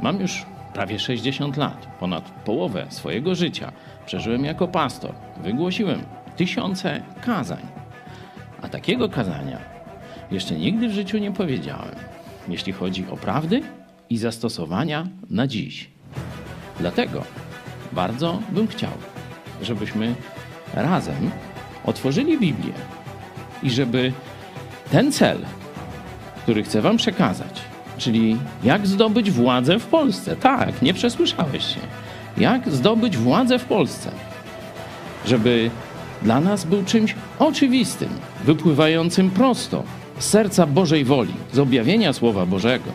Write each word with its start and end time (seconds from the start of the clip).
Mam 0.00 0.20
już 0.20 0.46
prawie 0.74 0.98
60 0.98 1.56
lat, 1.56 1.86
ponad 2.00 2.30
połowę 2.30 2.86
swojego 2.88 3.34
życia 3.34 3.72
przeżyłem 4.06 4.44
jako 4.44 4.68
pastor. 4.68 5.14
Wygłosiłem 5.36 6.02
tysiące 6.36 7.02
kazań. 7.24 7.66
A 8.62 8.68
takiego 8.68 9.08
kazania 9.08 9.58
jeszcze 10.30 10.54
nigdy 10.54 10.88
w 10.88 10.92
życiu 10.92 11.18
nie 11.18 11.32
powiedziałem, 11.32 11.94
jeśli 12.48 12.72
chodzi 12.72 13.06
o 13.10 13.16
prawdy 13.16 13.62
i 14.10 14.18
zastosowania 14.18 15.06
na 15.30 15.46
dziś. 15.46 15.90
Dlatego 16.80 17.24
bardzo 17.92 18.38
bym 18.50 18.68
chciał, 18.68 18.92
żebyśmy 19.62 20.14
razem 20.74 21.30
otworzyli 21.84 22.38
Biblię 22.38 22.72
i 23.62 23.70
żeby 23.70 24.12
ten 24.90 25.12
cel, 25.12 25.38
który 26.42 26.62
chcę 26.62 26.82
Wam 26.82 26.96
przekazać, 26.96 27.62
czyli 27.98 28.36
jak 28.64 28.86
zdobyć 28.86 29.30
władzę 29.30 29.78
w 29.78 29.86
Polsce, 29.86 30.36
tak, 30.36 30.82
nie 30.82 30.94
przesłyszałeś 30.94 31.64
się, 31.74 31.80
jak 32.38 32.70
zdobyć 32.70 33.16
władzę 33.16 33.58
w 33.58 33.64
Polsce, 33.64 34.10
żeby 35.26 35.70
dla 36.22 36.40
nas 36.40 36.64
był 36.64 36.84
czymś 36.84 37.14
oczywistym, 37.38 38.08
wypływającym 38.44 39.30
prosto 39.30 39.82
z 40.18 40.24
serca 40.24 40.66
Bożej 40.66 41.04
woli, 41.04 41.34
z 41.52 41.58
objawienia 41.58 42.12
Słowa 42.12 42.46
Bożego. 42.46 42.90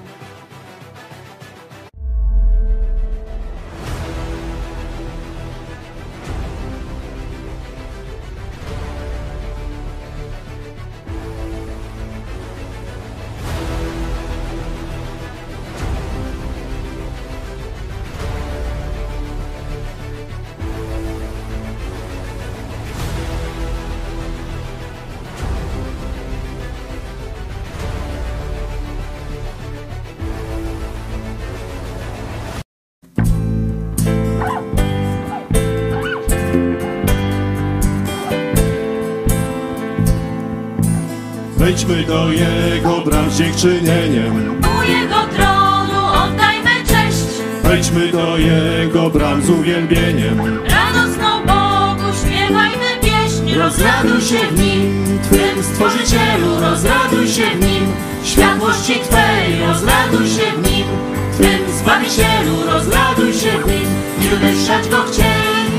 Do 42.12 42.31
Jego 42.31 43.02
bram 43.02 43.31
z 43.31 43.38
dziękczynieniem. 43.38 44.62
U 44.62 44.84
Jego 44.84 45.16
tronu 45.36 46.00
oddajmy 46.23 46.76
cześć, 46.88 47.28
Wejdźmy 47.64 48.12
do 48.12 48.38
Jego 48.38 49.09
bram 49.09 49.42
z 49.42 49.50
uwielbieniem. 49.50 50.42
radosną 50.76 51.45
Bogu 51.45 52.08
śpiewajmy 52.22 52.89
pieśń. 53.02 53.59
Rozraduj 53.59 54.22
się 54.22 54.48
w 54.52 54.59
Nim, 54.59 55.20
Twym 55.23 55.64
Stworzycielu, 55.64 56.59
rozraduj 56.62 57.28
się 57.28 57.45
w 57.56 57.59
Nim. 57.59 57.86
Światłości 58.23 58.94
Twej, 58.94 59.66
rozraduj 59.67 60.28
się 60.30 60.48
w 60.58 60.72
Nim. 60.72 60.86
Twym 61.34 61.78
Zbawicielu, 61.80 62.56
rozraduj 62.73 63.34
się 63.34 63.52
w 63.64 63.67
Nim 63.67 63.89
i 64.22 64.28
wywyższać 64.28 64.89
Go 64.89 64.98
chciej. 65.12 65.72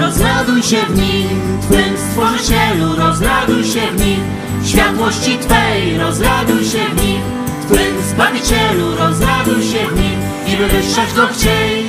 Rozraduj 0.00 0.62
się 0.62 0.76
w 0.76 0.96
Nim, 0.96 1.28
Twym 1.60 1.96
Stworzycielu, 1.98 2.96
rozraduj 2.96 3.64
się 3.64 3.80
w 3.92 4.00
Nim. 4.06 4.20
Światłości 4.64 5.38
Twej, 5.38 5.98
rozraduj 5.98 6.64
się 6.64 6.78
w 6.96 7.02
Nim. 7.04 7.20
Twym 7.68 8.02
Zbawicielu, 8.10 8.96
rozraduj 8.98 9.62
się 9.62 9.86
w 9.88 9.96
Nim 10.00 10.20
i 10.46 10.56
wywyższać 10.56 11.12
Go 11.16 11.26
chciej. 11.26 11.84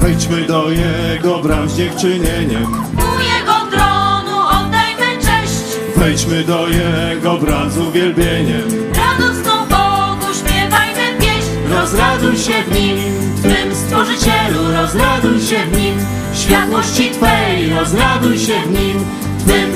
Wejdźmy 0.00 0.42
do 0.46 0.70
Jego 0.70 1.38
bram 1.38 1.68
z 1.68 1.76
dziękczynieniem. 1.76 2.64
U 2.96 3.20
Jego 3.20 3.52
tronu 3.70 4.38
oddajmy 4.48 5.18
cześć, 5.22 5.78
Wejdźmy 5.96 6.44
do 6.44 6.68
Jego 6.68 7.38
bram 7.38 7.70
z 7.70 7.78
uwielbieniem. 7.78 8.62
radosną 8.96 9.52
Bogu 9.66 10.34
śpiewajmy 10.34 11.18
pieśń. 11.20 11.50
Rozraduj 11.72 12.36
się 12.36 12.62
w 12.68 12.74
Nim, 12.80 12.96
Twym 13.42 13.74
Stworzycielu, 13.74 14.72
rozraduj 14.76 15.40
się 15.40 15.66
w 15.66 15.78
Nim. 15.78 15.94
Światłości 16.34 17.10
Twej, 17.10 17.70
rozraduj 17.70 18.38
się 18.38 18.54
w 18.66 18.70
Nim. 18.70 19.04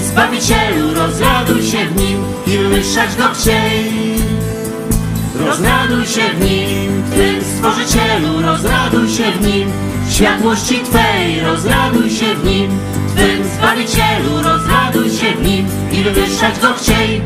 Zbawicielu, 0.09 0.95
rozraduj 0.95 1.63
się 1.63 1.87
w 1.87 1.97
Nim 1.97 2.25
i 2.47 2.59
wywyższać 2.59 3.17
Go 3.17 3.29
chciej. 3.35 3.93
Rozraduj 5.35 6.07
się 6.07 6.31
w 6.35 6.41
Nim, 6.41 7.03
Twym 7.11 7.45
Stworzycielu, 7.45 8.43
rozraduj 8.43 9.09
się 9.09 9.33
w 9.33 9.47
Nim. 9.47 9.71
Światłości 10.11 10.81
Twej, 10.81 11.41
rozraduj 11.41 12.11
się 12.11 12.35
w 12.35 12.45
Nim. 12.45 12.71
Twym 13.15 13.45
Zbawicielu, 13.45 14.43
rozraduj 14.43 15.11
się 15.11 15.35
w 15.35 15.43
Nim 15.43 15.67
i 15.93 16.03
wywyższać 16.03 16.59
Go 16.61 16.75
chciej. 16.75 17.21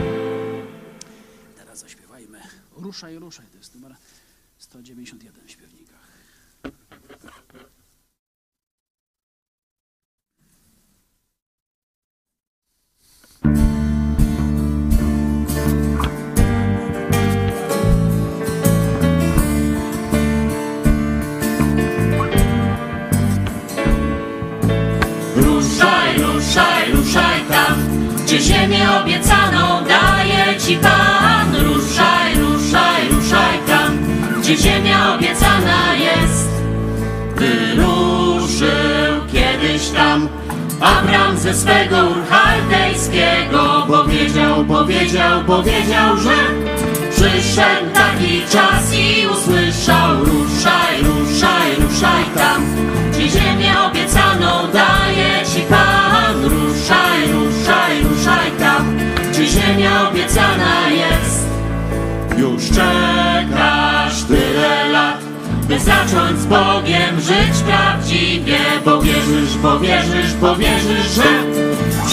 Teraz 1.58 1.78
zaśpiewajmy 1.78 2.38
Ruszaj, 2.76 3.18
ruszaj, 3.18 3.46
to 3.46 3.58
jest 3.58 3.74
numer 3.74 3.96
191 4.58 5.61
ziemię 28.42 28.86
obiecaną 29.02 29.84
daje 29.84 30.60
Ci 30.60 30.76
Pan. 30.76 31.56
Ruszaj, 31.64 32.34
ruszaj, 32.34 33.08
ruszaj 33.10 33.58
tam, 33.66 33.98
gdzie 34.40 34.56
ziemia 34.56 35.14
obiecana 35.14 35.94
jest. 35.94 36.48
Wyruszył 37.36 39.14
kiedyś 39.32 39.88
tam 39.88 40.28
Abram 40.80 41.38
ze 41.38 41.54
swego 41.54 41.96
ur 41.96 42.26
chaldejskiego, 42.30 43.86
powiedział, 43.88 44.64
powiedział, 44.64 45.44
powiedział, 45.46 46.16
że 46.16 46.34
przyszedł 47.22 47.90
taki 47.94 48.42
czas 48.52 48.94
i 48.94 49.26
usłyszał 49.26 50.24
ruszaj, 50.24 51.02
ruszaj, 51.02 51.76
ruszaj 51.80 52.24
tam, 52.34 52.66
gdzie 53.12 53.28
ziemię 53.28 53.74
obiecaną 53.90 54.72
daje 54.72 55.46
Ci 55.54 55.60
Pan. 55.60 56.44
Ruszaj, 56.44 57.32
ruszaj, 57.32 58.02
ruszaj 58.02 58.50
tam, 58.58 58.96
gdzie 59.30 59.46
ziemia 59.46 60.08
obiecana 60.08 60.90
jest. 60.90 61.46
Już 62.38 62.68
czekasz 62.68 64.22
tyle 64.22 64.88
lat, 64.88 65.20
by 65.68 65.78
zacząć 65.78 66.38
z 66.38 66.46
Bogiem 66.46 67.20
żyć 67.20 67.62
prawdziwie, 67.66 68.58
bo 68.84 69.02
wierzysz, 69.02 69.56
bo 69.62 69.80
wierzysz, 69.80 70.34
bo 70.40 70.56
wierzysz, 70.56 71.10
że 71.14 71.22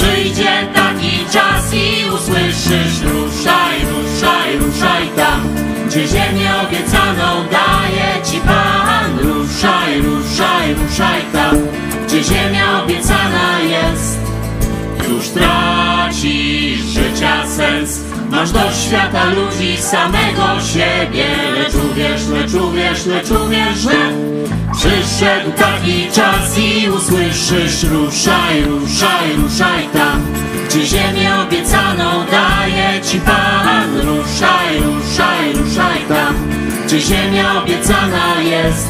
przyjdzie 0.09 0.68
taki 0.75 1.25
czas 1.34 1.74
i 1.74 2.09
usłyszysz 2.14 3.02
ruszaj, 3.02 3.80
ruszaj, 3.92 4.58
ruszaj 4.58 5.08
tam, 5.16 5.56
gdzie 5.88 6.08
ziemię 6.08 6.52
obiecaną 6.68 7.46
daje 7.52 8.24
Ci 8.24 8.40
Pan. 8.40 9.19
Ruszaj, 9.19 10.02
ruszaj, 10.02 10.74
ruszaj 10.74 11.22
tam, 11.34 11.58
gdzie 12.08 12.24
ziemia 12.24 12.84
obiecana 12.84 13.59
jest. 13.59 14.19
Już 15.10 15.30
tracisz 15.30 16.81
życia 16.81 17.48
sens 17.48 18.09
Masz 18.30 18.52
do 18.52 18.60
świata 18.72 19.26
ludzi 19.26 19.78
samego 19.78 20.62
siebie. 20.74 21.26
Lecz 21.56 21.76
uwierz, 21.76 22.28
lecz 22.28 22.54
uwierz, 22.54 23.06
lecz 23.06 23.31
uwierz, 23.31 23.78
że 23.78 24.30
Przyszedł 24.80 25.52
taki 25.52 26.08
czas 26.12 26.58
i 26.58 26.90
usłyszysz 26.90 27.84
Ruszaj, 27.84 28.64
ruszaj, 28.64 29.36
ruszaj 29.44 29.88
tam. 29.94 30.22
Gdzie 30.70 30.86
ziemię 30.86 31.31
obiecaną 31.48 32.26
daje 32.31 33.02
Ci 33.02 33.20
Pan? 33.20 33.98
Ruszaj, 34.02 34.80
ruszaj, 34.80 35.54
ruszaj 35.54 36.00
tam. 36.10 36.36
Gdzie 36.86 37.00
ziemia 37.00 37.62
obiecana 37.62 38.42
jest? 38.42 38.88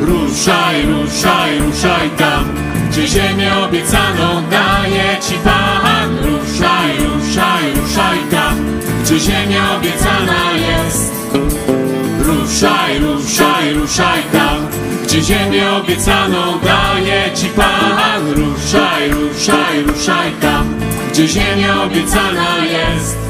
Ruszaj, 0.00 0.86
ruszaj, 0.86 1.58
ruszaj 1.58 2.10
tam, 2.10 2.44
gdzie 2.90 3.08
ziemię 3.08 3.58
obiecaną 3.58 4.42
daje 4.50 5.20
Ci 5.28 5.34
Pan. 5.34 6.16
Ruszaj, 6.18 6.96
ruszaj, 7.30 7.72
ruszaj 7.74 8.18
tam, 8.30 8.80
gdzie 9.04 9.18
ziemia 9.18 9.76
obiecana 9.76 10.52
jest. 10.52 11.12
Ruszaj, 12.20 12.98
ruszaj, 12.98 13.72
ruszaj 13.72 14.22
tam, 14.32 14.66
gdzie 15.04 15.22
ziemię 15.22 15.72
obiecaną 15.72 16.58
daje 16.64 17.30
Ci 17.34 17.46
Pan. 17.46 18.32
Ruszaj, 18.34 19.10
ruszaj, 19.10 19.82
ruszaj 19.82 20.32
tam, 20.40 20.74
gdzie 21.12 21.28
ziemia 21.28 21.82
obiecana 21.82 22.58
jest. 22.64 23.29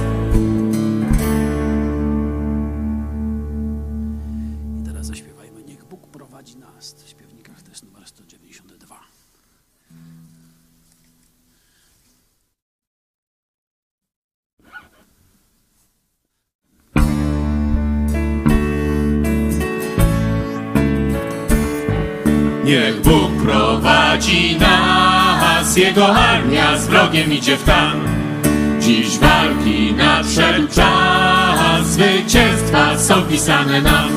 Niech 22.71 23.01
Bóg 23.03 23.31
prowadzi 23.43 24.57
nas, 24.59 25.77
Jego 25.77 26.17
armia 26.17 26.79
z 26.79 26.87
wrogiem 26.87 27.33
idzie 27.33 27.57
w 27.57 27.65
tam. 27.65 28.01
Dziś 28.81 29.19
walki 29.19 29.95
nadszedł 29.97 30.69
czas, 30.69 31.87
zwycięstwa 31.87 32.99
są 32.99 33.23
pisane 33.23 33.83
nam. 33.83 34.09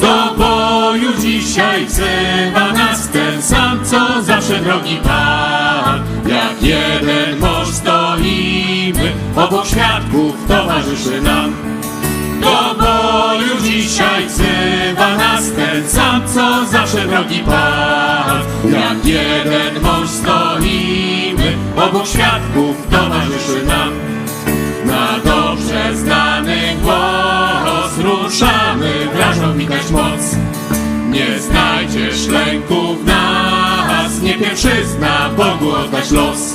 Do 0.00 0.34
boju 0.38 1.12
dzisiaj 1.20 1.86
wzywa 1.86 2.72
nas 2.72 3.08
ten 3.08 3.42
sam, 3.42 3.84
co 3.84 4.22
zawsze 4.22 4.58
drogi 4.58 4.96
Pan. 5.04 6.02
Jak 6.26 6.62
jeden 6.62 7.38
mąż 7.38 7.68
stoimy, 7.68 9.12
obok 9.36 9.66
świadków 9.66 10.34
towarzyszy 10.48 11.20
nam. 11.22 11.52
Do 12.40 12.74
boju 12.74 13.62
dzisiaj 13.62 14.26
wzywa 14.26 15.16
nas 15.16 15.52
ten 15.56 15.88
sam, 15.88 16.22
co 16.34 16.66
zawsze 16.66 17.06
drogi 17.06 17.38
Pan. 17.38 18.42
Jak 18.72 19.04
jeden 19.04 19.82
mąż 19.82 20.08
stoimy, 20.10 21.56
obok 21.76 22.06
świadków 22.06 22.76
towarzyszy 22.90 23.66
nam. 23.66 23.92
Na 24.84 25.18
dobrze 25.24 25.96
znany 25.96 26.76
głos 26.82 27.98
ruszamy, 27.98 28.92
wrażą 29.14 29.58
widać 29.58 29.90
moc. 29.90 30.36
Nie 31.10 31.38
znajdziesz 31.38 32.26
lęku 32.26 32.94
w 32.94 33.06
nas, 33.06 34.22
nie 34.22 34.34
pierwszyzna 34.34 35.30
Bogu 35.36 35.72
oddać 35.72 36.10
los. 36.10 36.54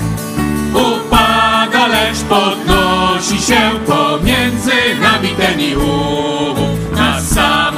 Lecz 1.87 2.17
podnosi 2.29 3.41
się 3.41 3.59
pomiędzy 3.87 4.71
nami 5.01 5.29
ten 5.29 5.59
i 5.59 5.75
ów. 5.75 6.57
Nas 6.95 7.29
sam 7.29 7.75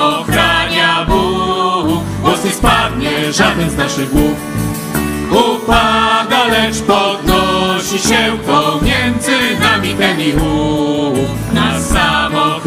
Bóg, 1.07 2.03
głos 2.21 2.45
nie 2.45 2.51
spadnie 2.51 3.33
żaden 3.33 3.69
z 3.69 3.77
naszych 3.77 4.09
głów. 4.09 4.35
Upada, 5.31 6.45
lecz 6.45 6.79
podnosi 6.79 7.99
się 7.99 8.37
pomiędzy 8.45 9.59
nami 9.59 9.93
ten 9.93 10.21
i 10.21 10.33
ów. 10.33 11.53
Nas 11.53 11.89
sam 11.89 12.31
Bóg, 12.31 12.63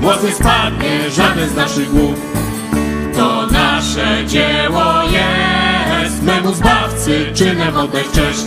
głos 0.00 0.22
nie 0.22 0.32
spadnie 0.32 1.10
żaden 1.10 1.48
z 1.48 1.54
naszych 1.54 1.90
głów. 1.90 2.14
To 3.16 3.46
nasze 3.46 4.26
dzieło 4.26 5.02
jest, 5.02 6.22
memu 6.22 6.54
Zbawcy 6.54 7.32
czynem 7.34 7.76
oddech 7.76 8.12
cześć. 8.12 8.46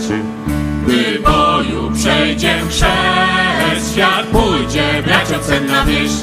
Gdy 0.86 1.18
boju 1.18 1.90
przejdzie 1.94 2.54
chrzest, 2.68 3.92
świat 3.92 4.26
pójdzie 4.26 5.02
brać 5.04 5.32
ocenna 5.32 5.84
wieść. 5.84 6.14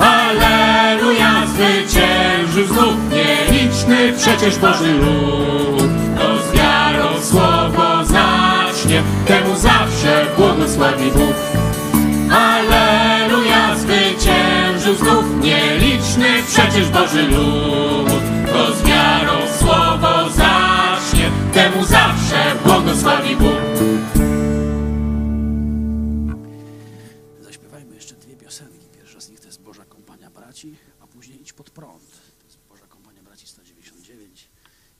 Aleluja, 0.00 1.46
zwyciężył 1.46 2.66
znów 2.66 2.94
nieliczny 3.10 4.12
przecież 4.18 4.58
Boży 4.58 4.92
lud. 4.92 5.90
To 6.18 6.42
z 6.42 6.56
wiarą 6.56 7.20
słowo 7.22 8.04
zacznie, 8.04 9.02
temu 9.26 9.56
zawsze 9.56 10.26
błogosławi 10.36 11.10
Bóg. 11.10 11.34
Aleluja, 12.32 13.76
zwyciężył 13.76 14.94
znów 14.94 15.24
nieliczny 15.40 16.28
przecież 16.48 16.88
Boży 16.88 17.22
lud. 17.22 18.22
To 18.52 18.74
z 18.74 18.82
wiarą 18.82 19.32
słowo 19.58 20.30
zacznie, 20.30 21.30
temu 21.52 21.84
zawsze 21.84 22.54
błogosławi 22.64 23.36
Bóg. 23.36 23.61
Zaśpiewajmy 27.40 27.94
jeszcze 27.94 28.14
dwie 28.14 28.36
piosenki. 28.36 28.88
Pierwsza 28.92 29.20
z 29.20 29.30
nich 29.30 29.40
to 29.40 29.46
jest 29.46 29.62
Boża 29.62 29.84
Kompania 29.84 30.30
Braci, 30.30 30.76
a 31.00 31.06
później 31.06 31.42
Idź 31.42 31.52
pod 31.52 31.70
prąd. 31.70 32.10
To 32.38 32.44
jest 32.44 32.58
Boża 32.68 32.86
Kompania 32.86 33.22
Braci 33.22 33.46
199, 33.46 34.50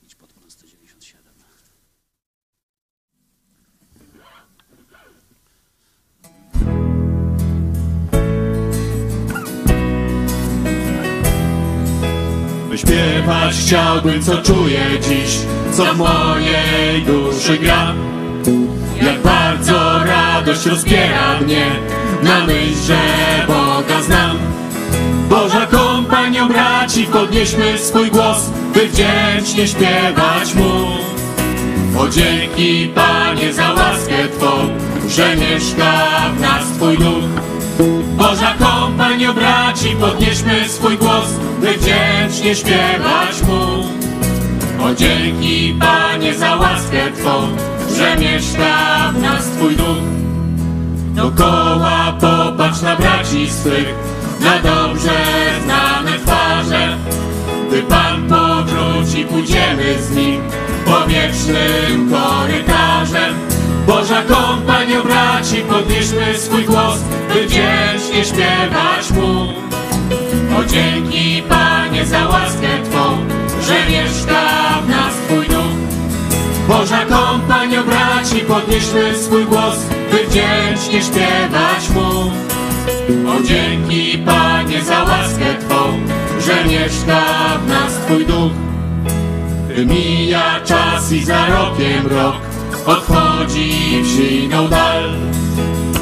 Idź 0.03 0.15
pod 0.15 0.33
prąd 0.33 0.53
197. 0.53 1.33
Wyśpiewać 12.69 13.55
chciałbym, 13.55 14.23
co 14.23 14.41
czuję 14.41 14.85
dziś, 15.01 15.39
co 15.73 15.93
w 15.93 15.97
mojej 15.97 17.01
duszy 17.05 17.57
gra. 17.57 17.93
Jak 19.05 19.21
bardzo 19.21 19.99
radość 20.05 20.65
rozpiera 20.65 21.39
mnie, 21.41 21.65
na 22.23 22.45
myśl, 22.45 22.83
że 22.87 22.97
Boga 23.47 24.01
znam. 24.01 24.37
Boża 25.29 25.65
kompanią 25.65 26.47
braci, 26.47 27.03
podnieśmy 27.03 27.77
swój 27.77 28.11
głos, 28.11 28.49
by 28.73 28.87
wdzięcznie 28.87 29.67
śpiewać 29.67 30.55
Mu. 30.55 30.85
O 31.99 32.09
dzięki 32.09 32.87
Panie 32.95 33.53
za 33.53 33.73
łaskę 33.73 34.27
Twą, 34.37 34.47
że 35.09 35.35
mieszka 35.35 36.05
w 36.37 36.41
nas 36.41 36.63
Twój 36.77 36.97
duch. 36.97 37.23
Boża 38.17 38.53
kompanio 38.59 39.33
braci, 39.33 39.95
podnieśmy 39.99 40.69
swój 40.69 40.97
głos, 40.97 41.27
by 41.61 41.73
wdzięcznie 41.73 42.55
śpiewać 42.55 43.41
Mu. 43.47 43.83
O 44.85 44.93
dzięki 44.95 45.75
Panie 45.79 46.33
za 46.33 46.55
łaskę 46.55 47.11
Twą, 47.11 47.47
że 47.97 48.17
mieszka 48.17 49.11
w 49.13 49.21
nas 49.21 49.45
Twój 49.45 49.75
duch. 49.75 50.03
Dokoła 51.15 52.13
popatrz 52.21 52.81
na 52.81 52.95
braci 52.95 53.49
swych, 53.49 53.95
na 54.39 54.59
dobrze 54.59 55.11
znane 55.63 56.19
twarze. 56.19 56.97
Gdy 57.67 57.81
Pan 57.81 58.29
powróci, 58.29 59.25
pójdziemy 59.25 60.01
z 60.01 60.15
Nim 60.15 60.41
po 60.85 61.07
wiecznym 61.07 62.11
korytarzem. 62.11 63.33
Boża 63.87 64.21
kompanio 64.21 65.03
braci, 65.03 65.61
podnieśmy 65.69 66.37
swój 66.37 66.63
głos, 66.63 66.99
by 67.33 67.47
wdzięcznie 67.47 68.25
śpiewać 68.25 69.11
Mu. 69.11 69.53
O 70.59 70.63
dzięki 70.65 71.43
Panie 71.49 72.05
za 72.05 72.27
łaskę 72.27 72.67
Twą, 72.89 73.17
że 73.67 73.91
mieszka 73.91 74.41
w. 74.87 74.92
Boża 76.67 77.05
kompanio 77.05 77.83
braci, 77.83 78.39
podnieśmy 78.39 79.17
swój 79.17 79.45
głos, 79.45 79.75
by 80.11 80.17
wdzięcznie 80.27 81.01
śpiewać 81.01 81.89
Mu. 81.95 82.31
O 83.29 83.43
dzięki 83.43 84.17
Panie 84.17 84.81
za 84.81 85.03
łaskę 85.03 85.45
Twą, 85.59 85.99
że 86.39 86.65
mieszka 86.65 87.21
w 87.65 87.67
nas 87.67 87.93
Twój 87.93 88.25
duch. 88.25 88.51
Mija 89.85 90.59
czas 90.65 91.11
i 91.11 91.23
za 91.23 91.45
rokiem 91.47 92.07
rok 92.07 92.35
odchodzi 92.85 94.01
w 94.03 94.07
siną 94.07 94.67
dal. 94.67 95.09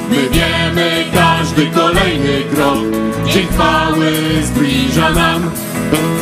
My 0.09 0.29
wiemy, 0.29 1.05
każdy 1.13 1.67
kolejny 1.67 2.41
krok 2.55 2.77
dzień 3.25 3.47
chwały 3.47 4.11
zbliża 4.43 5.11
nam. 5.11 5.51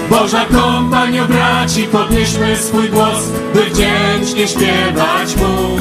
Boża 0.10 0.46
kompanio 0.46 1.26
braci, 1.26 1.84
podnieśmy 1.84 2.58
swój 2.58 2.90
głos, 2.90 3.30
by 3.54 3.62
wdzięcznie 3.62 4.48
śpiewać 4.48 5.36
Mu. 5.36 5.80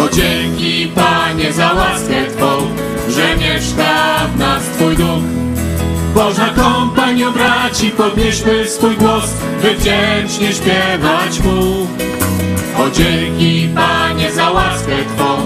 O 0.00 0.08
dzięki 0.08 0.92
Panie 0.94 1.52
za 1.52 1.72
łaskę 1.72 2.26
Twą, 2.36 2.46
że 3.08 3.36
mieszka 3.36 4.18
w 4.34 4.38
nas 4.38 4.62
Twój 4.62 4.96
duch. 4.96 5.24
Boża 6.14 6.48
kompanio 6.48 7.32
braci, 7.32 7.90
podnieśmy 7.90 8.68
swój 8.68 8.96
głos, 8.96 9.30
by 9.62 9.74
wdzięcznie 9.74 10.52
śpiewać 10.52 11.40
Mu. 11.44 11.86
O 12.78 12.90
dzięki 12.90 13.68
Panie 13.74 14.32
za 14.32 14.50
łaskę 14.50 14.96
Twą, 15.16 15.36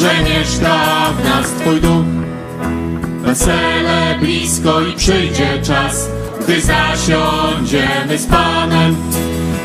że 0.00 0.14
mieszka 0.24 0.76
w 1.18 1.24
nas 1.24 1.50
Twój 1.50 1.80
duch. 1.80 2.06
Wesele 3.22 4.18
blisko 4.20 4.80
i 4.80 4.92
przyjdzie 4.92 5.62
czas, 5.62 6.08
gdy 6.46 6.60
zasiądziemy 6.60 8.18
z 8.18 8.26
Panem. 8.26 8.96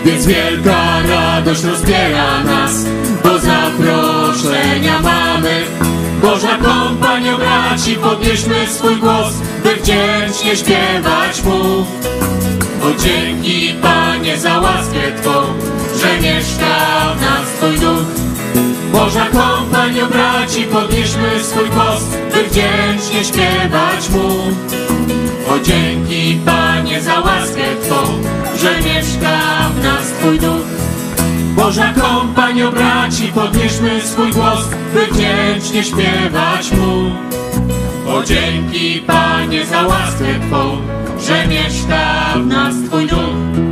Więc 0.06 0.26
wielka 0.26 1.02
radość 1.10 1.64
rozbiera 1.64 2.44
nas, 2.44 2.86
bo 3.24 3.40
zaproszenia 3.40 5.00
mamy. 5.00 5.64
Boża 6.22 6.58
kompanio 6.58 7.38
braci, 7.38 7.96
podnieśmy 7.96 8.68
swój 8.68 8.96
głos, 8.96 9.34
by 9.64 9.76
wdzięcznie 9.76 10.56
śpiewać 10.56 11.44
Mu. 11.44 11.86
O 12.84 13.02
dzięki 13.04 13.74
Panie 13.82 14.38
za 14.38 14.60
łaskę 14.60 15.22
Twą, 15.22 15.32
że 16.02 16.22
mieszka 16.22 17.16
w 17.18 17.22
nas 17.22 17.50
Twój 17.58 17.80
duch. 17.80 18.08
Boża 18.92 19.26
kompanio 19.26 20.08
braci, 20.08 20.64
podnieśmy 20.64 21.44
swój 21.44 21.70
głos, 21.70 22.04
by 22.34 22.44
wdzięcznie 22.44 23.24
śpiewać 23.24 24.10
Mu. 24.10 24.28
O 25.54 25.60
dzięki 25.60 26.40
Panie 26.46 26.61
za 26.82 27.20
łaskę 27.20 27.62
Twą, 27.84 27.96
że 28.58 28.82
mieszka 28.82 29.40
w 29.76 29.84
nas 29.84 30.08
Twój 30.20 30.40
duch. 30.40 30.68
Boża 31.56 31.94
kompanio 31.94 32.72
braci, 32.72 33.32
podnieśmy 33.36 34.02
swój 34.02 34.32
głos, 34.32 34.68
by 34.94 35.08
wdzięcznie 35.08 35.84
śpiewać 35.84 36.72
Mu. 36.72 37.12
O 38.08 38.24
dzięki 38.24 39.04
Panie 39.08 39.66
za 39.66 39.82
łaskę 39.88 40.40
Twą, 40.48 40.78
że 41.28 41.48
mieszka 41.48 42.34
w 42.36 42.48
nas 42.48 42.76
Twój 42.90 43.08
duch. 43.08 43.71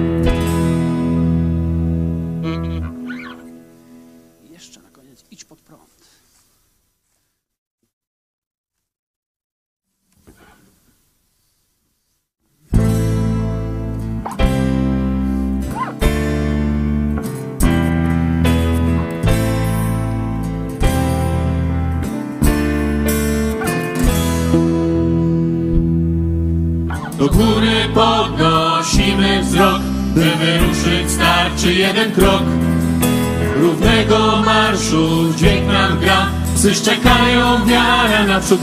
Podnosimy 27.94 29.44
wzrok, 29.44 29.82
by 30.16 30.32
wyruszyć 30.36 31.12
starczy 31.12 31.74
jeden 31.74 32.12
krok. 32.12 32.44
Równego 33.62 34.42
marszu 34.46 35.34
dźwięk 35.38 35.68
nam 35.68 36.00
gra, 36.00 36.28
psy 36.56 36.76
szczekają, 36.76 37.66
wiara 37.66 38.24
naprzód. 38.28 38.60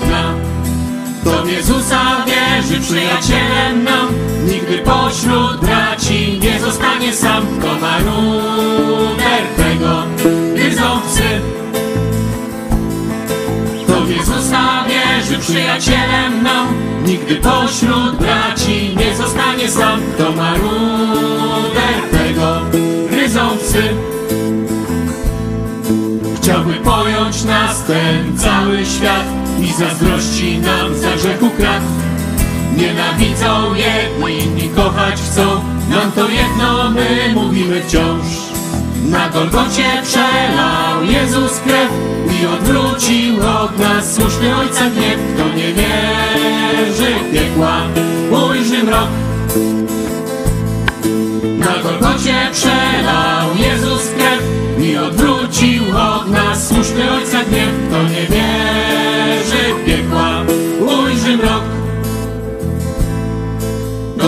Kto 1.26 1.42
w 1.42 1.50
Jezusa 1.50 2.00
wierzy, 2.26 2.80
przyjacielem 2.80 3.84
nam, 3.84 4.08
nigdy 4.44 4.78
pośród 4.78 5.60
braci 5.60 6.40
nie 6.42 6.60
zostanie 6.60 7.12
sam. 7.12 7.46
To 7.62 7.80
ma 7.80 7.98
numer 7.98 9.42
tego, 9.56 10.02
gryzą 10.54 11.00
psy. 11.08 11.40
Kto 13.84 14.00
w 14.00 14.10
Jezusa 14.10 14.84
wierzy, 14.88 15.38
przyjacielem 15.38 16.42
nam, 16.42 16.66
nigdy 17.16 17.36
pośród 17.36 18.16
braci 18.16 18.96
nie 18.96 19.16
zostanie 19.16 19.70
sam. 19.70 20.00
Kto 20.14 20.32
ma 20.32 20.56
numer 20.56 21.98
tego, 22.12 22.60
gryzą 23.10 23.56
psy. 23.58 23.82
Chciałby 26.36 26.74
pojąć 26.74 27.44
nas 27.44 27.84
ten 27.84 28.38
cały 28.38 28.86
świat 28.86 29.26
i 29.60 29.72
zazdrości 29.72 30.58
nam 30.58 30.94
za 30.94 31.10
grzechu 31.16 31.50
krat. 31.50 31.82
Nienawidzą 32.76 33.74
jedni, 33.74 34.44
inni 34.44 34.68
kochać 34.68 35.20
chcą, 35.20 35.42
nam 35.90 36.12
to 36.12 36.28
jedno 36.28 36.90
my 36.90 37.32
mówimy 37.34 37.82
wciąż. 37.82 38.45
Na 39.10 39.28
Golgocie 39.28 40.02
przelał 40.04 41.04
Jezus 41.04 41.60
krew 41.60 41.90
i 42.42 42.46
odwrócił 42.46 43.36
od 43.36 43.78
nas 43.78 44.14
słuszny 44.14 44.56
Ojca 44.56 44.90
gniew. 44.90 45.18
Kto 45.34 45.48
nie 45.48 45.72
wierzy 45.72 47.14
w 47.14 47.32
piekła, 47.32 47.80
ujrzy 48.30 48.82
mrok. 48.82 49.08
Na 51.58 51.82
Golgocie 51.82 52.34
przelał 52.52 53.48
Jezus 53.56 54.02
krew 54.18 54.42
i 54.80 54.96
odwrócił 54.96 55.82
od 55.98 56.30
nas 56.30 56.68
słuszny 56.68 57.12
Ojca 57.12 57.44
gniew. 57.44 57.70
Kto 57.88 58.02
nie 58.02 58.26
wierzy 58.26 58.85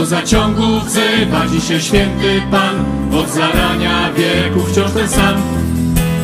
zaciągu 0.09 0.81
wzywa 0.81 1.47
dzisiaj 1.47 1.81
święty 1.81 2.43
Pan, 2.51 2.85
od 3.15 3.29
zarania 3.29 4.13
wieku 4.13 4.61
wciąż 4.67 4.91
ten 4.91 5.09
sam. 5.09 5.35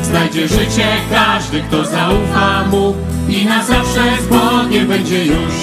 Znajdzie 0.03 0.49
życie 0.49 0.87
każdy, 1.11 1.61
kto 1.61 1.85
zaufa 1.85 2.65
Mu 2.71 2.95
i 3.29 3.47
na 3.47 3.65
zawsze 3.65 4.03
z 4.23 4.27
Bogiem 4.27 4.89
będzie 4.89 5.25
już. 5.25 5.55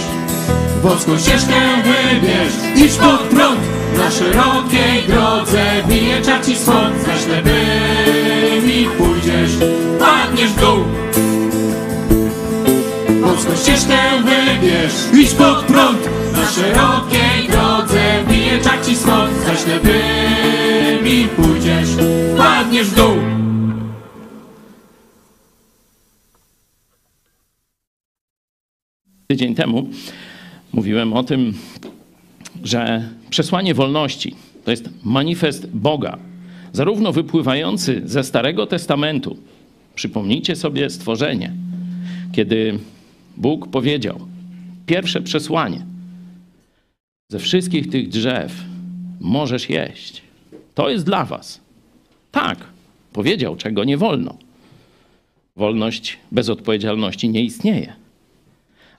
Wąską 0.84 1.18
ścieżkę 1.18 1.54
wybierz, 1.84 2.86
idź 2.86 2.94
pod 2.94 3.20
prąd, 3.20 3.60
na 3.98 4.12
szerokiej 4.12 5.04
drodze 5.08 5.64
bije 5.88 6.22
czarci 6.22 6.56
swąd. 6.56 6.96
Za 7.06 7.18
ślepymi 7.20 8.88
pójdziesz, 8.98 9.52
padniesz 10.00 10.50
w 10.52 10.60
dół. 10.60 10.84
Wąską 13.22 13.56
ścieżkę 13.56 13.98
wybierz, 14.24 14.94
idź 15.14 15.34
pod 15.34 15.64
prąd, 15.64 16.10
na 16.42 16.48
szerokiej 16.48 17.48
drodze 17.50 18.24
bije 18.30 18.60
czarci 18.60 18.96
swąd. 18.96 19.32
Za 19.46 19.56
ślepymi 19.56 21.28
pójdziesz, 21.36 21.90
padniesz 22.38 22.88
w 22.88 22.96
dół. 22.96 23.16
Tydzień 29.28 29.56
temu 29.56 29.90
mówiłem 30.74 31.14
o 31.14 31.24
tym, 31.24 31.54
że 32.64 33.10
przesłanie 33.30 33.74
wolności 33.74 34.36
to 34.66 34.72
jest 34.72 34.90
manifest 35.04 35.68
Boga, 35.68 36.18
zarówno 36.74 37.12
wypływający 37.12 38.02
ze 38.06 38.24
Starego 38.24 38.68
Testamentu. 38.68 39.38
Przypomnijcie 39.96 40.56
sobie 40.56 40.90
stworzenie, 40.90 41.54
kiedy 42.32 42.80
Bóg 43.38 43.68
powiedział: 43.68 44.20
Pierwsze 44.86 45.22
przesłanie. 45.22 45.91
Ze 47.32 47.40
wszystkich 47.40 47.90
tych 47.90 48.10
drzew 48.10 48.54
możesz 49.20 49.70
jeść. 49.70 50.22
To 50.76 50.90
jest 50.90 51.06
dla 51.06 51.26
was. 51.26 51.62
Tak, 52.32 52.58
powiedział, 53.14 53.56
czego 53.56 53.84
nie 53.84 53.98
wolno. 53.98 54.38
Wolność 55.56 56.18
bez 56.32 56.50
odpowiedzialności 56.50 57.30
nie 57.30 57.44
istnieje 57.44 58.02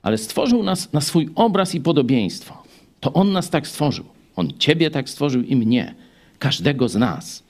ale 0.03 0.17
stworzył 0.17 0.63
nas 0.63 0.93
na 0.93 1.01
swój 1.01 1.29
obraz 1.35 1.75
i 1.75 1.81
podobieństwo. 1.81 2.63
To 2.99 3.13
On 3.13 3.31
nas 3.31 3.49
tak 3.49 3.67
stworzył. 3.67 4.05
On 4.35 4.53
Ciebie 4.59 4.91
tak 4.91 5.09
stworzył 5.09 5.41
i 5.41 5.55
mnie, 5.55 5.95
każdego 6.39 6.89
z 6.89 6.95
nas. 6.95 7.43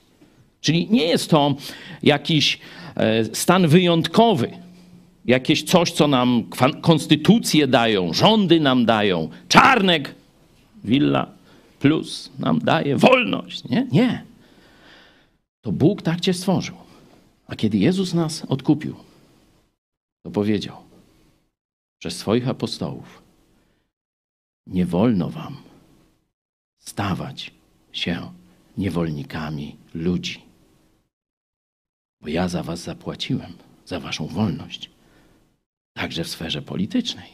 Czyli 0.60 0.88
nie 0.90 1.04
jest 1.04 1.30
to 1.30 1.54
jakiś 2.02 2.58
e, 2.96 3.24
stan 3.24 3.68
wyjątkowy, 3.68 4.50
jakieś 5.24 5.62
coś, 5.62 5.92
co 5.92 6.08
nam 6.08 6.44
konstytucje 6.82 7.66
dają, 7.66 8.12
rządy 8.12 8.60
nam 8.60 8.86
dają, 8.86 9.28
czarnek, 9.48 10.14
willa 10.84 11.32
plus 11.78 12.30
nam 12.38 12.58
daje 12.58 12.96
wolność. 12.96 13.64
Nie, 13.64 13.86
nie. 13.92 14.24
To 15.60 15.72
Bóg 15.72 16.02
tak 16.02 16.20
Cię 16.20 16.34
stworzył. 16.34 16.76
A 17.46 17.56
kiedy 17.56 17.78
Jezus 17.78 18.14
nas 18.14 18.44
odkupił, 18.44 18.96
to 20.22 20.30
powiedział: 20.30 20.76
przez 21.98 22.16
swoich 22.16 22.48
apostołów. 22.48 23.22
Nie 24.66 24.86
wolno 24.86 25.30
wam 25.30 25.56
stawać 26.78 27.50
się 27.92 28.32
niewolnikami 28.78 29.76
ludzi, 29.94 30.42
bo 32.20 32.28
ja 32.28 32.48
za 32.48 32.62
was 32.62 32.80
zapłaciłem, 32.80 33.52
za 33.86 34.00
waszą 34.00 34.26
wolność, 34.26 34.90
także 35.96 36.24
w 36.24 36.28
sferze 36.28 36.62
politycznej. 36.62 37.30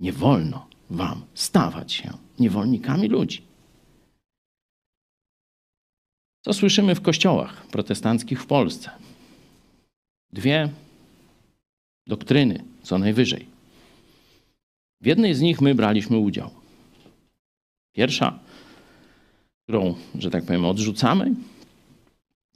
Nie 0.00 0.12
wolno 0.12 0.66
wam 0.90 1.22
stawać 1.34 1.92
się 1.92 2.27
niewolnikami 2.40 3.08
ludzi. 3.08 3.42
Co 6.44 6.52
słyszymy 6.52 6.94
w 6.94 7.00
kościołach 7.00 7.66
protestanckich 7.66 8.42
w 8.42 8.46
Polsce? 8.46 8.90
Dwie 10.32 10.68
doktryny, 12.06 12.64
co 12.82 12.98
najwyżej. 12.98 13.46
W 15.00 15.06
jednej 15.06 15.34
z 15.34 15.40
nich 15.40 15.60
my 15.60 15.74
braliśmy 15.74 16.18
udział. 16.18 16.50
Pierwsza, 17.92 18.38
którą, 19.64 19.94
że 20.18 20.30
tak 20.30 20.44
powiem, 20.44 20.64
odrzucamy, 20.64 21.34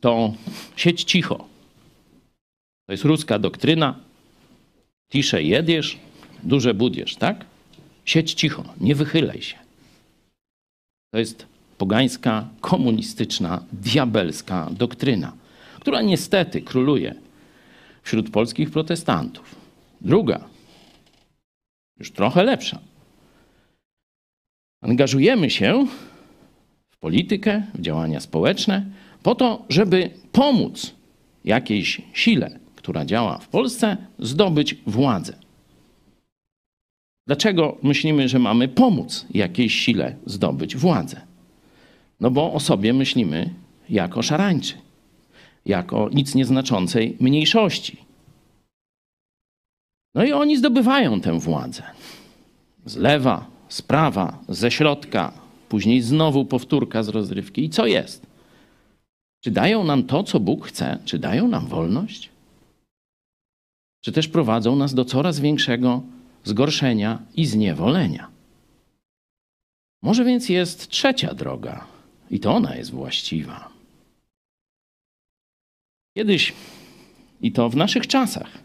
to 0.01 0.35
sieć 0.77 1.05
cicho. 1.05 1.37
To 2.87 2.93
jest 2.93 3.05
ruska 3.05 3.39
doktryna. 3.39 4.01
Tisze 5.13 5.43
jedziesz, 5.43 5.99
duże 6.43 6.75
budziesz, 6.75 7.17
tak? 7.17 7.45
Sieć 8.05 8.33
cicho, 8.33 8.65
nie 8.81 8.95
wychylaj 8.95 9.43
się. 9.43 9.62
To 11.13 11.19
jest 11.19 11.47
pogańska, 11.79 12.49
komunistyczna, 12.61 13.65
diabelska 13.73 14.69
doktryna, 14.71 15.33
która 15.81 16.03
niestety 16.03 16.63
króluje 16.63 17.15
wśród 18.03 18.31
polskich 18.31 18.71
protestantów. 18.71 19.55
Druga 20.01 20.45
już 21.99 22.11
trochę 22.11 22.45
lepsza. 22.45 22.79
Angażujemy 24.83 25.51
się 25.51 25.87
w 26.91 26.97
politykę, 26.97 27.63
w 27.75 27.81
działania 27.81 28.21
społeczne, 28.21 28.87
po 29.23 29.35
to, 29.35 29.65
żeby 29.69 30.11
pomóc 30.33 30.95
jakiejś 31.45 32.03
sile, 32.13 32.59
która 32.77 33.05
działa 33.05 33.39
w 33.39 33.49
Polsce, 33.49 33.97
zdobyć 34.19 34.75
władzę. 34.87 35.42
Dlaczego 37.27 37.77
myślimy, 37.83 38.29
że 38.29 38.39
mamy 38.39 38.69
pomóc 38.69 39.27
jakiejś 39.35 39.75
sile 39.75 40.17
zdobyć 40.27 40.77
władzę? 40.77 41.21
No 42.21 42.31
bo 42.31 42.53
o 42.53 42.61
sobie 42.61 42.93
myślimy 42.93 43.51
jako 43.89 44.23
szarańczy, 44.23 44.75
jako 45.67 46.11
nic 46.13 46.35
nieznaczącej 46.35 47.17
mniejszości. 47.21 47.97
No 50.15 50.25
i 50.25 50.33
oni 50.33 50.57
zdobywają 50.57 51.21
tę 51.21 51.41
władzę. 51.41 51.83
Z 52.87 52.97
lewa, 52.97 53.47
sprawa 53.69 54.39
ze 54.49 54.71
środka, 54.71 55.33
później 55.69 56.01
znowu 56.01 56.45
powtórka 56.45 57.03
z 57.03 57.09
rozrywki. 57.09 57.65
I 57.65 57.71
co 57.71 57.87
jest? 57.87 58.27
Czy 59.41 59.51
dają 59.51 59.85
nam 59.85 60.03
to, 60.03 60.23
co 60.23 60.41
Bóg 60.41 60.67
chce? 60.67 60.99
Czy 61.05 61.19
dają 61.19 61.49
nam 61.49 61.67
wolność? 61.67 62.31
Czy 64.01 64.13
też 64.13 64.29
prowadzą 64.29 64.77
nas 64.77 64.95
do 64.95 65.05
coraz 65.05 65.41
większego 65.41 66.03
zgorszenia 66.45 67.19
i 67.37 67.47
zniewolenia? 67.47 68.29
Może 70.03 70.25
więc 70.25 70.49
jest 70.49 70.89
trzecia 70.89 71.35
droga, 71.35 71.87
i 72.31 72.41
to 72.41 72.55
ona 72.55 72.77
jest 72.77 72.91
właściwa. 72.91 73.69
Kiedyś, 76.17 76.53
i 77.41 77.53
to 77.53 77.69
w 77.69 77.77
naszych 77.77 78.07
czasach, 78.07 78.59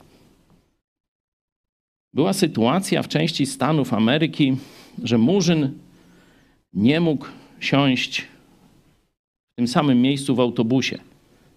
była 2.14 2.34
sytuacja 2.34 3.04
w 3.04 3.08
części 3.08 3.46
Stanów 3.46 3.94
Ameryki, 3.94 4.58
że 5.04 5.18
murzyn 5.18 5.80
nie 6.74 7.00
mógł 7.00 7.26
siąść 7.60 8.22
w 8.22 9.56
tym 9.56 9.68
samym 9.68 10.02
miejscu 10.02 10.36
w 10.36 10.40
autobusie, 10.40 11.00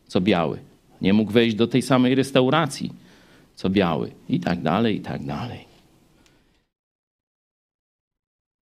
co 0.06 0.20
biały. 0.20 0.58
Nie 1.00 1.12
mógł 1.12 1.32
wejść 1.32 1.56
do 1.56 1.66
tej 1.66 1.82
samej 1.82 2.14
restauracji, 2.14 2.92
co 3.54 3.70
biały. 3.70 4.12
I 4.28 4.40
tak 4.40 4.62
dalej, 4.62 4.96
i 4.96 5.00
tak 5.00 5.24
dalej. 5.24 5.69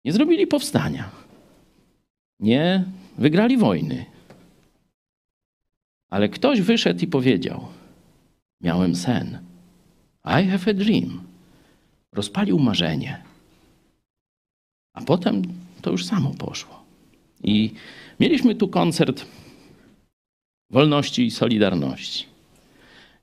Nie 0.08 0.12
zrobili 0.12 0.46
powstania. 0.46 1.10
Nie 2.40 2.84
wygrali 3.18 3.56
wojny. 3.56 4.04
Ale 6.10 6.28
ktoś 6.28 6.60
wyszedł 6.60 7.04
i 7.04 7.06
powiedział: 7.06 7.68
Miałem 8.60 8.94
sen. 8.96 9.38
I 10.24 10.48
have 10.48 10.70
a 10.70 10.74
dream. 10.74 11.20
Rozpalił 12.12 12.58
marzenie. 12.58 13.22
A 14.94 15.00
potem 15.00 15.42
to 15.82 15.90
już 15.90 16.04
samo 16.06 16.30
poszło. 16.30 16.84
I 17.44 17.72
mieliśmy 18.20 18.54
tu 18.54 18.68
koncert 18.68 19.26
wolności 20.70 21.26
i 21.26 21.30
solidarności. 21.30 22.26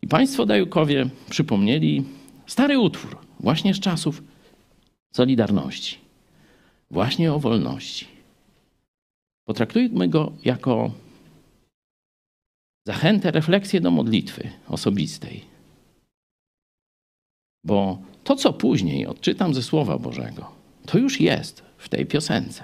I 0.01 0.07
państwo 0.07 0.45
Dajukowie 0.45 1.09
przypomnieli 1.29 2.03
stary 2.47 2.79
utwór, 2.79 3.17
właśnie 3.39 3.73
z 3.73 3.79
czasów 3.79 4.23
Solidarności, 5.13 6.04
właśnie 6.91 7.33
o 7.33 7.39
wolności. 7.39 8.07
Potraktujmy 9.47 10.07
go 10.07 10.31
jako 10.45 10.91
zachętę, 12.87 13.31
refleksję 13.31 13.81
do 13.81 13.91
modlitwy 13.91 14.49
osobistej. 14.67 15.41
Bo 17.63 18.01
to, 18.23 18.35
co 18.35 18.53
później 18.53 19.07
odczytam 19.07 19.53
ze 19.53 19.63
Słowa 19.63 19.97
Bożego, 19.97 20.51
to 20.85 20.97
już 20.97 21.21
jest 21.21 21.63
w 21.77 21.89
tej 21.89 22.05
piosence. 22.05 22.63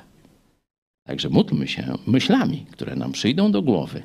Także 1.03 1.29
módlmy 1.29 1.67
się 1.67 1.97
myślami, 2.07 2.65
które 2.71 2.95
nam 2.95 3.11
przyjdą 3.11 3.51
do 3.51 3.61
głowy, 3.61 4.03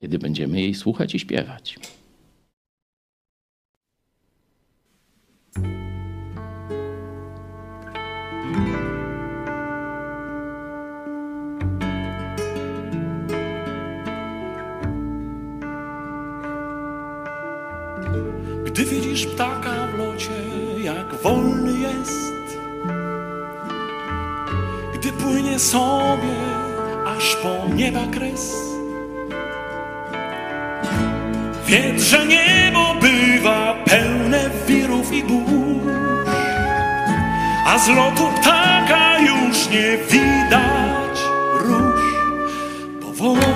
kiedy 0.00 0.18
będziemy 0.18 0.60
jej 0.60 0.74
słuchać 0.74 1.14
i 1.14 1.18
śpiewać. 1.18 1.78
Gdy 18.80 18.90
widzisz 18.90 19.26
ptaka 19.26 19.70
w 19.94 19.98
locie, 19.98 20.30
jak 20.82 21.14
wolny 21.22 21.78
jest, 21.78 22.58
gdy 24.94 25.12
płynie 25.12 25.58
sobie 25.58 26.36
aż 27.06 27.36
po 27.36 27.74
nieba 27.74 28.00
kres. 28.12 28.54
Wiedz, 31.66 32.02
że 32.02 32.26
niebo 32.26 32.94
bywa 33.00 33.74
pełne 33.84 34.50
wirów 34.66 35.12
i 35.12 35.22
burz, 35.22 36.28
a 37.66 37.78
z 37.78 37.88
lotu 37.88 38.28
ptaka 38.40 39.18
już 39.18 39.68
nie 39.70 39.98
widać 40.10 41.20
róż. 41.54 42.02
Bo 43.00 43.12
wolność 43.12 43.54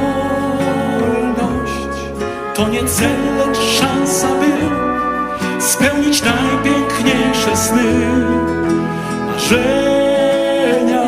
to 2.54 2.68
nie 2.68 2.84
cel, 2.84 3.36
lecz 3.38 3.58
szansa, 3.58 4.28
by 4.28 4.83
spełnić 5.64 6.22
najpiękniejsze 6.22 7.56
sny, 7.56 7.84
marzenia, 9.26 11.02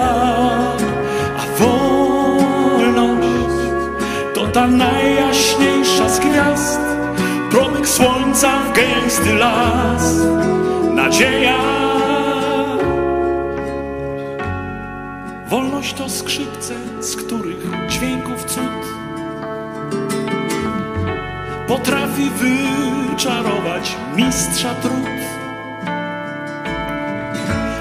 a 1.38 1.42
wolność 1.58 3.28
to 4.34 4.46
ta 4.46 4.66
najjaśniejsza 4.66 6.08
z 6.08 6.18
gwiazd, 6.18 6.80
promyk 7.50 7.88
słońca 7.88 8.58
w 8.58 8.72
gęsty 8.72 9.34
las, 9.34 10.14
nadzieja. 10.94 11.58
Wolność 15.48 15.94
to 15.94 16.08
skrzypce, 16.08 16.74
z 17.00 17.16
których 17.16 17.88
dźwięków 17.88 18.44
cud 18.44 18.95
potrafi 21.68 22.30
wyczarować 22.30 23.96
mistrza 24.16 24.74
trud. 24.74 25.16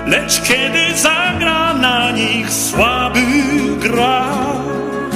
Lecz 0.05 0.41
kiedy 0.41 0.97
zagra 0.97 1.73
na 1.73 2.11
nich 2.11 2.51
słaby 2.51 3.21
gracz, 3.79 5.15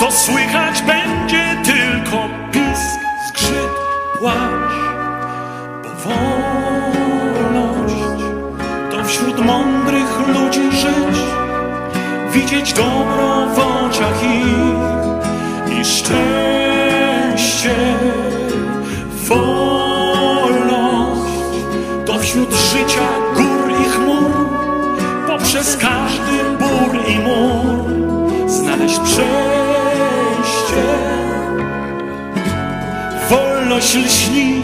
to 0.00 0.12
słychać 0.12 0.82
będzie 0.82 1.56
tylko 1.64 2.28
pisk, 2.52 3.00
skrzyp, 3.28 3.70
płacz. 4.18 4.74
Bo 5.82 5.90
wolność 6.04 6.74
to 8.90 9.04
wśród 9.04 9.46
mądrych 9.46 10.28
ludzi 10.28 10.72
żyć, 10.72 11.18
widzieć 12.32 12.72
dobro 12.72 13.46
w 13.54 13.58
oczach 13.58 14.22
ich 14.24 15.80
i 15.80 15.84
szczęście. 15.84 16.49
To 22.30 22.36
wśród 22.36 22.54
życia 22.54 23.08
gór 23.34 23.72
i 23.80 23.84
chmur, 23.84 24.30
poprzez 25.26 25.76
każdy 25.76 26.44
bór 26.58 26.98
i 27.08 27.18
mur 27.18 27.84
znaleźć 28.50 28.98
przejście. 28.98 29.24
Wolność 33.30 33.94
lśni 33.94 34.62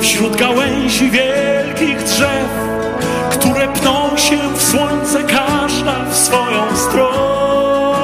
wśród 0.00 0.36
gałęzi 0.36 1.10
wielkich 1.10 2.02
drzew, 2.02 2.48
które 3.30 3.68
pną 3.68 4.16
się 4.16 4.38
w 4.56 4.62
słońce, 4.62 5.22
każda 5.22 6.04
w 6.10 6.16
swoją 6.16 6.76
stronę. 6.76 7.96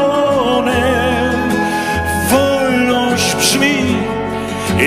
Wolność 2.30 3.34
brzmi 3.34 3.96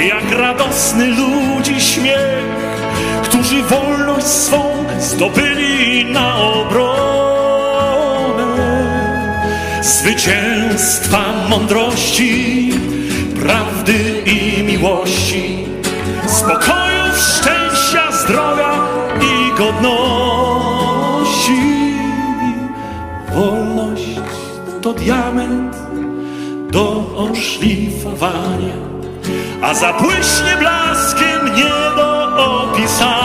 jak 0.08 0.32
radosny 0.40 1.08
ludzi 1.08 1.82
śmiech, 1.82 2.52
którzy 3.24 3.64
swą 4.22 4.86
zdobyli 5.00 6.06
na 6.06 6.38
obronę. 6.38 6.82
Zwycięstwa 9.82 11.20
mądrości, 11.50 12.70
prawdy 13.42 14.24
i 14.26 14.64
miłości, 14.64 15.66
spokoju, 16.28 17.04
szczęścia, 17.16 18.12
zdrowia 18.12 18.88
i 19.22 19.58
godności. 19.58 20.42
Wolność 23.34 24.20
to 24.82 24.94
diament 24.94 25.76
do 26.72 27.04
oszlifowania, 27.18 28.78
a 29.62 29.74
zabłyśnie 29.74 30.58
blaskiem 30.60 31.56
nie 31.56 31.96
do 31.96 32.36
opisania. 32.64 33.21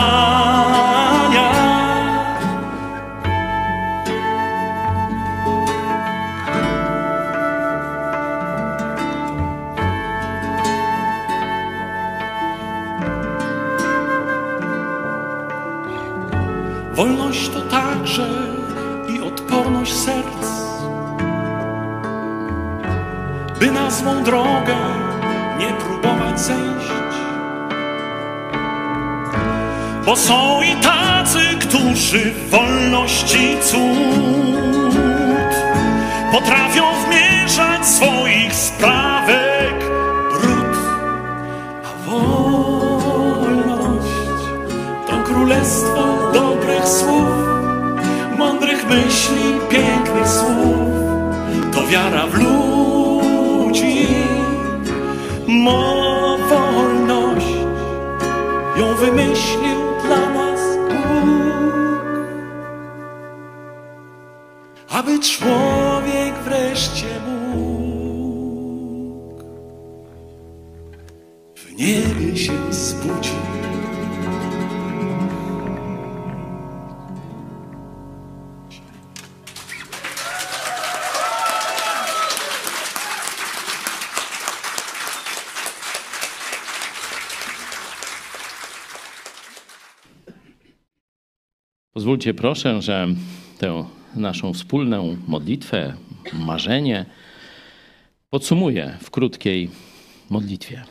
Pozwólcie 91.97 92.33
proszę, 92.33 92.81
że 92.81 93.07
tę 93.57 93.85
naszą 94.15 94.53
wspólną 94.53 95.17
modlitwę, 95.27 95.93
marzenie 96.33 97.05
podsumuję 98.29 98.97
w 99.01 99.11
krótkiej 99.11 99.69
modlitwie. 100.29 100.83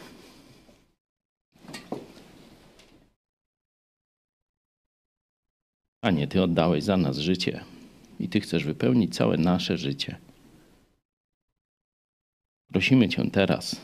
Panie, 6.01 6.27
Ty 6.27 6.43
oddałeś 6.43 6.85
za 6.85 6.97
nas 6.97 7.19
życie 7.19 7.65
i 8.21 8.29
Ty 8.29 8.41
chcesz 8.41 8.65
wypełnić 8.65 9.15
całe 9.15 9.37
nasze 9.37 9.79
życie. 9.79 10.17
Prosimy 12.69 13.09
Cię 13.09 13.31
teraz, 13.31 13.81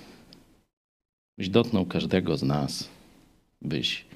byś 1.38 1.48
dotknął 1.48 1.86
każdego 1.86 2.36
z 2.36 2.42
nas, 2.42 2.88
byś 3.60 4.11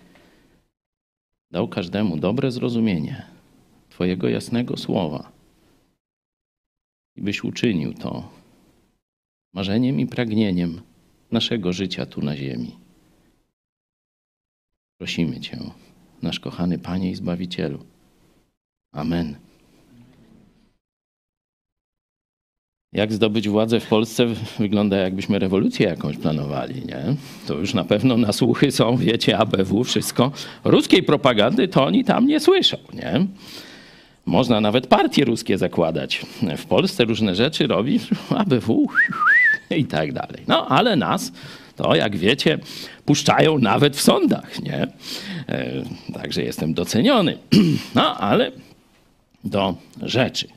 dał 1.50 1.68
każdemu 1.68 2.16
dobre 2.16 2.50
zrozumienie 2.50 3.26
Twojego 3.88 4.28
jasnego 4.28 4.76
słowa 4.76 5.32
i 7.16 7.22
byś 7.22 7.44
uczynił 7.44 7.94
to 7.94 8.28
marzeniem 9.54 10.00
i 10.00 10.06
pragnieniem 10.06 10.80
naszego 11.30 11.72
życia 11.72 12.06
tu 12.06 12.22
na 12.22 12.36
ziemi. 12.36 12.76
Prosimy 14.98 15.40
Cię, 15.40 15.58
nasz 16.22 16.40
kochany 16.40 16.78
Panie 16.78 17.10
i 17.10 17.14
Zbawicielu. 17.14 17.84
Amen. 18.92 19.45
Jak 22.96 23.12
zdobyć 23.12 23.48
władzę 23.48 23.80
w 23.80 23.86
Polsce 23.86 24.26
wygląda 24.58 24.96
jakbyśmy 24.96 25.38
rewolucję 25.38 25.86
jakąś 25.86 26.16
planowali, 26.16 26.74
nie? 26.86 27.04
To 27.46 27.54
już 27.54 27.74
na 27.74 27.84
pewno 27.84 28.16
na 28.16 28.32
słuchy 28.32 28.72
są, 28.72 28.96
wiecie, 28.96 29.38
ABW, 29.38 29.84
wszystko. 29.84 30.32
Ruskiej 30.64 31.02
propagandy 31.02 31.68
to 31.68 31.84
oni 31.84 32.04
tam 32.04 32.26
nie 32.26 32.40
słyszą, 32.40 32.76
nie? 32.94 33.26
Można 34.26 34.60
nawet 34.60 34.86
partie 34.86 35.24
ruskie 35.24 35.58
zakładać. 35.58 36.26
W 36.56 36.66
Polsce 36.66 37.04
różne 37.04 37.34
rzeczy 37.34 37.66
robi 37.66 38.00
ABW 38.36 38.86
i 39.70 39.84
tak 39.84 40.12
dalej. 40.12 40.42
No, 40.48 40.68
ale 40.68 40.96
nas 40.96 41.32
to, 41.76 41.94
jak 41.94 42.16
wiecie, 42.16 42.58
puszczają 43.04 43.58
nawet 43.58 43.96
w 43.96 44.00
sądach, 44.00 44.62
nie? 44.62 44.86
E, 45.48 45.82
Także 46.14 46.42
jestem 46.42 46.74
doceniony. 46.74 47.38
No, 47.94 48.16
ale 48.16 48.52
do 49.44 49.74
rzeczy. 50.02 50.48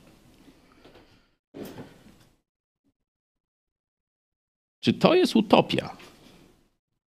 Czy 4.89 4.93
to 4.93 5.13
jest 5.13 5.36
utopia? 5.36 5.97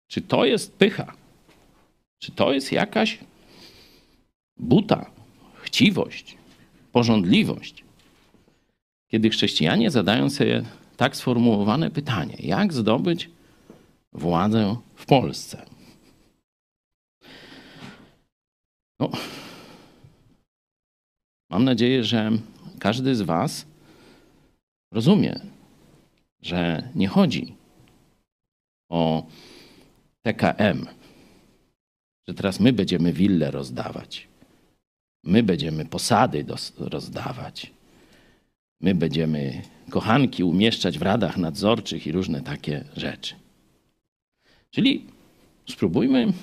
Czy 0.08 0.22
to 0.22 0.46
jest 0.46 0.74
pycha? 0.74 1.14
Czy 2.20 2.32
to 2.32 2.54
jest 2.54 2.72
jakaś 2.72 3.20
buta, 4.58 5.12
chciwość, 5.62 6.38
pożądliwość? 6.92 7.84
Kiedy 9.08 9.30
chrześcijanie 9.30 9.92
zadają 9.92 10.30
sobie 10.30 10.64
tak 10.98 11.16
sformułowane 11.16 11.92
pytanie: 11.92 12.36
jak 12.40 12.74
zdobyć 12.74 13.30
władzę 14.14 14.76
w 14.96 15.06
Polsce? 15.06 15.66
No, 19.00 19.12
mam 21.50 21.64
nadzieję, 21.64 22.04
że 22.04 22.32
każdy 22.80 23.16
z 23.16 23.22
Was 23.22 23.66
rozumie, 24.92 25.40
że 26.42 26.90
nie 26.96 27.08
chodzi 27.08 27.61
o 28.92 29.26
TKM, 30.22 30.86
że 32.28 32.34
teraz 32.34 32.60
my 32.60 32.74
będziemy 32.74 33.14
wille 33.14 33.52
rozdawać, 33.52 34.28
my 35.24 35.44
będziemy 35.44 35.86
posady 35.86 36.46
rozdawać, 36.78 37.72
my 38.82 38.96
będziemy 38.96 39.62
kochanki 39.90 40.44
umieszczać 40.44 40.98
w 40.98 41.02
radach 41.02 41.38
nadzorczych 41.38 42.08
i 42.08 42.12
różne 42.12 42.42
takie 42.42 42.84
rzeczy. 42.98 43.36
Czyli 44.72 45.06
spróbujmy 45.70 46.34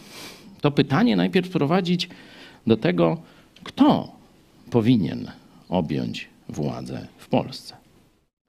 to 0.61 0.71
pytanie 0.71 1.17
najpierw 1.17 1.51
prowadzić 1.51 2.09
do 2.67 2.77
tego, 2.77 3.23
kto 3.65 4.13
powinien 4.71 5.31
objąć 5.69 6.29
władzę 6.49 7.07
w 7.19 7.29
Polsce. 7.29 7.77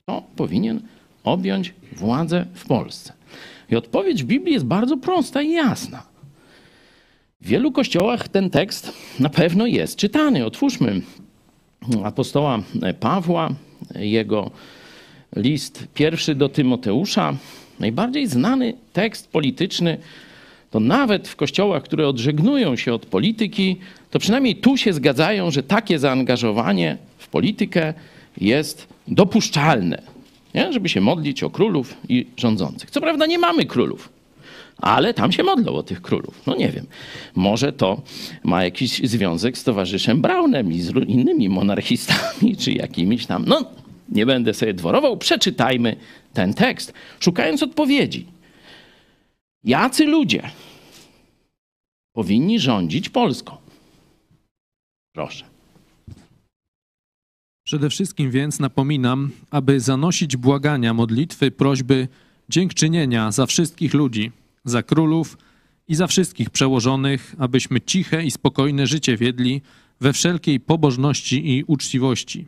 Kto 0.03 0.23
powinien 0.35 0.81
objąć 1.23 1.73
władzę 1.91 2.45
w 2.53 2.65
Polsce? 2.65 3.18
I 3.71 3.75
odpowiedź 3.75 4.23
Biblii 4.23 4.53
jest 4.53 4.65
bardzo 4.65 4.97
prosta 4.97 5.41
i 5.41 5.51
jasna. 5.51 6.03
W 7.41 7.47
wielu 7.47 7.71
kościołach 7.71 8.27
ten 8.27 8.49
tekst 8.49 8.93
na 9.19 9.29
pewno 9.29 9.65
jest 9.67 9.95
czytany. 9.95 10.45
Otwórzmy 10.45 11.01
apostoła 12.03 12.60
Pawła, 12.99 13.49
jego 13.95 14.51
list 15.36 15.88
pierwszy 15.93 16.36
do 16.36 16.49
Tymoteusza. 16.49 17.34
Najbardziej 17.79 18.27
znany 18.27 18.73
tekst 18.93 19.32
polityczny 19.32 19.97
to 20.71 20.79
nawet 20.79 21.27
w 21.27 21.36
kościołach, 21.36 21.84
które 21.84 22.08
odżegnują 22.08 22.75
się 22.75 22.93
od 22.93 23.05
polityki, 23.05 23.77
to 24.12 24.19
przynajmniej 24.19 24.55
tu 24.55 24.77
się 24.77 24.93
zgadzają, 24.93 25.51
że 25.51 25.63
takie 25.63 25.99
zaangażowanie 25.99 26.97
w 27.17 27.27
politykę 27.27 27.93
jest 28.38 28.88
dopuszczalne, 29.08 30.01
nie? 30.53 30.73
żeby 30.73 30.89
się 30.89 31.01
modlić 31.01 31.43
o 31.43 31.49
królów 31.49 31.97
i 32.09 32.27
rządzących. 32.38 32.91
Co 32.91 33.01
prawda 33.01 33.25
nie 33.25 33.39
mamy 33.39 33.65
królów, 33.65 34.09
ale 34.77 35.13
tam 35.13 35.31
się 35.31 35.43
modlą 35.43 35.73
o 35.73 35.83
tych 35.83 36.01
królów. 36.01 36.41
No 36.47 36.55
nie 36.55 36.69
wiem, 36.69 36.85
może 37.35 37.73
to 37.73 38.01
ma 38.43 38.63
jakiś 38.63 39.01
związek 39.09 39.57
z 39.57 39.63
towarzyszem 39.63 40.21
Braunem 40.21 40.73
i 40.73 40.81
z 40.81 40.95
innymi 41.07 41.49
monarchistami, 41.49 42.57
czy 42.62 42.71
jakimiś 42.71 43.25
tam. 43.25 43.45
No, 43.47 43.65
nie 44.09 44.25
będę 44.25 44.53
sobie 44.53 44.73
dworował, 44.73 45.17
przeczytajmy 45.17 45.95
ten 46.33 46.53
tekst, 46.53 46.93
szukając 47.19 47.63
odpowiedzi. 47.63 48.25
Jacy 49.63 50.05
ludzie 50.05 50.49
powinni 52.13 52.59
rządzić 52.59 53.09
Polską? 53.09 53.57
Proszę. 55.13 55.48
Przede 57.69 57.89
wszystkim 57.89 58.32
więc 58.32 58.60
napominam, 58.60 59.29
aby 59.51 59.79
zanosić 59.79 60.38
błagania, 60.38 60.93
modlitwy, 60.93 61.51
prośby, 61.51 62.08
dziękczynienia 62.49 63.32
za 63.32 63.45
wszystkich 63.45 63.93
ludzi, 63.93 64.32
za 64.65 64.84
królów 64.84 65.38
i 65.88 65.95
za 65.95 66.08
wszystkich 66.08 66.49
przełożonych, 66.49 67.36
abyśmy 67.39 67.82
ciche 67.82 68.25
i 68.25 68.32
spokojne 68.32 68.88
życie 68.88 69.17
wiedli 69.17 69.62
we 70.01 70.13
wszelkiej 70.13 70.60
pobożności 70.60 71.58
i 71.58 71.63
uczciwości. 71.63 72.47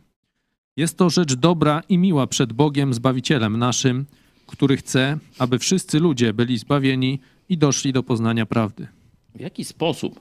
Jest 0.77 0.97
to 0.97 1.10
rzecz 1.10 1.34
dobra 1.34 1.84
i 1.89 1.97
miła 1.97 2.27
przed 2.27 2.53
Bogiem 2.53 2.93
Zbawicielem 2.93 3.57
naszym, 3.57 4.05
który 4.47 4.77
chce, 4.77 5.17
aby 5.38 5.60
wszyscy 5.60 5.99
ludzie 5.99 6.34
byli 6.34 6.57
zbawieni 6.57 7.19
i 7.49 7.57
doszli 7.57 7.93
do 7.93 8.03
poznania 8.03 8.45
prawdy. 8.45 8.88
W 9.36 9.39
jaki 9.39 9.65
sposób 9.65 10.19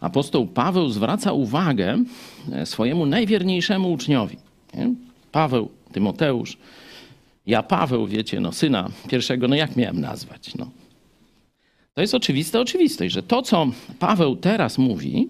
apostoł 0.00 0.46
Paweł 0.46 0.88
zwraca 0.88 1.32
uwagę 1.32 2.04
e, 2.52 2.66
swojemu 2.66 3.06
najwierniejszemu 3.06 3.92
uczniowi? 3.92 4.36
Nie? 4.74 4.94
Paweł, 5.32 5.68
Tymoteusz, 5.92 6.58
ja 7.46 7.62
Paweł, 7.62 8.06
wiecie, 8.06 8.40
no 8.40 8.52
syna 8.52 8.90
pierwszego, 9.08 9.48
no 9.48 9.54
jak 9.54 9.76
miałem 9.76 10.00
nazwać? 10.00 10.54
No. 10.54 10.70
To 11.94 12.00
jest 12.00 12.14
oczywiste 12.14 12.60
oczywistość, 12.60 13.14
że 13.14 13.22
to, 13.22 13.42
co 13.42 13.66
Paweł 13.98 14.36
teraz 14.36 14.78
mówi, 14.78 15.28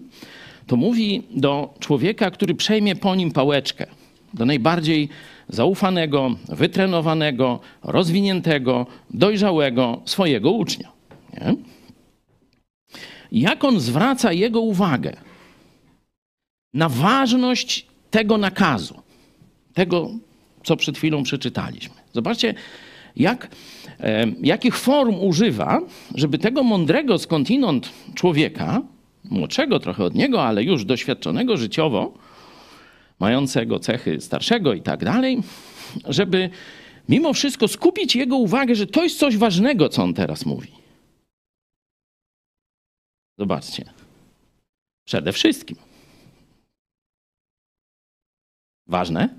to 0.67 0.75
mówi 0.75 1.23
do 1.35 1.73
człowieka, 1.79 2.31
który 2.31 2.55
przejmie 2.55 2.95
po 2.95 3.15
nim 3.15 3.31
pałeczkę, 3.31 3.85
do 4.33 4.45
najbardziej 4.45 5.09
zaufanego, 5.49 6.35
wytrenowanego, 6.49 7.59
rozwiniętego, 7.83 8.85
dojrzałego 9.09 10.01
swojego 10.05 10.51
ucznia. 10.51 10.91
Nie? 11.33 11.55
Jak 13.31 13.63
on 13.63 13.79
zwraca 13.79 14.33
jego 14.33 14.61
uwagę 14.61 15.17
na 16.73 16.89
ważność 16.89 17.85
tego 18.11 18.37
nakazu, 18.37 19.01
tego, 19.73 20.09
co 20.63 20.75
przed 20.75 20.97
chwilą 20.97 21.23
przeczytaliśmy. 21.23 21.95
Zobaczcie, 22.13 22.53
jak, 23.15 23.47
e, 23.99 24.27
jakich 24.41 24.77
form 24.77 25.15
używa, 25.19 25.81
żeby 26.15 26.37
tego 26.37 26.63
mądrego 26.63 27.17
skądinąd 27.17 27.89
człowieka, 28.15 28.81
młodszego 29.23 29.79
trochę 29.79 30.03
od 30.03 30.15
niego, 30.15 30.43
ale 30.43 30.63
już 30.63 30.85
doświadczonego 30.85 31.57
życiowo, 31.57 32.13
mającego 33.19 33.79
cechy 33.79 34.21
starszego 34.21 34.73
i 34.73 34.81
tak 34.81 35.05
dalej, 35.05 35.39
żeby 36.05 36.49
mimo 37.09 37.33
wszystko 37.33 37.67
skupić 37.67 38.15
jego 38.15 38.37
uwagę, 38.37 38.75
że 38.75 38.87
to 38.87 39.03
jest 39.03 39.19
coś 39.19 39.37
ważnego, 39.37 39.89
co 39.89 40.03
on 40.03 40.13
teraz 40.13 40.45
mówi. 40.45 40.80
Zobaczcie. 43.37 43.93
Przede 45.07 45.33
wszystkim. 45.33 45.77
Ważne? 48.87 49.29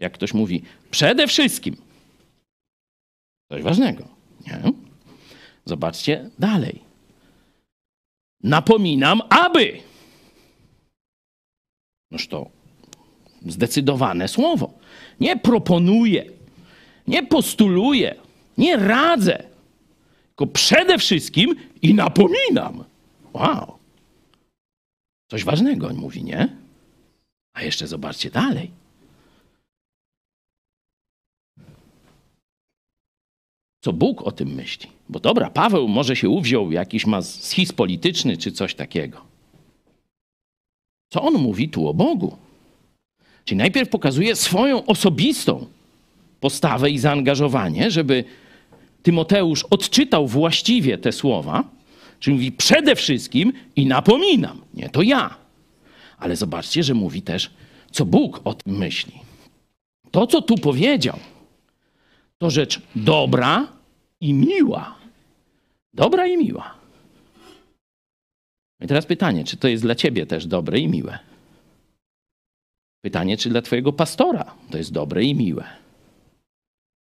Jak 0.00 0.12
ktoś 0.12 0.34
mówi, 0.34 0.62
przede 0.90 1.26
wszystkim. 1.26 1.76
Coś 3.52 3.62
ważnego. 3.62 4.08
Nie? 4.46 4.62
Zobaczcie 5.64 6.30
dalej. 6.38 6.84
Napominam, 8.42 9.20
aby. 9.28 9.82
Noż 12.10 12.28
to 12.28 12.50
zdecydowane 13.46 14.28
słowo. 14.28 14.78
Nie 15.20 15.36
proponuję, 15.36 16.32
nie 17.06 17.22
postuluję, 17.22 18.14
nie 18.58 18.76
radzę, 18.76 19.49
tylko 20.40 20.52
przede 20.52 20.98
wszystkim 20.98 21.54
i 21.82 21.94
napominam. 21.94 22.84
Wow. 23.32 23.78
Coś 25.30 25.44
ważnego 25.44 25.88
on 25.88 25.96
mówi, 25.96 26.24
nie? 26.24 26.48
A 27.54 27.62
jeszcze 27.62 27.86
zobaczcie 27.86 28.30
dalej. 28.30 28.70
Co 33.84 33.92
Bóg 33.92 34.22
o 34.22 34.32
tym 34.32 34.48
myśli? 34.48 34.90
Bo 35.08 35.20
dobra, 35.20 35.50
Paweł 35.50 35.88
może 35.88 36.16
się 36.16 36.28
uwziął, 36.28 36.72
jakiś 36.72 37.06
ma 37.06 37.22
schizm 37.22 37.74
polityczny 37.74 38.36
czy 38.36 38.52
coś 38.52 38.74
takiego. 38.74 39.20
Co 41.12 41.22
on 41.22 41.34
mówi 41.34 41.68
tu 41.68 41.88
o 41.88 41.94
Bogu? 41.94 42.36
Czyli 43.44 43.58
najpierw 43.58 43.88
pokazuje 43.88 44.36
swoją 44.36 44.86
osobistą 44.86 45.66
postawę 46.40 46.90
i 46.90 46.98
zaangażowanie, 46.98 47.90
żeby 47.90 48.24
Tymoteusz 49.02 49.64
odczytał 49.64 50.26
właściwie 50.26 50.98
te 50.98 51.12
słowa, 51.12 51.64
czyli 52.20 52.34
mówi 52.36 52.52
przede 52.52 52.96
wszystkim 52.96 53.52
i 53.76 53.86
napominam, 53.86 54.60
nie 54.74 54.88
to 54.88 55.02
ja. 55.02 55.36
Ale 56.18 56.36
zobaczcie, 56.36 56.82
że 56.82 56.94
mówi 56.94 57.22
też, 57.22 57.50
co 57.90 58.04
Bóg 58.04 58.40
o 58.44 58.54
tym 58.54 58.76
myśli. 58.76 59.12
To, 60.10 60.26
co 60.26 60.42
tu 60.42 60.54
powiedział, 60.54 61.18
to 62.38 62.50
rzecz 62.50 62.82
dobra 62.96 63.66
i 64.20 64.32
miła. 64.32 64.94
Dobra 65.94 66.26
i 66.26 66.36
miła. 66.36 66.74
I 68.80 68.86
teraz 68.86 69.06
pytanie, 69.06 69.44
czy 69.44 69.56
to 69.56 69.68
jest 69.68 69.82
dla 69.82 69.94
ciebie 69.94 70.26
też 70.26 70.46
dobre 70.46 70.78
i 70.78 70.88
miłe? 70.88 71.18
Pytanie, 73.00 73.36
czy 73.36 73.48
dla 73.48 73.62
twojego 73.62 73.92
pastora 73.92 74.54
to 74.70 74.78
jest 74.78 74.92
dobre 74.92 75.24
i 75.24 75.34
miłe? 75.34 75.64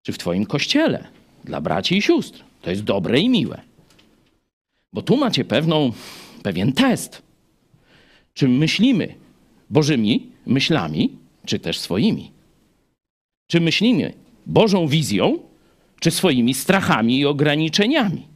Czy 0.05 0.13
w 0.13 0.17
twoim 0.17 0.45
kościele, 0.45 1.07
dla 1.49 1.62
braci 1.62 1.97
i 1.97 2.01
sióstr, 2.01 2.43
to 2.62 2.69
jest 2.69 2.83
dobre 2.83 3.19
i 3.19 3.29
miłe? 3.29 3.62
Bo 4.93 5.01
tu 5.01 5.17
macie 5.17 5.45
pewną, 5.45 5.91
pewien 6.43 6.73
test. 6.73 7.21
Czy 8.33 8.47
myślimy 8.47 9.15
Bożymi 9.69 10.31
myślami, 10.45 11.17
czy 11.45 11.59
też 11.59 11.79
swoimi? 11.79 12.31
Czy 13.47 13.62
myślimy 13.62 14.13
Bożą 14.45 14.88
wizją, 14.88 15.39
czy 15.99 16.12
swoimi 16.12 16.53
strachami 16.53 17.19
i 17.19 17.25
ograniczeniami? 17.25 18.27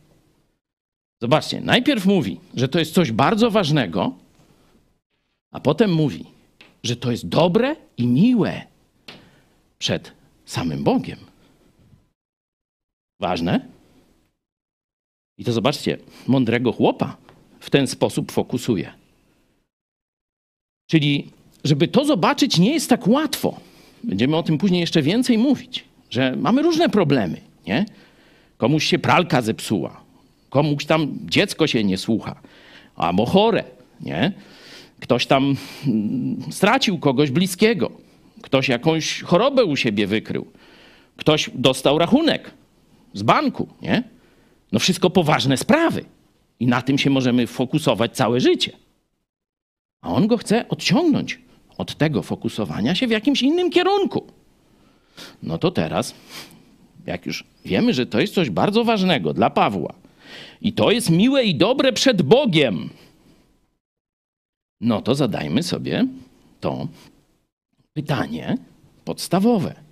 Zobaczcie, 1.22 1.62
najpierw 1.62 2.06
mówi, 2.06 2.40
że 2.56 2.68
to 2.68 2.80
jest 2.80 2.94
coś 2.94 3.12
bardzo 3.12 3.52
ważnego, 3.52 4.14
a 5.52 5.60
potem 5.60 5.94
mówi, 5.94 6.26
że 6.84 6.96
to 6.96 7.12
jest 7.12 7.28
dobre 7.28 7.76
i 7.98 8.08
miłe 8.08 8.62
przed 9.80 10.12
samym 10.46 10.84
Bogiem. 10.84 11.33
Ważne? 13.24 13.60
I 15.38 15.44
to 15.44 15.52
zobaczcie, 15.52 15.98
mądrego 16.28 16.72
chłopa 16.72 17.18
w 17.60 17.70
ten 17.70 17.88
sposób 17.88 18.32
fokusuje. 18.32 18.94
Czyli, 20.88 21.28
żeby 21.64 21.88
to 21.88 22.06
zobaczyć, 22.06 22.58
nie 22.58 22.74
jest 22.74 22.90
tak 22.90 23.08
łatwo. 23.08 23.60
Będziemy 24.04 24.38
o 24.38 24.44
tym 24.44 24.58
później 24.58 24.82
jeszcze 24.82 25.02
więcej 25.02 25.38
mówić, 25.38 25.84
że 26.10 26.36
mamy 26.36 26.62
różne 26.62 26.90
problemy, 26.90 27.42
nie? 27.68 27.86
Komuś 28.58 28.86
się 28.86 29.00
pralka 29.00 29.42
zepsuła, 29.42 30.02
komuś 30.50 30.86
tam 30.86 31.18
dziecko 31.26 31.68
się 31.68 31.84
nie 31.84 31.98
słucha, 31.98 32.36
albo 32.96 33.26
chore, 33.26 33.64
nie? 34.02 34.32
Ktoś 35.00 35.26
tam 35.26 35.56
mm, 35.88 36.52
stracił 36.52 37.00
kogoś 37.00 37.32
bliskiego, 37.32 37.92
ktoś 38.42 38.70
jakąś 38.70 39.22
chorobę 39.22 39.66
u 39.66 39.76
siebie 39.76 40.08
wykrył, 40.08 40.48
ktoś 41.18 41.50
dostał 41.54 41.98
rachunek 41.98 42.63
z 43.14 43.24
banku, 43.24 43.68
nie? 43.82 44.04
No 44.72 44.80
wszystko 44.80 45.10
poważne 45.10 45.58
sprawy. 45.58 46.06
I 46.60 46.68
na 46.68 46.82
tym 46.82 46.98
się 46.98 47.10
możemy 47.10 47.48
fokusować 47.48 48.16
całe 48.16 48.40
życie. 48.40 48.72
A 50.02 50.10
on 50.10 50.28
go 50.28 50.38
chce 50.38 50.70
odciągnąć 50.70 51.40
od 51.78 51.96
tego 51.96 52.22
fokusowania 52.22 52.96
się 52.96 53.08
w 53.08 53.12
jakimś 53.12 53.42
innym 53.42 53.70
kierunku. 53.70 54.28
No 55.44 55.58
to 55.58 55.72
teraz, 55.72 56.16
jak 57.06 57.26
już 57.26 57.44
wiemy, 57.66 57.94
że 57.94 58.06
to 58.06 58.20
jest 58.20 58.34
coś 58.34 58.50
bardzo 58.50 58.84
ważnego 58.84 59.34
dla 59.34 59.50
Pawła 59.50 59.94
i 60.62 60.74
to 60.74 60.92
jest 60.92 61.10
miłe 61.10 61.44
i 61.44 61.56
dobre 61.56 61.94
przed 61.94 62.22
Bogiem, 62.22 62.90
no 64.82 65.02
to 65.02 65.16
zadajmy 65.16 65.64
sobie 65.64 66.08
to 66.60 66.88
pytanie 67.94 68.58
podstawowe. 69.06 69.83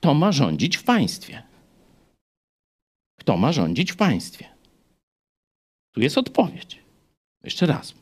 Kto 0.00 0.14
ma 0.14 0.32
rządzić 0.32 0.76
w 0.76 0.82
państwie? 0.82 1.42
Kto 3.18 3.36
ma 3.36 3.52
rządzić 3.52 3.92
w 3.92 3.96
państwie? 3.96 4.48
Tu 5.92 6.00
jest 6.00 6.18
odpowiedź. 6.18 6.78
Jeszcze 7.44 7.66
raz. 7.66 7.94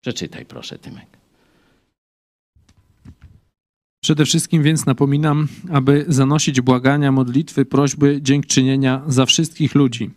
Przeczytaj 0.00 0.44
proszę, 0.44 0.78
Tymek. 0.78 1.18
Przede 4.02 4.24
wszystkim 4.24 4.62
więc 4.62 4.86
napominam, 4.86 5.48
aby 5.70 6.04
zanosić 6.08 6.60
błagania, 6.60 7.12
modlitwy, 7.12 7.64
prośby, 7.64 8.22
dziękczynienia 8.22 9.02
za 9.06 9.26
wszystkich 9.26 9.74
ludzi, 9.74 10.10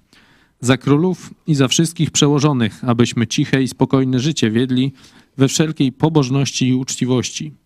za 0.59 0.77
królów 0.77 1.33
i 1.47 1.55
za 1.55 1.67
wszystkich 1.67 2.11
przełożonych, 2.11 2.83
abyśmy 2.83 3.27
ciche 3.27 3.63
i 3.63 3.67
spokojne 3.67 4.19
życie 4.19 4.51
wiedli 4.51 4.93
we 5.37 5.47
wszelkiej 5.47 5.91
pobożności 5.91 6.67
i 6.67 6.73
uczciwości. 6.73 7.60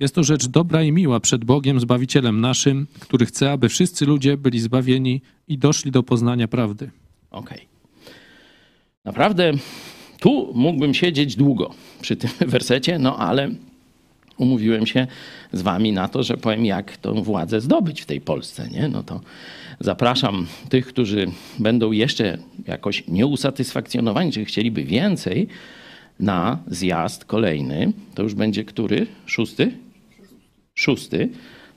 Jest 0.00 0.14
to 0.14 0.24
rzecz 0.24 0.46
dobra 0.46 0.82
i 0.82 0.92
miła 0.92 1.20
przed 1.20 1.44
Bogiem, 1.44 1.80
Zbawicielem 1.80 2.40
naszym, 2.40 2.86
który 3.00 3.26
chce, 3.26 3.52
aby 3.52 3.68
wszyscy 3.68 4.06
ludzie 4.06 4.36
byli 4.36 4.60
zbawieni 4.60 5.20
i 5.48 5.58
doszli 5.58 5.90
do 5.90 6.02
poznania 6.02 6.48
prawdy. 6.48 6.90
Okej. 7.30 7.58
Okay. 7.58 7.68
Naprawdę 9.04 9.52
tu 10.20 10.52
mógłbym 10.54 10.94
siedzieć 10.94 11.36
długo 11.36 11.74
przy 12.00 12.16
tym 12.16 12.30
wersecie, 12.48 12.98
no 12.98 13.16
ale 13.16 13.50
umówiłem 14.36 14.86
się 14.86 15.06
z 15.52 15.62
wami 15.62 15.92
na 15.92 16.08
to, 16.08 16.22
że 16.22 16.36
powiem, 16.36 16.64
jak 16.64 16.96
tą 16.96 17.22
władzę 17.22 17.60
zdobyć 17.60 18.00
w 18.00 18.06
tej 18.06 18.20
Polsce. 18.20 18.68
Nie? 18.68 18.88
No 18.88 19.02
to 19.02 19.20
zapraszam 19.80 20.46
tych, 20.68 20.86
którzy 20.86 21.26
będą 21.58 21.92
jeszcze 21.92 22.38
jakoś 22.66 23.04
nieusatysfakcjonowani, 23.08 24.32
czy 24.32 24.44
chcieliby 24.44 24.84
więcej, 24.84 25.48
na 26.20 26.58
zjazd 26.66 27.24
kolejny. 27.24 27.92
To 28.14 28.22
już 28.22 28.34
będzie 28.34 28.64
który? 28.64 29.06
Szósty? 29.26 29.87
Szósty. 30.78 31.28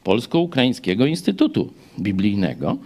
Polsko-Ukraińskiego 0.03 1.05
Instytutu 1.05 1.73
Biblijnego 1.99 2.77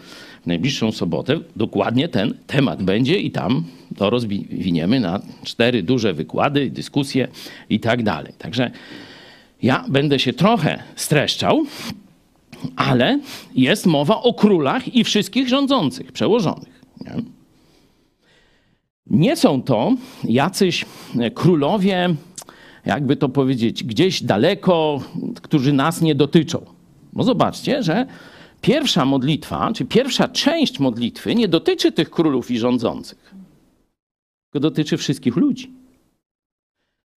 w 0.44 0.48
najbliższą 0.48 0.92
sobotę 0.92 1.40
dokładnie 1.56 2.08
ten 2.08 2.38
temat 2.48 2.84
będzie 2.84 3.20
i 3.20 3.32
tam 3.32 3.64
to 3.98 4.10
rozwiniemy 4.10 5.00
na 5.00 5.22
cztery 5.44 5.84
duże 5.84 6.14
wykłady, 6.14 6.70
dyskusje 6.70 7.28
i 7.70 7.80
tak 7.80 8.04
dalej. 8.04 8.34
Także 8.38 8.72
ja 9.64 9.86
będę 9.88 10.20
się 10.20 10.34
trochę 10.34 10.84
streszczał, 10.96 11.66
ale 12.76 13.20
jest 13.56 13.86
mowa 13.86 14.22
o 14.22 14.34
królach 14.34 14.96
i 14.96 15.04
wszystkich 15.04 15.48
rządzących, 15.48 16.12
przełożonych. 16.12 16.82
Nie? 17.02 17.16
Nie 19.08 19.36
są 19.36 19.62
to 19.62 19.94
jacyś 20.24 20.86
królowie, 21.34 22.16
jakby 22.86 23.16
to 23.16 23.30
powiedzieć, 23.30 23.84
gdzieś 23.84 24.24
daleko, 24.24 25.02
którzy 25.42 25.74
nas 25.74 26.02
nie 26.02 26.16
dotyczą. 26.16 26.66
Bo 27.14 27.24
zobaczcie, 27.24 27.84
że 27.84 28.06
pierwsza 28.62 29.06
modlitwa, 29.06 29.74
czy 29.74 29.86
pierwsza 29.86 30.28
część 30.28 30.80
modlitwy 30.80 31.36
nie 31.36 31.48
dotyczy 31.48 31.92
tych 31.92 32.10
królów 32.10 32.52
i 32.52 32.58
rządzących, 32.58 33.36
tylko 34.46 34.60
dotyczy 34.70 34.98
wszystkich 34.98 35.36
ludzi. 35.36 35.72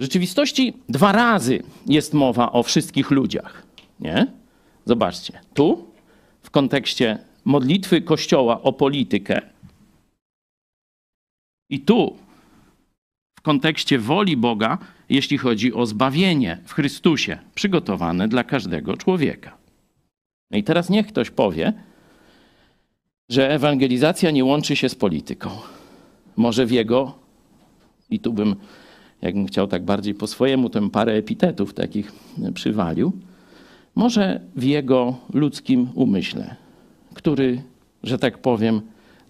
W 0.00 0.02
rzeczywistości 0.02 0.74
dwa 0.88 1.12
razy 1.12 1.62
jest 1.86 2.14
mowa 2.14 2.52
o 2.52 2.62
wszystkich 2.62 3.10
ludziach. 3.10 3.62
Nie? 4.00 4.26
Zobaczcie, 4.84 5.40
tu 5.54 5.86
w 6.42 6.50
kontekście 6.50 7.18
modlitwy 7.44 8.02
Kościoła 8.02 8.62
o 8.62 8.72
politykę 8.72 9.40
i 11.70 11.80
tu 11.80 12.16
w 13.38 13.42
kontekście 13.42 13.98
woli 13.98 14.36
Boga, 14.36 14.78
jeśli 15.08 15.38
chodzi 15.38 15.74
o 15.74 15.86
zbawienie 15.86 16.58
w 16.64 16.72
Chrystusie, 16.72 17.38
przygotowane 17.54 18.28
dla 18.28 18.44
każdego 18.44 18.96
człowieka. 18.96 19.56
No 20.50 20.58
i 20.58 20.62
teraz 20.62 20.90
niech 20.90 21.06
ktoś 21.06 21.30
powie, 21.30 21.72
że 23.28 23.50
ewangelizacja 23.50 24.30
nie 24.30 24.44
łączy 24.44 24.76
się 24.76 24.88
z 24.88 24.94
polityką. 24.94 25.50
Może 26.36 26.66
w 26.66 26.70
jego, 26.70 27.18
i 28.10 28.20
tu 28.20 28.32
bym, 28.32 28.56
jakbym 29.22 29.46
chciał 29.46 29.66
tak 29.66 29.84
bardziej 29.84 30.14
po 30.14 30.26
swojemu, 30.26 30.70
to 30.70 30.88
parę 30.88 31.12
epitetów 31.12 31.74
takich 31.74 32.12
przywalił, 32.54 33.12
może 33.94 34.40
w 34.56 34.64
jego 34.64 35.16
ludzkim 35.32 35.88
umyśle, 35.94 36.56
który, 37.14 37.62
że 38.02 38.18
tak 38.18 38.38
powiem, 38.38 38.80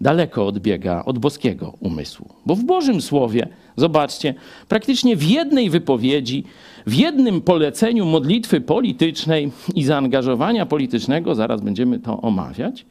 daleko 0.01 0.47
odbiega 0.47 1.05
od 1.05 1.19
boskiego 1.19 1.73
umysłu. 1.79 2.29
Bo 2.45 2.55
w 2.55 2.63
Bożym 2.63 3.01
Słowie, 3.01 3.47
zobaczcie, 3.79 4.33
praktycznie 4.67 5.15
w 5.15 5.23
jednej 5.23 5.69
wypowiedzi, 5.69 6.43
w 6.87 6.93
jednym 6.93 7.41
poleceniu 7.41 8.05
modlitwy 8.05 8.61
politycznej 8.61 9.51
i 9.75 9.83
zaangażowania 9.83 10.65
politycznego, 10.65 11.35
zaraz 11.35 11.61
będziemy 11.61 11.99
to 11.99 12.21
omawiać, 12.21 12.85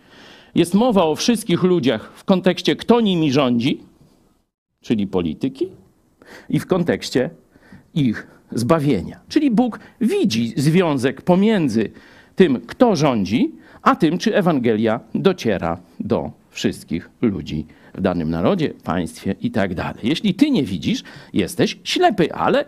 jest 0.55 0.75
mowa 0.75 1.05
o 1.05 1.15
wszystkich 1.15 1.63
ludziach 1.63 2.13
w 2.15 2.25
kontekście, 2.25 2.77
kto 2.77 3.01
nimi 3.01 3.33
rządzi, 3.33 3.81
czyli 4.81 5.07
polityki, 5.07 5.69
i 6.49 6.61
w 6.61 6.67
kontekście 6.67 7.31
ich 7.95 8.27
zbawienia. 8.53 9.21
Czyli 9.29 9.51
Bóg 9.51 9.81
widzi 10.01 10.53
związek 10.57 11.23
pomiędzy 11.23 11.91
tym, 12.37 12.61
kto 12.67 12.97
rządzi, 12.97 13.53
a 13.83 13.97
tym, 13.97 14.19
czy 14.19 14.35
Ewangelia 14.37 15.01
dociera 15.15 15.79
do 16.01 16.31
wszystkich 16.51 17.11
ludzi 17.23 17.67
w 17.99 18.03
danym 18.03 18.31
narodzie, 18.31 18.71
państwie 18.71 19.35
i 19.41 19.51
tak 19.51 19.75
dalej. 19.75 20.01
Jeśli 20.03 20.35
ty 20.35 20.51
nie 20.51 20.63
widzisz, 20.63 21.03
jesteś 21.33 21.79
ślepy, 21.85 22.35
ale 22.35 22.65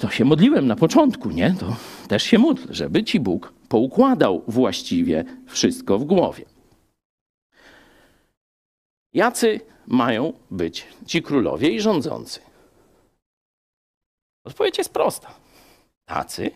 to 0.00 0.10
się 0.10 0.24
modliłem 0.24 0.66
na 0.66 0.76
początku, 0.76 1.30
nie? 1.30 1.54
To 1.60 1.76
też 2.08 2.22
się 2.22 2.38
módl, 2.38 2.62
żeby 2.70 3.04
ci 3.04 3.20
Bóg 3.20 3.52
poukładał 3.68 4.42
właściwie 4.48 5.24
wszystko 5.46 5.98
w 5.98 6.04
głowie. 6.04 6.44
Jacy 9.12 9.60
mają 9.86 10.32
być 10.50 10.86
ci 11.06 11.22
królowie 11.22 11.70
i 11.70 11.80
rządzący? 11.80 12.40
Odpowiedź 14.44 14.78
jest 14.78 14.92
prosta. 14.92 15.34
Tacy, 16.04 16.50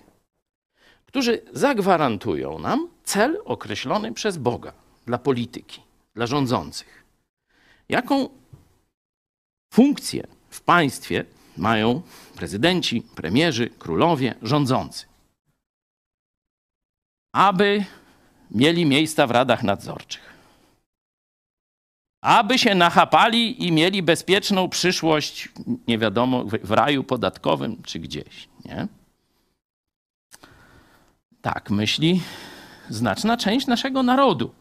którzy 1.07 1.43
zagwarantują 1.53 2.59
nam 2.59 2.89
cel 3.05 3.43
określony 3.45 4.13
przez 4.13 4.39
Boga 4.39 4.73
dla 5.07 5.19
polityki, 5.19 5.81
dla 6.15 6.27
rządzących. 6.27 7.00
Jaką 7.91 8.29
funkcję 9.75 10.27
w 10.51 10.61
państwie 10.61 11.25
mają 11.57 12.03
prezydenci, 12.37 13.03
premierzy, 13.03 13.71
królowie, 13.71 14.35
rządzący? 14.43 15.07
Aby 17.33 17.85
mieli 18.51 18.87
miejsca 18.87 19.27
w 19.27 19.31
radach 19.31 19.63
nadzorczych. 19.63 20.31
Aby 22.23 22.59
się 22.59 22.75
nachapali 22.75 23.67
i 23.67 23.73
mieli 23.73 24.03
bezpieczną 24.03 24.69
przyszłość, 24.69 25.49
nie 25.89 25.99
wiadomo, 25.99 26.45
w 26.45 26.71
raju 26.71 27.05
podatkowym 27.05 27.83
czy 27.83 27.99
gdzieś. 27.99 28.49
Nie? 28.65 28.89
Tak 31.43 31.71
myśli 31.71 32.23
znaczna 32.89 33.37
część 33.37 33.67
naszego 33.67 34.03
narodu. 34.03 34.55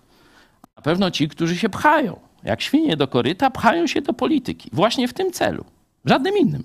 Na 0.75 0.81
pewno 0.81 1.11
ci, 1.11 1.27
którzy 1.27 1.57
się 1.57 1.69
pchają, 1.69 2.28
jak 2.43 2.61
świnie 2.61 2.97
do 2.97 3.07
koryta, 3.07 3.49
pchają 3.49 3.87
się 3.87 4.01
do 4.01 4.13
polityki. 4.13 4.69
Właśnie 4.73 5.07
w 5.07 5.13
tym 5.13 5.31
celu. 5.31 5.65
Żadnym 6.05 6.37
innym. 6.37 6.63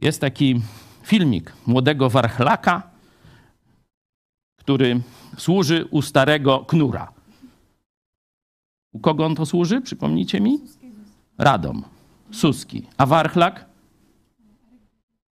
Jest 0.00 0.20
taki 0.20 0.60
filmik 1.02 1.52
młodego 1.66 2.10
warchlaka, 2.10 2.82
który 4.56 5.00
służy 5.38 5.88
u 5.90 6.02
starego 6.02 6.64
knura. 6.64 7.12
U 8.92 8.98
kogo 9.00 9.26
on 9.26 9.34
to 9.34 9.46
służy? 9.46 9.80
Przypomnijcie 9.80 10.40
mi? 10.40 10.60
Radom. 11.38 11.84
Suski. 12.30 12.86
A 12.96 13.06
warchlak? 13.06 13.66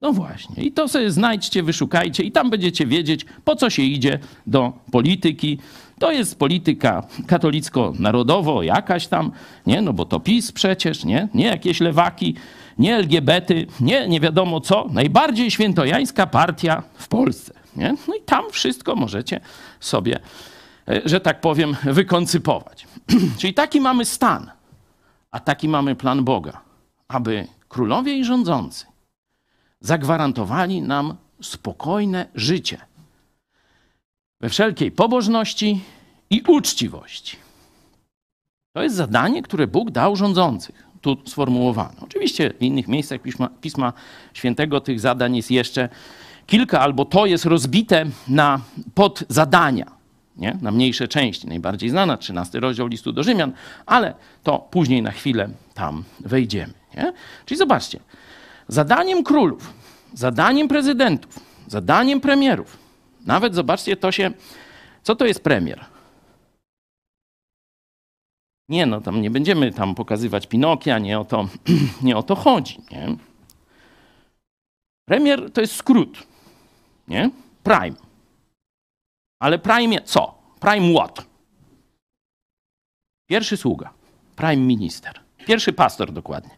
No 0.01 0.13
właśnie. 0.13 0.65
I 0.65 0.73
to 0.73 0.89
sobie 0.89 1.11
znajdźcie, 1.11 1.63
wyszukajcie 1.63 2.23
i 2.23 2.33
tam 2.33 2.51
będziecie 2.51 2.87
wiedzieć, 2.87 3.27
po 3.45 3.57
co 3.57 3.71
się 3.71 3.83
idzie 3.83 4.19
do 4.47 4.73
polityki. 4.91 5.59
To 6.03 6.13
jest 6.13 6.39
polityka 6.39 7.07
katolicko-narodowo 7.27 8.63
jakaś 8.63 9.07
tam, 9.07 9.33
nie? 9.67 9.83
No 9.83 9.93
bo 9.93 10.05
to 10.05 10.21
PiS 10.21 10.53
przecież, 10.53 11.05
nie? 11.05 11.29
Nie 11.35 11.47
jakieś 11.47 11.81
lewaki, 11.81 12.35
nie 12.79 12.97
LGBT, 12.97 13.55
nie 13.81 14.09
nie 14.09 14.21
wiadomo 14.21 14.61
co. 14.61 14.87
Najbardziej 14.91 15.51
świętojańska 15.51 16.27
partia 16.27 16.83
w 16.95 17.09
Polsce, 17.09 17.55
nie? 17.77 17.95
No 18.09 18.15
i 18.15 18.21
tam 18.21 18.45
wszystko 18.51 18.97
możecie 18.97 19.41
sobie, 19.81 20.21
e, 20.89 21.01
że 21.05 21.21
tak 21.21 21.41
powiem, 21.41 21.77
wykoncypować. 21.85 22.87
Czyli 23.39 23.55
taki 23.55 23.81
mamy 23.81 24.05
stan, 24.05 24.51
a 25.31 25.41
taki 25.41 25.69
mamy 25.69 25.95
plan 25.95 26.25
Boga, 26.25 26.61
aby 27.09 27.47
królowie 27.69 28.17
i 28.17 28.25
rządzący 28.25 28.87
zagwarantowali 29.81 30.83
nam 30.83 31.17
spokojne 31.43 32.27
życie 32.35 32.79
we 34.43 34.49
wszelkiej 34.49 34.91
pobożności 34.91 35.81
i 36.31 36.43
uczciwości. 36.49 37.37
To 38.77 38.83
jest 38.83 38.97
zadanie, 38.97 39.43
które 39.43 39.67
Bóg 39.67 39.91
dał 39.91 40.17
rządzących. 40.17 40.87
Tu 41.01 41.17
sformułowano. 41.27 41.93
Oczywiście 42.01 42.55
w 42.59 42.63
innych 42.63 42.89
miejscach 42.89 43.21
Pisma, 43.23 43.49
Pisma 43.61 43.93
Świętego 44.35 44.81
tych 44.81 45.01
zadań 45.01 45.37
jest 45.37 45.51
jeszcze 45.51 45.89
kilka, 46.47 46.81
albo 46.81 47.05
to 47.05 47.27
jest 47.27 47.45
rozbite 47.45 48.05
na 48.29 48.61
podzadania, 48.95 49.87
nie? 50.37 50.59
na 50.63 50.71
mniejsze 50.71 51.09
części. 51.09 51.47
Najbardziej 51.49 51.91
znana, 51.91 52.17
13 52.17 52.61
rozdział 52.61 52.87
listu 52.87 53.13
do 53.13 53.23
Rzymian, 53.23 53.53
ale 53.87 54.15
to 54.43 54.59
później 54.59 55.03
na 55.03 55.11
chwilę 55.11 55.49
tam 55.75 56.05
wejdziemy. 56.21 56.73
Nie? 56.97 57.13
Czyli 57.47 57.59
zobaczcie, 57.59 58.01
zadaniem 58.69 59.23
królów, 59.25 59.73
zadaniem 60.15 60.69
prezydentów, 60.69 61.41
zadaniem 61.67 62.21
premierów, 62.21 62.82
nawet 63.27 63.55
zobaczcie, 63.55 63.97
to 63.97 64.13
się. 64.13 64.31
Co 65.03 65.17
to 65.17 65.27
jest 65.27 65.45
premier? 65.45 65.85
Nie, 68.69 68.87
no 68.87 69.01
tam 69.01 69.23
nie 69.23 69.31
będziemy 69.31 69.73
tam 69.73 69.95
pokazywać 69.95 70.47
Pinokia, 70.47 70.99
nie 70.99 71.19
o 71.19 71.25
to, 71.25 71.49
nie 72.03 72.17
o 72.17 72.23
to 72.23 72.35
chodzi. 72.35 72.79
Nie? 72.91 73.17
Premier 75.09 75.51
to 75.53 75.61
jest 75.61 75.77
skrót, 75.77 76.27
nie? 77.09 77.31
Prime. 77.63 77.97
Ale 79.41 79.59
prime 79.59 80.03
co? 80.03 80.35
Prime 80.61 80.95
what? 80.95 81.27
Pierwszy 83.29 83.57
sługa, 83.57 83.93
prime 84.37 84.57
minister. 84.57 85.21
Pierwszy 85.47 85.73
pastor 85.73 86.13
dokładnie. 86.13 86.51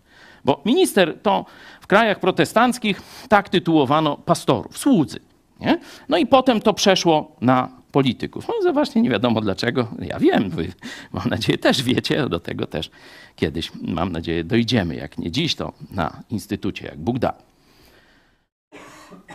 Bo 0.45 0.63
minister 0.65 1.23
to 1.23 1.45
w 1.81 1.87
krajach 1.87 2.21
protestanckich 2.21 3.03
tak 3.29 3.49
tytułowano 3.49 4.17
pastorów, 4.17 4.79
słudzy. 4.79 5.21
Nie? 5.61 5.79
No 6.09 6.17
i 6.17 6.27
potem 6.27 6.61
to 6.61 6.75
przeszło 6.75 7.37
na 7.41 7.69
polityków. 7.93 8.49
No 8.65 8.73
właśnie 8.73 9.03
nie 9.03 9.11
wiadomo 9.11 9.41
dlaczego. 9.41 9.89
Ja 9.99 10.19
wiem, 10.19 10.51
wy 10.51 10.73
mam 11.13 11.29
nadzieję 11.29 11.59
też 11.59 11.83
wiecie, 11.83 12.29
do 12.29 12.41
tego 12.41 12.67
też 12.67 12.91
kiedyś 13.37 13.73
mam 13.83 14.13
nadzieję 14.13 14.45
dojdziemy. 14.45 14.97
Jak 14.97 15.19
nie 15.19 15.31
dziś, 15.31 15.55
to 15.55 15.73
na 15.91 16.23
instytucie, 16.31 16.87
jak 16.87 16.99
Bóg 16.99 17.19
da. 17.19 17.33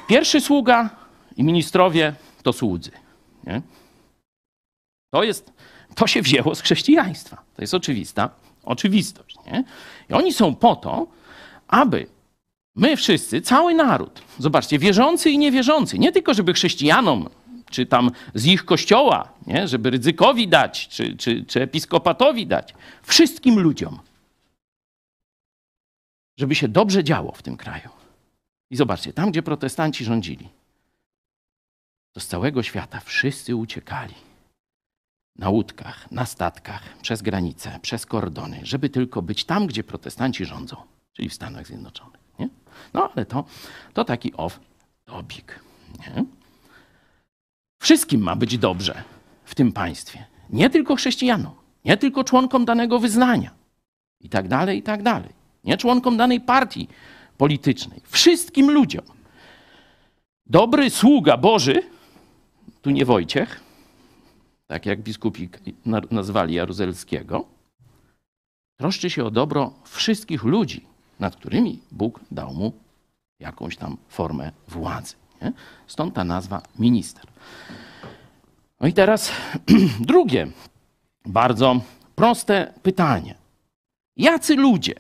Pierwszy 0.08 0.42
sługa 0.42 0.90
i 1.38 1.44
ministrowie 1.44 2.14
to 2.44 2.54
słudzy. 2.54 2.92
Nie? 3.48 3.62
To, 5.14 5.24
jest, 5.24 5.54
to 5.96 6.08
się 6.08 6.22
wzięło 6.22 6.56
z 6.56 6.62
chrześcijaństwa. 6.62 7.42
To 7.56 7.62
jest 7.62 7.74
oczywista 7.74 8.30
oczywistość. 8.64 9.38
Nie? 9.52 9.64
I 10.10 10.14
oni 10.14 10.34
są 10.34 10.56
po 10.56 10.76
to, 10.76 11.08
aby 11.68 12.08
My 12.76 12.98
wszyscy, 12.98 13.42
cały 13.42 13.74
naród, 13.74 14.22
zobaczcie, 14.38 14.80
wierzący 14.80 15.30
i 15.30 15.38
niewierzący, 15.38 16.00
nie 16.00 16.12
tylko 16.12 16.34
żeby 16.34 16.54
chrześcijanom 16.54 17.30
czy 17.70 17.86
tam 17.86 18.12
z 18.34 18.46
ich 18.46 18.66
kościoła, 18.66 19.34
nie? 19.48 19.68
żeby 19.68 19.90
ryzykowi 19.90 20.48
dać, 20.48 20.88
czy, 20.88 21.18
czy, 21.18 21.46
czy 21.46 21.62
episkopatowi 21.62 22.48
dać. 22.48 22.74
Wszystkim 23.04 23.60
ludziom. 23.60 24.00
Żeby 26.38 26.56
się 26.56 26.68
dobrze 26.68 27.04
działo 27.04 27.32
w 27.32 27.44
tym 27.44 27.58
kraju. 27.58 27.90
I 28.72 28.76
zobaczcie, 28.76 29.14
tam 29.14 29.32
gdzie 29.32 29.44
protestanci 29.44 30.06
rządzili, 30.06 30.50
to 32.14 32.20
z 32.20 32.28
całego 32.28 32.64
świata 32.64 33.00
wszyscy 33.00 33.56
uciekali. 33.56 34.14
Na 35.36 35.50
łódkach, 35.50 36.12
na 36.12 36.26
statkach, 36.26 36.98
przez 37.02 37.22
granice, 37.22 37.80
przez 37.82 38.06
kordony, 38.06 38.60
żeby 38.64 38.90
tylko 38.90 39.22
być 39.22 39.46
tam, 39.46 39.68
gdzie 39.68 39.84
protestanci 39.84 40.46
rządzą, 40.46 40.76
czyli 41.14 41.30
w 41.30 41.34
Stanach 41.34 41.68
Zjednoczonych. 41.68 42.19
No 42.94 43.12
ale 43.16 43.26
to, 43.26 43.44
to 43.94 44.06
taki 44.06 44.34
off-topic. 44.34 45.44
Nie? 46.00 46.26
Wszystkim 47.82 48.22
ma 48.22 48.36
być 48.36 48.58
dobrze 48.58 49.04
w 49.44 49.56
tym 49.56 49.72
państwie. 49.72 50.26
Nie 50.50 50.70
tylko 50.70 50.96
chrześcijanom, 50.96 51.54
nie 51.86 51.98
tylko 51.98 52.24
członkom 52.24 52.66
danego 52.66 53.00
wyznania 53.00 53.52
i 54.22 54.30
tak 54.30 54.48
dalej, 54.48 54.78
i 54.78 54.84
tak 54.84 55.04
dalej. 55.04 55.30
Nie 55.64 55.78
członkom 55.78 56.18
danej 56.18 56.42
partii 56.42 56.88
politycznej. 57.38 58.02
Wszystkim 58.08 58.72
ludziom. 58.72 59.06
Dobry 60.46 60.90
sługa 60.90 61.38
Boży, 61.38 61.84
tu 62.82 62.90
nie 62.90 63.06
Wojciech, 63.06 63.62
tak 64.68 64.86
jak 64.86 65.02
biskupi 65.02 65.50
nazwali 66.12 66.54
Jaruzelskiego, 66.54 67.46
troszczy 68.78 69.10
się 69.10 69.26
o 69.26 69.32
dobro 69.32 69.74
wszystkich 69.84 70.44
ludzi, 70.44 70.89
nad 71.20 71.36
którymi 71.36 71.80
Bóg 71.92 72.20
dał 72.32 72.54
mu 72.54 72.74
jakąś 73.40 73.78
tam 73.78 73.98
formę 74.08 74.52
władzy. 74.68 75.16
Nie? 75.42 75.54
Stąd 75.88 76.16
ta 76.16 76.24
nazwa 76.24 76.62
minister. 76.80 77.24
No 78.80 78.88
i 78.88 78.94
teraz 78.94 79.32
drugie, 80.00 80.48
bardzo 81.26 81.82
proste 82.16 82.74
pytanie. 82.84 83.36
Jacy 84.18 84.56
ludzie, 84.56 84.96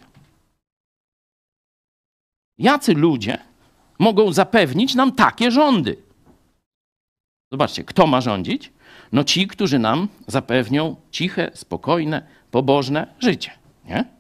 jacy 2.58 2.94
ludzie 2.94 3.38
mogą 4.00 4.34
zapewnić 4.34 4.96
nam 4.96 5.12
takie 5.12 5.52
rządy? 5.52 5.98
Zobaczcie, 7.52 7.84
kto 7.84 8.08
ma 8.08 8.22
rządzić? 8.22 8.72
No 9.12 9.24
ci, 9.24 9.48
którzy 9.48 9.80
nam 9.80 10.08
zapewnią 10.28 10.96
ciche, 11.12 11.52
spokojne, 11.54 12.28
pobożne 12.52 13.08
życie. 13.20 13.52
Nie? 13.86 14.19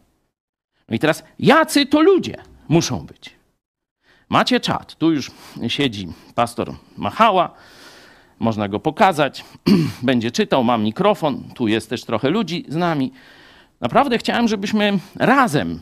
No 0.90 0.96
i 0.96 1.00
teraz, 1.00 1.24
jacy 1.40 1.86
to 1.86 2.02
ludzie 2.02 2.36
muszą 2.68 3.06
być? 3.06 3.40
Macie 4.30 4.60
czat. 4.60 4.96
Tu 4.96 5.12
już 5.12 5.32
siedzi 5.68 6.08
pastor 6.36 6.74
Machała. 6.98 7.54
Można 8.40 8.68
go 8.68 8.80
pokazać. 8.80 9.46
Będzie 10.04 10.32
czytał, 10.32 10.64
mam 10.64 10.84
mikrofon. 10.84 11.44
Tu 11.56 11.68
jest 11.68 11.90
też 11.90 12.04
trochę 12.04 12.30
ludzi 12.30 12.66
z 12.68 12.76
nami. 12.76 13.12
Naprawdę 13.82 14.18
chciałem, 14.18 14.48
żebyśmy 14.48 15.00
razem 15.16 15.80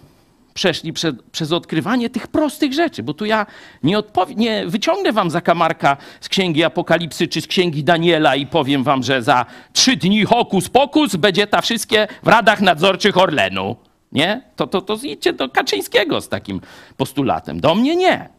przeszli 0.54 0.94
przed, 0.94 1.24
przez 1.24 1.52
odkrywanie 1.52 2.10
tych 2.10 2.28
prostych 2.28 2.74
rzeczy, 2.74 3.04
bo 3.04 3.14
tu 3.14 3.26
ja 3.26 3.46
nie, 3.84 4.04
nie 4.36 4.68
wyciągnę 4.68 5.12
wam 5.14 5.32
zakamarka 5.32 5.98
z 6.22 6.30
księgi 6.30 6.64
Apokalipsy 6.64 7.28
czy 7.28 7.42
z 7.42 7.48
księgi 7.48 7.84
Daniela 7.84 8.36
i 8.36 8.48
powiem 8.48 8.84
wam, 8.84 9.04
że 9.04 9.24
za 9.24 9.46
trzy 9.74 9.98
dni 9.98 10.26
hokus 10.26 10.70
pokus 10.70 11.16
będzie 11.16 11.48
ta 11.48 11.62
wszystkie 11.62 12.08
w 12.24 12.28
radach 12.28 12.62
nadzorczych 12.62 13.18
Orlenu. 13.18 13.76
Nie? 14.12 14.42
To, 14.56 14.68
to, 14.68 14.82
to 14.82 14.98
idźcie 15.04 15.34
do 15.34 15.50
Kaczyńskiego 15.50 16.22
z 16.22 16.30
takim 16.30 16.62
postulatem. 16.98 17.60
Do 17.60 17.76
mnie 17.76 17.96
nie. 17.96 18.30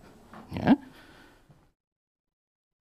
Nie? 0.53 0.77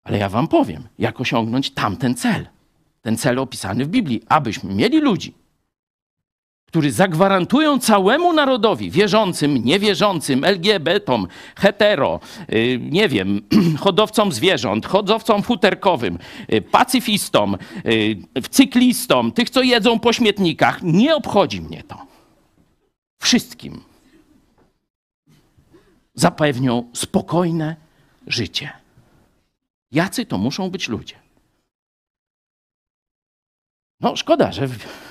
Ale 0.04 0.18
ja 0.18 0.30
wam 0.30 0.48
powiem, 0.48 0.88
jak 1.00 1.22
osiągnąć 1.22 1.72
tamten 1.72 2.16
cel. 2.16 2.48
Ten 3.02 3.18
cel 3.18 3.40
opisany 3.40 3.86
w 3.86 3.88
Biblii, 3.88 4.22
abyśmy 4.30 4.74
mieli 4.74 5.00
ludzi, 5.00 5.34
którzy 6.68 6.92
zagwarantują 6.92 7.80
całemu 7.80 8.34
narodowi, 8.34 8.92
wierzącym, 8.92 9.58
niewierzącym, 9.58 10.44
LGBTom, 10.44 11.28
hetero, 11.56 12.20
y, 12.54 12.80
nie 12.82 13.10
wiem, 13.10 13.42
hodowcom 13.80 14.32
zwierząt, 14.32 14.86
hodowcom 14.86 15.44
futerkowym, 15.44 16.18
y, 16.54 16.62
pacyfistom, 16.62 17.58
y, 17.86 18.18
cyklistom, 18.50 19.32
tych, 19.32 19.50
co 19.50 19.62
jedzą 19.62 20.00
po 20.00 20.14
śmietnikach. 20.14 20.84
Nie 20.84 21.16
obchodzi 21.16 21.62
mnie 21.62 21.84
to. 21.84 22.11
Wszystkim 23.22 23.84
zapewnią 26.14 26.90
spokojne 26.94 27.76
życie. 28.28 28.72
Jacy 29.92 30.26
to 30.26 30.38
muszą 30.38 30.70
być 30.70 30.90
ludzie? 30.90 31.16
No, 34.00 34.16
szkoda, 34.16 34.52
że 34.52 34.68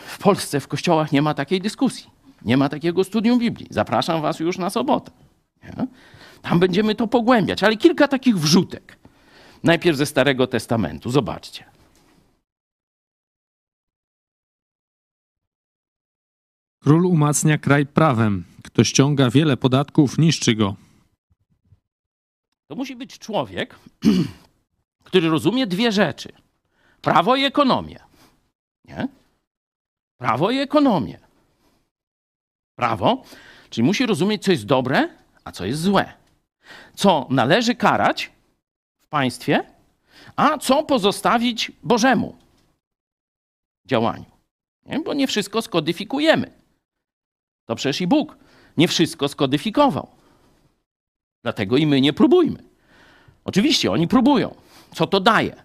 w 0.07 0.19
Polsce 0.19 0.61
w 0.61 0.69
kościołach 0.69 1.13
nie 1.13 1.23
ma 1.23 1.35
takiej 1.35 1.61
dyskusji. 1.61 2.11
Nie 2.43 2.57
ma 2.57 2.69
takiego 2.69 3.05
studium 3.05 3.39
Biblii. 3.39 3.67
Zapraszam 3.71 4.23
Was 4.23 4.41
już 4.41 4.59
na 4.59 4.71
sobotę. 4.71 5.11
Nie? 5.63 5.87
Tam 6.43 6.61
będziemy 6.61 6.95
to 6.95 7.07
pogłębiać, 7.07 7.63
ale 7.63 7.77
kilka 7.77 8.09
takich 8.09 8.39
wrzutek. 8.39 8.97
Najpierw 9.63 9.97
ze 9.99 10.07
Starego 10.07 10.47
Testamentu. 10.47 11.11
Zobaczcie. 11.11 11.65
Król 16.83 17.07
umacnia 17.07 17.59
kraj 17.59 17.87
prawem. 17.87 18.45
Kto 18.65 18.85
ściąga 18.85 19.31
wiele 19.31 19.57
podatków, 19.57 20.19
niszczy 20.19 20.55
go. 20.55 20.77
To 22.69 22.77
musi 22.77 22.97
być 22.97 23.19
człowiek, 23.19 23.79
który 25.05 25.29
rozumie 25.29 25.67
dwie 25.67 25.93
rzeczy: 25.93 26.33
prawo 27.03 27.37
i 27.37 27.45
ekonomię. 27.45 28.01
Nie? 28.85 29.09
Prawo 30.19 30.51
i 30.51 30.59
ekonomię. 30.59 31.19
Prawo, 32.77 33.25
czyli 33.71 33.85
musi 33.87 34.07
rozumieć, 34.07 34.43
co 34.43 34.51
jest 34.51 34.67
dobre, 34.67 35.09
a 35.45 35.53
co 35.53 35.67
jest 35.67 35.81
złe. 35.81 36.13
Co 36.95 37.27
należy 37.31 37.75
karać 37.75 38.31
w 39.03 39.07
państwie, 39.09 39.65
a 40.37 40.59
co 40.59 40.83
pozostawić 40.83 41.73
Bożemu 41.83 42.37
działaniu. 43.87 44.25
Nie? 44.87 45.01
Bo 45.01 45.15
nie 45.15 45.27
wszystko 45.27 45.63
skodyfikujemy. 45.63 46.60
To 47.71 47.77
przecież 47.77 48.01
i 48.01 48.07
Bóg 48.07 48.37
nie 48.77 48.89
wszystko 48.89 49.29
skodyfikował. 49.29 50.09
Dlatego 51.43 51.77
i 51.77 51.87
my 51.87 52.01
nie 52.01 52.13
próbujmy. 52.13 52.63
Oczywiście 53.45 53.93
oni 53.93 54.09
próbują. 54.09 54.55
Co 54.95 55.07
to 55.07 55.21
daje? 55.21 55.63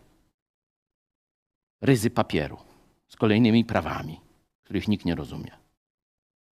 Ryzy 1.82 2.10
papieru 2.10 2.58
z 3.08 3.16
kolejnymi 3.16 3.66
prawami, 3.66 4.20
których 4.64 4.88
nikt 4.88 5.06
nie 5.06 5.16
rozumie. 5.16 5.52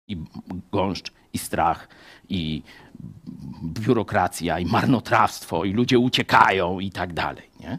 I 0.09 0.16
gąszcz, 0.72 1.12
i 1.32 1.38
strach, 1.38 1.88
i 2.28 2.62
biurokracja, 3.64 4.59
i 4.59 4.66
marnotrawstwo, 4.66 5.64
i 5.64 5.72
ludzie 5.72 5.98
uciekają, 5.98 6.80
i 6.80 6.90
tak 6.90 7.12
dalej. 7.12 7.51
Nie? 7.61 7.78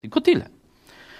Tylko 0.00 0.20
tyle. 0.20 0.48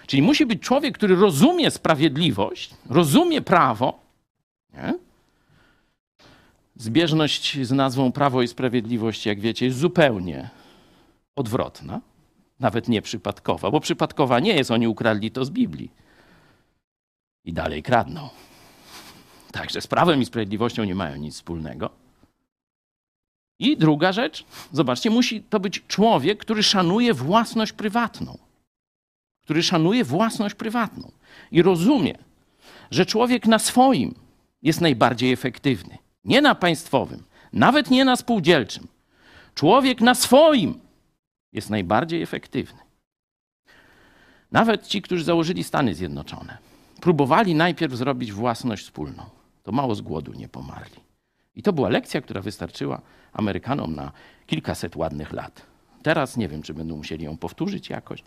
Czyli 0.07 0.23
musi 0.23 0.47
być 0.47 0.63
człowiek, 0.63 0.95
który 0.95 1.17
rozumie 1.17 1.71
sprawiedliwość, 1.71 2.75
rozumie 2.87 3.43
prawo. 3.43 4.01
Nie? 4.75 5.08
Zbieżność 6.79 7.67
z 7.67 7.71
nazwą 7.71 8.13
Prawo 8.13 8.43
i 8.43 8.49
Sprawiedliwość, 8.49 9.27
jak 9.27 9.41
wiecie, 9.41 9.67
jest 9.67 9.79
zupełnie 9.79 10.51
odwrotna, 11.37 12.01
nawet 12.61 12.89
nie 12.89 13.03
przypadkowa, 13.03 13.71
bo 13.71 13.81
przypadkowa 13.81 14.41
nie 14.41 14.55
jest, 14.55 14.71
oni 14.71 14.89
ukradli 14.89 15.31
to 15.31 15.45
z 15.45 15.51
Biblii 15.51 15.91
i 17.45 17.53
dalej 17.53 17.83
kradną. 17.83 18.29
Także 19.53 19.81
z 19.81 19.87
prawem 19.87 20.23
i 20.23 20.25
sprawiedliwością 20.25 20.85
nie 20.85 20.95
mają 20.95 21.17
nic 21.17 21.35
wspólnego. 21.35 21.91
I 23.59 23.77
druga 23.77 24.13
rzecz, 24.13 24.45
zobaczcie, 24.73 25.11
musi 25.11 25.43
to 25.43 25.61
być 25.61 25.83
człowiek, 25.89 26.39
który 26.39 26.63
szanuje 26.63 27.15
własność 27.15 27.73
prywatną. 27.73 28.39
Który 29.43 29.63
szanuje 29.63 30.05
własność 30.05 30.55
prywatną 30.55 31.13
i 31.51 31.63
rozumie, 31.63 32.19
że 32.91 33.07
człowiek 33.07 33.47
na 33.47 33.59
swoim 33.59 34.15
jest 34.63 34.81
najbardziej 34.81 35.33
efektywny. 35.33 35.99
Nie 36.29 36.43
na 36.43 36.55
państwowym, 36.55 37.25
nawet 37.53 37.91
nie 37.91 38.05
na 38.05 38.17
spółdzielczym. 38.17 38.89
Człowiek 39.55 40.01
na 40.01 40.15
swoim 40.15 40.81
jest 41.53 41.71
najbardziej 41.71 42.23
efektywny. 42.23 42.79
Nawet 44.53 44.87
ci, 44.87 45.03
którzy 45.03 45.25
założyli 45.25 45.65
Stany 45.65 45.95
Zjednoczone, 45.95 46.59
próbowali 47.01 47.55
najpierw 47.55 47.95
zrobić 47.95 48.33
własność 48.33 48.85
wspólną. 48.85 49.23
To 49.63 49.73
mało 49.73 49.95
z 49.95 50.01
głodu 50.01 50.33
nie 50.33 50.49
pomarli. 50.49 51.01
I 51.57 51.63
to 51.63 51.73
była 51.73 51.89
lekcja, 51.89 52.21
która 52.21 52.41
wystarczyła 52.41 53.01
Amerykanom 53.33 53.95
na 53.95 54.13
kilkaset 54.47 54.97
ładnych 54.97 55.33
lat. 55.33 55.67
Teraz 56.03 56.37
nie 56.37 56.49
wiem, 56.49 56.63
czy 56.63 56.75
będą 56.75 56.97
musieli 56.97 57.25
ją 57.25 57.37
powtórzyć 57.37 57.91
jakoś, 57.91 58.23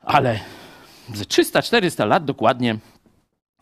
ale 0.00 0.40
ze 1.14 1.24
300-400 1.24 2.06
lat 2.06 2.24
dokładnie 2.24 2.78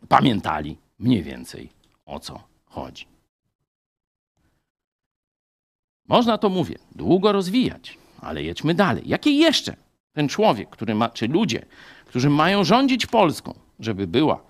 pamiętali 0.08 0.76
mniej 0.98 1.22
więcej 1.22 1.70
o 2.06 2.20
co 2.20 2.42
chodzi. 2.66 3.09
Można 6.10 6.38
to, 6.38 6.48
mówię, 6.48 6.78
długo 6.94 7.32
rozwijać, 7.32 7.98
ale 8.20 8.42
jedźmy 8.42 8.74
dalej. 8.74 9.02
Jakie 9.06 9.30
jeszcze 9.30 9.76
ten 10.12 10.28
człowiek, 10.28 10.70
który 10.70 10.94
ma, 10.94 11.08
czy 11.08 11.28
ludzie, 11.28 11.66
którzy 12.06 12.30
mają 12.30 12.64
rządzić 12.64 13.06
Polską, 13.06 13.54
żeby 13.80 14.06
była 14.06 14.42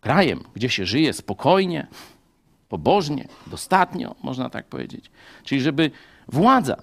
krajem, 0.00 0.44
gdzie 0.54 0.68
się 0.68 0.86
żyje 0.86 1.12
spokojnie, 1.12 1.86
pobożnie, 2.68 3.28
dostatnio, 3.46 4.14
można 4.22 4.50
tak 4.50 4.66
powiedzieć. 4.66 5.10
Czyli 5.44 5.60
żeby 5.60 5.90
władza 6.28 6.82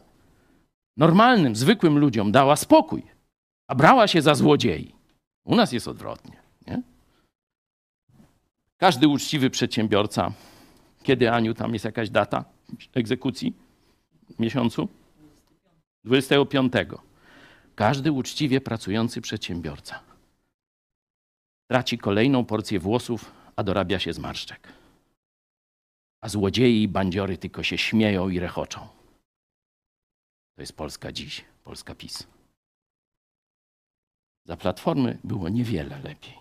normalnym, 0.97 1.55
zwykłym 1.55 1.97
ludziom 1.97 2.31
dała 2.31 2.55
spokój, 2.55 3.03
a 3.67 3.75
brała 3.75 4.07
się 4.07 4.21
za 4.21 4.35
złodziei. 4.35 4.95
U 5.45 5.55
nas 5.55 5.71
jest 5.71 5.87
odwrotnie. 5.87 6.37
Nie? 6.67 6.81
Każdy 8.77 9.07
uczciwy 9.07 9.49
przedsiębiorca, 9.49 10.31
kiedy 11.03 11.31
Aniu, 11.31 11.53
tam 11.53 11.73
jest 11.73 11.85
jakaś 11.85 12.09
data 12.09 12.45
egzekucji 12.93 13.68
miesiącu? 14.39 14.87
25. 16.03 16.73
Każdy 17.75 18.11
uczciwie 18.11 18.61
pracujący 18.61 19.21
przedsiębiorca 19.21 20.09
traci 21.69 21.97
kolejną 21.97 22.45
porcję 22.45 22.79
włosów, 22.79 23.31
a 23.55 23.63
dorabia 23.63 23.99
się 23.99 24.13
zmarszczek. 24.13 24.73
A 26.21 26.29
złodzieje 26.29 26.83
i 26.83 26.87
bandziory 26.87 27.37
tylko 27.37 27.63
się 27.63 27.77
śmieją 27.77 28.29
i 28.29 28.39
rechoczą. 28.39 28.79
To 30.55 30.61
jest 30.61 30.77
Polska 30.77 31.11
dziś, 31.11 31.45
Polska 31.63 31.95
PiS. 31.95 32.27
Za 34.45 34.57
Platformy 34.57 35.17
było 35.23 35.49
niewiele 35.49 35.99
lepiej. 35.99 36.33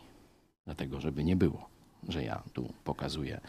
Dlatego, 0.64 1.00
żeby 1.00 1.24
nie 1.24 1.36
było, 1.36 1.68
że 2.08 2.24
ja 2.24 2.42
tu 2.52 2.72
pokazuję, 2.84 3.40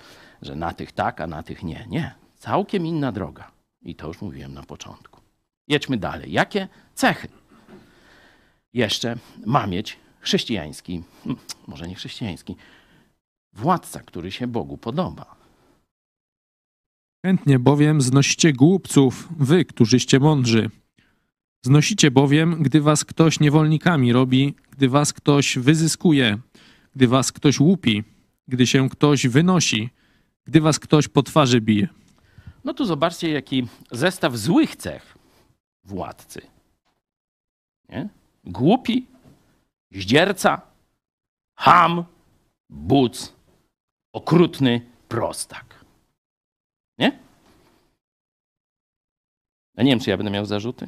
że 0.41 0.55
na 0.55 0.73
tych 0.73 0.91
tak, 0.91 1.21
a 1.21 1.27
na 1.27 1.43
tych 1.43 1.63
nie. 1.63 1.85
Nie. 1.89 2.15
Całkiem 2.37 2.85
inna 2.85 3.11
droga. 3.11 3.51
I 3.81 3.95
to 3.95 4.07
już 4.07 4.21
mówiłem 4.21 4.53
na 4.53 4.63
początku. 4.63 5.21
Jedźmy 5.67 5.97
dalej. 5.97 6.31
Jakie 6.31 6.67
cechy 6.95 7.27
jeszcze 8.73 9.17
ma 9.45 9.67
mieć 9.67 9.97
chrześcijański, 10.19 11.03
hmm, 11.23 11.41
może 11.67 11.87
nie 11.87 11.95
chrześcijański, 11.95 12.55
władca, 13.53 13.99
który 13.99 14.31
się 14.31 14.47
Bogu 14.47 14.77
podoba? 14.77 15.35
Chętnie 17.25 17.59
bowiem 17.59 18.01
znosicie 18.01 18.53
głupców, 18.53 19.29
wy, 19.39 19.65
którzyście 19.65 20.19
mądrzy. 20.19 20.69
Znosicie 21.65 22.11
bowiem, 22.11 22.63
gdy 22.63 22.81
was 22.81 23.05
ktoś 23.05 23.39
niewolnikami 23.39 24.13
robi, 24.13 24.55
gdy 24.71 24.89
was 24.89 25.13
ktoś 25.13 25.57
wyzyskuje, 25.57 26.37
gdy 26.95 27.07
was 27.07 27.31
ktoś 27.31 27.59
łupi, 27.59 28.03
gdy 28.47 28.67
się 28.67 28.89
ktoś 28.89 29.27
wynosi, 29.27 29.89
gdy 30.45 30.61
was 30.61 30.79
ktoś 30.79 31.07
po 31.07 31.23
twarzy 31.23 31.61
bije. 31.61 31.87
No 32.63 32.73
tu 32.73 32.85
zobaczcie, 32.85 33.29
jaki 33.31 33.67
zestaw 33.91 34.35
złych 34.35 34.75
cech 34.75 35.17
władcy. 35.83 36.41
Nie? 37.89 38.09
Głupi, 38.43 39.07
zdzierca, 39.91 40.61
ham, 41.57 42.03
buc, 42.69 43.33
okrutny 44.13 44.81
prostak. 45.07 45.85
Nie? 46.97 47.19
Ja 49.75 49.83
nie 49.83 49.91
wiem, 49.91 49.99
czy 49.99 50.09
ja 50.09 50.17
będę 50.17 50.31
miał 50.31 50.45
zarzuty. 50.45 50.87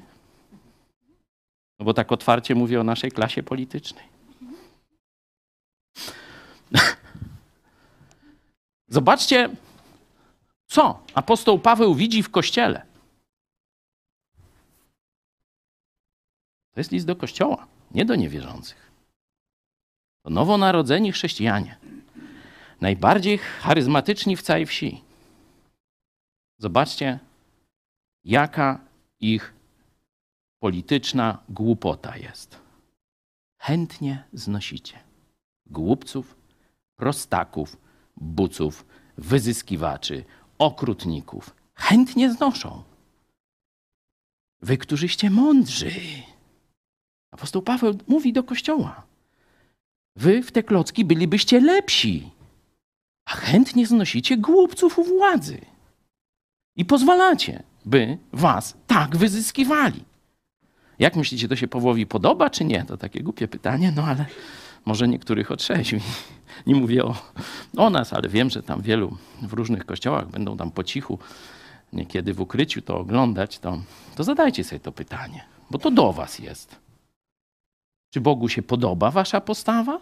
No 1.80 1.86
bo 1.86 1.94
tak 1.94 2.12
otwarcie 2.12 2.56
mówię 2.56 2.82
o 2.82 2.84
naszej 2.84 3.12
klasie 3.12 3.44
politycznej. 3.44 4.06
Zobaczcie, 8.88 9.50
co 10.72 11.04
apostoł 11.14 11.60
Paweł 11.60 11.96
widzi 11.96 12.24
w 12.24 12.30
kościele. 12.30 12.86
To 16.74 16.80
jest 16.80 16.92
list 16.92 17.06
do 17.06 17.16
kościoła, 17.16 17.68
nie 17.92 18.06
do 18.06 18.16
niewierzących. 18.16 18.92
To 20.24 20.30
nowonarodzeni 20.30 21.12
chrześcijanie, 21.12 21.78
najbardziej 22.82 23.38
charyzmatyczni 23.38 24.38
w 24.38 24.42
całej 24.42 24.66
wsi. 24.66 25.04
Zobaczcie, 26.58 27.20
jaka 28.24 28.80
ich 29.20 29.54
polityczna 30.60 31.38
głupota 31.50 32.18
jest. 32.18 32.60
Chętnie 33.58 34.24
znosicie 34.34 35.00
głupców, 35.66 36.36
prostaków, 36.96 37.78
buców, 38.18 38.86
wyzyskiwaczy, 39.18 40.24
okrutników. 40.62 41.56
Chętnie 41.74 42.34
znoszą. 42.34 42.84
Wy, 44.62 44.78
którzyście 44.78 45.30
mądrzy. 45.30 45.92
Apostoł 47.32 47.62
Paweł 47.62 47.98
mówi 48.08 48.34
do 48.34 48.44
kościoła. 48.44 49.04
Wy 50.16 50.44
w 50.44 50.52
te 50.52 50.64
klocki 50.64 51.06
bylibyście 51.06 51.60
lepsi, 51.60 52.32
a 53.26 53.32
chętnie 53.32 53.88
znosicie 53.88 54.38
głupców 54.38 55.00
u 55.00 55.04
władzy. 55.04 55.62
I 56.76 56.86
pozwalacie, 56.86 57.64
by 57.86 58.18
was 58.34 58.78
tak 58.88 59.18
wyzyskiwali. 59.18 60.04
Jak 61.00 61.16
myślicie, 61.16 61.48
to 61.48 61.56
się 61.56 61.68
Pawłowi 61.68 62.06
podoba, 62.06 62.50
czy 62.50 62.66
nie? 62.66 62.86
To 62.86 62.98
takie 62.98 63.24
głupie 63.24 63.48
pytanie, 63.48 63.94
no 63.96 64.04
ale 64.04 64.26
może 64.86 65.08
niektórych 65.08 65.52
otrzeźwi. 65.52 66.00
Nie 66.68 66.76
mówię 66.76 67.06
o, 67.06 67.16
o 67.78 67.90
nas, 67.90 68.14
ale 68.14 68.30
wiem, 68.30 68.50
że 68.50 68.64
tam 68.64 68.82
wielu 68.82 69.18
w 69.42 69.54
różnych 69.54 69.86
kościołach 69.86 70.30
będą 70.30 70.58
tam 70.58 70.72
po 70.72 70.84
cichu, 70.84 71.20
niekiedy 71.94 72.34
w 72.34 72.42
ukryciu 72.42 72.82
to 72.82 72.98
oglądać, 72.98 73.60
to, 73.60 73.82
to 74.16 74.24
zadajcie 74.24 74.64
sobie 74.64 74.80
to 74.80 74.92
pytanie, 74.92 75.46
bo 75.72 75.78
to 75.78 75.92
do 75.92 76.14
was 76.14 76.40
jest. 76.40 76.76
Czy 78.14 78.22
Bogu 78.22 78.50
się 78.50 78.62
podoba 78.62 79.12
wasza 79.12 79.42
postawa? 79.42 80.00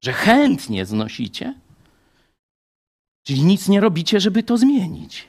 Że 0.00 0.12
chętnie 0.12 0.86
znosicie? 0.86 1.54
Czyli 3.22 3.44
nic 3.44 3.68
nie 3.68 3.80
robicie, 3.80 4.20
żeby 4.20 4.42
to 4.42 4.58
zmienić. 4.58 5.28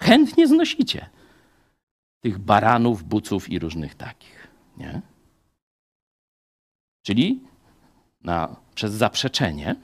Chętnie 0.00 0.48
znosicie 0.48 1.10
tych 2.20 2.38
baranów, 2.38 3.04
buców 3.04 3.48
i 3.48 3.58
różnych 3.58 3.94
takich. 3.94 4.48
Nie? 4.76 5.00
Czyli 7.02 7.40
na, 8.24 8.56
przez 8.74 8.92
zaprzeczenie 8.92 9.76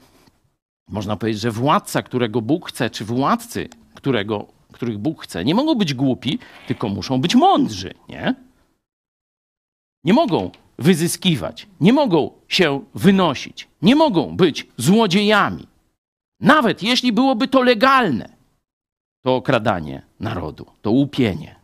można 0.89 1.15
powiedzieć, 1.15 1.41
że 1.41 1.51
władca, 1.51 2.01
którego 2.01 2.41
Bóg 2.41 2.69
chce, 2.69 2.89
czy 2.89 3.05
władcy, 3.05 3.69
którego, 3.95 4.47
których 4.71 4.97
Bóg 4.97 5.23
chce, 5.23 5.45
nie 5.45 5.55
mogą 5.55 5.75
być 5.75 5.93
głupi, 5.93 6.39
tylko 6.67 6.89
muszą 6.89 7.21
być 7.21 7.35
mądrzy. 7.35 7.93
Nie? 8.09 8.35
Nie 10.03 10.13
mogą 10.13 10.51
wyzyskiwać, 10.77 11.67
nie 11.81 11.93
mogą 11.93 12.31
się 12.47 12.81
wynosić, 12.95 13.67
nie 13.81 13.95
mogą 13.95 14.37
być 14.37 14.67
złodziejami. 14.77 15.67
Nawet 16.39 16.83
jeśli 16.83 17.13
byłoby 17.13 17.47
to 17.47 17.61
legalne, 17.61 18.29
to 19.21 19.35
okradanie 19.35 20.01
narodu, 20.19 20.65
to 20.81 20.91
łupienie. 20.91 21.55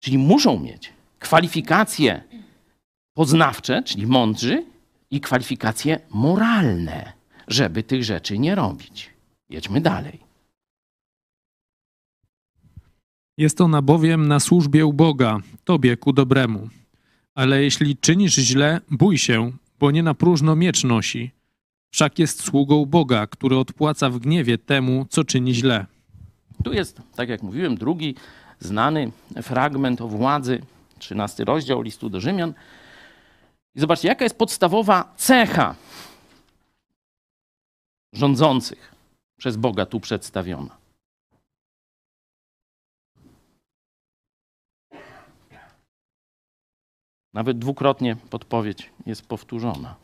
Czyli 0.00 0.18
muszą 0.18 0.60
mieć 0.60 0.92
kwalifikacje 1.18 2.22
poznawcze, 3.16 3.82
czyli 3.82 4.06
mądrzy, 4.06 4.64
i 5.10 5.20
kwalifikacje 5.20 6.00
moralne, 6.10 7.12
żeby 7.48 7.82
tych 7.82 8.04
rzeczy 8.04 8.38
nie 8.38 8.54
robić. 8.54 9.10
Jedźmy 9.50 9.80
dalej. 9.80 10.20
Jest 13.38 13.60
ona 13.60 13.82
bowiem 13.82 14.28
na 14.28 14.40
służbie 14.40 14.86
u 14.86 14.92
Boga, 14.92 15.38
tobie 15.64 15.96
ku 15.96 16.12
dobremu. 16.12 16.68
Ale 17.34 17.62
jeśli 17.62 17.96
czynisz 17.96 18.34
źle, 18.34 18.80
bój 18.90 19.18
się, 19.18 19.52
bo 19.80 19.90
nie 19.90 20.02
na 20.02 20.14
próżno 20.14 20.56
miecz 20.56 20.84
nosi. 20.84 21.30
Wszak 21.90 22.18
jest 22.18 22.42
sługą 22.42 22.86
Boga, 22.86 23.26
który 23.26 23.56
odpłaca 23.56 24.10
w 24.10 24.18
gniewie 24.18 24.58
temu, 24.58 25.06
co 25.08 25.24
czyni 25.24 25.54
źle. 25.54 25.86
Tu 26.64 26.72
jest, 26.72 27.00
tak 27.14 27.28
jak 27.28 27.42
mówiłem, 27.42 27.76
drugi 27.76 28.14
znany 28.60 29.12
fragment 29.42 30.00
o 30.00 30.08
władzy, 30.08 30.62
13 30.98 31.44
rozdział 31.44 31.82
listu 31.82 32.10
do 32.10 32.20
Rzymian. 32.20 32.54
I 33.76 33.80
zobaczcie, 33.80 34.08
jaka 34.08 34.24
jest 34.24 34.38
podstawowa 34.38 35.14
cecha 35.16 35.74
rządzących 38.12 38.94
przez 39.38 39.56
Boga 39.56 39.86
tu 39.86 40.00
przedstawiona. 40.00 40.76
Nawet 47.34 47.58
dwukrotnie 47.58 48.16
podpowiedź 48.16 48.90
jest 49.06 49.26
powtórzona. 49.26 49.96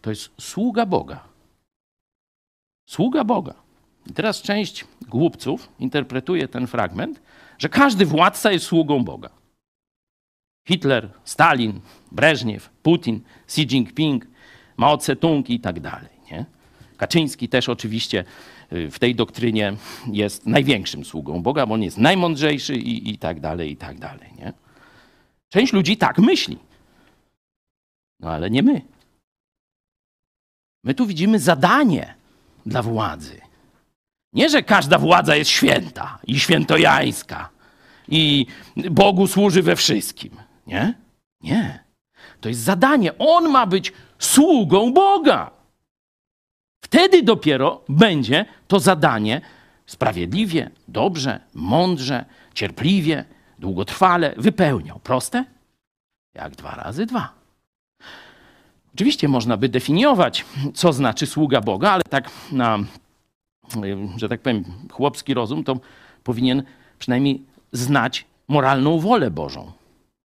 To 0.00 0.10
jest 0.10 0.30
sługa 0.40 0.86
Boga. 0.86 1.28
Sługa 2.88 3.24
Boga. 3.24 3.54
I 4.06 4.12
teraz 4.12 4.42
część 4.42 4.84
głupców 5.08 5.68
interpretuje 5.78 6.48
ten 6.48 6.66
fragment, 6.66 7.20
że 7.58 7.68
każdy 7.68 8.06
władca 8.06 8.52
jest 8.52 8.66
sługą 8.66 9.04
Boga. 9.04 9.41
Hitler, 10.64 11.08
Stalin, 11.24 11.80
Breżniew, 12.12 12.70
Putin, 12.82 13.20
Xi 13.46 13.62
Jinping, 13.62 14.26
Mao 14.76 14.96
Tse-tung 14.96 15.50
i 15.50 15.60
tak 15.60 15.80
dalej. 15.80 16.10
Nie? 16.30 16.44
Kaczyński 16.96 17.48
też 17.48 17.68
oczywiście 17.68 18.24
y, 18.72 18.90
w 18.90 18.98
tej 18.98 19.14
doktrynie 19.14 19.76
jest 20.06 20.46
największym 20.46 21.04
sługą 21.04 21.42
Boga, 21.42 21.66
bo 21.66 21.74
on 21.74 21.82
jest 21.82 21.98
najmądrzejszy 21.98 22.74
i, 22.74 23.10
i 23.10 23.18
tak 23.18 23.40
dalej, 23.40 23.70
i 23.70 23.76
tak 23.76 23.98
dalej. 23.98 24.30
Nie? 24.38 24.52
Część 25.48 25.72
ludzi 25.72 25.96
tak 25.96 26.18
myśli. 26.18 26.58
No 28.20 28.30
ale 28.30 28.50
nie 28.50 28.62
my. 28.62 28.82
My 30.84 30.94
tu 30.94 31.06
widzimy 31.06 31.38
zadanie 31.38 32.14
dla 32.66 32.82
władzy. 32.82 33.40
Nie, 34.32 34.48
że 34.48 34.62
każda 34.62 34.98
władza 34.98 35.36
jest 35.36 35.50
święta 35.50 36.18
i 36.26 36.40
świętojańska 36.40 37.50
i 38.08 38.46
Bogu 38.90 39.26
służy 39.26 39.62
we 39.62 39.76
wszystkim. 39.76 40.30
Nie? 40.66 40.94
Nie. 41.40 41.84
To 42.40 42.48
jest 42.48 42.60
zadanie. 42.60 43.18
On 43.18 43.48
ma 43.50 43.66
być 43.66 43.92
sługą 44.18 44.92
Boga. 44.92 45.50
Wtedy 46.84 47.22
dopiero 47.22 47.80
będzie 47.88 48.44
to 48.68 48.80
zadanie 48.80 49.40
sprawiedliwie, 49.86 50.70
dobrze, 50.88 51.40
mądrze, 51.54 52.24
cierpliwie, 52.54 53.24
długotrwale 53.58 54.34
wypełniał. 54.36 55.00
Proste? 55.00 55.44
Jak 56.34 56.56
dwa 56.56 56.70
razy 56.70 57.06
dwa. 57.06 57.34
Oczywiście 58.94 59.28
można 59.28 59.56
by 59.56 59.68
definiować, 59.68 60.44
co 60.74 60.92
znaczy 60.92 61.26
sługa 61.26 61.60
Boga, 61.60 61.90
ale 61.90 62.02
tak 62.02 62.30
na, 62.52 62.78
że 64.16 64.28
tak 64.28 64.40
powiem, 64.40 64.64
chłopski 64.92 65.34
rozum, 65.34 65.64
to 65.64 65.76
powinien 66.24 66.62
przynajmniej 66.98 67.42
znać 67.72 68.26
moralną 68.48 68.98
wolę 68.98 69.30
Bożą. 69.30 69.72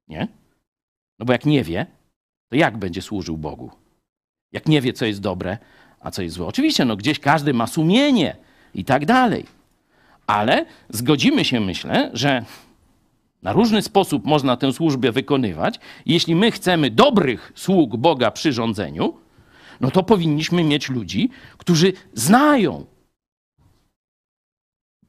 Nie? 0.07 0.27
No 1.19 1.25
bo 1.25 1.33
jak 1.33 1.45
nie 1.45 1.63
wie, 1.63 1.85
to 2.49 2.55
jak 2.55 2.77
będzie 2.77 3.01
służył 3.01 3.37
Bogu? 3.37 3.71
Jak 4.51 4.67
nie 4.67 4.81
wie, 4.81 4.93
co 4.93 5.05
jest 5.05 5.21
dobre, 5.21 5.57
a 5.99 6.11
co 6.11 6.21
jest 6.21 6.35
złe. 6.35 6.45
Oczywiście, 6.47 6.85
no 6.85 6.95
gdzieś 6.95 7.19
każdy 7.19 7.53
ma 7.53 7.67
sumienie 7.67 8.35
i 8.73 8.85
tak 8.85 9.05
dalej. 9.05 9.45
Ale 10.27 10.65
zgodzimy 10.89 11.45
się, 11.45 11.59
myślę, 11.59 12.11
że 12.13 12.45
na 13.41 13.53
różny 13.53 13.81
sposób 13.81 14.25
można 14.25 14.57
tę 14.57 14.73
służbę 14.73 15.11
wykonywać. 15.11 15.79
Jeśli 16.05 16.35
my 16.35 16.51
chcemy 16.51 16.91
dobrych 16.91 17.51
sług 17.55 17.97
Boga 17.97 18.31
przy 18.31 18.53
rządzeniu, 18.53 19.13
no 19.81 19.91
to 19.91 20.03
powinniśmy 20.03 20.63
mieć 20.63 20.89
ludzi, 20.89 21.29
którzy 21.57 21.93
znają 22.13 22.85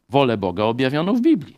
wolę 0.09 0.37
Boga 0.37 0.65
objawioną 0.65 1.15
w 1.15 1.21
Biblii, 1.21 1.57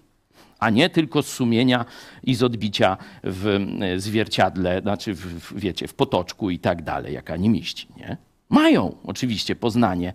a 0.58 0.70
nie 0.70 0.90
tylko 0.90 1.22
z 1.22 1.28
sumienia 1.28 1.84
i 2.24 2.34
z 2.34 2.42
odbicia 2.42 2.96
w 3.24 3.66
zwierciadle, 3.96 4.80
znaczy 4.80 5.14
w, 5.14 5.60
wiecie, 5.60 5.88
w 5.88 5.94
potoczku 5.94 6.50
i 6.50 6.58
tak 6.58 6.82
dalej, 6.82 7.14
jak 7.14 7.30
animiści, 7.30 7.88
nie? 7.96 8.16
Mają 8.50 8.96
oczywiście 9.04 9.56
poznanie 9.56 10.12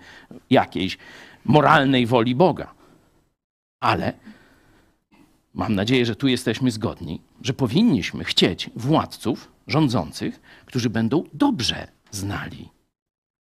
jakiejś 0.50 0.98
moralnej 1.46 2.06
woli 2.06 2.36
Boga, 2.36 2.74
ale 3.80 4.14
mam 5.54 5.76
nadzieję, 5.76 6.06
że 6.06 6.16
tu 6.16 6.28
jesteśmy 6.28 6.72
zgodni, 6.72 7.22
że 7.42 7.54
powinniśmy 7.54 8.24
chcieć 8.24 8.70
władców 8.76 9.52
rządzących, 9.68 10.42
którzy 10.66 10.90
będą 10.90 11.24
dobrze 11.34 11.88
znali 12.12 12.70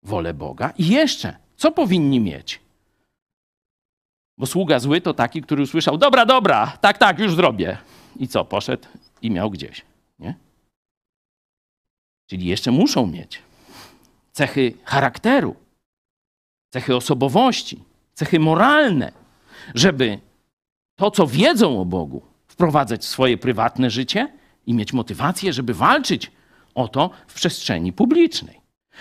wolę 0.02 0.34
Boga. 0.34 0.72
I 0.78 0.88
jeszcze, 0.88 1.36
co 1.56 1.72
powinni 1.72 2.20
mieć? 2.20 2.60
Bo 4.38 4.46
sługa 4.46 4.78
zły 4.78 5.00
to 5.00 5.14
taki, 5.14 5.42
który 5.42 5.62
usłyszał: 5.62 5.98
Dobra, 5.98 6.26
dobra, 6.26 6.78
tak, 6.80 6.98
tak, 6.98 7.18
już 7.18 7.34
zrobię. 7.34 7.78
I 8.16 8.28
co? 8.28 8.44
Poszedł 8.44 8.88
i 9.22 9.30
miał 9.30 9.50
gdzieś. 9.50 9.82
Nie? 10.18 10.34
Czyli 12.26 12.46
jeszcze 12.46 12.70
muszą 12.70 13.06
mieć 13.06 13.42
cechy 14.32 14.74
charakteru, 14.84 15.56
cechy 16.70 16.96
osobowości, 16.96 17.84
cechy 18.14 18.40
moralne, 18.40 19.12
żeby 19.74 20.18
to, 20.96 21.10
co 21.10 21.26
wiedzą 21.26 21.80
o 21.80 21.84
Bogu, 21.84 22.22
wprowadzać 22.46 23.02
w 23.02 23.08
swoje 23.08 23.38
prywatne 23.38 23.90
życie 23.90 24.32
i 24.66 24.74
mieć 24.74 24.92
motywację, 24.92 25.52
żeby 25.52 25.74
walczyć 25.74 26.30
o 26.74 26.88
to 26.88 27.10
w 27.26 27.34
przestrzeni 27.34 27.92
publicznej. 27.92 28.60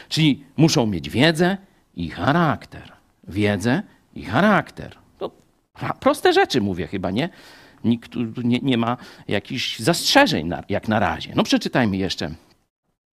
Czyli 0.09 0.43
muszą 0.57 0.86
mieć 0.86 1.09
wiedzę 1.09 1.57
i 1.95 2.09
charakter. 2.09 2.91
Wiedzę 3.23 3.84
i 4.15 4.23
charakter. 4.23 5.01
Proste 5.99 6.34
rzeczy 6.34 6.61
mówię 6.61 6.88
chyba, 6.88 7.11
nie? 7.11 7.29
Nikt 7.84 8.11
nie, 8.43 8.59
nie 8.59 8.77
ma 8.77 8.97
jakichś 9.27 9.79
zastrzeżeń 9.79 10.47
na, 10.47 10.63
jak 10.69 10.88
na 10.88 10.99
razie. 10.99 11.34
No 11.36 11.43
przeczytajmy 11.43 11.97
jeszcze 11.97 12.36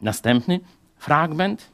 następny 0.01 0.59
fragment. 0.97 1.71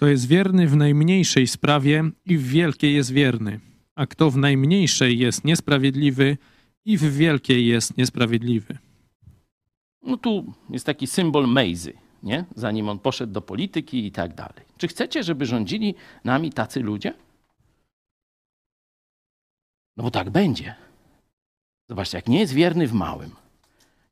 To 0.00 0.06
jest 0.06 0.28
wierny 0.28 0.66
w 0.66 0.76
najmniejszej 0.76 1.46
sprawie 1.46 2.04
i 2.26 2.38
w 2.38 2.48
wielkiej 2.48 2.94
jest 2.94 3.12
wierny. 3.12 3.60
A 3.94 4.06
kto 4.06 4.30
w 4.30 4.36
najmniejszej 4.36 5.18
jest 5.18 5.44
niesprawiedliwy 5.44 6.36
i 6.84 6.98
w 6.98 7.16
wielkiej 7.16 7.66
jest 7.66 7.96
niesprawiedliwy. 7.96 8.78
No 10.02 10.16
tu 10.16 10.52
jest 10.70 10.86
taki 10.86 11.06
symbol 11.06 11.48
Mejzy, 11.48 11.92
nie? 12.22 12.44
zanim 12.54 12.88
on 12.88 12.98
poszedł 12.98 13.32
do 13.32 13.40
polityki 13.40 14.06
i 14.06 14.12
tak 14.12 14.34
dalej. 14.34 14.64
Czy 14.78 14.88
chcecie, 14.88 15.22
żeby 15.22 15.46
rządzili 15.46 15.94
nami 16.24 16.52
tacy 16.52 16.80
ludzie? 16.80 17.14
No 19.98 20.04
bo 20.04 20.10
tak 20.10 20.30
będzie. 20.30 20.74
Zobaczcie, 21.88 22.18
jak 22.18 22.28
nie 22.28 22.40
jest 22.40 22.52
wierny 22.52 22.86
w 22.86 22.92
małym. 22.92 23.30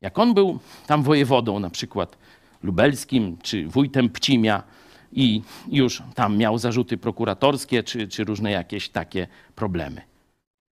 Jak 0.01 0.19
on 0.19 0.33
był 0.33 0.59
tam 0.87 1.03
wojewodą 1.03 1.59
na 1.59 1.69
przykład 1.69 2.17
lubelskim 2.63 3.37
czy 3.37 3.67
wójtem 3.67 4.09
Pcimia, 4.09 4.63
i 5.11 5.41
już 5.67 6.03
tam 6.15 6.37
miał 6.37 6.57
zarzuty 6.57 6.97
prokuratorskie 6.97 7.83
czy, 7.83 8.07
czy 8.07 8.23
różne 8.23 8.51
jakieś 8.51 8.89
takie 8.89 9.27
problemy. 9.55 10.01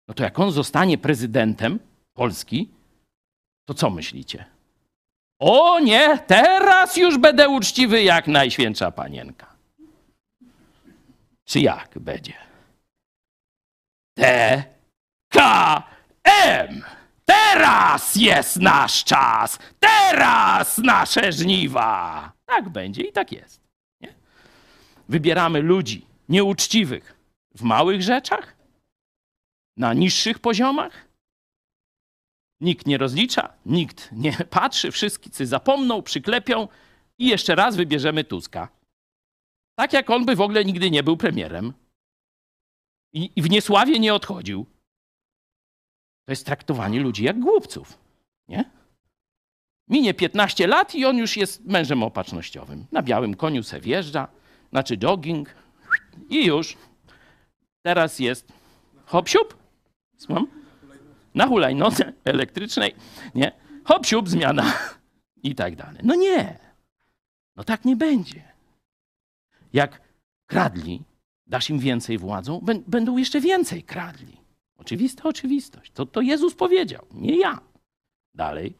No 0.07 0.13
to 0.13 0.23
jak 0.23 0.39
on 0.39 0.51
zostanie 0.51 0.97
prezydentem 0.97 1.79
Polski, 2.13 2.69
to 3.65 3.73
co 3.73 3.89
myślicie? 3.89 4.45
O 5.39 5.79
nie, 5.79 6.17
teraz 6.27 6.97
już 6.97 7.17
będę 7.17 7.49
uczciwy 7.49 8.03
jak 8.03 8.27
Najświętsza 8.27 8.91
Panienka. 8.91 9.55
Czy 11.45 11.59
jak 11.59 11.99
będzie? 11.99 12.33
T, 14.17 14.63
K, 15.29 15.83
M. 16.23 16.83
Teraz 17.25 18.15
jest 18.15 18.57
nasz 18.57 19.03
czas! 19.03 19.59
Teraz 19.79 20.77
nasze 20.77 21.31
żniwa! 21.31 22.31
Tak 22.45 22.69
będzie 22.69 23.01
i 23.03 23.11
tak 23.11 23.31
jest 23.31 23.69
wybieramy 25.09 25.61
ludzi 25.61 26.05
nieuczciwych 26.29 27.15
w 27.55 27.61
małych 27.61 28.01
rzeczach, 28.01 28.55
na 29.77 29.93
niższych 29.93 30.39
poziomach. 30.39 31.09
Nikt 32.61 32.85
nie 32.85 32.97
rozlicza, 32.97 33.53
nikt 33.65 34.11
nie 34.11 34.31
patrzy, 34.31 34.91
wszyscy 34.91 35.45
zapomną, 35.45 36.01
przyklepią 36.01 36.67
i 37.17 37.27
jeszcze 37.27 37.55
raz 37.55 37.75
wybierzemy 37.75 38.23
Tuska. 38.23 38.69
Tak 39.75 39.93
jak 39.93 40.09
on 40.09 40.25
by 40.25 40.35
w 40.35 40.41
ogóle 40.41 40.65
nigdy 40.65 40.91
nie 40.91 41.03
był 41.03 41.17
premierem 41.17 41.73
i 43.13 43.41
w 43.41 43.49
niesławie 43.49 43.99
nie 43.99 44.13
odchodził. 44.13 44.65
To 46.29 46.31
jest 46.31 46.45
traktowanie 46.45 46.99
ludzi 46.99 47.23
jak 47.23 47.39
głupców, 47.39 47.97
nie? 48.47 48.71
Minie 49.87 50.13
15 50.13 50.67
lat 50.67 50.95
i 50.95 51.05
on 51.05 51.17
już 51.17 51.37
jest 51.37 51.65
mężem 51.65 52.03
opatrznościowym. 52.03 52.85
Na 52.91 53.01
białym 53.01 53.35
koniu 53.35 53.63
se 53.63 53.81
wjeżdża, 53.81 54.27
znaczy 54.69 54.97
jogging 54.97 55.55
i 56.29 56.45
już. 56.45 56.77
Teraz 57.81 58.19
jest 58.19 58.53
hop 59.05 59.29
siup. 59.29 59.57
Słucham? 60.17 60.47
Na 61.35 61.47
hulajnodze 61.47 62.13
elektrycznej, 62.23 62.95
nie? 63.35 63.51
Hop 63.83 64.05
siup, 64.05 64.29
zmiana 64.29 64.73
i 65.43 65.55
tak 65.55 65.75
dalej. 65.75 66.01
No 66.03 66.15
nie. 66.15 66.59
No 67.55 67.63
tak 67.63 67.85
nie 67.85 67.95
będzie. 67.95 68.43
Jak 69.73 70.01
kradli, 70.45 71.03
dasz 71.47 71.69
im 71.69 71.79
więcej 71.79 72.17
władzą, 72.17 72.65
będą 72.87 73.17
jeszcze 73.17 73.41
więcej 73.41 73.83
kradli. 73.83 74.48
Oczywista 74.79 75.23
oczywistość. 75.29 75.91
To, 75.91 76.05
to 76.05 76.21
Jezus 76.21 76.55
powiedział, 76.55 77.05
nie 77.13 77.39
ja. 77.39 77.59
Dalej. 78.33 78.73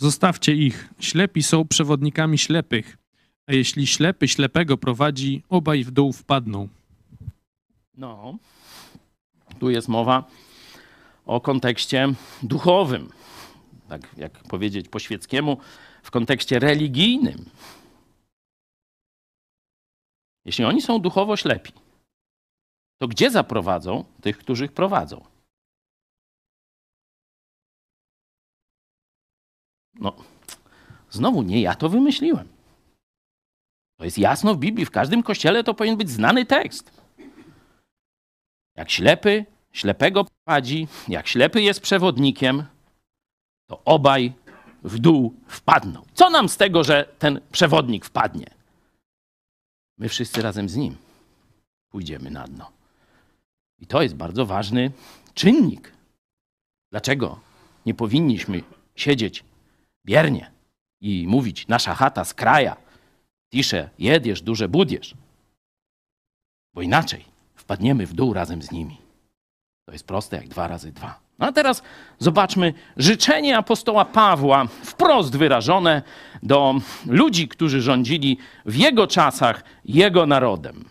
Zostawcie 0.00 0.54
ich. 0.54 0.88
Ślepi 0.98 1.42
są 1.42 1.68
przewodnikami 1.68 2.38
ślepych, 2.38 2.96
a 3.46 3.52
jeśli 3.52 3.86
ślepy 3.86 4.28
ślepego 4.28 4.76
prowadzi, 4.76 5.42
obaj 5.48 5.84
w 5.84 5.90
dół 5.90 6.12
wpadną. 6.12 6.68
No, 7.94 8.38
tu 9.58 9.70
jest 9.70 9.88
mowa 9.88 10.24
o 11.26 11.40
kontekście 11.40 12.08
duchowym, 12.42 13.08
tak 13.88 14.02
jak 14.16 14.32
powiedzieć 14.32 14.88
po 14.88 14.98
świeckiemu, 14.98 15.58
w 16.02 16.10
kontekście 16.10 16.58
religijnym. 16.58 17.50
Jeśli 20.44 20.64
oni 20.64 20.82
są 20.82 20.98
duchowo 20.98 21.36
ślepi, 21.36 21.72
to 22.98 23.08
gdzie 23.08 23.30
zaprowadzą 23.30 24.04
tych, 24.20 24.38
którzy 24.38 24.64
ich 24.64 24.72
prowadzą? 24.72 25.24
No, 29.94 30.16
znowu 31.10 31.42
nie 31.42 31.60
ja 31.60 31.74
to 31.74 31.88
wymyśliłem. 31.88 32.48
To 33.98 34.04
jest 34.04 34.18
jasno 34.18 34.54
w 34.54 34.58
Biblii. 34.58 34.86
W 34.86 34.90
każdym 34.90 35.22
kościele 35.22 35.64
to 35.64 35.74
powinien 35.74 35.98
być 35.98 36.10
znany 36.10 36.46
tekst. 36.46 37.00
Jak 38.76 38.90
ślepy 38.90 39.44
ślepego 39.72 40.24
prowadzi, 40.24 40.88
jak 41.08 41.28
ślepy 41.28 41.62
jest 41.62 41.80
przewodnikiem, 41.80 42.64
to 43.66 43.84
obaj 43.84 44.32
w 44.82 44.98
dół 44.98 45.34
wpadną. 45.46 46.02
Co 46.14 46.30
nam 46.30 46.48
z 46.48 46.56
tego, 46.56 46.84
że 46.84 47.08
ten 47.18 47.40
przewodnik 47.52 48.04
wpadnie? 48.04 48.46
My 49.98 50.08
wszyscy 50.08 50.42
razem 50.42 50.68
z 50.68 50.76
nim 50.76 50.96
pójdziemy 51.90 52.30
na 52.30 52.44
dno. 52.44 52.70
I 53.78 53.86
to 53.86 54.02
jest 54.02 54.14
bardzo 54.14 54.46
ważny 54.46 54.90
czynnik. 55.34 55.92
Dlaczego 56.90 57.40
nie 57.86 57.94
powinniśmy 57.94 58.62
siedzieć 58.96 59.44
biernie 60.04 60.50
i 61.00 61.26
mówić 61.28 61.68
nasza 61.68 61.94
chata 61.94 62.24
z 62.24 62.34
kraja, 62.34 62.76
tisze, 63.52 63.90
jedziesz, 63.98 64.42
duże 64.42 64.68
budziesz? 64.68 65.14
Bo 66.74 66.82
inaczej 66.82 67.24
wpadniemy 67.54 68.06
w 68.06 68.14
dół 68.14 68.32
razem 68.32 68.62
z 68.62 68.70
nimi. 68.70 69.09
To 69.90 69.94
jest 69.94 70.06
proste 70.06 70.36
jak 70.36 70.48
dwa 70.48 70.68
razy 70.68 70.92
dwa. 70.92 71.20
No 71.38 71.46
a 71.46 71.52
teraz 71.52 71.82
zobaczmy 72.18 72.74
życzenie 72.96 73.58
apostoła 73.58 74.04
Pawła, 74.04 74.66
wprost 74.66 75.36
wyrażone 75.36 76.02
do 76.42 76.74
ludzi, 77.06 77.48
którzy 77.48 77.82
rządzili 77.82 78.38
w 78.66 78.76
jego 78.76 79.06
czasach 79.06 79.64
jego 79.84 80.26
narodem. 80.26 80.84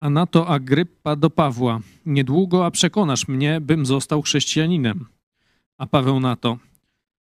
A 0.00 0.10
na 0.10 0.26
to 0.26 0.48
Agryppa 0.48 1.16
do 1.16 1.30
Pawła: 1.30 1.80
Niedługo, 2.06 2.66
a 2.66 2.70
przekonasz 2.70 3.28
mnie, 3.28 3.60
bym 3.60 3.86
został 3.86 4.22
chrześcijaninem. 4.22 5.06
A 5.78 5.86
Paweł 5.86 6.20
na 6.20 6.36
to: 6.36 6.58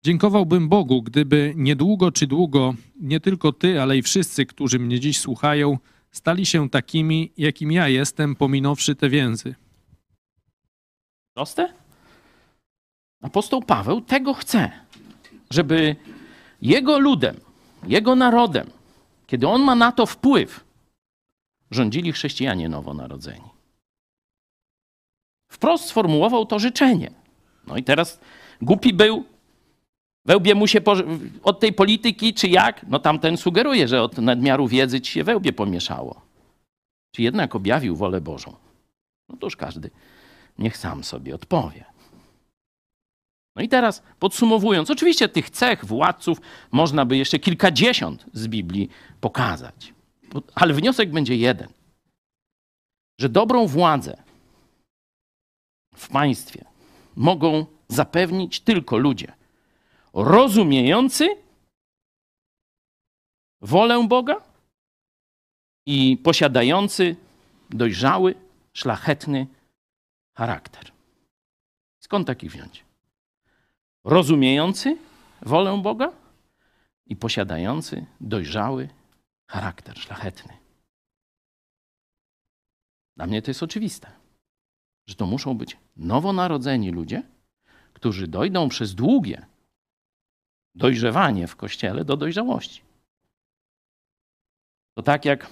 Dziękowałbym 0.05 0.68
Bogu, 0.68 1.03
gdyby 1.03 1.53
niedługo 1.57 2.12
czy 2.12 2.26
długo 2.26 2.74
nie 3.01 3.20
tylko 3.20 3.53
ty, 3.53 3.82
ale 3.82 3.98
i 3.98 4.03
wszyscy, 4.03 4.46
którzy 4.46 4.78
mnie 4.78 5.01
dziś 5.01 5.18
słuchają, 5.18 5.78
stali 6.11 6.47
się 6.47 6.71
takimi, 6.71 7.33
jakim 7.37 7.73
ja 7.73 7.89
jestem, 7.89 8.37
pominąwszy 8.37 8.95
te 8.95 9.09
więzy. 9.09 9.55
Proste? 11.35 11.73
Apostoł 13.23 13.63
Paweł 13.63 14.01
tego 14.01 14.35
chce, 14.35 14.71
żeby 15.51 15.97
jego 16.63 16.99
ludem, 16.99 17.41
jego 17.87 18.17
narodem, 18.17 18.71
kiedy 19.27 19.49
on 19.49 19.63
ma 19.63 19.75
na 19.75 19.93
to 19.93 20.07
wpływ, 20.07 20.65
rządzili 21.71 22.13
chrześcijanie 22.13 22.69
nowonarodzeni. 22.69 23.51
Wprost 25.49 25.85
sformułował 25.85 26.47
to 26.47 26.59
życzenie. 26.59 27.11
No 27.67 27.77
i 27.77 27.83
teraz 27.85 28.21
głupi 28.63 28.95
był, 28.95 29.25
wełbie 30.25 30.55
mu 30.55 30.66
się 30.66 30.81
od 31.43 31.61
tej 31.61 31.73
polityki, 31.73 32.35
czy 32.35 32.49
jak? 32.49 32.87
No 32.89 32.99
tamten 32.99 33.37
sugeruje, 33.37 33.89
że 33.89 34.03
od 34.03 34.18
nadmiaru 34.18 34.68
wiedzy 34.68 35.01
ci 35.01 35.12
się 35.12 35.25
wełbie 35.25 35.53
pomieszało. 35.53 36.21
Czy 37.14 37.23
jednak 37.23 37.55
objawił 37.57 37.97
wolę 37.97 38.21
Bożą? 38.21 38.57
No 39.29 39.37
to 39.37 39.47
już 39.47 39.57
każdy 39.57 39.91
niech 40.59 40.77
sam 40.77 41.05
sobie 41.05 41.35
odpowie. 41.35 41.85
No 43.57 43.62
i 43.62 43.68
teraz 43.68 44.03
podsumowując, 44.18 44.91
oczywiście 44.91 45.29
tych 45.29 45.51
cech 45.51 45.85
władców 45.85 46.41
można 46.73 47.05
by 47.05 47.16
jeszcze 47.16 47.39
kilkadziesiąt 47.39 48.25
z 48.33 48.49
Biblii 48.49 48.89
pokazać, 49.21 49.95
ale 50.55 50.75
wniosek 50.75 51.11
będzie 51.11 51.37
jeden: 51.37 51.68
że 53.21 53.29
dobrą 53.29 53.66
władzę 53.66 54.23
w 55.95 56.09
państwie 56.09 56.64
mogą 57.16 57.66
zapewnić 57.89 58.61
tylko 58.61 58.97
ludzie 58.97 59.33
rozumiejący 60.13 61.37
wolę 63.61 64.07
Boga 64.09 64.37
i 65.87 66.17
posiadający 66.17 67.17
dojrzały, 67.71 68.35
szlachetny 68.73 69.47
charakter. 70.35 70.93
Skąd 72.01 72.27
taki 72.27 72.49
wziąć? 72.49 72.85
Rozumiejący 74.05 74.97
wolę 75.43 75.81
Boga 75.83 76.13
i 77.07 77.17
posiadający 77.17 78.07
dojrzały 78.21 78.89
charakter 79.47 79.99
szlachetny. 79.99 80.57
Dla 83.17 83.27
mnie 83.27 83.43
to 83.43 83.51
jest 83.51 83.63
oczywiste, 83.63 84.11
że 85.07 85.15
to 85.15 85.27
muszą 85.27 85.59
być 85.59 85.77
nowonarodzeni 85.97 86.91
ludzie, 86.91 87.23
którzy 87.93 88.29
dojdą 88.29 88.69
przez 88.69 88.95
długie 88.95 89.47
dojrzewanie 90.81 91.47
w 91.47 91.57
kościele 91.57 92.05
do 92.05 92.16
dojrzałości. 92.16 92.83
To 94.95 95.03
tak 95.03 95.24
jak 95.24 95.47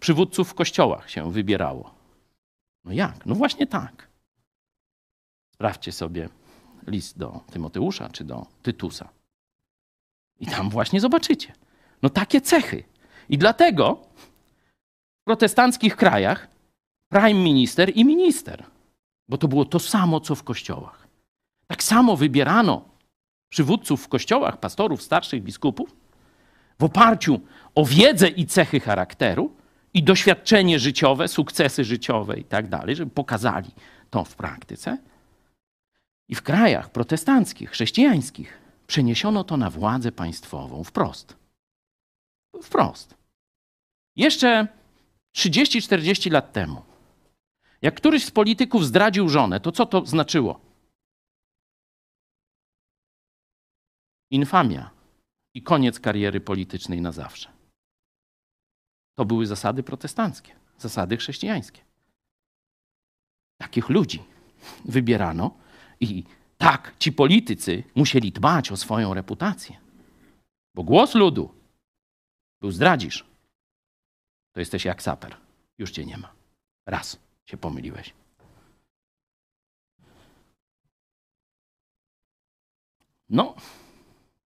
przywódców 0.00 0.50
w 0.50 0.54
kościołach 0.54 1.10
się 1.10 1.32
wybierało. 1.32 1.94
No 2.84 2.92
jak? 2.92 3.26
No 3.26 3.34
właśnie 3.34 3.66
tak. 3.66 4.08
Sprawdźcie 5.54 5.92
sobie 5.92 6.28
list 6.86 7.18
do 7.18 7.40
Tymoteusza 7.52 8.08
czy 8.08 8.24
do 8.24 8.46
Tytusa. 8.62 9.08
I 10.40 10.46
tam 10.46 10.70
właśnie 10.70 11.00
zobaczycie. 11.00 11.52
No 12.02 12.10
takie 12.10 12.40
cechy. 12.40 12.84
I 13.28 13.38
dlatego 13.38 14.02
w 15.20 15.24
protestanckich 15.24 15.96
krajach 15.96 16.48
prime 17.08 17.40
minister 17.40 17.90
i 17.94 18.04
minister, 18.04 18.64
bo 19.28 19.38
to 19.38 19.48
było 19.48 19.64
to 19.64 19.78
samo, 19.78 20.20
co 20.20 20.34
w 20.34 20.42
kościołach. 20.42 21.08
Tak 21.66 21.82
samo 21.82 22.16
wybierano 22.16 22.91
przywódców 23.52 24.04
w 24.04 24.08
kościołach, 24.08 24.60
pastorów, 24.60 25.02
starszych 25.02 25.42
biskupów, 25.42 25.96
w 26.78 26.84
oparciu 26.84 27.40
o 27.74 27.84
wiedzę 27.84 28.28
i 28.28 28.46
cechy 28.46 28.80
charakteru 28.80 29.56
i 29.94 30.02
doświadczenie 30.02 30.78
życiowe, 30.78 31.28
sukcesy 31.28 31.84
życiowe 31.84 32.38
i 32.38 32.44
tak 32.44 32.68
dalej, 32.68 32.96
żeby 32.96 33.10
pokazali 33.10 33.70
to 34.10 34.24
w 34.24 34.36
praktyce. 34.36 34.98
I 36.28 36.34
w 36.34 36.42
krajach 36.42 36.90
protestanckich, 36.90 37.70
chrześcijańskich 37.70 38.58
przeniesiono 38.86 39.44
to 39.44 39.56
na 39.56 39.70
władzę 39.70 40.12
państwową 40.12 40.84
wprost. 40.84 41.36
Wprost. 42.62 43.14
Jeszcze 44.16 44.68
30-40 45.36 46.32
lat 46.32 46.52
temu, 46.52 46.82
jak 47.82 47.94
któryś 47.94 48.24
z 48.24 48.30
polityków 48.30 48.86
zdradził 48.86 49.28
żonę, 49.28 49.60
to 49.60 49.72
co 49.72 49.86
to 49.86 50.06
znaczyło? 50.06 50.71
Infamia 54.32 54.90
i 55.54 55.62
koniec 55.62 56.00
kariery 56.00 56.40
politycznej 56.40 57.00
na 57.00 57.12
zawsze. 57.12 57.52
To 59.14 59.24
były 59.24 59.46
zasady 59.46 59.82
protestanckie, 59.82 60.56
zasady 60.78 61.16
chrześcijańskie. 61.16 61.80
Takich 63.60 63.88
ludzi 63.88 64.22
wybierano 64.84 65.58
i 66.00 66.24
tak 66.58 66.94
ci 66.98 67.12
politycy 67.12 67.84
musieli 67.94 68.32
dbać 68.32 68.72
o 68.72 68.76
swoją 68.76 69.14
reputację. 69.14 69.76
Bo 70.74 70.82
głos 70.82 71.14
ludu 71.14 71.54
był 72.60 72.70
zdradzisz, 72.70 73.26
to 74.52 74.60
jesteś 74.60 74.84
jak 74.84 75.02
saper. 75.02 75.36
Już 75.78 75.90
cię 75.90 76.04
nie 76.04 76.18
ma. 76.18 76.32
Raz 76.86 77.18
się 77.46 77.56
pomyliłeś. 77.56 78.14
No, 83.28 83.54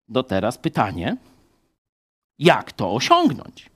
do 0.09 0.23
teraz 0.23 0.59
pytanie, 0.59 1.17
jak 2.39 2.73
to 2.73 2.95
osiągnąć? 2.95 3.71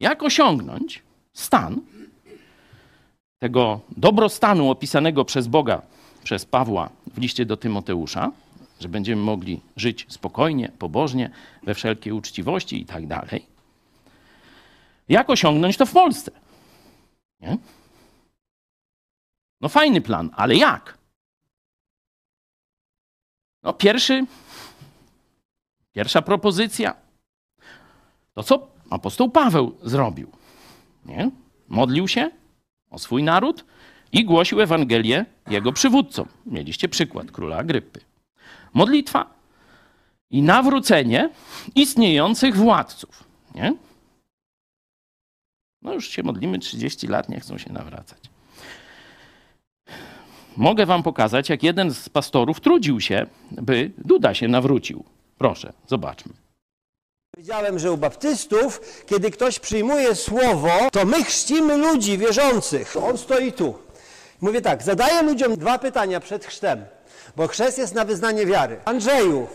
Jak 0.00 0.22
osiągnąć 0.22 1.02
stan 1.32 1.80
tego 3.38 3.80
dobrostanu 3.96 4.70
opisanego 4.70 5.24
przez 5.24 5.46
Boga, 5.46 5.82
przez 6.24 6.44
Pawła 6.44 6.90
w 7.14 7.18
liście 7.18 7.46
do 7.46 7.56
Tymoteusza, 7.56 8.32
że 8.80 8.88
będziemy 8.88 9.22
mogli 9.22 9.60
żyć 9.76 10.06
spokojnie, 10.08 10.72
pobożnie, 10.78 11.30
we 11.62 11.74
wszelkiej 11.74 12.12
uczciwości 12.12 12.80
i 12.80 12.86
tak 12.86 13.06
dalej. 13.06 13.46
Jak 15.08 15.30
osiągnąć 15.30 15.76
to 15.76 15.86
w 15.86 15.92
Polsce? 15.92 16.30
Nie? 17.40 17.58
No 19.60 19.68
fajny 19.68 20.00
plan, 20.00 20.30
ale 20.36 20.54
jak? 20.56 20.98
No 23.62 23.72
pierwszy, 23.72 24.26
pierwsza 25.96 26.22
propozycja, 26.22 26.94
to 28.34 28.42
co 28.42 28.68
apostoł 28.90 29.30
Paweł 29.30 29.76
zrobił? 29.82 30.30
Nie? 31.06 31.30
Modlił 31.68 32.08
się 32.08 32.30
o 32.90 32.98
swój 32.98 33.22
naród 33.22 33.64
i 34.12 34.24
głosił 34.24 34.60
Ewangelię 34.60 35.24
jego 35.50 35.72
przywódcom. 35.72 36.28
Mieliście 36.46 36.88
przykład 36.88 37.30
króla 37.30 37.56
Agrypy. 37.56 38.00
Modlitwa 38.74 39.34
i 40.30 40.42
nawrócenie 40.42 41.30
istniejących 41.74 42.56
władców. 42.56 43.24
Nie? 43.54 43.74
No 45.82 45.94
już 45.94 46.08
się 46.08 46.22
modlimy 46.22 46.58
30 46.58 47.06
lat, 47.06 47.28
nie 47.28 47.40
chcą 47.40 47.58
się 47.58 47.72
nawracać. 47.72 48.18
mogę 50.56 50.86
wam 50.86 51.02
pokazać, 51.02 51.48
jak 51.48 51.62
jeden 51.62 51.90
z 51.90 52.08
pastorów 52.08 52.60
trudził 52.60 53.00
się, 53.00 53.26
by 53.50 53.90
Duda 53.98 54.34
się 54.34 54.48
nawrócił. 54.48 55.15
Proszę, 55.38 55.72
zobaczmy. 55.86 56.32
Powiedziałem, 57.30 57.78
że 57.78 57.92
u 57.92 57.96
baptystów, 57.96 58.80
kiedy 59.06 59.30
ktoś 59.30 59.58
przyjmuje 59.58 60.14
słowo, 60.14 60.70
to 60.92 61.04
my 61.04 61.24
chrzcimy 61.24 61.76
ludzi 61.76 62.18
wierzących. 62.18 62.96
On 62.96 63.18
stoi 63.18 63.52
tu. 63.52 63.74
Mówię 64.40 64.60
tak, 64.60 64.82
zadaję 64.82 65.22
ludziom 65.22 65.56
dwa 65.56 65.78
pytania 65.78 66.20
przed 66.20 66.44
chrztem, 66.44 66.84
bo 67.36 67.46
chrzest 67.46 67.78
jest 67.78 67.94
na 67.94 68.04
wyznanie 68.04 68.46
wiary. 68.46 68.80
Andrzeju, 68.84 69.46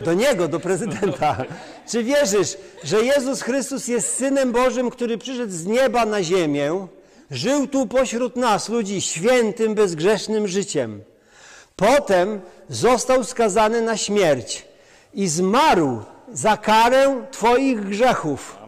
do 0.00 0.14
niego, 0.14 0.48
do 0.48 0.60
prezydenta. 0.60 1.44
Czy 1.90 2.04
wierzysz, 2.04 2.56
że 2.84 3.04
Jezus 3.04 3.42
Chrystus 3.42 3.88
jest 3.88 4.16
Synem 4.16 4.52
Bożym, 4.52 4.90
który 4.90 5.18
przyszedł 5.18 5.52
z 5.52 5.66
nieba 5.66 6.06
na 6.06 6.22
ziemię, 6.22 6.86
żył 7.30 7.66
tu 7.66 7.86
pośród 7.86 8.36
nas, 8.36 8.68
ludzi, 8.68 9.00
świętym, 9.00 9.74
bezgrzesznym 9.74 10.48
życiem. 10.48 11.02
Potem 11.76 12.40
został 12.68 13.24
skazany 13.24 13.82
na 13.82 13.96
śmierć 13.96 14.67
i 15.18 15.28
zmarł 15.28 16.02
za 16.32 16.56
karę 16.56 17.22
Twoich 17.30 17.80
grzechów. 17.80 18.58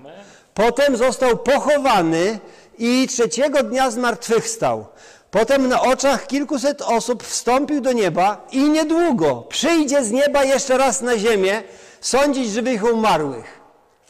Potem 0.54 0.96
został 0.96 1.36
pochowany 1.36 2.38
i 2.78 3.06
trzeciego 3.08 3.62
dnia 3.62 3.90
zmartwychwstał. 3.90 4.86
Potem 5.30 5.68
na 5.68 5.82
oczach 5.82 6.26
kilkuset 6.26 6.82
osób 6.82 7.22
wstąpił 7.22 7.80
do 7.80 7.92
nieba 7.92 8.46
i 8.52 8.70
niedługo 8.70 9.42
przyjdzie 9.48 10.04
z 10.04 10.10
nieba 10.10 10.44
jeszcze 10.44 10.78
raz 10.78 11.02
na 11.02 11.18
ziemię 11.18 11.62
sądzić 12.00 12.50
żywych 12.50 12.82
i 12.82 12.84
umarłych. 12.84 13.60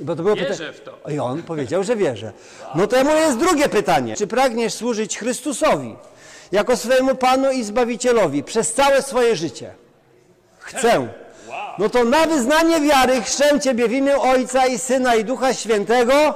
Bo 0.00 0.16
to 0.16 0.22
było 0.22 0.36
Wierzę 0.36 0.72
w 0.72 0.80
to. 0.80 0.98
I 1.10 1.18
on 1.18 1.42
powiedział, 1.42 1.84
że 1.84 1.96
wierzy. 1.96 2.32
No 2.74 2.86
to 2.86 3.04
moje 3.04 3.20
jest 3.20 3.38
drugie 3.38 3.68
pytanie. 3.68 4.16
Czy 4.16 4.26
pragniesz 4.26 4.74
służyć 4.74 5.18
Chrystusowi 5.18 5.96
jako 6.52 6.76
swojemu 6.76 7.14
Panu 7.14 7.52
i 7.52 7.64
Zbawicielowi 7.64 8.44
przez 8.44 8.72
całe 8.72 9.02
swoje 9.02 9.36
życie? 9.36 9.74
Chcę. 10.58 11.08
No 11.78 11.88
to 11.88 12.04
na 12.04 12.26
wyznanie 12.26 12.80
wiary 12.80 13.22
chrzczę 13.22 13.60
Ciebie 13.60 13.88
w 13.88 13.92
imię 13.92 14.18
Ojca 14.18 14.66
i 14.66 14.78
Syna 14.78 15.14
i 15.14 15.24
Ducha 15.24 15.54
Świętego. 15.54 16.34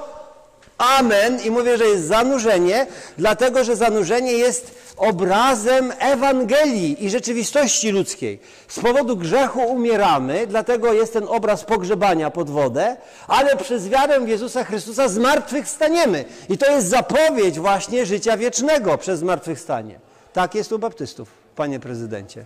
Amen. 0.79 1.41
I 1.41 1.51
mówię, 1.51 1.79
że 1.79 1.85
jest 1.85 2.07
zanurzenie, 2.07 2.87
dlatego 3.19 3.65
że 3.65 3.77
zanurzenie 3.77 4.33
jest 4.33 4.75
obrazem 4.97 5.93
Ewangelii 5.99 7.05
i 7.05 7.11
rzeczywistości 7.11 7.91
ludzkiej. 7.91 8.41
Z 8.69 8.81
powodu 8.81 9.17
grzechu 9.17 9.61
umieramy, 9.61 10.47
dlatego 10.47 10.93
jest 10.93 11.13
ten 11.13 11.25
obraz 11.29 11.65
pogrzebania 11.65 12.31
pod 12.31 12.51
wodę, 12.51 12.97
ale 13.29 13.57
przez 13.57 13.89
wiarę 13.89 14.21
w 14.21 14.29
Jezusa 14.29 14.65
Chrystusa 14.65 15.09
zmartwychwstaniemy. 15.09 16.25
I 16.49 16.59
to 16.59 16.71
jest 16.71 16.89
zapowiedź 16.89 17.59
właśnie 17.59 18.07
życia 18.07 18.37
wiecznego 18.37 18.99
przez 18.99 19.21
zmartwychwstanie. 19.21 20.01
Tak 20.33 20.55
jest 20.55 20.73
u 20.73 20.79
baptystów, 20.79 21.29
panie 21.57 21.81
prezydencie. 21.81 22.45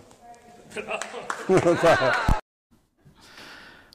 No 1.49 1.75
tak. 1.81 2.39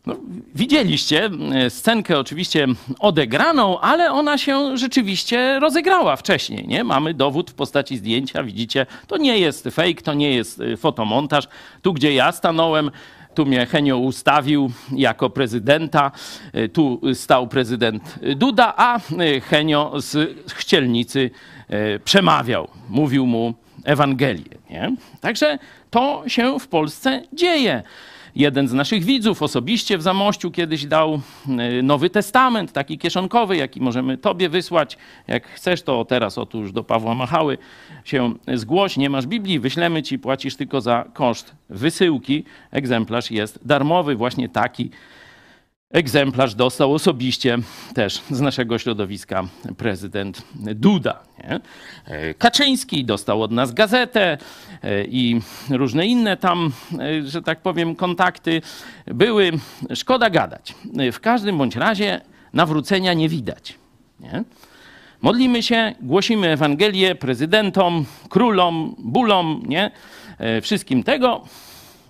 No, 0.07 0.17
widzieliście 0.55 1.31
e, 1.55 1.71
scenkę 1.71 2.19
oczywiście 2.19 2.67
odegraną, 2.99 3.81
ale 3.81 4.13
ona 4.13 4.39
się 4.39 4.77
rzeczywiście 4.77 5.61
rozegrała 5.61 6.17
wcześniej. 6.17 6.69
Nie? 6.69 6.85
Mamy 6.85 7.15
dowód 7.15 7.51
w 7.51 7.55
postaci 7.55 7.97
zdjęcia, 7.97 8.43
widzicie, 8.43 8.87
to 9.07 9.17
nie 9.17 9.39
jest 9.39 9.65
fake, 9.65 10.03
to 10.03 10.15
nie 10.15 10.35
jest 10.35 10.61
e, 10.61 10.77
fotomontaż. 10.77 11.49
Tu, 11.83 11.93
gdzie 11.93 12.15
ja 12.15 12.33
stanąłem, 12.33 12.91
tu 13.35 13.47
mnie 13.47 13.67
Henio 13.67 13.99
ustawił 13.99 14.71
jako 14.93 15.31
prezydenta, 15.31 16.13
e, 16.53 16.69
tu 16.69 17.01
stał 17.15 17.47
prezydent 17.47 18.19
Duda, 18.37 18.75
a 18.77 19.01
Henio 19.43 20.01
z 20.01 20.39
chcielnicy 20.55 21.31
przemawiał, 22.05 22.69
mówił 22.89 23.27
mu 23.27 23.55
Ewangelię. 23.85 24.59
Nie? 24.71 24.97
Także 25.21 25.59
to 25.91 26.23
się 26.27 26.59
w 26.59 26.69
Polsce 26.69 27.23
dzieje 27.33 27.83
jeden 28.37 28.68
z 28.68 28.72
naszych 28.72 29.05
widzów 29.05 29.43
osobiście 29.43 29.99
w 29.99 30.03
Zamościu 30.03 30.51
kiedyś 30.51 30.87
dał 30.87 31.20
y, 31.78 31.82
Nowy 31.82 32.11
Testament, 32.11 32.72
taki 32.72 32.99
kieszonkowy, 32.99 33.57
jaki 33.57 33.80
możemy 33.80 34.18
Tobie 34.18 34.49
wysłać. 34.49 34.99
Jak 35.28 35.47
chcesz, 35.49 35.82
to 35.82 36.05
teraz 36.05 36.39
otóż 36.39 36.72
do 36.72 36.85
Pawła 36.85 37.14
Machały 37.14 37.59
się 38.05 38.35
zgłoś. 38.55 38.97
Nie 38.97 39.11
masz 39.11 39.26
Biblii, 39.26 39.61
wyślemy 39.61 40.03
Ci, 40.03 40.18
płacisz 40.18 40.57
tylko 40.57 40.80
za 40.80 41.05
koszt 41.14 41.55
wysyłki. 41.68 42.45
Egzemplarz 42.70 43.30
jest 43.30 43.59
darmowy, 43.66 44.16
właśnie 44.16 44.49
taki 44.49 44.91
egzemplarz 45.95 46.55
dostał 46.55 46.95
osobiście 46.95 47.59
też 47.95 48.22
z 48.30 48.40
naszego 48.40 48.78
środowiska 48.78 49.45
prezydent 49.76 50.42
Duda. 50.55 51.22
Nie? 51.38 51.61
E, 52.07 52.34
Kaczyński 52.34 53.05
dostał 53.05 53.42
od 53.42 53.51
nas 53.51 53.72
gazetę 53.72 54.38
e, 54.82 55.05
i 55.05 55.40
różne 55.70 56.07
inne 56.07 56.36
tam, 56.36 56.72
e, 56.99 57.22
że 57.22 57.42
tak 57.42 57.61
powiem, 57.61 57.97
kontakty 57.97 58.62
były. 59.07 59.53
Szkoda 59.95 60.30
gadać. 60.30 60.74
W 61.12 61.20
każdym 61.20 61.59
bądź 61.59 61.76
razie 61.76 62.20
nawrócenia 62.53 63.14
nie 63.14 63.28
widać. 63.28 63.74
Nie? 64.20 64.45
Modlimy 65.22 65.62
się, 65.62 65.95
głosimy 66.01 66.49
Ewangelię 66.49 67.14
prezydentom, 67.14 68.05
królom, 68.28 68.95
bólom, 68.99 69.62
nie? 69.66 69.90
wszystkim 70.62 71.03
tego, 71.03 71.45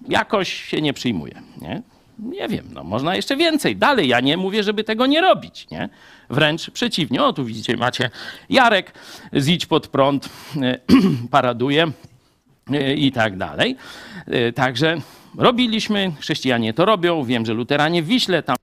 jakoś 0.09 0.53
się 0.53 0.83
nie 0.83 0.93
przyjmuje. 0.93 1.43
Nie? 1.61 1.83
Nie 2.19 2.49
wiem, 2.49 2.67
no 2.73 2.85
można 2.85 3.17
jeszcze 3.17 3.37
więcej. 3.37 3.77
Dalej, 3.77 4.09
ja 4.09 4.21
nie 4.21 4.37
mówię, 4.37 4.63
żeby 4.63 4.85
tego 4.85 5.07
nie 5.07 5.21
robić, 5.21 5.71
nie? 5.71 5.89
Wręcz 6.31 6.71
przeciwnie. 6.71 7.25
O, 7.25 7.33
tu 7.33 7.45
widzicie, 7.45 7.77
macie 7.77 8.11
Jarek, 8.51 8.93
zidź 9.37 9.67
pod 9.67 9.89
prąd, 9.89 10.29
paraduje 11.31 11.87
i 12.97 13.13
tak 13.13 13.37
dalej. 13.37 13.77
Także 14.55 14.97
robiliśmy, 15.39 16.13
chrześcijanie 16.21 16.75
to 16.75 16.85
robią, 16.85 17.25
wiem, 17.25 17.47
że 17.47 17.55
luteranie 17.55 18.03
w 18.03 18.07
Wiśle, 18.07 18.43
tam 18.43 18.57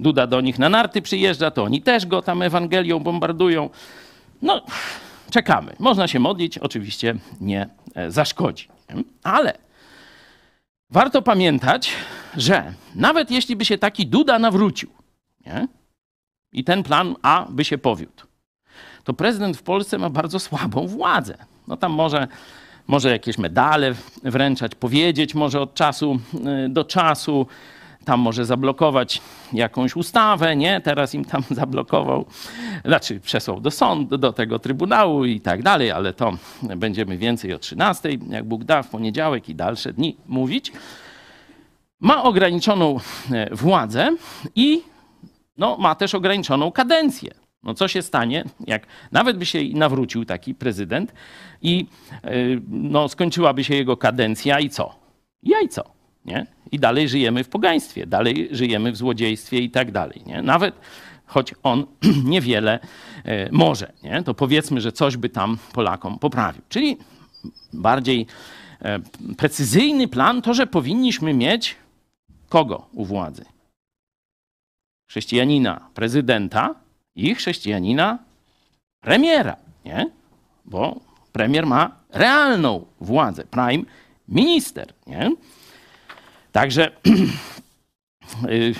Duda 0.00 0.26
do 0.26 0.40
nich 0.40 0.58
na 0.58 0.68
narty 0.68 1.02
przyjeżdża, 1.02 1.50
to 1.50 1.64
oni 1.64 1.82
też 1.82 2.06
go 2.06 2.22
tam 2.22 2.42
Ewangelią 2.42 3.00
bombardują. 3.00 3.70
No, 4.42 4.62
czekamy. 5.30 5.76
Można 5.78 6.08
się 6.08 6.20
modlić, 6.20 6.58
oczywiście 6.58 7.14
nie 7.40 7.68
e, 7.94 8.10
zaszkodzi. 8.10 8.68
Ale 9.22 9.67
warto 10.90 11.22
pamiętać, 11.22 11.92
że 12.36 12.74
nawet 12.94 13.30
jeśli 13.30 13.56
by 13.56 13.64
się 13.64 13.78
taki 13.78 14.06
Duda 14.06 14.38
nawrócił 14.38 14.90
nie? 15.46 15.68
i 16.52 16.64
ten 16.64 16.82
plan 16.82 17.14
A 17.22 17.46
by 17.50 17.64
się 17.64 17.78
powiódł, 17.78 18.22
to 19.04 19.12
prezydent 19.12 19.56
w 19.56 19.62
Polsce 19.62 19.98
ma 19.98 20.10
bardzo 20.10 20.38
słabą 20.38 20.86
władzę. 20.86 21.34
No 21.68 21.76
tam 21.76 21.92
może, 21.92 22.28
może 22.86 23.10
jakieś 23.10 23.38
medale 23.38 23.94
wręczać, 24.22 24.74
powiedzieć 24.74 25.34
może 25.34 25.60
od 25.60 25.74
czasu 25.74 26.20
y, 26.66 26.68
do 26.68 26.84
czasu, 26.84 27.46
tam 28.08 28.20
może 28.20 28.44
zablokować 28.44 29.20
jakąś 29.52 29.96
ustawę, 29.96 30.56
nie? 30.56 30.80
Teraz 30.80 31.14
im 31.14 31.24
tam 31.24 31.42
zablokował, 31.60 32.26
znaczy 32.84 33.20
przesłał 33.20 33.60
do 33.60 33.70
sądu, 33.70 34.18
do 34.18 34.32
tego 34.32 34.58
trybunału 34.58 35.24
i 35.24 35.40
tak 35.40 35.62
dalej, 35.62 35.90
ale 35.90 36.12
to 36.12 36.32
będziemy 36.62 37.18
więcej 37.18 37.54
o 37.54 37.58
13, 37.58 38.08
jak 38.28 38.44
Bóg 38.44 38.64
da, 38.64 38.82
w 38.82 38.88
poniedziałek 38.88 39.48
i 39.48 39.54
dalsze 39.54 39.92
dni 39.92 40.16
mówić 40.26 40.72
ma 42.00 42.22
ograniczoną 42.22 43.00
e, 43.32 43.54
władzę 43.54 44.16
i 44.54 44.82
no, 45.56 45.76
ma 45.76 45.94
też 45.94 46.14
ograniczoną 46.14 46.72
kadencję. 46.72 47.30
No 47.62 47.74
co 47.74 47.88
się 47.88 48.02
stanie, 48.02 48.44
jak 48.66 48.86
nawet 49.12 49.38
by 49.38 49.46
się 49.46 49.58
nawrócił 49.74 50.24
taki 50.24 50.54
prezydent 50.54 51.12
i 51.62 51.86
e, 52.24 52.30
no, 52.68 53.08
skończyłaby 53.08 53.64
się 53.64 53.74
jego 53.74 53.96
kadencja 53.96 54.60
i 54.60 54.70
co? 54.70 54.94
Jajco, 55.42 55.97
nie? 56.28 56.46
I 56.72 56.78
dalej 56.78 57.08
żyjemy 57.08 57.44
w 57.44 57.48
pogaństwie, 57.48 58.06
dalej 58.06 58.48
żyjemy 58.50 58.92
w 58.92 58.96
złodziejstwie 58.96 59.58
i 59.58 59.70
tak 59.70 59.92
dalej, 59.92 60.22
nie? 60.26 60.42
Nawet 60.42 60.74
choć 61.26 61.54
on 61.62 61.86
niewiele 62.24 62.78
e, 63.24 63.52
może, 63.52 63.92
nie? 64.02 64.22
To 64.22 64.34
powiedzmy, 64.34 64.80
że 64.80 64.92
coś 64.92 65.16
by 65.16 65.28
tam 65.28 65.58
Polakom 65.72 66.18
poprawił. 66.18 66.62
Czyli 66.68 66.96
bardziej 67.72 68.26
precyzyjny 69.36 70.08
plan 70.08 70.42
to, 70.42 70.54
że 70.54 70.66
powinniśmy 70.66 71.34
mieć 71.34 71.76
kogo 72.48 72.86
u 72.92 73.04
władzy? 73.04 73.44
Chrześcijanina 75.10 75.88
prezydenta 75.94 76.74
i 77.16 77.34
chrześcijanina 77.34 78.18
premiera, 79.00 79.56
nie? 79.84 80.10
Bo 80.64 81.00
premier 81.32 81.66
ma 81.66 81.96
realną 82.10 82.86
władzę, 83.00 83.44
prime 83.44 83.84
minister, 84.28 84.92
nie? 85.06 85.30
Także 86.52 86.90
y, 88.48 88.74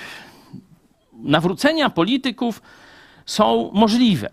nawrócenia 1.13 1.91
polityków 1.91 2.63
są 3.27 3.71
możliwe. 3.73 4.29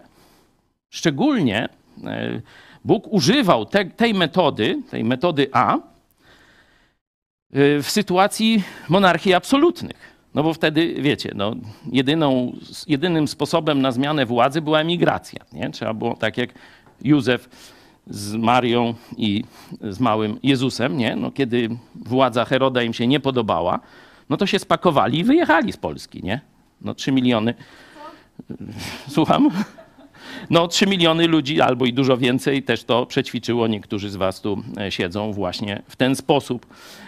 Szczególnie 0.89 1.69
y, 1.97 2.41
Bóg 2.85 3.07
używał 3.13 3.65
te, 3.65 3.85
tej 3.85 4.13
metody, 4.13 4.81
tej 4.89 5.03
metody 5.03 5.49
A, 5.51 5.77
Y, 7.55 7.83
w 7.83 7.89
sytuacji 7.89 8.63
monarchii 8.89 9.33
absolutnych. 9.33 10.15
No 10.33 10.43
bo 10.43 10.53
wtedy, 10.53 10.95
wiecie, 10.99 11.31
no, 11.35 11.55
jedyną, 11.91 12.55
jedynym 12.87 13.27
sposobem 13.27 13.81
na 13.81 13.91
zmianę 13.91 14.25
władzy 14.25 14.61
była 14.61 14.79
emigracja. 14.79 15.39
Nie? 15.53 15.69
Trzeba 15.69 15.93
było, 15.93 16.15
tak 16.15 16.37
jak 16.37 16.49
Józef 17.01 17.49
z 18.07 18.35
Marią 18.35 18.93
i 19.17 19.43
z 19.81 19.99
małym 19.99 20.39
Jezusem, 20.43 20.97
nie? 20.97 21.15
No, 21.15 21.31
kiedy 21.31 21.69
władza 21.95 22.45
Heroda 22.45 22.83
im 22.83 22.93
się 22.93 23.07
nie 23.07 23.19
podobała, 23.19 23.79
no 24.29 24.37
to 24.37 24.45
się 24.45 24.59
spakowali 24.59 25.19
i 25.19 25.23
wyjechali 25.23 25.71
z 25.71 25.77
Polski, 25.77 26.23
nie? 26.23 26.41
No 26.81 26.93
3 26.93 27.11
miliony. 27.11 27.53
Słucham? 29.07 29.49
No 30.49 30.67
3 30.67 30.87
miliony 30.87 31.27
ludzi 31.27 31.61
albo 31.61 31.85
i 31.85 31.93
dużo 31.93 32.17
więcej 32.17 32.63
też 32.63 32.83
to 32.83 33.05
przećwiczyło. 33.05 33.67
Niektórzy 33.67 34.09
z 34.09 34.15
was 34.15 34.41
tu 34.41 34.63
e, 34.77 34.91
siedzą 34.91 35.33
właśnie 35.33 35.81
w 35.87 35.95
ten 35.95 36.15
sposób, 36.15 36.65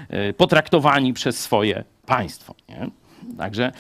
e, 0.10 0.34
potraktowani 0.34 1.14
przez 1.14 1.40
swoje 1.40 1.84
państwo, 2.06 2.56
nie? 2.70 2.90
Także 3.38 3.72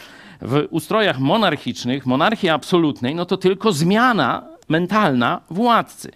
w 0.41 0.67
ustrojach 0.69 1.19
monarchicznych, 1.19 2.05
monarchii 2.05 2.49
absolutnej, 2.49 3.15
no 3.15 3.25
to 3.25 3.37
tylko 3.37 3.71
zmiana 3.71 4.43
mentalna 4.69 5.41
władcy 5.49 6.11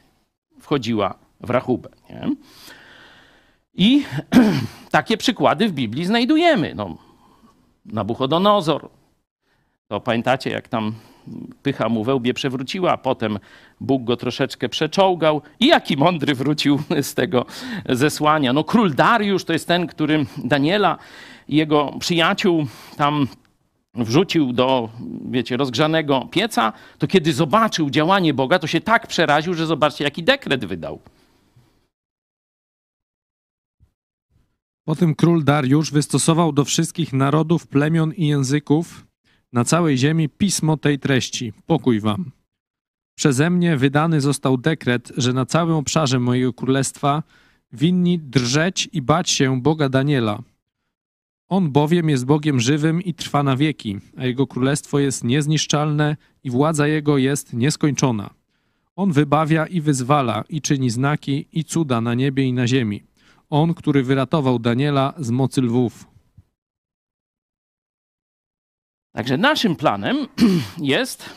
wchodziła 0.62 1.16
w 1.40 1.50
rachubę. 1.50 1.90
Nie? 2.10 2.36
I 3.74 4.04
takie 4.92 5.18
przykłady 5.18 5.68
w 5.68 5.72
Biblii 5.72 6.06
znajdujemy. 6.06 6.74
No, 6.76 6.98
Nabuchodonozor, 7.86 8.90
to 9.88 10.00
pamiętacie, 10.00 10.50
jak 10.50 10.68
tam 10.68 10.94
pycha 11.64 11.90
mu 11.90 12.04
we 12.04 12.16
łbie 12.16 12.34
przewróciła, 12.34 12.98
potem 12.98 13.40
Bóg 13.80 14.04
go 14.04 14.18
troszeczkę 14.18 14.70
przeczołgał 14.70 15.42
i 15.60 15.68
jaki 15.68 15.98
mądry 15.98 16.36
wrócił 16.36 16.80
z 17.02 17.14
tego 17.14 17.46
zesłania. 17.90 18.54
No 18.54 18.64
król 18.64 18.94
Dariusz 18.94 19.46
to 19.46 19.54
jest 19.54 19.68
ten, 19.68 19.88
który 19.88 20.26
Daniela 20.38 20.98
i 21.48 21.56
jego 21.56 21.94
przyjaciół 22.00 22.66
tam 22.98 23.28
wrzucił 23.94 24.54
do, 24.54 24.90
wiecie, 25.32 25.58
rozgrzanego 25.58 26.28
pieca, 26.32 26.74
to 26.98 27.08
kiedy 27.08 27.34
zobaczył 27.34 27.90
działanie 27.90 28.34
Boga, 28.34 28.60
to 28.60 28.68
się 28.68 28.82
tak 28.82 29.08
przeraził, 29.08 29.54
że 29.54 29.66
zobaczcie, 29.66 30.04
jaki 30.04 30.24
dekret 30.24 30.66
wydał. 30.66 31.00
Potem 34.86 35.16
król 35.16 35.44
Dariusz 35.44 35.92
wystosował 35.92 36.52
do 36.52 36.66
wszystkich 36.66 37.14
narodów, 37.14 37.68
plemion 37.68 38.14
i 38.14 38.28
języków 38.28 39.06
na 39.54 39.64
całej 39.64 39.98
ziemi 39.98 40.30
pismo 40.30 40.78
tej 40.78 41.00
treści: 41.00 41.54
Pokój 41.66 42.00
wam. 42.00 42.32
Przeze 43.18 43.50
mnie 43.50 43.78
wydany 43.78 44.22
został 44.22 44.58
dekret, 44.58 45.12
że 45.18 45.34
na 45.34 45.46
całym 45.46 45.76
obszarze 45.76 46.20
mojego 46.20 46.54
królestwa 46.54 47.24
winni 47.74 48.20
drżeć 48.20 48.90
i 48.94 49.02
bać 49.02 49.30
się 49.30 49.62
Boga 49.62 49.90
Daniela. 49.90 50.42
On 51.52 51.72
bowiem 51.72 52.10
jest 52.10 52.26
Bogiem 52.26 52.60
żywym 52.60 53.02
i 53.02 53.14
trwa 53.14 53.44
na 53.44 53.56
wieki, 53.56 54.00
a 54.18 54.26
jego 54.26 54.48
królestwo 54.48 55.00
jest 55.00 55.24
niezniszczalne 55.24 56.18
i 56.44 56.52
władza 56.52 56.88
jego 56.88 57.18
jest 57.18 57.54
nieskończona. 57.54 58.30
On 58.96 59.12
wybawia 59.12 59.66
i 59.66 59.82
wyzwala 59.82 60.44
i 60.50 60.62
czyni 60.62 60.90
znaki 60.90 61.48
i 61.54 61.64
cuda 61.64 62.02
na 62.02 62.14
niebie 62.14 62.44
i 62.44 62.54
na 62.54 62.68
ziemi. 62.68 63.04
On, 63.50 63.74
który 63.74 64.04
wyratował 64.04 64.60
Daniela 64.60 65.14
z 65.18 65.32
mocy 65.32 65.62
lwów. 65.62 66.08
Także 69.16 69.38
naszym 69.38 69.76
planem 69.76 70.28
jest, 70.78 71.30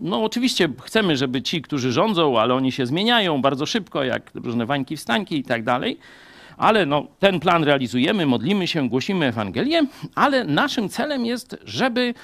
no 0.00 0.24
oczywiście 0.24 0.68
chcemy, 0.82 1.16
żeby 1.16 1.42
ci, 1.42 1.62
którzy 1.62 1.92
rządzą, 1.92 2.38
ale 2.38 2.54
oni 2.54 2.72
się 2.72 2.86
zmieniają 2.86 3.42
bardzo 3.42 3.66
szybko, 3.66 4.04
jak 4.04 4.30
różne 4.34 4.66
wańki 4.66 4.96
wstańki 4.96 5.38
i 5.38 5.44
tak 5.44 5.64
dalej, 5.64 5.98
ale 6.60 6.86
no, 6.86 7.06
ten 7.18 7.40
plan 7.40 7.64
realizujemy, 7.64 8.26
modlimy 8.26 8.68
się, 8.68 8.88
głosimy 8.88 9.26
Ewangelię, 9.26 9.86
ale 10.14 10.44
naszym 10.44 10.88
celem 10.88 11.26
jest, 11.26 11.56
żeby 11.64 12.14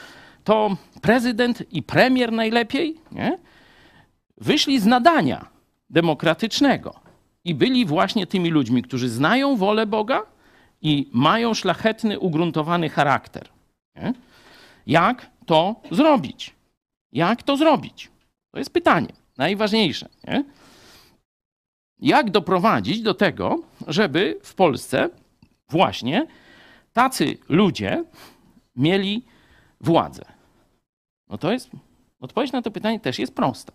to 0.44 0.76
prezydent 1.02 1.62
i 1.72 1.82
premier 1.82 2.32
najlepiej 2.32 2.96
nie, 3.12 3.38
wyszli 4.36 4.80
z 4.80 4.86
nadania 4.86 5.46
demokratycznego 5.90 6.94
i 7.44 7.54
byli 7.54 7.86
właśnie 7.86 8.26
tymi 8.26 8.50
ludźmi, 8.50 8.82
którzy 8.82 9.08
znają 9.08 9.56
wolę 9.56 9.86
Boga 9.86 10.22
i 10.82 11.10
mają 11.12 11.54
szlachetny, 11.54 12.18
ugruntowany 12.18 12.88
charakter. 12.88 13.48
Nie? 13.96 14.14
Jak 14.86 15.30
to 15.46 15.76
zrobić? 15.90 16.54
Jak 17.12 17.42
to 17.42 17.56
zrobić? 17.56 18.10
To 18.50 18.58
jest 18.58 18.72
pytanie 18.72 19.12
najważniejsze. 19.38 20.08
Nie? 20.28 20.44
Jak 21.98 22.30
doprowadzić 22.30 23.02
do 23.02 23.14
tego, 23.14 23.62
żeby 23.86 24.40
w 24.42 24.54
Polsce 24.54 25.10
właśnie 25.68 26.26
tacy 26.92 27.38
ludzie 27.48 28.04
mieli 28.76 29.24
władzę? 29.80 30.24
No 31.28 31.38
to 31.38 31.52
jest, 31.52 31.70
odpowiedź 32.20 32.52
na 32.52 32.62
to 32.62 32.70
pytanie 32.70 33.00
też 33.00 33.18
jest 33.18 33.34
prosta. 33.34 33.72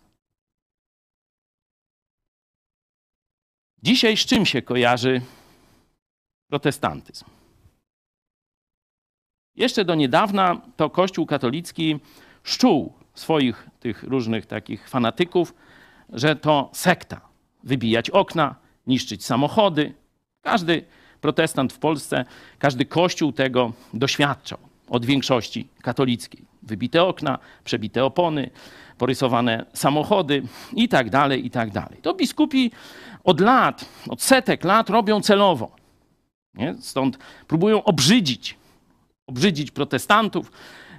Dzisiaj 3.84 4.18
z 4.18 4.26
czym 4.26 4.46
się 4.46 4.62
kojarzy 4.62 5.22
protestantyzm? 6.48 7.26
Jeszcze 9.56 9.86
do 9.86 9.96
niedawna 9.96 10.62
to 10.76 10.90
Kościół 10.90 11.26
katolicki 11.26 12.00
szczuł 12.44 12.94
swoich 13.14 13.70
tych 13.80 14.04
różnych 14.04 14.46
takich 14.46 14.90
fanatyków, 14.90 15.54
że 16.10 16.36
to 16.36 16.70
sekta. 16.74 17.31
Wybijać 17.64 18.10
okna, 18.10 18.56
niszczyć 18.88 19.26
samochody. 19.26 19.94
Każdy 20.42 20.86
protestant 21.22 21.74
w 21.74 21.80
Polsce, 21.80 22.26
każdy 22.60 22.86
kościół 22.86 23.32
tego 23.32 23.74
doświadczał 23.94 24.58
od 24.90 25.06
większości 25.06 25.68
katolickiej. 25.82 26.46
Wybite 26.64 27.04
okna, 27.04 27.40
przebite 27.64 28.06
opony, 28.06 28.50
porysowane 28.98 29.66
samochody 29.74 30.44
i 30.74 30.90
tak 30.90 31.10
dalej, 31.10 31.46
i 31.46 31.50
tak 31.50 31.72
dalej. 31.72 32.00
To 32.02 32.14
biskupi 32.14 32.72
od 33.24 33.40
lat, 33.40 33.86
od 34.10 34.22
setek 34.22 34.64
lat 34.64 34.90
robią 34.90 35.22
celowo. 35.22 35.72
Nie? 36.54 36.76
Stąd 36.80 37.18
próbują 37.48 37.84
obrzydzić, 37.84 38.58
obrzydzić 39.28 39.72
protestantów. 39.72 40.52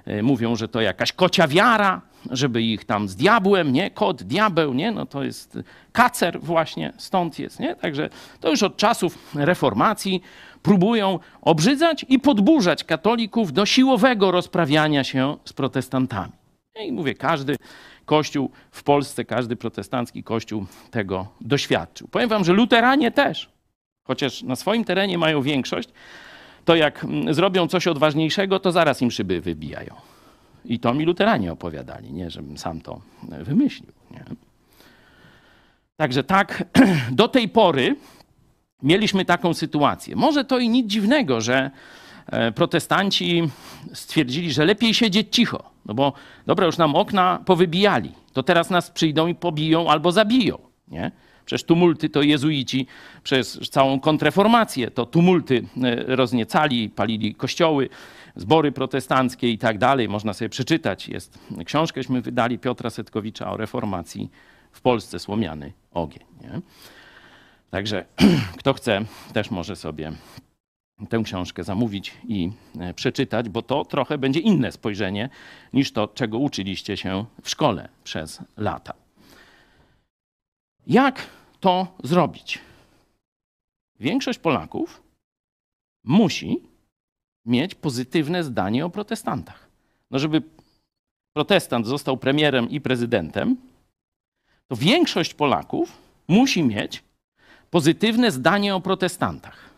E, 0.05 0.23
mówią, 0.23 0.55
że 0.55 0.67
to 0.67 0.81
jakaś 0.81 1.13
kocia 1.13 1.47
wiara, 1.47 2.01
żeby 2.31 2.61
ich 2.61 2.85
tam 2.85 3.07
z 3.07 3.15
diabłem, 3.15 3.73
nie? 3.73 3.91
Kot, 3.91 4.23
diabeł, 4.23 4.73
nie? 4.73 4.91
No 4.91 5.05
to 5.05 5.23
jest 5.23 5.59
kacer 5.91 6.39
właśnie, 6.41 6.93
stąd 6.97 7.39
jest, 7.39 7.59
nie? 7.59 7.75
Także 7.75 8.09
to 8.39 8.49
już 8.49 8.63
od 8.63 8.77
czasów 8.77 9.35
reformacji 9.35 10.21
próbują 10.61 11.19
obrzydzać 11.41 12.05
i 12.09 12.19
podburzać 12.19 12.83
katolików 12.83 13.53
do 13.53 13.65
siłowego 13.65 14.31
rozprawiania 14.31 15.03
się 15.03 15.37
z 15.45 15.53
protestantami. 15.53 16.33
I 16.79 16.91
mówię, 16.91 17.13
każdy 17.13 17.55
kościół 18.05 18.51
w 18.71 18.83
Polsce, 18.83 19.25
każdy 19.25 19.55
protestancki 19.55 20.23
kościół 20.23 20.65
tego 20.91 21.27
doświadczył. 21.41 22.07
Powiem 22.07 22.29
wam, 22.29 22.43
że 22.43 22.53
luteranie 22.53 23.11
też, 23.11 23.49
chociaż 24.07 24.43
na 24.43 24.55
swoim 24.55 24.83
terenie 24.83 25.17
mają 25.17 25.41
większość, 25.41 25.89
to 26.65 26.75
jak 26.75 27.03
mm, 27.03 27.33
zrobią 27.33 27.67
coś 27.67 27.87
odważniejszego, 27.87 28.59
to 28.59 28.71
zaraz 28.71 29.01
im 29.01 29.11
szyby 29.11 29.41
wybijają. 29.41 29.95
I 30.65 30.79
to 30.79 30.93
mi 30.93 31.05
luteranie 31.05 31.51
opowiadali, 31.51 32.13
nie 32.13 32.29
żebym 32.29 32.57
sam 32.57 32.81
to 32.81 33.01
wymyślił. 33.23 33.91
Nie? 34.11 34.23
Także 35.97 36.23
tak, 36.23 36.63
do 37.11 37.27
tej 37.27 37.49
pory 37.49 37.95
mieliśmy 38.83 39.25
taką 39.25 39.53
sytuację. 39.53 40.15
Może 40.15 40.45
to 40.45 40.59
i 40.59 40.69
nic 40.69 40.87
dziwnego, 40.87 41.41
że 41.41 41.71
e, 42.27 42.51
protestanci 42.51 43.49
stwierdzili, 43.93 44.53
że 44.53 44.65
lepiej 44.65 44.93
siedzieć 44.93 45.27
cicho, 45.35 45.63
no 45.85 45.93
bo 45.93 46.13
dobra, 46.45 46.65
już 46.65 46.77
nam 46.77 46.95
okna 46.95 47.39
powybijali, 47.45 48.11
to 48.33 48.43
teraz 48.43 48.69
nas 48.69 48.91
przyjdą 48.91 49.27
i 49.27 49.35
pobiją 49.35 49.89
albo 49.89 50.11
zabiją. 50.11 50.57
Nie? 50.87 51.11
Przecież 51.45 51.63
tumulty 51.63 52.09
to 52.09 52.21
jezuici 52.21 52.87
przez 53.23 53.59
całą 53.69 53.99
kontreformację 53.99 54.91
to 54.91 55.05
tumulty 55.05 55.63
e, 55.83 56.15
rozniecali, 56.15 56.89
palili 56.89 57.35
kościoły, 57.35 57.89
zbory 58.35 58.71
protestanckie 58.71 59.49
i 59.49 59.57
tak 59.57 59.77
dalej. 59.77 60.09
Można 60.09 60.33
sobie 60.33 60.49
przeczytać. 60.49 61.07
Jest 61.07 61.39
książkęśmy 61.65 62.21
wydali 62.21 62.59
Piotra 62.59 62.89
Setkowicza 62.89 63.51
o 63.51 63.57
reformacji 63.57 64.29
w 64.71 64.81
Polsce, 64.81 65.19
Słomiany 65.19 65.73
ogień. 65.91 66.25
Nie? 66.41 66.61
Także 67.69 68.05
kto 68.59 68.73
chce, 68.73 69.05
też 69.33 69.51
może 69.51 69.75
sobie 69.75 70.11
tę 71.09 71.21
książkę 71.23 71.63
zamówić 71.63 72.13
i 72.27 72.51
e, 72.79 72.93
przeczytać, 72.93 73.49
bo 73.49 73.61
to 73.61 73.85
trochę 73.85 74.17
będzie 74.17 74.39
inne 74.39 74.71
spojrzenie 74.71 75.29
niż 75.73 75.91
to, 75.91 76.07
czego 76.07 76.37
uczyliście 76.37 76.97
się 76.97 77.25
w 77.41 77.49
szkole 77.49 77.89
przez 78.03 78.41
lata. 78.57 78.93
Jak 80.87 81.27
to 81.59 81.87
zrobić? 82.03 82.59
Większość 83.99 84.39
Polaków 84.39 85.03
musi 86.03 86.72
mieć 87.45 87.75
pozytywne 87.75 88.43
zdanie 88.43 88.85
o 88.85 88.89
protestantach. 88.89 89.69
No, 90.11 90.19
żeby 90.19 90.41
protestant 91.33 91.87
został 91.87 92.17
premierem 92.17 92.69
i 92.69 92.81
prezydentem, 92.81 93.57
to 94.67 94.75
większość 94.75 95.33
Polaków 95.33 95.97
musi 96.27 96.63
mieć 96.63 97.03
pozytywne 97.69 98.31
zdanie 98.31 98.75
o 98.75 98.81
protestantach. 98.81 99.69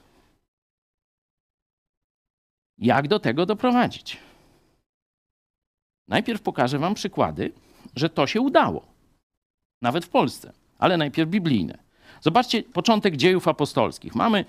Jak 2.78 3.08
do 3.08 3.20
tego 3.20 3.46
doprowadzić? 3.46 4.18
Najpierw 6.08 6.42
pokażę 6.42 6.80
Wam 6.80 6.94
przykłady, 6.94 7.52
że 7.96 8.10
to 8.10 8.28
się 8.28 8.42
udało, 8.42 8.86
nawet 9.82 10.06
w 10.06 10.10
Polsce. 10.10 10.54
ale 10.80 10.98
najpierw 10.98 11.30
biblijne. 11.30 11.78
Zobaczcie 12.22 12.64
początek 12.64 13.16
dziejów 13.16 13.48
apostolskich. 13.48 14.16
Mamy, 14.16 14.46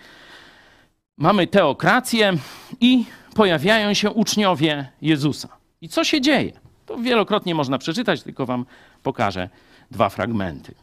mamy 1.18 1.46
teokrację 1.46 2.32
i 2.80 3.04
pojawiają 3.34 3.94
się 3.94 4.10
uczniowie 4.10 4.88
Jezusa. 5.02 5.48
I 5.80 5.88
co 5.88 6.04
się 6.04 6.20
dzieje? 6.20 6.52
To 6.86 6.98
wielokrotnie 6.98 7.54
można 7.54 7.78
przeczytać, 7.78 8.22
tylko 8.22 8.46
wam 8.46 8.66
pokażę 9.02 9.48
dwa 9.90 10.08
fragmenty. 10.08 10.74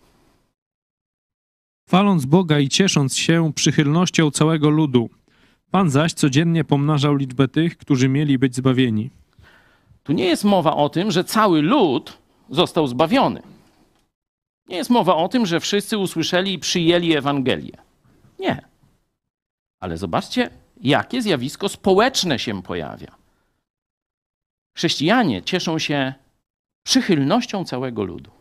Chwaląc 1.88 2.26
Boga 2.26 2.60
i 2.60 2.70
ciesząc 2.70 3.18
się 3.18 3.54
przychylnością 3.54 4.32
całego 4.32 4.70
ludu, 4.70 5.10
Pan 5.74 5.90
zaś 5.90 6.14
codziennie 6.14 6.64
pomnażał 6.64 7.16
liczbę 7.16 7.48
tych, 7.48 7.78
którzy 7.78 8.10
mieli 8.10 8.38
być 8.38 8.56
zbawieni. 8.56 9.10
Tu 10.04 10.14
nie 10.14 10.26
jest 10.26 10.44
mowa 10.44 10.76
o 10.76 10.90
tym, 10.90 11.12
że 11.12 11.24
cały 11.24 11.62
lud 11.62 12.18
został 12.50 12.88
zbawiony. 12.88 13.42
Nie 14.68 14.78
jest 14.78 14.90
mowa 14.90 15.16
o 15.16 15.28
tym, 15.28 15.46
że 15.46 15.60
wszyscy 15.60 15.98
usłyszeli 15.98 16.54
i 16.54 16.60
przyjęli 16.60 17.14
Ewangelię. 17.14 17.78
Nie. 18.40 18.62
Ale 19.84 19.98
zobaczcie, 19.98 20.50
jakie 20.82 21.22
zjawisko 21.22 21.70
społeczne 21.70 22.40
się 22.40 22.62
pojawia. 22.62 23.16
Chrześcijanie 24.78 25.42
cieszą 25.42 25.80
się 25.80 26.14
przychylnością 26.86 27.66
całego 27.66 28.04
ludu. 28.04 28.32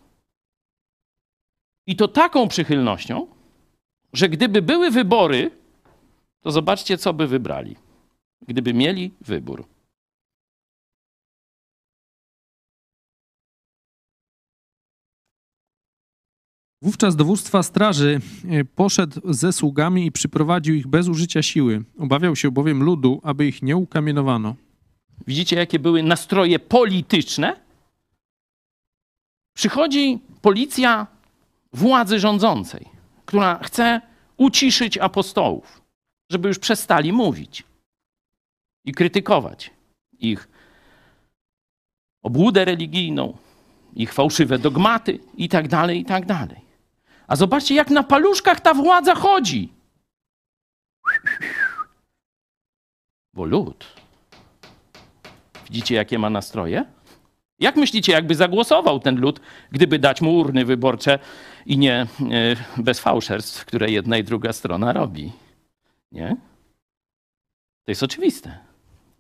I 1.86 1.97
to 1.97 2.09
taką 2.09 2.49
przychylnością, 2.49 3.26
że 4.12 4.28
gdyby 4.28 4.62
były 4.62 4.90
wybory, 4.90 5.51
to 6.40 6.51
zobaczcie, 6.51 6.99
co 6.99 7.12
by 7.12 7.26
wybrali. 7.26 7.76
Gdyby 8.49 8.74
mieli 8.74 9.14
wybór. 9.20 9.64
Wówczas 16.82 17.16
dowództwa 17.16 17.62
straży 17.62 18.20
e, 18.48 18.64
poszedł 18.64 19.20
ze 19.24 19.52
sługami 19.52 20.06
i 20.06 20.12
przyprowadził 20.12 20.74
ich 20.74 20.86
bez 20.86 21.08
użycia 21.08 21.42
siły. 21.42 21.84
Obawiał 21.98 22.36
się 22.36 22.50
bowiem 22.50 22.82
ludu, 22.82 23.20
aby 23.24 23.46
ich 23.46 23.62
nie 23.62 23.76
ukamienowano. 23.76 24.56
Widzicie, 25.26 25.56
jakie 25.56 25.78
były 25.78 26.02
nastroje 26.02 26.58
polityczne? 26.58 27.60
Przychodzi 29.54 30.18
policja 30.40 31.06
władzy 31.72 32.20
rządzącej, 32.20 32.88
która 33.26 33.58
chce 33.62 34.00
uciszyć 34.36 34.98
apostołów, 34.98 35.82
żeby 36.30 36.48
już 36.48 36.58
przestali 36.58 37.12
mówić 37.12 37.64
i 38.84 38.92
krytykować 38.92 39.70
ich 40.18 40.48
obłudę 42.22 42.64
religijną, 42.64 43.36
ich 43.94 44.12
fałszywe 44.12 44.58
dogmaty 44.58 45.18
i 45.36 45.48
tak 45.48 45.68
A 47.26 47.36
zobaczcie, 47.36 47.74
jak 47.74 47.90
na 47.90 48.02
paluszkach 48.02 48.60
ta 48.60 48.74
władza 48.74 49.14
chodzi. 49.14 49.72
Bo 53.34 53.44
lud. 53.44 53.84
Widzicie, 55.64 55.94
jakie 55.94 56.18
ma 56.18 56.30
nastroje? 56.30 56.84
Jak 57.58 57.76
myślicie, 57.76 58.12
jakby 58.12 58.34
zagłosował 58.34 59.00
ten 59.00 59.20
lud, 59.20 59.40
gdyby 59.70 59.98
dać 59.98 60.20
mu 60.20 60.38
urny 60.38 60.64
wyborcze 60.64 61.18
i 61.66 61.78
nie 61.78 61.94
e, 61.96 62.06
bez 62.76 63.00
fałszerstw, 63.00 63.64
które 63.64 63.90
jedna 63.90 64.18
i 64.18 64.24
druga 64.24 64.52
strona 64.52 64.92
robi? 64.92 65.32
Nie? 66.12 66.36
To 67.84 67.90
jest 67.90 68.02
oczywiste, 68.02 68.58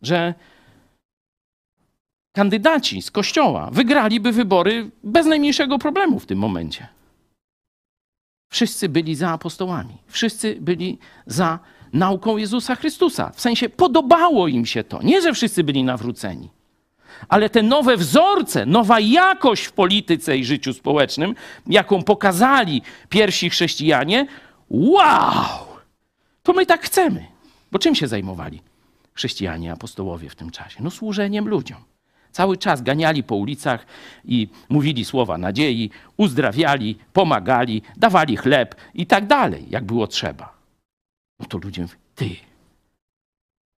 że 0.02 0.34
kandydaci 2.32 3.02
z 3.02 3.10
kościoła 3.10 3.70
wygraliby 3.72 4.32
wybory 4.32 4.90
bez 5.04 5.26
najmniejszego 5.26 5.78
problemu 5.78 6.20
w 6.20 6.26
tym 6.26 6.38
momencie. 6.38 6.88
Wszyscy 8.52 8.88
byli 8.88 9.14
za 9.14 9.30
apostołami, 9.30 9.96
wszyscy 10.06 10.56
byli 10.60 10.98
za 11.26 11.58
nauką 11.92 12.36
Jezusa 12.36 12.74
Chrystusa. 12.74 13.30
W 13.34 13.40
sensie 13.40 13.68
podobało 13.68 14.48
im 14.48 14.66
się 14.66 14.84
to. 14.84 15.02
Nie, 15.02 15.22
że 15.22 15.32
wszyscy 15.32 15.64
byli 15.64 15.84
nawróceni, 15.84 16.48
ale 17.28 17.50
te 17.50 17.62
nowe 17.62 17.96
wzorce, 17.96 18.66
nowa 18.66 19.00
jakość 19.00 19.64
w 19.64 19.72
polityce 19.72 20.36
i 20.36 20.44
życiu 20.44 20.72
społecznym, 20.72 21.34
jaką 21.66 22.02
pokazali 22.02 22.82
pierwsi 23.08 23.50
chrześcijanie, 23.50 24.26
wow! 24.70 25.66
To 26.42 26.52
my 26.52 26.66
tak 26.66 26.82
chcemy. 26.82 27.26
Bo 27.72 27.78
czym 27.78 27.94
się 27.94 28.08
zajmowali 28.08 28.60
chrześcijanie, 29.14 29.72
apostołowie 29.72 30.28
w 30.28 30.34
tym 30.34 30.50
czasie? 30.50 30.82
No 30.82 30.90
służeniem 30.90 31.48
ludziom. 31.48 31.78
Cały 32.32 32.56
czas 32.56 32.82
ganiali 32.82 33.22
po 33.22 33.36
ulicach 33.36 33.86
i 34.24 34.48
mówili 34.68 35.04
słowa 35.04 35.38
nadziei, 35.38 35.90
uzdrawiali, 36.16 36.98
pomagali, 37.12 37.82
dawali 37.96 38.36
chleb 38.36 38.74
i 38.94 39.06
tak 39.06 39.26
dalej, 39.26 39.66
jak 39.70 39.84
było 39.84 40.06
trzeba. 40.06 40.54
No 41.40 41.46
to 41.46 41.58
ludzie 41.58 41.82
mówią, 41.82 41.94
ty, 42.14 42.36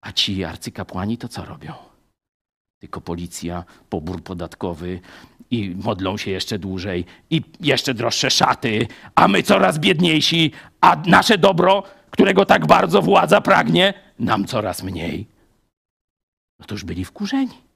a 0.01 0.13
ci 0.13 0.45
arcykapłani 0.45 1.19
to 1.19 1.29
co 1.29 1.45
robią? 1.45 1.75
Tylko 2.81 3.01
policja, 3.01 3.65
pobór 3.89 4.23
podatkowy 4.23 5.01
i 5.51 5.77
modlą 5.85 6.17
się 6.17 6.31
jeszcze 6.31 6.59
dłużej 6.59 7.05
i 7.31 7.43
jeszcze 7.61 7.95
droższe 7.95 8.31
szaty, 8.31 8.87
a 9.15 9.29
my 9.29 9.43
coraz 9.43 9.79
biedniejsi, 9.79 10.51
a 10.81 10.97
nasze 11.07 11.39
dobro, 11.39 11.83
którego 12.11 12.47
tak 12.47 12.67
bardzo 12.67 13.03
władza 13.03 13.41
pragnie, 13.41 13.95
nam 14.19 14.45
coraz 14.45 14.83
mniej. 14.83 15.27
No 16.61 16.67
to 16.67 16.75
już 16.75 16.85
byli 16.85 17.05
wkurzeni. 17.05 17.72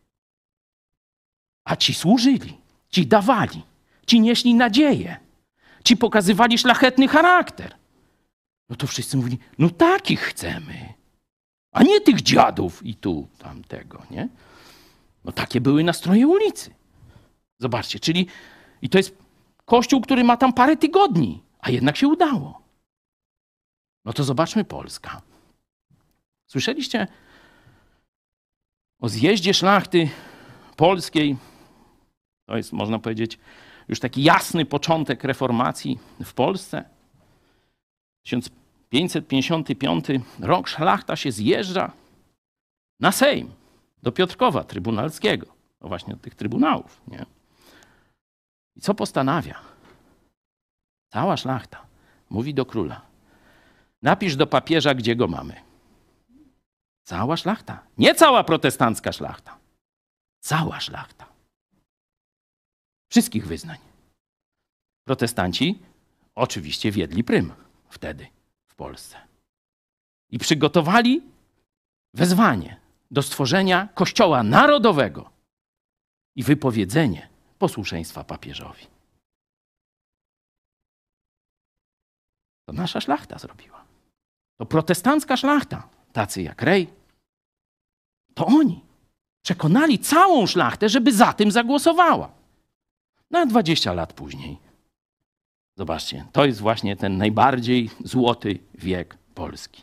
A 1.66 1.76
ci 1.76 1.94
służyli, 1.94 2.58
ci 2.90 3.06
dawali, 3.06 3.62
ci 4.06 4.20
nieśli 4.20 4.54
nadzieję, 4.54 5.16
ci 5.84 5.96
pokazywali 5.96 6.58
szlachetny 6.58 7.08
charakter. 7.08 7.74
No 8.68 8.76
to 8.76 8.86
wszyscy 8.86 9.16
mówili, 9.16 9.38
no 9.58 9.70
takich 9.70 10.20
chcemy, 10.20 10.94
a 11.72 11.82
nie 11.82 12.00
tych 12.00 12.22
dziadów 12.22 12.86
i 12.86 12.94
tu, 12.94 13.28
tamtego, 13.38 14.02
nie? 14.10 14.28
No 15.24 15.32
takie 15.32 15.60
były 15.60 15.84
nastroje 15.84 16.26
ulicy. 16.26 16.74
Zobaczcie, 17.58 18.00
czyli 18.00 18.26
i 18.82 18.88
to 18.88 18.98
jest 18.98 19.18
kościół, 19.64 20.00
który 20.00 20.24
ma 20.24 20.36
tam 20.36 20.52
parę 20.52 20.76
tygodni, 20.76 21.42
a 21.60 21.70
jednak 21.70 21.96
się 21.96 22.08
udało. 22.08 22.62
No 24.04 24.12
to 24.12 24.24
zobaczmy 24.24 24.64
Polska. 24.64 25.22
Słyszeliście 26.46 27.06
o 29.00 29.08
zjeździe 29.08 29.54
szlachty 29.54 30.08
polskiej? 30.76 31.36
To 32.46 32.56
jest, 32.56 32.72
można 32.72 32.98
powiedzieć, 32.98 33.38
już 33.88 34.00
taki 34.00 34.22
jasny 34.22 34.64
początek 34.64 35.24
reformacji 35.24 35.98
w 36.24 36.34
Polsce. 36.34 36.84
1555 38.22 40.04
rok 40.40 40.68
szlachta 40.68 41.16
się 41.16 41.32
zjeżdża 41.32 41.92
na 43.00 43.12
Sejm 43.12 43.50
do 44.02 44.12
Piotrkowa 44.12 44.64
Trybunalskiego. 44.64 45.46
No 45.80 45.88
właśnie 45.88 46.14
od 46.14 46.20
tych 46.20 46.34
trybunałów. 46.34 47.00
Nie? 47.08 47.26
I 48.76 48.80
co 48.80 48.94
postanawia? 48.94 49.60
Cała 51.12 51.36
szlachta 51.36 51.86
mówi 52.30 52.54
do 52.54 52.66
króla: 52.66 53.00
Napisz 54.02 54.36
do 54.36 54.46
papieża, 54.46 54.94
gdzie 54.94 55.16
go 55.16 55.28
mamy. 55.28 55.54
Cała 57.02 57.36
szlachta. 57.36 57.82
Nie 57.98 58.14
cała 58.14 58.44
protestancka 58.44 59.12
szlachta. 59.12 59.58
Cała 60.40 60.80
szlachta. 60.80 61.35
Wszystkich 63.08 63.46
wyznań. 63.46 63.78
Protestanci 65.04 65.78
oczywiście 66.34 66.92
wiedli 66.92 67.24
prym 67.24 67.52
wtedy 67.88 68.26
w 68.66 68.74
Polsce. 68.74 69.16
I 70.30 70.38
przygotowali 70.38 71.22
wezwanie 72.14 72.80
do 73.10 73.22
stworzenia 73.22 73.88
Kościoła 73.94 74.42
Narodowego 74.42 75.30
i 76.36 76.42
wypowiedzenie 76.42 77.28
posłuszeństwa 77.58 78.24
papieżowi. 78.24 78.86
To 82.64 82.72
nasza 82.72 83.00
szlachta 83.00 83.38
zrobiła. 83.38 83.84
To 84.56 84.66
protestancka 84.66 85.36
szlachta, 85.36 85.88
tacy 86.12 86.42
jak 86.42 86.62
Rej. 86.62 86.88
To 88.34 88.46
oni 88.46 88.84
przekonali 89.42 89.98
całą 89.98 90.46
szlachtę, 90.46 90.88
żeby 90.88 91.12
za 91.12 91.32
tym 91.32 91.50
zagłosowała. 91.50 92.35
Na 93.30 93.46
20 93.46 93.92
lat 93.92 94.12
później 94.12 94.66
Zobaczcie, 95.78 96.24
to 96.32 96.44
jest 96.44 96.60
właśnie 96.60 96.96
ten 96.96 97.16
najbardziej 97.16 97.90
złoty 98.04 98.58
wiek 98.74 99.18
Polski. 99.34 99.82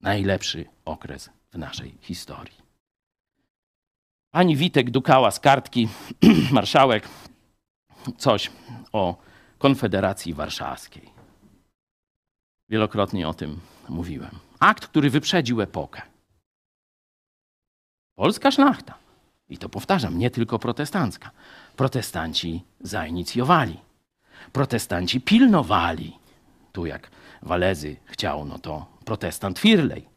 Najlepszy 0.00 0.64
okres 0.84 1.30
w 1.50 1.58
naszej 1.58 1.98
historii. 2.00 2.56
Pani 4.30 4.56
Witek 4.56 4.90
dukała 4.90 5.30
z 5.30 5.40
kartki, 5.40 5.88
marszałek, 6.52 7.08
coś 8.18 8.50
o 8.92 9.16
Konfederacji 9.58 10.34
Warszawskiej. 10.34 11.10
Wielokrotnie 12.68 13.28
o 13.28 13.34
tym 13.34 13.60
mówiłem. 13.88 14.38
Akt, 14.60 14.86
który 14.86 15.10
wyprzedził 15.10 15.60
epokę. 15.60 16.02
Polska 18.14 18.50
szlachta, 18.50 18.94
i 19.48 19.58
to 19.58 19.68
powtarzam, 19.68 20.18
nie 20.18 20.30
tylko 20.30 20.58
protestancka, 20.58 21.30
protestanci 21.80 22.64
zainicjowali 22.80 23.80
Protestanci 24.52 25.20
pilnowali. 25.20 26.18
Tu 26.72 26.86
jak 26.86 27.10
Walezy 27.42 27.96
chciał, 28.04 28.44
no 28.44 28.58
to 28.58 28.86
protestant 29.04 29.58
Firley 29.58 30.08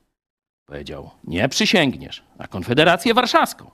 powiedział, 0.65 1.11
nie 1.23 1.49
przysięgniesz 1.49 2.23
na 2.35 2.47
Konfederację 2.47 3.13
Warszawską. 3.13 3.71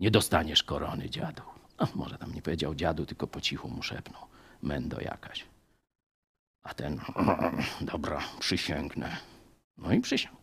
Nie 0.00 0.10
dostaniesz 0.10 0.62
korony, 0.62 1.10
dziadu. 1.10 1.42
No, 1.80 1.88
może 1.94 2.18
tam 2.18 2.34
nie 2.34 2.42
powiedział 2.42 2.74
dziadu, 2.74 3.06
tylko 3.06 3.26
po 3.26 3.40
cichu 3.40 3.68
mu 3.68 3.82
szepnął. 3.82 4.22
Mendo 4.62 5.00
jakaś. 5.00 5.44
A 6.62 6.74
ten, 6.74 7.00
dobra, 7.92 8.20
przysięgnę. 8.40 9.16
No 9.78 9.92
i 9.92 10.00
przysiągł. 10.00 10.38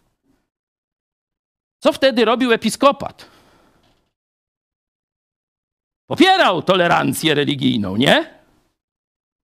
Co 1.80 1.94
wtedy 1.94 2.26
robił 2.26 2.52
episkopat? 2.52 3.41
Popierał 6.12 6.62
tolerancję 6.62 7.34
religijną, 7.36 7.96
nie? 7.96 8.40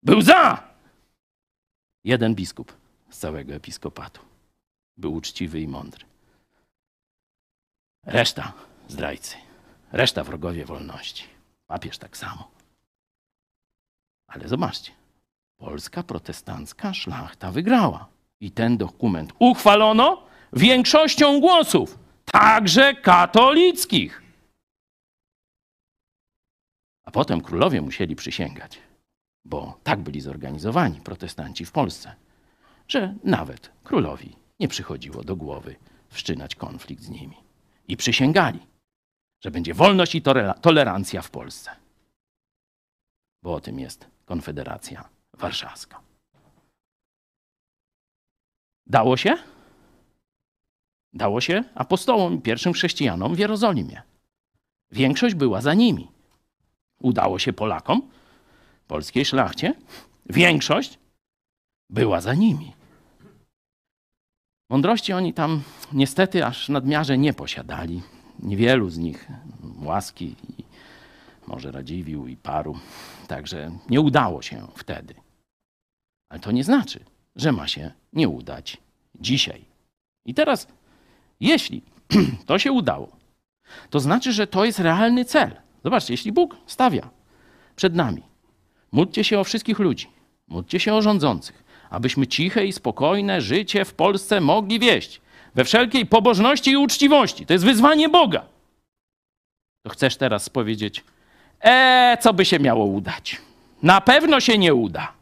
Był 0.02 0.22
za! 0.22 0.62
Jeden 2.04 2.34
biskup 2.34 2.76
z 3.10 3.18
całego 3.18 3.54
episkopatu. 3.54 4.20
Był 4.96 5.14
uczciwy 5.14 5.60
i 5.60 5.68
mądry. 5.68 6.04
Reszta 8.06 8.52
zdrajcy. 8.88 9.36
Reszta 9.92 10.24
wrogowie 10.24 10.64
wolności. 10.64 11.24
Papież 11.66 11.98
tak 11.98 12.16
samo. 12.16 12.50
Ale 14.26 14.48
zobaczcie, 14.48 14.92
polska 15.56 16.02
protestancka 16.02 16.94
szlachta 16.94 17.52
wygrała. 17.52 18.08
I 18.40 18.50
ten 18.50 18.76
dokument 18.76 19.32
uchwalono 19.38 20.22
większością 20.52 21.40
głosów, 21.40 21.98
także 22.24 22.94
katolickich. 22.94 24.25
A 27.06 27.10
potem 27.10 27.40
królowie 27.40 27.82
musieli 27.82 28.16
przysięgać, 28.16 28.78
bo 29.44 29.80
tak 29.82 30.00
byli 30.00 30.20
zorganizowani 30.20 31.00
protestanci 31.00 31.64
w 31.64 31.72
Polsce, 31.72 32.14
że 32.88 33.14
nawet 33.24 33.72
królowi 33.84 34.36
nie 34.60 34.68
przychodziło 34.68 35.24
do 35.24 35.36
głowy 35.36 35.76
wszczynać 36.08 36.54
konflikt 36.54 37.02
z 37.02 37.08
nimi. 37.08 37.36
I 37.88 37.96
przysięgali, 37.96 38.60
że 39.44 39.50
będzie 39.50 39.74
wolność 39.74 40.14
i 40.14 40.22
tolerancja 40.60 41.22
w 41.22 41.30
Polsce. 41.30 41.70
Bo 43.42 43.54
o 43.54 43.60
tym 43.60 43.78
jest 43.78 44.06
Konfederacja 44.24 45.08
Warszawska. 45.32 46.00
Dało 48.86 49.16
się? 49.16 49.36
Dało 51.12 51.40
się 51.40 51.64
apostołom 51.74 52.34
i 52.34 52.40
pierwszym 52.40 52.72
chrześcijanom 52.72 53.34
w 53.34 53.38
Jerozolimie. 53.38 54.02
Większość 54.90 55.34
była 55.34 55.60
za 55.60 55.74
nimi. 55.74 56.15
Udało 57.00 57.38
się 57.38 57.52
Polakom, 57.52 58.02
polskiej 58.88 59.24
szlachcie, 59.24 59.74
większość 60.26 60.98
była 61.90 62.20
za 62.20 62.34
nimi. 62.34 62.72
Mądrości 64.70 65.12
oni 65.12 65.34
tam 65.34 65.62
niestety 65.92 66.46
aż 66.46 66.68
nadmiarze 66.68 67.18
nie 67.18 67.34
posiadali. 67.34 68.02
Niewielu 68.38 68.90
z 68.90 68.98
nich 68.98 69.28
łaski 69.82 70.34
i 70.58 70.64
może 71.46 71.72
Radziwił 71.72 72.28
i 72.28 72.36
paru. 72.36 72.78
Także 73.28 73.70
nie 73.90 74.00
udało 74.00 74.42
się 74.42 74.66
wtedy. 74.76 75.14
Ale 76.28 76.40
to 76.40 76.52
nie 76.52 76.64
znaczy, 76.64 77.00
że 77.36 77.52
ma 77.52 77.68
się 77.68 77.92
nie 78.12 78.28
udać 78.28 78.76
dzisiaj. 79.20 79.64
I 80.24 80.34
teraz, 80.34 80.68
jeśli 81.40 81.82
to 82.46 82.58
się 82.58 82.72
udało, 82.72 83.16
to 83.90 84.00
znaczy, 84.00 84.32
że 84.32 84.46
to 84.46 84.64
jest 84.64 84.78
realny 84.78 85.24
cel. 85.24 85.65
Zobaczcie, 85.86 86.12
jeśli 86.12 86.32
Bóg 86.32 86.56
stawia 86.66 87.10
przed 87.76 87.94
nami, 87.94 88.22
módlcie 88.92 89.24
się 89.24 89.38
o 89.38 89.44
wszystkich 89.44 89.78
ludzi, 89.78 90.06
módlcie 90.48 90.80
się 90.80 90.94
o 90.94 91.02
rządzących, 91.02 91.64
abyśmy 91.90 92.26
ciche 92.26 92.66
i 92.66 92.72
spokojne 92.72 93.40
życie 93.40 93.84
w 93.84 93.94
Polsce 93.94 94.40
mogli 94.40 94.78
wieść 94.78 95.20
we 95.54 95.64
wszelkiej 95.64 96.06
pobożności 96.06 96.70
i 96.70 96.76
uczciwości. 96.76 97.46
To 97.46 97.52
jest 97.52 97.64
wyzwanie 97.64 98.08
Boga. 98.08 98.46
To 99.82 99.90
chcesz 99.90 100.16
teraz 100.16 100.48
powiedzieć, 100.48 101.04
e, 101.60 102.18
co 102.20 102.34
by 102.34 102.44
się 102.44 102.58
miało 102.58 102.84
udać? 102.84 103.40
Na 103.82 104.00
pewno 104.00 104.40
się 104.40 104.58
nie 104.58 104.74
uda. 104.74 105.12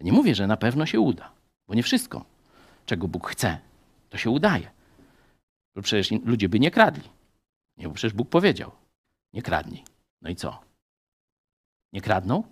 Nie 0.00 0.12
mówię, 0.12 0.34
że 0.34 0.46
na 0.46 0.56
pewno 0.56 0.86
się 0.86 1.00
uda, 1.00 1.30
bo 1.68 1.74
nie 1.74 1.82
wszystko, 1.82 2.24
czego 2.86 3.08
Bóg 3.08 3.28
chce, 3.28 3.58
to 4.10 4.18
się 4.18 4.30
udaje. 4.30 4.70
Bo 5.74 5.82
przecież 5.82 6.20
ludzie 6.24 6.48
by 6.48 6.60
nie 6.60 6.70
kradli. 6.70 7.08
Nie, 7.76 7.88
bo 7.88 7.94
przecież 7.94 8.12
Bóg 8.12 8.28
powiedział, 8.28 8.79
nie 9.32 9.42
kradnij. 9.42 9.84
No 10.22 10.30
i 10.30 10.36
co? 10.36 10.60
Nie 11.92 12.00
kradną? 12.00 12.42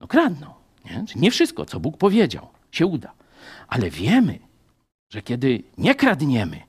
No 0.00 0.06
kradną. 0.08 0.54
Nie? 0.84 1.04
nie 1.16 1.30
wszystko, 1.30 1.64
co 1.66 1.80
Bóg 1.80 1.96
powiedział, 1.96 2.48
się 2.72 2.86
uda. 2.86 3.12
Ale 3.68 3.90
wiemy, 3.90 4.38
że 5.08 5.22
kiedy 5.22 5.62
nie 5.78 5.94
kradniemy, 5.94 6.60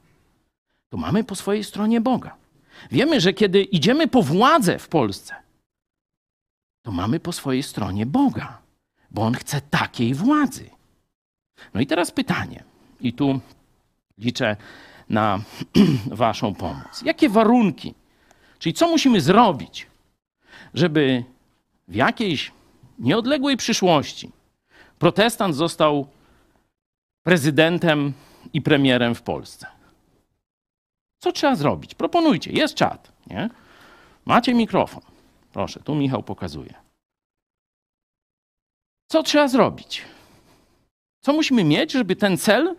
to 0.90 0.98
mamy 0.98 1.24
po 1.24 1.36
swojej 1.36 1.64
stronie 1.64 2.02
Boga. 2.02 2.36
Wiemy, 2.92 3.22
że 3.22 3.34
kiedy 3.34 3.64
idziemy 3.64 4.08
po 4.08 4.24
władzę 4.24 4.80
w 4.80 4.88
Polsce, 4.88 5.36
to 6.82 6.92
mamy 6.92 7.20
po 7.20 7.32
swojej 7.32 7.64
stronie 7.64 8.06
Boga, 8.06 8.62
bo 9.12 9.22
On 9.22 9.34
chce 9.34 9.62
takiej 9.62 10.14
władzy. 10.14 10.70
No 11.74 11.82
i 11.82 11.88
teraz 11.88 12.12
pytanie, 12.12 12.64
i 13.02 13.14
tu 13.14 13.40
liczę 14.18 14.56
na 15.10 15.40
Waszą 16.22 16.56
pomoc. 16.56 17.02
Jakie 17.06 17.30
warunki, 17.30 17.94
czyli 18.62 18.74
co 18.74 18.88
musimy 18.88 19.22
zrobić, 19.22 19.88
żeby 20.74 21.24
w 21.88 21.96
jakiejś 21.96 22.52
nieodległej 23.00 23.58
przyszłości 23.58 24.32
protestant 25.00 25.56
został 25.56 26.08
prezydentem 27.24 28.14
i 28.54 28.62
premierem 28.62 29.16
w 29.16 29.22
Polsce. 29.22 29.68
Co 31.20 31.32
trzeba 31.32 31.56
zrobić? 31.56 31.96
Proponujcie, 31.96 32.52
jest 32.52 32.76
czat. 32.76 33.12
Nie? 33.28 33.50
Macie 34.26 34.54
mikrofon. 34.54 35.04
Proszę, 35.54 35.80
tu 35.80 35.96
Michał 35.96 36.24
pokazuje. 36.24 36.74
Co 39.08 39.24
trzeba 39.24 39.48
zrobić? 39.48 40.02
Co 41.22 41.34
musimy 41.34 41.64
mieć, 41.64 41.92
żeby 41.92 42.16
ten 42.16 42.38
cel 42.38 42.76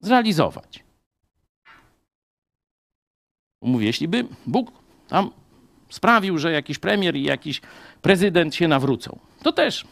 zrealizować? 0.00 0.83
Mówię, 3.64 3.86
jeśli 3.86 4.08
by 4.08 4.26
Bóg 4.46 4.72
tam 5.08 5.30
sprawił, 5.88 6.38
że 6.38 6.52
jakiś 6.52 6.78
premier 6.78 7.16
i 7.16 7.22
jakiś 7.22 7.60
prezydent 8.02 8.54
się 8.54 8.68
nawrócą, 8.68 9.18
to 9.42 9.52
też 9.52 9.84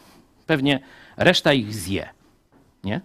pewnie 0.47 0.79
reszta 1.17 1.53
ich 1.53 1.73
zje. 1.73 2.09
Nie? 2.83 3.01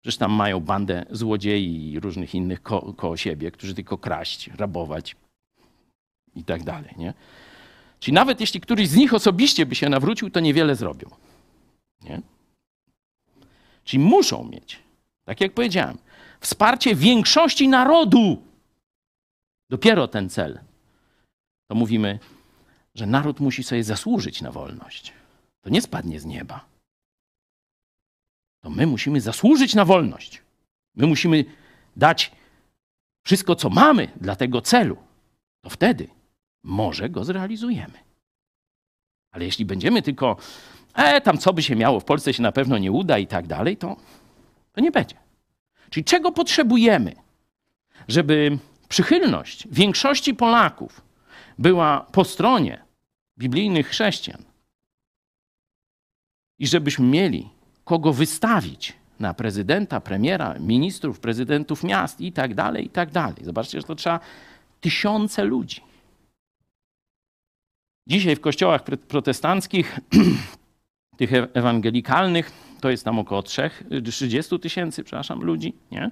Przecież 0.00 0.18
tam 0.18 0.32
mają 0.32 0.60
bandę 0.60 1.06
złodziei 1.10 1.92
i 1.92 2.00
różnych 2.00 2.34
innych 2.34 2.62
ko 2.62 2.92
koło 2.92 3.16
siebie, 3.16 3.50
którzy 3.50 3.74
tylko 3.74 3.98
kraść, 3.98 4.50
rabować 4.56 5.16
i 6.34 6.44
tak 6.44 6.62
dalej. 6.62 6.94
Nie? 6.96 7.14
Czyli 8.00 8.14
nawet 8.14 8.40
jeśli 8.40 8.60
któryś 8.60 8.88
z 8.88 8.96
nich 8.96 9.14
osobiście 9.14 9.66
by 9.66 9.74
się 9.74 9.88
nawrócił, 9.88 10.30
to 10.30 10.40
niewiele 10.40 10.76
zrobią. 10.76 11.10
Nie? 12.02 12.20
Czyli 13.84 14.02
muszą 14.02 14.44
mieć, 14.44 14.78
tak 15.24 15.40
jak 15.40 15.52
powiedziałem, 15.52 15.98
wsparcie 16.40 16.94
większości 16.94 17.68
narodu. 17.68 18.49
Dopiero 19.70 20.08
ten 20.08 20.28
cel. 20.28 20.60
To 21.68 21.74
mówimy, 21.74 22.18
że 22.94 23.06
naród 23.06 23.40
musi 23.40 23.62
sobie 23.62 23.84
zasłużyć 23.84 24.42
na 24.42 24.52
wolność. 24.52 25.12
To 25.60 25.70
nie 25.70 25.82
spadnie 25.82 26.20
z 26.20 26.24
nieba 26.24 26.70
to 28.60 28.70
my 28.70 28.86
musimy 28.86 29.20
zasłużyć 29.20 29.74
na 29.74 29.84
wolność. 29.84 30.42
My 30.94 31.06
musimy 31.06 31.44
dać 31.96 32.32
wszystko, 33.24 33.54
co 33.54 33.70
mamy 33.70 34.08
dla 34.20 34.36
tego 34.36 34.60
celu. 34.60 34.96
To 35.60 35.70
wtedy 35.70 36.08
może 36.62 37.08
go 37.08 37.24
zrealizujemy. 37.24 37.98
Ale 39.32 39.44
jeśli 39.44 39.64
będziemy 39.64 40.02
tylko, 40.02 40.36
e, 40.94 41.20
tam 41.20 41.38
co 41.38 41.52
by 41.52 41.62
się 41.62 41.76
miało, 41.76 42.00
w 42.00 42.04
Polsce 42.04 42.34
się 42.34 42.42
na 42.42 42.52
pewno 42.52 42.78
nie 42.78 42.92
uda 42.92 43.18
i 43.18 43.26
tak 43.26 43.46
dalej, 43.46 43.76
to, 43.76 43.96
to 44.72 44.80
nie 44.80 44.90
będzie. 44.90 45.16
Czyli 45.90 46.04
czego 46.04 46.32
potrzebujemy, 46.32 47.14
żeby 48.08 48.58
przychylność 48.90 49.68
większości 49.70 50.34
Polaków 50.34 51.00
była 51.58 52.00
po 52.12 52.24
stronie 52.24 52.82
biblijnych 53.38 53.88
chrześcijan 53.88 54.42
i 56.58 56.66
żebyśmy 56.66 57.06
mieli 57.06 57.48
kogo 57.84 58.12
wystawić 58.12 58.92
na 59.20 59.34
prezydenta, 59.34 60.00
premiera, 60.00 60.54
ministrów, 60.58 61.20
prezydentów 61.20 61.84
miast 61.84 62.20
i 62.20 62.32
tak 62.32 62.54
dalej, 62.54 62.86
i 62.86 62.90
tak 62.90 63.10
dalej. 63.10 63.36
Zobaczcie, 63.42 63.80
że 63.80 63.86
to 63.86 63.94
trzeba 63.94 64.20
tysiące 64.80 65.44
ludzi. 65.44 65.80
Dzisiaj 68.06 68.36
w 68.36 68.40
kościołach 68.40 68.82
protestanckich, 68.84 69.98
tych 71.18 71.32
ewangelikalnych, 71.32 72.52
to 72.80 72.90
jest 72.90 73.04
tam 73.04 73.18
około 73.18 73.42
3, 73.42 73.70
30 74.04 74.60
tysięcy, 74.60 75.04
przepraszam, 75.04 75.42
ludzi, 75.42 75.74
nie? 75.90 76.10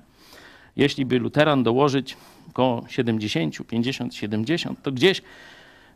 Jeśli 0.78 1.06
by 1.06 1.18
luteran 1.18 1.62
dołożyć 1.62 2.16
około 2.48 2.84
70, 2.88 3.66
50, 3.66 4.14
70, 4.14 4.82
to 4.82 4.92
gdzieś 4.92 5.22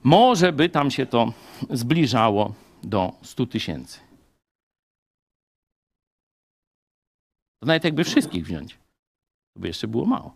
może 0.03 0.53
by 0.53 0.69
tam 0.69 0.91
się 0.91 1.07
to 1.07 1.33
zbliżało 1.71 2.55
do 2.83 3.13
100 3.23 3.47
tysięcy. 3.47 4.01
To 7.61 7.67
nawet 7.67 7.85
jakby 7.85 8.05
wszystkich 8.05 8.45
wziąć, 8.45 8.79
to 9.55 9.61
by 9.61 9.69
jeszcze 9.69 9.89
było 9.89 10.05
mało. 10.05 10.35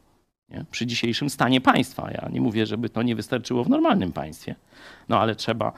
Nie? 0.49 0.65
Przy 0.71 0.87
dzisiejszym 0.87 1.31
stanie 1.31 1.61
państwa. 1.61 2.11
Ja 2.11 2.29
nie 2.33 2.41
mówię, 2.41 2.67
żeby 2.67 2.89
to 2.89 3.03
nie 3.03 3.17
wystarczyło 3.17 3.65
w 3.65 3.69
normalnym 3.69 4.13
państwie, 4.13 4.55
no 5.09 5.21
ale 5.21 5.35
trzeba 5.35 5.73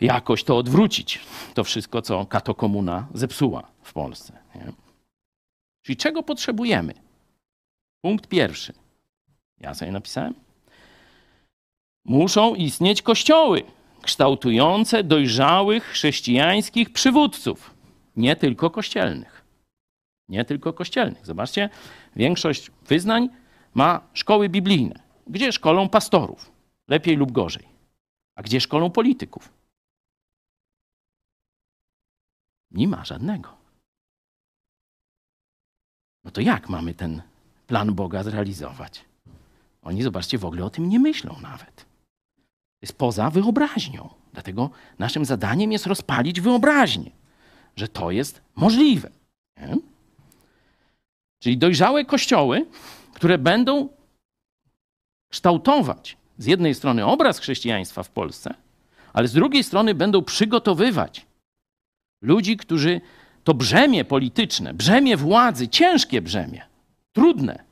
jakoś 0.00 0.44
to 0.44 0.56
odwrócić. 0.56 1.20
To 1.54 1.64
wszystko, 1.64 2.02
co 2.02 2.26
katokomuna 2.26 3.06
zepsuła 3.14 3.68
w 3.82 3.92
Polsce. 3.92 4.32
Nie? 4.54 4.72
Czyli 5.82 5.96
czego 5.96 6.22
potrzebujemy? 6.22 6.94
Punkt 8.04 8.28
pierwszy. 8.28 8.72
Ja 9.58 9.74
sobie 9.74 9.92
napisałem. 9.92 10.34
Muszą 12.04 12.54
istnieć 12.54 13.02
kościoły 13.02 13.62
kształtujące 14.02 15.04
dojrzałych 15.04 15.84
chrześcijańskich 15.84 16.92
przywódców, 16.92 17.74
nie 18.16 18.36
tylko 18.36 18.70
kościelnych. 18.70 19.44
Nie 20.28 20.44
tylko 20.44 20.72
kościelnych. 20.72 21.26
Zobaczcie, 21.26 21.70
większość 22.16 22.70
wyznań 22.70 23.28
ma 23.74 24.08
szkoły 24.14 24.48
biblijne, 24.48 24.94
gdzie 25.26 25.52
szkolą 25.52 25.88
pastorów, 25.88 26.52
lepiej 26.88 27.16
lub 27.16 27.32
gorzej, 27.32 27.68
a 28.34 28.42
gdzie 28.42 28.60
szkolą 28.60 28.90
polityków. 28.90 29.52
Nie 32.70 32.88
ma 32.88 33.04
żadnego. 33.04 33.56
No 36.24 36.30
to 36.30 36.40
jak 36.40 36.68
mamy 36.68 36.94
ten 36.94 37.22
plan 37.72 37.94
Boga 37.94 38.22
zrealizować? 38.22 39.04
Oni, 39.82 40.02
zobaczcie, 40.02 40.38
w 40.38 40.44
ogóle 40.44 40.64
o 40.64 40.70
tym 40.70 40.88
nie 40.88 41.00
myślą 41.00 41.36
nawet. 41.42 41.86
Jest 42.82 42.98
poza 42.98 43.30
wyobraźnią. 43.30 44.08
Dlatego 44.32 44.70
naszym 44.98 45.24
zadaniem 45.24 45.72
jest 45.72 45.86
rozpalić 45.86 46.40
wyobraźnię, 46.40 47.10
że 47.76 47.88
to 47.88 48.10
jest 48.10 48.42
możliwe. 48.56 49.10
Nie? 49.56 49.76
Czyli 51.42 51.58
dojrzałe 51.58 52.04
kościoły, 52.04 52.66
które 53.14 53.38
będą 53.38 53.88
kształtować 55.30 56.16
z 56.38 56.46
jednej 56.46 56.74
strony 56.74 57.06
obraz 57.06 57.38
chrześcijaństwa 57.38 58.02
w 58.02 58.10
Polsce, 58.10 58.54
ale 59.12 59.28
z 59.28 59.32
drugiej 59.32 59.64
strony 59.64 59.94
będą 59.94 60.22
przygotowywać 60.22 61.26
ludzi, 62.22 62.56
którzy 62.56 63.00
to 63.44 63.54
brzemię 63.54 64.04
polityczne, 64.04 64.74
brzemię 64.74 65.16
władzy, 65.16 65.68
ciężkie 65.68 66.22
brzemię, 66.22 66.71
trudne, 67.12 67.64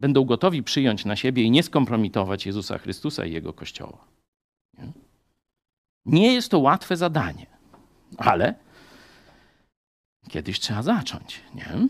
będą 0.00 0.24
gotowi 0.24 0.62
przyjąć 0.62 1.04
na 1.04 1.16
siebie 1.16 1.42
i 1.42 1.50
nie 1.50 1.62
skompromitować 1.62 2.46
Jezusa 2.46 2.78
Chrystusa 2.78 3.24
i 3.24 3.32
Jego 3.32 3.52
Kościoła. 3.52 4.04
Nie, 4.78 4.92
nie 6.04 6.34
jest 6.34 6.50
to 6.50 6.58
łatwe 6.58 6.96
zadanie, 6.96 7.46
ale 8.18 8.54
kiedyś 10.28 10.60
trzeba 10.60 10.82
zacząć. 10.82 11.40
Nie? 11.54 11.88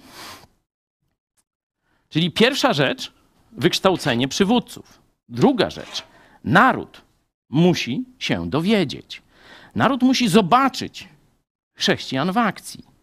Czyli 2.08 2.30
pierwsza 2.30 2.72
rzecz, 2.72 3.12
wykształcenie 3.52 4.28
przywódców. 4.28 5.02
Druga 5.28 5.70
rzecz, 5.70 6.02
naród 6.44 7.02
musi 7.50 8.04
się 8.18 8.50
dowiedzieć. 8.50 9.22
Naród 9.74 10.02
musi 10.02 10.28
zobaczyć 10.28 11.08
chrześcijan 11.76 12.32
w 12.32 12.38
akcji. 12.38 12.93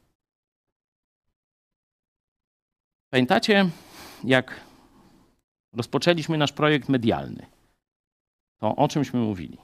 Pamiętacie, 3.13 3.69
jak 4.23 4.61
rozpoczęliśmy 5.73 6.37
nasz 6.37 6.51
projekt 6.51 6.89
medialny, 6.89 7.45
to 8.57 8.75
o 8.75 8.87
czymśmy 8.87 9.19
mówili? 9.19 9.57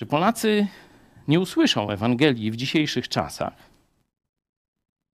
Że 0.00 0.06
Polacy 0.06 0.66
nie 1.28 1.40
usłyszą 1.40 1.90
Ewangelii 1.90 2.50
w 2.50 2.56
dzisiejszych 2.56 3.08
czasach, 3.08 3.54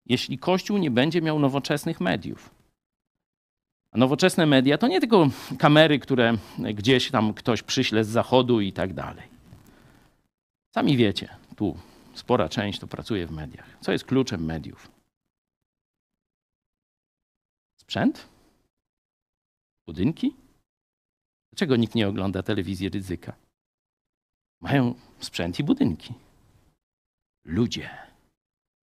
jeśli 0.06 0.38
Kościół 0.38 0.78
nie 0.78 0.92
będzie 0.92 1.22
miał 1.22 1.40
nowoczesnych 1.40 2.02
mediów. 2.02 2.50
A 3.92 3.98
nowoczesne 3.98 4.46
media 4.46 4.78
to 4.78 4.88
nie 4.88 5.00
tylko 5.00 5.30
kamery, 5.60 6.00
które 6.00 6.34
gdzieś 6.74 7.12
tam 7.12 7.34
ktoś 7.34 7.64
przyśle 7.64 8.04
z 8.04 8.08
zachodu 8.08 8.62
i 8.62 8.74
tak 8.74 8.94
dalej. 8.94 9.28
Sami 10.76 10.98
wiecie, 10.98 11.30
tu 11.56 11.78
spora 12.14 12.50
część 12.50 12.80
to 12.80 12.88
pracuje 12.88 13.28
w 13.28 13.32
mediach. 13.32 13.78
Co 13.82 13.92
jest 13.92 14.06
kluczem 14.06 14.46
mediów? 14.46 14.95
Sprzęt? 17.86 18.30
Budynki? 19.88 20.36
Dlaczego 21.52 21.76
nikt 21.76 21.96
nie 21.96 22.08
ogląda 22.08 22.44
telewizji 22.44 22.90
ryzyka? 22.90 23.36
Mają 24.62 24.96
sprzęt 25.20 25.60
i 25.60 25.64
budynki. 25.64 26.14
Ludzie 27.44 27.90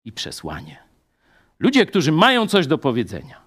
i 0.05 0.11
przesłanie. 0.11 0.83
Ludzie, 1.59 1.85
którzy 1.85 2.11
mają 2.11 2.47
coś 2.47 2.67
do 2.67 2.77
powiedzenia. 2.77 3.41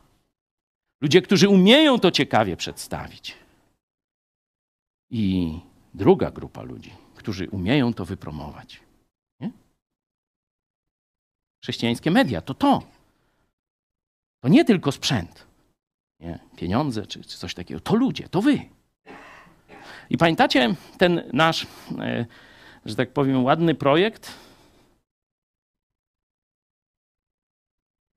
Ludzie, 1.01 1.23
którzy 1.23 1.49
umieją 1.49 1.99
to 1.99 2.11
ciekawie 2.11 2.57
przedstawić. 2.57 3.37
I 5.11 5.53
druga 5.95 6.31
grupa 6.31 6.63
ludzi, 6.63 6.93
którzy 7.15 7.49
umieją 7.51 7.95
to 7.95 8.05
wypromować. 8.05 8.81
Nie? 9.41 9.51
Chrześcijańskie 11.63 12.11
media 12.11 12.41
to 12.41 12.55
to. 12.55 13.00
To 14.41 14.49
nie 14.49 14.65
tylko 14.65 14.93
sprzęt 14.93 15.51
nie, 16.21 16.39
pieniądze 16.57 17.07
czy, 17.07 17.25
czy 17.25 17.39
coś 17.39 17.55
takiego. 17.55 17.81
To 17.81 17.95
ludzie, 17.95 18.29
to 18.29 18.43
wy. 18.43 18.69
I 20.11 20.19
pamiętacie 20.19 20.75
ten 20.99 21.31
nasz, 21.33 21.67
e, 21.99 22.27
że 22.85 22.97
tak 22.97 23.13
powiem, 23.13 23.45
ładny 23.45 23.75
projekt? 23.75 24.33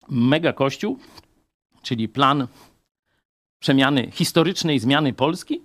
Mega 0.09 0.53
Kościół, 0.53 0.99
czyli 1.81 2.09
plan 2.09 2.47
przemiany, 3.59 4.11
historycznej 4.11 4.79
zmiany 4.79 5.13
Polski? 5.13 5.61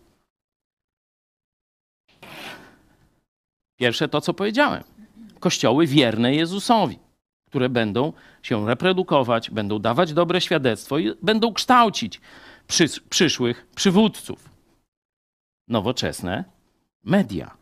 Pierwsze 3.76 4.08
to, 4.08 4.20
co 4.20 4.34
powiedziałem. 4.34 4.84
Kościoły 5.40 5.86
wierne 5.86 6.34
Jezusowi 6.34 6.98
które 7.50 7.68
będą 7.68 8.12
się 8.42 8.66
reprodukować, 8.66 9.50
będą 9.50 9.78
dawać 9.78 10.12
dobre 10.12 10.40
świadectwo 10.40 10.98
i 10.98 11.14
będą 11.22 11.52
kształcić 11.52 12.20
przyszłych 13.10 13.66
przywódców. 13.74 14.48
Nowoczesne 15.68 16.44
media. 17.04 17.56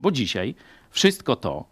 Bo 0.00 0.10
dzisiaj 0.10 0.54
wszystko 0.90 1.36
to, 1.36 1.64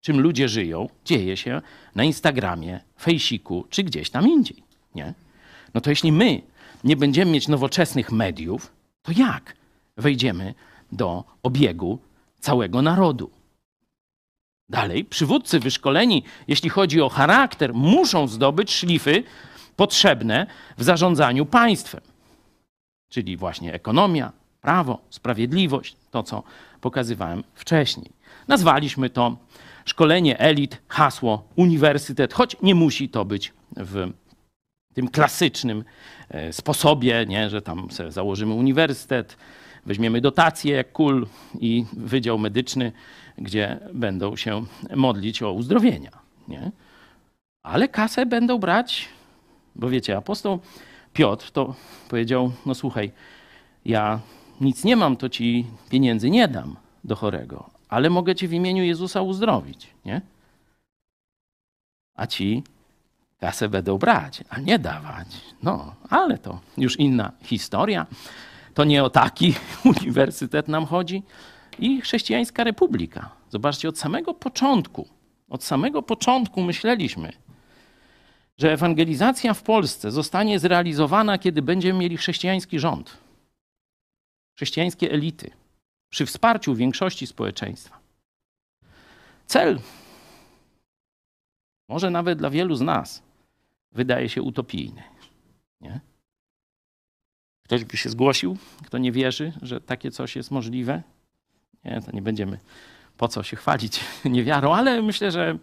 czym 0.00 0.20
ludzie 0.20 0.48
żyją, 0.48 0.88
dzieje 1.04 1.36
się 1.36 1.62
na 1.94 2.04
Instagramie, 2.04 2.80
Fejsiku 3.00 3.66
czy 3.70 3.82
gdzieś 3.82 4.10
tam 4.10 4.28
indziej. 4.28 4.62
Nie? 4.94 5.14
No 5.74 5.80
to 5.80 5.90
jeśli 5.90 6.12
my 6.12 6.42
nie 6.84 6.96
będziemy 6.96 7.32
mieć 7.32 7.48
nowoczesnych 7.48 8.12
mediów, 8.12 8.72
to 9.02 9.12
jak 9.16 9.56
wejdziemy 9.96 10.54
do 10.92 11.24
obiegu 11.42 11.98
całego 12.40 12.82
narodu? 12.82 13.30
Dalej, 14.70 15.04
przywódcy 15.04 15.60
wyszkoleni, 15.60 16.22
jeśli 16.48 16.70
chodzi 16.70 17.00
o 17.00 17.08
charakter, 17.08 17.74
muszą 17.74 18.28
zdobyć 18.28 18.72
szlify 18.72 19.24
potrzebne 19.76 20.46
w 20.78 20.84
zarządzaniu 20.84 21.46
państwem. 21.46 22.00
Czyli 23.08 23.36
właśnie 23.36 23.74
ekonomia, 23.74 24.32
prawo, 24.60 24.98
sprawiedliwość, 25.10 25.96
to 26.10 26.22
co 26.22 26.42
pokazywałem 26.80 27.44
wcześniej. 27.54 28.10
Nazwaliśmy 28.48 29.10
to 29.10 29.36
szkolenie 29.84 30.38
elit, 30.38 30.82
hasło 30.88 31.44
uniwersytet, 31.56 32.34
choć 32.34 32.56
nie 32.62 32.74
musi 32.74 33.08
to 33.08 33.24
być 33.24 33.52
w 33.76 34.12
tym 34.94 35.08
klasycznym 35.08 35.84
e, 36.28 36.52
sposobie, 36.52 37.26
nie, 37.28 37.50
że 37.50 37.62
tam 37.62 37.88
założymy 38.08 38.54
uniwersytet, 38.54 39.36
weźmiemy 39.86 40.20
dotacje 40.20 40.74
jak 40.74 40.92
kul 40.92 41.26
i 41.60 41.84
wydział 41.92 42.38
medyczny 42.38 42.92
gdzie 43.40 43.80
będą 43.94 44.36
się 44.36 44.64
modlić 44.96 45.42
o 45.42 45.52
uzdrowienia. 45.52 46.10
Nie? 46.48 46.72
Ale 47.62 47.88
kasę 47.88 48.26
będą 48.26 48.58
brać, 48.58 49.08
bo 49.76 49.90
wiecie, 49.90 50.16
apostoł 50.16 50.60
Piotr 51.12 51.50
to 51.50 51.74
powiedział: 52.08 52.52
No 52.66 52.74
słuchaj, 52.74 53.12
ja 53.84 54.20
nic 54.60 54.84
nie 54.84 54.96
mam, 54.96 55.16
to 55.16 55.28
ci 55.28 55.66
pieniędzy 55.90 56.30
nie 56.30 56.48
dam 56.48 56.76
do 57.04 57.16
chorego, 57.16 57.70
ale 57.88 58.10
mogę 58.10 58.34
cię 58.34 58.48
w 58.48 58.52
imieniu 58.52 58.84
Jezusa 58.84 59.22
uzdrowić. 59.22 59.86
Nie? 60.04 60.20
A 62.14 62.26
ci 62.26 62.62
kasę 63.40 63.68
będą 63.68 63.98
brać, 63.98 64.44
a 64.48 64.60
nie 64.60 64.78
dawać. 64.78 65.26
No, 65.62 65.94
ale 66.10 66.38
to 66.38 66.60
już 66.78 66.98
inna 66.98 67.32
historia. 67.42 68.06
To 68.74 68.84
nie 68.84 69.04
o 69.04 69.10
taki 69.10 69.54
uniwersytet 69.84 70.68
nam 70.68 70.86
chodzi 70.86 71.22
i 71.78 72.00
chrześcijańska 72.00 72.64
republika. 72.64 73.30
Zobaczcie, 73.50 73.88
od 73.88 73.98
samego 73.98 74.34
początku, 74.34 75.08
od 75.48 75.64
samego 75.64 76.02
początku 76.02 76.62
myśleliśmy, 76.62 77.32
że 78.58 78.72
ewangelizacja 78.72 79.54
w 79.54 79.62
Polsce 79.62 80.10
zostanie 80.10 80.58
zrealizowana, 80.58 81.38
kiedy 81.38 81.62
będziemy 81.62 81.98
mieli 81.98 82.16
chrześcijański 82.16 82.78
rząd. 82.78 83.16
chrześcijańskie 84.56 85.12
elity, 85.12 85.50
przy 86.10 86.26
wsparciu 86.26 86.74
większości 86.74 87.26
społeczeństwa. 87.26 87.98
Cel, 89.46 89.80
może 91.88 92.10
nawet 92.10 92.38
dla 92.38 92.50
wielu 92.50 92.74
z 92.74 92.80
nas, 92.80 93.22
wydaje 93.92 94.28
się 94.28 94.42
utopijny. 94.42 95.02
Nie? 95.80 96.00
Ktoś 97.70 97.84
by 97.84 97.96
się 97.96 98.10
zgłosił, 98.10 98.56
kto 98.86 98.98
nie 98.98 99.12
wierzy, 99.12 99.52
że 99.62 99.80
takie 99.80 100.10
coś 100.10 100.36
jest 100.36 100.50
możliwe? 100.50 101.02
Nie, 101.84 102.02
to 102.02 102.12
nie 102.12 102.22
będziemy 102.22 102.58
po 103.16 103.28
co 103.28 103.42
się 103.42 103.56
chwalić 103.56 104.00
niewiarą, 104.24 104.74
ale 104.74 105.02
myślę, 105.02 105.30
że, 105.30 105.58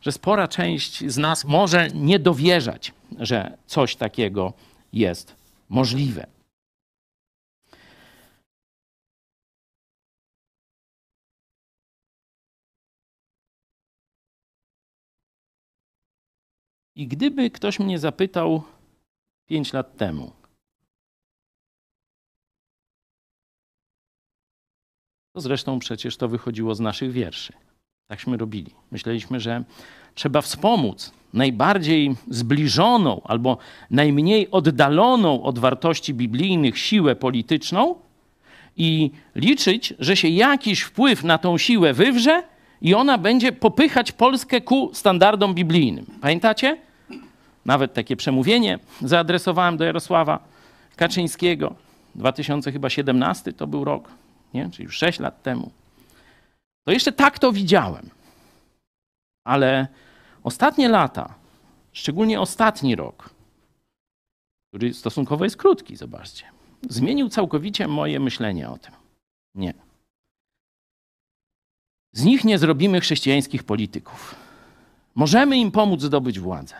że 0.00 0.12
spora 0.12 0.48
część 0.48 1.10
z 1.10 1.18
nas 1.18 1.44
może 1.44 1.88
nie 1.88 2.18
dowierzać, 2.18 2.92
że 3.18 3.58
coś 3.66 3.96
takiego 3.96 4.52
jest 4.92 5.36
możliwe. 5.68 6.26
I 16.94 17.08
gdyby 17.08 17.50
ktoś 17.50 17.78
mnie 17.78 17.98
zapytał 17.98 18.62
pięć 19.46 19.72
lat 19.72 19.96
temu, 19.96 20.41
to 25.32 25.40
zresztą 25.40 25.78
przecież 25.78 26.16
to 26.16 26.28
wychodziło 26.28 26.74
z 26.74 26.80
naszych 26.80 27.12
wierszy. 27.12 27.52
Takśmy 28.08 28.36
robili. 28.36 28.70
Myśleliśmy, 28.90 29.40
że 29.40 29.64
trzeba 30.14 30.40
wspomóc 30.40 31.12
najbardziej 31.32 32.16
zbliżoną 32.28 33.20
albo 33.24 33.58
najmniej 33.90 34.50
oddaloną 34.50 35.42
od 35.42 35.58
wartości 35.58 36.14
biblijnych 36.14 36.78
siłę 36.78 37.16
polityczną 37.16 37.94
i 38.76 39.10
liczyć, 39.34 39.94
że 39.98 40.16
się 40.16 40.28
jakiś 40.28 40.80
wpływ 40.80 41.24
na 41.24 41.38
tą 41.38 41.58
siłę 41.58 41.92
wywrze 41.92 42.42
i 42.82 42.94
ona 42.94 43.18
będzie 43.18 43.52
popychać 43.52 44.12
Polskę 44.12 44.60
ku 44.60 44.90
standardom 44.94 45.54
biblijnym. 45.54 46.06
Pamiętacie? 46.20 46.76
Nawet 47.66 47.94
takie 47.94 48.16
przemówienie 48.16 48.78
zaadresowałem 49.00 49.76
do 49.76 49.84
Jarosława 49.84 50.38
Kaczyńskiego. 50.96 51.74
2017 52.14 53.52
to 53.52 53.66
był 53.66 53.84
rok, 53.84 54.08
nie? 54.54 54.70
czyli 54.70 54.84
już 54.84 54.96
6 54.96 55.20
lat 55.20 55.42
temu. 55.42 55.70
To 56.84 56.92
jeszcze 56.92 57.12
tak 57.12 57.38
to 57.38 57.52
widziałem. 57.52 58.10
Ale 59.44 59.88
ostatnie 60.42 60.88
lata, 60.88 61.34
szczególnie 61.92 62.40
ostatni 62.40 62.96
rok, 62.96 63.30
który 64.68 64.94
stosunkowo 64.94 65.44
jest 65.44 65.56
krótki, 65.56 65.96
zobaczcie, 65.96 66.44
zmienił 66.88 67.28
całkowicie 67.28 67.88
moje 67.88 68.20
myślenie 68.20 68.70
o 68.70 68.78
tym. 68.78 68.94
Nie. 69.54 69.74
Z 72.12 72.24
nich 72.24 72.44
nie 72.44 72.58
zrobimy 72.58 73.00
chrześcijańskich 73.00 73.64
polityków. 73.64 74.34
Możemy 75.14 75.58
im 75.58 75.70
pomóc 75.70 76.02
zdobyć 76.02 76.40
władzę, 76.40 76.74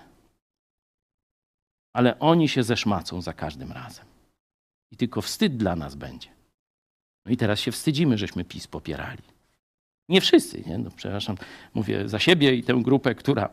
ale 1.93 2.19
oni 2.19 2.49
się 2.49 2.63
zeszmacą 2.63 3.21
za 3.21 3.33
każdym 3.33 3.73
razem. 3.73 4.07
I 4.91 4.97
tylko 4.97 5.23
wstyd 5.23 5.57
dla 5.57 5.77
nas 5.77 5.95
będzie. 5.95 6.42
No 7.27 7.33
i 7.33 7.37
teraz 7.37 7.61
się 7.61 7.73
wstydzimy, 7.73 8.19
żeśmy 8.19 8.45
PiS 8.45 8.67
popierali. 8.67 9.23
Nie 10.09 10.21
wszyscy, 10.21 10.63
nie? 10.67 10.79
No, 10.79 10.91
przepraszam, 10.97 11.37
mówię 11.75 12.09
za 12.09 12.19
siebie 12.19 12.55
i 12.55 12.63
tę 12.63 12.75
grupę, 12.83 13.15
która 13.15 13.49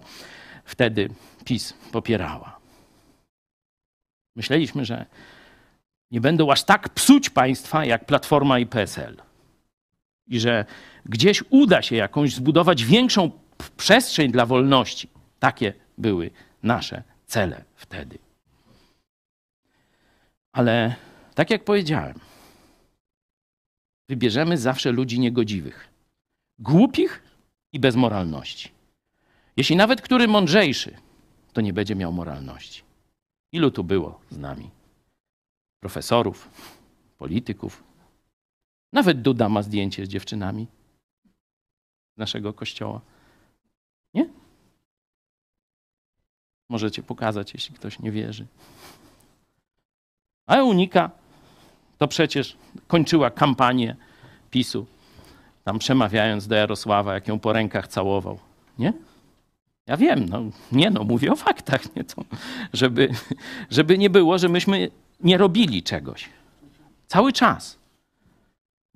wtedy 0.66 1.10
PiS 1.46 1.74
popierała. 1.92 2.60
Myśleliśmy, 4.36 4.86
że 4.86 5.06
nie 6.12 6.22
będą 6.22 6.52
aż 6.52 6.64
tak 6.64 6.90
psuć 6.90 7.30
państwa 7.30 7.86
jak 7.86 8.06
Platforma 8.06 8.60
i 8.60 8.66
PSL. 8.66 9.22
I 10.28 10.40
że 10.40 10.66
gdzieś 11.06 11.44
uda 11.50 11.82
się 11.82 11.96
jakąś 11.96 12.36
zbudować 12.36 12.86
większą 12.86 13.32
przestrzeń 13.78 14.32
dla 14.32 14.46
wolności. 14.46 15.10
Takie 15.40 15.74
były 15.98 16.32
nasze 16.64 17.04
cele 17.26 17.64
wtedy. 17.76 18.18
Ale 20.52 20.96
tak 21.36 21.50
jak 21.50 21.64
powiedziałem, 21.64 22.20
wybierzemy 24.10 24.58
zawsze 24.58 24.92
ludzi 24.92 25.20
niegodziwych, 25.20 25.90
głupich 26.60 27.24
i 27.74 27.80
bez 27.80 27.96
moralności. 27.96 28.72
Jeśli 29.58 29.76
nawet 29.76 30.02
który 30.02 30.28
mądrzejszy, 30.28 30.98
to 31.54 31.62
nie 31.62 31.74
będzie 31.74 31.96
miał 31.96 32.14
moralności. 32.14 32.84
Ilu 33.52 33.72
tu 33.72 33.84
było 33.84 34.20
z 34.30 34.38
nami? 34.38 34.70
Profesorów, 35.80 36.50
polityków. 37.18 37.84
Nawet 38.94 39.22
Duda 39.22 39.50
ma 39.50 39.62
zdjęcie 39.64 40.06
z 40.06 40.10
dziewczynami 40.10 40.68
naszego 42.18 42.54
kościoła. 42.54 43.02
Nie? 44.14 44.30
Możecie 46.70 47.04
pokazać, 47.04 47.54
jeśli 47.54 47.76
ktoś 47.76 48.00
nie 48.00 48.12
wierzy. 48.12 48.48
A 50.48 50.56
Eunika 50.56 51.19
to 52.00 52.08
przecież 52.08 52.58
kończyła 52.88 53.30
kampanię 53.30 53.96
PiSu, 54.52 54.86
tam 55.64 55.80
przemawiając 55.80 56.48
do 56.48 56.56
Jarosława, 56.56 57.14
jak 57.14 57.28
ją 57.28 57.40
po 57.40 57.54
rękach 57.54 57.88
całował. 57.88 58.40
Nie? 58.80 58.94
Ja 59.88 59.98
wiem, 59.98 60.26
no 60.30 60.42
nie 60.72 60.90
no, 60.90 61.04
mówię 61.04 61.32
o 61.32 61.36
faktach, 61.36 61.96
nie 61.96 62.04
to, 62.04 62.24
żeby, 62.74 63.10
żeby 63.70 63.98
nie 63.98 64.10
było, 64.10 64.38
że 64.38 64.50
myśmy 64.50 64.90
nie 65.24 65.38
robili 65.38 65.84
czegoś. 65.84 66.30
Cały 67.08 67.34
czas. 67.34 67.80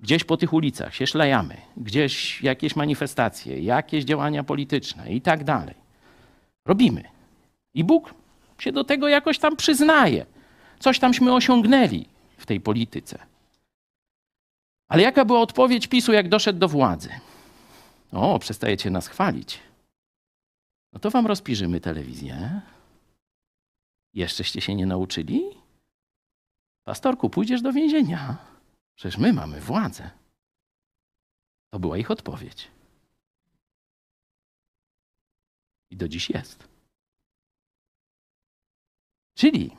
Gdzieś 0.00 0.24
po 0.24 0.36
tych 0.36 0.52
ulicach 0.52 0.94
się 0.94 1.06
szlajamy, 1.06 1.56
gdzieś 1.76 2.42
jakieś 2.42 2.76
manifestacje, 2.76 3.60
jakieś 3.60 4.04
działania 4.04 4.44
polityczne 4.44 5.12
i 5.12 5.20
tak 5.20 5.44
dalej. 5.44 5.74
Robimy. 6.66 7.04
I 7.74 7.84
Bóg 7.84 8.14
się 8.58 8.72
do 8.72 8.84
tego 8.84 9.08
jakoś 9.08 9.38
tam 9.38 9.56
przyznaje. 9.56 10.26
Coś 10.78 10.98
tamśmy 10.98 11.32
osiągnęli 11.32 12.13
w 12.36 12.46
tej 12.46 12.60
polityce. 12.60 13.26
Ale 14.88 15.02
jaka 15.02 15.24
była 15.24 15.40
odpowiedź 15.40 15.86
PiSu, 15.86 16.12
jak 16.12 16.28
doszedł 16.28 16.58
do 16.58 16.68
władzy? 16.68 17.10
O, 18.12 18.38
przestajecie 18.38 18.90
nas 18.90 19.08
chwalić. 19.08 19.60
No 20.92 21.00
to 21.00 21.10
wam 21.10 21.26
rozpiżymy 21.26 21.80
telewizję. 21.80 22.60
Jeszczeście 24.12 24.60
się 24.60 24.74
nie 24.74 24.86
nauczyli? 24.86 25.42
Pastorku, 26.84 27.30
pójdziesz 27.30 27.62
do 27.62 27.72
więzienia. 27.72 28.36
Przecież 28.94 29.18
my 29.18 29.32
mamy 29.32 29.60
władzę. 29.60 30.10
To 31.70 31.78
była 31.78 31.98
ich 31.98 32.10
odpowiedź. 32.10 32.70
I 35.90 35.96
do 35.96 36.08
dziś 36.08 36.30
jest. 36.30 36.68
Czyli 39.34 39.76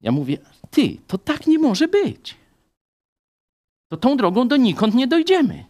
ja 0.00 0.12
mówię, 0.12 0.38
ty, 0.70 0.96
to 1.06 1.18
tak 1.18 1.46
nie 1.46 1.58
może 1.58 1.88
być. 1.88 2.36
To 3.88 3.96
tą 3.96 4.16
drogą 4.16 4.48
donikąd 4.48 4.94
nie 4.94 5.06
dojdziemy. 5.06 5.64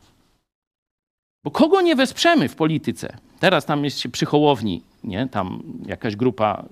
Bo 1.45 1.51
kogo 1.51 1.81
nie 1.81 1.97
wesprzemy 1.97 2.49
w 2.49 2.57
polityce? 2.57 3.19
Teraz 3.41 3.67
tam 3.67 3.85
jest 3.85 3.99
się 3.99 4.09
przy 4.09 4.27
Hołowni, 4.27 4.83
nie? 5.05 5.29
tam 5.29 5.63
jakaś 5.87 6.17
grupa 6.17 6.65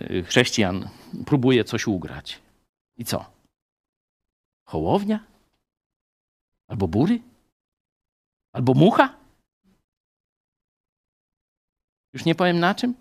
y, 0.00 0.16
y, 0.16 0.22
chrześcijan 0.22 0.88
próbuje 1.26 1.64
coś 1.64 1.86
ugrać. 1.86 2.40
I 2.96 3.04
co? 3.04 3.24
Hołownia? 4.64 5.24
Albo 6.68 6.88
bury? 6.88 7.20
Albo 8.52 8.74
mucha? 8.74 9.16
Już 12.12 12.24
nie 12.24 12.34
powiem 12.34 12.60
na 12.60 12.74
czym? 12.74 12.94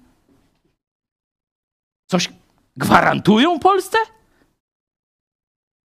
Coś 2.07 2.29
gwarantują 2.77 3.59
Polsce? 3.59 3.97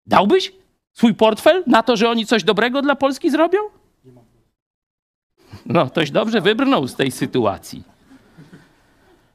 Dałbyś 0.07 0.53
swój 0.93 1.15
portfel 1.15 1.65
na 1.67 1.83
to, 1.83 1.97
że 1.97 2.11
oni 2.11 2.27
coś 2.27 2.45
dobrego 2.45 2.83
dla 2.83 2.97
Polski 2.97 3.31
zrobią? 3.31 3.59
No, 5.67 5.87
ktoś 5.87 6.11
dobrze 6.11 6.41
wybrnął 6.41 6.89
z 6.89 6.95
tej 6.95 7.11
sytuacji. 7.11 7.83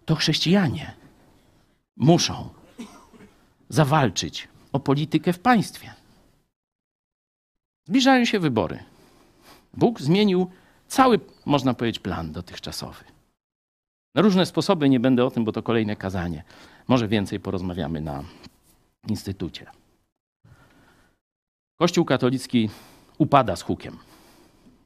To 0.05 0.15
chrześcijanie 0.15 0.93
muszą 1.97 2.49
zawalczyć 3.69 4.47
o 4.71 4.79
politykę 4.79 5.33
w 5.33 5.39
państwie. 5.39 5.93
Zbliżają 7.87 8.25
się 8.25 8.39
wybory. 8.39 8.83
Bóg 9.73 10.01
zmienił 10.01 10.49
cały, 10.87 11.19
można 11.45 11.73
powiedzieć, 11.73 11.99
plan 11.99 12.31
dotychczasowy. 12.31 13.03
Na 14.15 14.21
różne 14.21 14.45
sposoby, 14.45 14.89
nie 14.89 14.99
będę 14.99 15.25
o 15.25 15.31
tym, 15.31 15.45
bo 15.45 15.51
to 15.51 15.63
kolejne 15.63 15.95
kazanie. 15.95 16.43
Może 16.89 17.07
więcej 17.07 17.39
porozmawiamy 17.39 18.01
na 18.01 18.23
instytucie. 19.07 19.65
Kościół 21.79 22.05
katolicki 22.05 22.69
upada 23.17 23.55
z 23.55 23.61
hukiem 23.61 23.97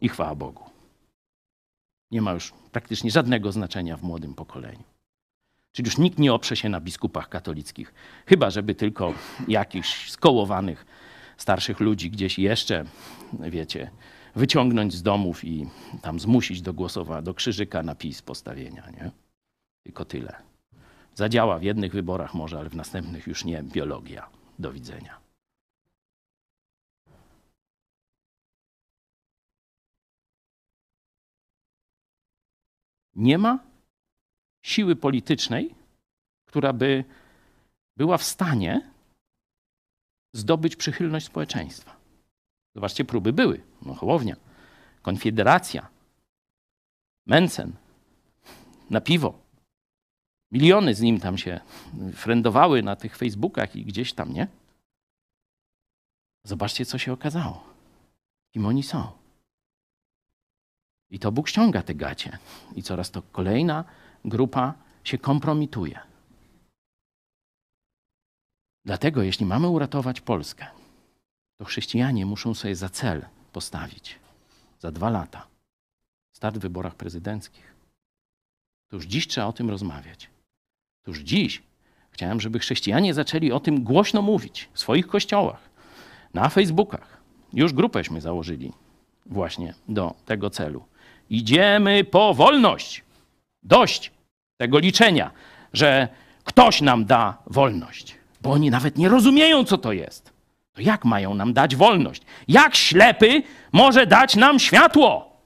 i 0.02 0.10
chwała 0.10 0.36
Bogu. 0.36 0.64
Nie 2.12 2.22
ma 2.22 2.32
już 2.32 2.54
praktycznie 2.72 3.12
żadnego 3.12 3.52
znaczenia 3.52 3.98
w 3.98 4.04
młodym 4.04 4.34
pokoleniu. 4.34 4.84
Czyli 5.72 5.88
już 5.88 5.98
nikt 5.98 6.20
nie 6.20 6.34
oprze 6.34 6.56
się 6.56 6.70
na 6.70 6.82
biskupach 6.82 7.30
katolickich, 7.30 7.94
chyba 8.26 8.50
żeby 8.50 8.76
tylko 8.76 9.14
jakichś 9.48 10.12
skołowanych 10.12 10.86
starszych 11.38 11.80
ludzi 11.80 12.12
gdzieś 12.12 12.40
jeszcze, 12.40 12.86
wiecie, 13.40 13.92
wyciągnąć 14.36 14.94
z 14.94 15.02
domów 15.02 15.44
i 15.44 15.68
tam 16.02 16.20
zmusić 16.20 16.62
do 16.62 16.74
głosowania, 16.74 17.22
do 17.22 17.34
krzyżyka 17.34 17.84
na 17.84 17.96
PiS 17.96 18.22
postawienia, 18.22 18.90
nie? 18.90 19.12
Tylko 19.84 20.06
tyle. 20.06 20.53
Zadziała 21.16 21.60
w 21.60 21.64
jednych 21.64 21.94
wyborach 21.94 22.34
może, 22.34 22.60
ale 22.60 22.70
w 22.70 22.76
następnych 22.76 23.28
już 23.28 23.46
nie. 23.46 23.64
Biologia. 23.64 24.30
Do 24.60 24.72
widzenia. 24.72 25.20
Nie 33.16 33.38
ma 33.38 33.60
siły 34.62 34.96
politycznej, 34.96 35.76
która 36.46 36.74
by 36.74 37.04
była 37.98 38.18
w 38.18 38.24
stanie 38.24 38.92
zdobyć 40.34 40.76
przychylność 40.76 41.26
społeczeństwa. 41.26 41.96
Zobaczcie, 42.76 43.06
próby 43.06 43.34
były. 43.34 43.64
No, 43.82 43.94
Hołownia, 43.94 44.36
Konfederacja, 45.02 45.90
Mencen, 47.26 47.74
na 48.90 49.02
piwo. 49.02 49.43
Miliony 50.54 50.96
z 50.96 51.02
nim 51.02 51.20
tam 51.20 51.38
się 51.38 51.60
frendowały 52.14 52.84
na 52.84 52.96
tych 52.96 53.18
Facebookach 53.18 53.76
i 53.76 53.86
gdzieś 53.86 54.14
tam, 54.14 54.34
nie? 54.34 54.48
Zobaczcie, 56.44 56.86
co 56.86 56.98
się 56.98 57.14
okazało. 57.14 57.64
Kim 58.52 58.66
oni 58.66 58.84
są. 58.84 59.12
I 61.10 61.20
to 61.20 61.32
Bóg 61.32 61.50
ściąga 61.50 61.82
te 61.82 61.96
gacie. 61.96 62.38
I 62.76 62.84
coraz 62.84 63.12
to 63.12 63.22
kolejna 63.22 63.84
grupa 64.26 64.74
się 65.04 65.18
kompromituje. 65.18 66.00
Dlatego, 68.86 69.24
jeśli 69.24 69.46
mamy 69.46 69.68
uratować 69.68 70.22
Polskę, 70.22 70.68
to 71.58 71.66
chrześcijanie 71.66 72.26
muszą 72.26 72.54
sobie 72.54 72.76
za 72.76 72.90
cel 72.90 73.26
postawić 73.52 74.20
za 74.80 74.92
dwa 74.92 75.10
lata 75.10 75.48
start 76.36 76.58
w 76.58 76.62
wyborach 76.62 76.96
prezydenckich. 76.96 77.74
To 78.90 78.96
już 78.96 79.06
dziś 79.06 79.28
trzeba 79.28 79.48
o 79.48 79.54
tym 79.54 79.70
rozmawiać. 79.70 80.33
Już 81.08 81.20
dziś 81.20 81.62
chciałem, 82.12 82.42
żeby 82.42 82.60
chrześcijanie 82.60 83.14
zaczęli 83.14 83.52
o 83.52 83.60
tym 83.60 83.84
głośno 83.84 84.22
mówić 84.22 84.70
w 84.74 84.80
swoich 84.80 85.08
kościołach, 85.08 85.70
na 86.34 86.50
Facebookach. 86.50 87.18
Już 87.54 87.74
grupęśmy 87.74 88.22
założyli 88.22 88.72
właśnie 89.26 89.74
do 89.90 90.14
tego 90.26 90.50
celu. 90.50 90.84
Idziemy 91.30 92.04
po 92.04 92.34
wolność. 92.34 93.04
Dość 93.64 94.12
tego 94.58 94.80
liczenia, 94.80 95.32
że 95.74 96.08
ktoś 96.44 96.82
nam 96.82 97.06
da 97.06 97.38
wolność, 97.48 98.16
bo 98.42 98.52
oni 98.52 98.70
nawet 98.70 98.98
nie 98.98 99.10
rozumieją, 99.10 99.66
co 99.66 99.78
to 99.78 99.94
jest. 99.94 100.34
To 100.74 100.82
jak 100.82 101.06
mają 101.06 101.34
nam 101.34 101.54
dać 101.54 101.76
wolność? 101.76 102.22
Jak 102.48 102.76
ślepy 102.76 103.44
może 103.72 104.08
dać 104.08 104.36
nam 104.36 104.60
światło? 104.60 105.38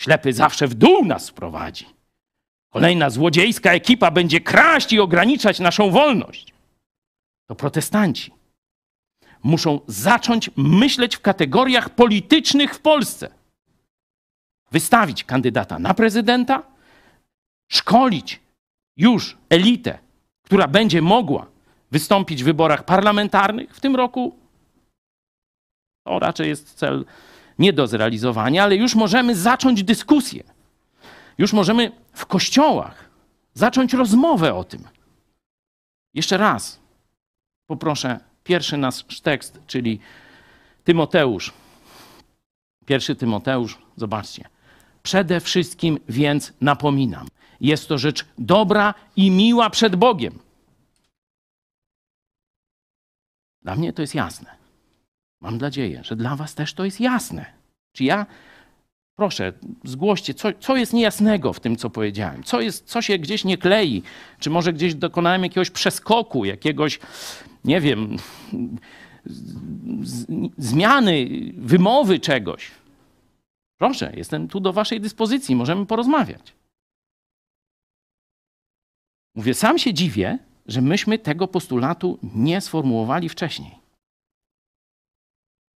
Ślepy 0.00 0.32
zawsze 0.32 0.66
w 0.66 0.74
dół 0.74 1.04
nas 1.04 1.28
wprowadzi. 1.28 1.97
Kolejna 2.78 3.10
złodziejska 3.10 3.72
ekipa 3.72 4.10
będzie 4.10 4.40
kraść 4.40 4.92
i 4.92 5.00
ograniczać 5.00 5.60
naszą 5.60 5.90
wolność. 5.90 6.52
To 7.46 7.54
protestanci 7.54 8.32
muszą 9.42 9.80
zacząć 9.86 10.50
myśleć 10.56 11.16
w 11.16 11.20
kategoriach 11.20 11.90
politycznych 11.90 12.74
w 12.74 12.80
Polsce. 12.80 13.30
Wystawić 14.70 15.24
kandydata 15.24 15.78
na 15.78 15.94
prezydenta, 15.94 16.62
szkolić 17.68 18.40
już 18.96 19.36
elitę, 19.48 19.98
która 20.42 20.68
będzie 20.68 21.02
mogła 21.02 21.46
wystąpić 21.90 22.42
w 22.42 22.46
wyborach 22.46 22.84
parlamentarnych 22.84 23.76
w 23.76 23.80
tym 23.80 23.96
roku. 23.96 24.36
To 26.06 26.18
raczej 26.18 26.48
jest 26.48 26.74
cel 26.74 27.04
nie 27.58 27.72
do 27.72 27.86
zrealizowania, 27.86 28.64
ale 28.64 28.76
już 28.76 28.94
możemy 28.94 29.36
zacząć 29.36 29.84
dyskusję. 29.84 30.57
Już 31.38 31.52
możemy 31.52 31.92
w 32.12 32.26
kościołach 32.26 33.10
zacząć 33.54 33.92
rozmowę 33.92 34.54
o 34.54 34.64
tym. 34.64 34.88
Jeszcze 36.14 36.36
raz 36.36 36.80
poproszę 37.66 38.20
pierwszy 38.44 38.76
nasz 38.76 39.20
tekst, 39.20 39.60
czyli 39.66 40.00
Tymoteusz. 40.84 41.52
Pierwszy 42.86 43.16
Tymoteusz, 43.16 43.78
zobaczcie. 43.96 44.48
Przede 45.02 45.40
wszystkim 45.40 45.98
więc 46.08 46.52
napominam. 46.60 47.26
Jest 47.60 47.88
to 47.88 47.98
rzecz 47.98 48.24
dobra 48.38 48.94
i 49.16 49.30
miła 49.30 49.70
przed 49.70 49.96
Bogiem. 49.96 50.38
Dla 53.62 53.76
mnie 53.76 53.92
to 53.92 54.02
jest 54.02 54.14
jasne. 54.14 54.56
Mam 55.40 55.58
nadzieję, 55.58 56.04
że 56.04 56.16
dla 56.16 56.36
Was 56.36 56.54
też 56.54 56.74
to 56.74 56.84
jest 56.84 57.00
jasne. 57.00 57.46
Czy 57.92 58.04
ja, 58.04 58.26
proszę, 59.18 59.52
zgłoście, 59.84 60.34
co, 60.34 60.52
co 60.52 60.76
jest 60.76 60.92
niejasnego 60.92 61.52
w 61.52 61.60
tym, 61.60 61.76
co 61.76 61.90
powiedziałem? 61.90 62.42
Co, 62.44 62.60
jest, 62.60 62.86
co 62.86 63.02
się 63.02 63.18
gdzieś 63.18 63.44
nie 63.44 63.58
klei? 63.58 64.02
Czy 64.38 64.50
może 64.50 64.72
gdzieś 64.72 64.94
dokonałem 64.94 65.42
jakiegoś 65.42 65.70
przeskoku, 65.70 66.44
jakiegoś, 66.44 66.98
nie 67.64 67.80
wiem, 67.80 68.16
z, 70.00 70.26
zmiany, 70.58 71.28
wymowy 71.56 72.18
czegoś? 72.18 72.70
Proszę, 73.78 74.12
jestem 74.16 74.48
tu 74.48 74.60
do 74.60 74.72
Waszej 74.72 75.00
dyspozycji, 75.00 75.56
możemy 75.56 75.86
porozmawiać. 75.86 76.54
Mówię, 79.34 79.54
sam 79.54 79.78
się 79.78 79.94
dziwię, 79.94 80.38
że 80.66 80.80
myśmy 80.80 81.18
tego 81.18 81.48
postulatu 81.48 82.18
nie 82.34 82.60
sformułowali 82.60 83.28
wcześniej. 83.28 83.74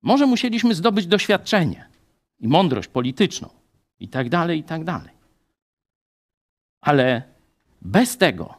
Może 0.03 0.25
musieliśmy 0.25 0.75
zdobyć 0.75 1.07
doświadczenie 1.07 1.90
i 2.41 2.47
mądrość 2.47 2.87
polityczną 2.87 3.49
i 3.99 4.09
tak 4.09 4.29
dalej, 4.29 4.59
i 4.59 4.63
tak 4.63 4.83
dalej. 4.83 5.13
Ale 6.81 7.23
bez 7.81 8.17
tego 8.17 8.55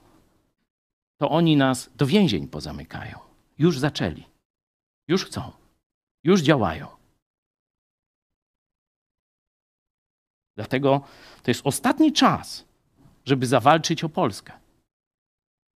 to 1.21 1.31
oni 1.31 1.57
nas 1.57 1.91
do 1.97 2.07
więzień 2.07 2.49
pozamykają. 2.49 3.19
Już 3.59 3.79
zaczęli. 3.79 4.25
Już 5.09 5.25
chcą. 5.25 5.53
Już 6.25 6.41
działają. 6.41 6.87
Dlatego 10.57 11.01
to 11.43 11.51
jest 11.51 11.67
ostatni 11.67 12.13
czas, 12.13 12.65
żeby 13.25 13.47
zawalczyć 13.47 14.05
o 14.05 14.09
Polskę 14.09 14.63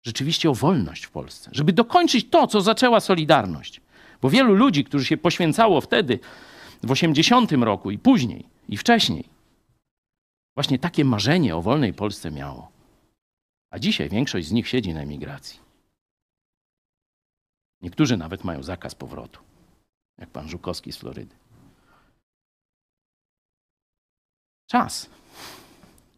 rzeczywiście 0.06 0.50
o 0.50 0.54
wolność 0.54 1.06
w 1.06 1.12
Polsce, 1.12 1.50
żeby 1.54 1.74
dokończyć 1.74 2.30
to, 2.30 2.48
co 2.48 2.62
zaczęła 2.62 3.00
Solidarność. 3.00 3.82
Bo 4.22 4.30
wielu 4.30 4.54
ludzi, 4.54 4.84
którzy 4.84 5.06
się 5.06 5.18
poświęcało 5.18 5.82
wtedy, 5.82 6.20
w 6.86 6.92
80 6.92 7.52
roku 7.52 7.92
i 7.92 7.98
później, 7.98 8.50
i 8.70 8.78
wcześniej, 8.78 9.30
właśnie 10.56 10.80
takie 10.80 11.06
marzenie 11.06 11.56
o 11.56 11.62
wolnej 11.62 11.94
Polsce 11.94 12.32
miało. 12.32 12.72
A 13.70 13.80
dzisiaj 13.80 14.10
większość 14.10 14.48
z 14.48 14.52
nich 14.52 14.68
siedzi 14.68 14.94
na 14.94 15.02
emigracji. 15.02 15.60
Niektórzy 17.82 18.18
nawet 18.18 18.44
mają 18.44 18.64
zakaz 18.64 18.96
powrotu, 18.96 19.40
jak 20.18 20.30
pan 20.30 20.50
Żukowski 20.50 20.92
z 20.92 20.98
Florydy. 20.98 21.36
Czas 24.68 25.10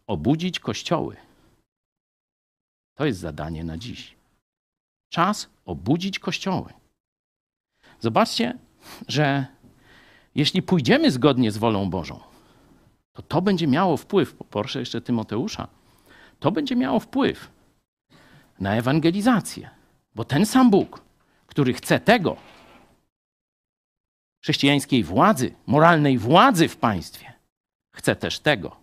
obudzić 0.06 0.60
kościoły 0.60 1.16
to 2.94 3.06
jest 3.06 3.20
zadanie 3.20 3.64
na 3.64 3.78
dziś. 3.78 4.16
Czas 5.08 5.50
obudzić 5.64 6.18
kościoły. 6.18 6.72
Zobaczcie, 8.00 8.58
że 9.08 9.46
jeśli 10.38 10.62
pójdziemy 10.62 11.10
zgodnie 11.10 11.52
z 11.52 11.58
wolą 11.58 11.90
Bożą, 11.90 12.20
to 13.12 13.22
to 13.22 13.42
będzie 13.42 13.66
miało 13.66 13.96
wpływ, 13.96 14.34
poproszę 14.34 14.78
jeszcze 14.78 15.00
Tymoteusza, 15.00 15.68
to 16.38 16.50
będzie 16.52 16.76
miało 16.76 17.00
wpływ 17.00 17.50
na 18.60 18.74
ewangelizację. 18.76 19.70
Bo 20.14 20.24
ten 20.24 20.46
sam 20.46 20.70
Bóg, 20.70 21.02
który 21.46 21.72
chce 21.72 22.00
tego, 22.00 22.36
chrześcijańskiej 24.42 25.04
władzy, 25.04 25.54
moralnej 25.66 26.18
władzy 26.18 26.68
w 26.68 26.76
państwie, 26.76 27.32
chce 27.94 28.16
też 28.16 28.40
tego, 28.40 28.76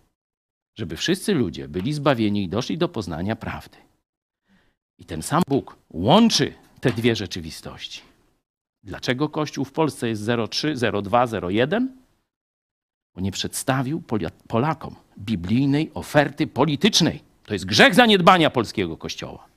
żeby 0.77 0.97
wszyscy 0.97 1.33
ludzie 1.33 1.67
byli 1.67 1.93
zbawieni 1.93 2.43
i 2.43 2.49
doszli 2.49 2.77
do 2.77 2.89
poznania 2.89 3.35
prawdy. 3.35 3.77
I 4.97 5.05
ten 5.05 5.21
sam 5.21 5.43
Bóg 5.47 5.77
łączy 5.89 6.53
te 6.79 6.91
dwie 6.91 7.15
rzeczywistości. 7.15 8.14
Dlaczego 8.85 9.29
Kościół 9.29 9.65
w 9.65 9.71
Polsce 9.71 10.09
jest 10.09 10.29
03, 10.49 10.75
02, 11.03 11.25
01? 11.49 11.97
Bo 13.15 13.21
nie 13.21 13.31
przedstawił 13.31 14.03
Polakom 14.47 14.95
biblijnej 15.19 15.91
oferty 15.93 16.47
politycznej. 16.47 17.23
To 17.45 17.53
jest 17.53 17.65
grzech 17.65 17.95
zaniedbania 17.95 18.49
polskiego 18.49 18.97
Kościoła. 18.97 19.47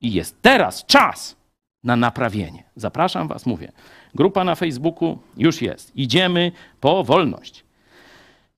I 0.00 0.12
jest 0.12 0.42
teraz 0.42 0.86
czas 0.86 1.36
na 1.84 1.96
naprawienie. 1.96 2.64
Zapraszam 2.76 3.28
Was, 3.28 3.46
mówię. 3.46 3.72
Grupa 4.14 4.44
na 4.44 4.54
Facebooku 4.54 5.18
już 5.36 5.62
jest. 5.62 5.96
Idziemy 5.96 6.52
po 6.80 7.04
wolność. 7.04 7.64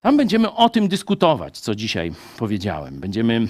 Tam 0.01 0.17
będziemy 0.17 0.53
o 0.53 0.69
tym 0.69 0.89
dyskutować, 0.89 1.59
co 1.59 1.75
dzisiaj 1.75 2.13
powiedziałem. 2.39 3.01
Będziemy 3.01 3.49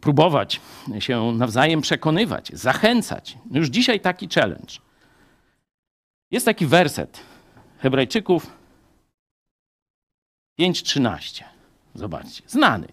próbować 0.00 0.60
się 0.98 1.32
nawzajem 1.32 1.80
przekonywać, 1.80 2.50
zachęcać. 2.54 3.38
Już 3.50 3.68
dzisiaj 3.68 4.00
taki 4.00 4.28
challenge. 4.34 4.87
Jest 6.30 6.46
taki 6.46 6.66
werset 6.66 7.20
Hebrajczyków 7.78 8.46
5:13. 10.60 11.44
Zobaczcie, 11.94 12.42
znany. 12.46 12.88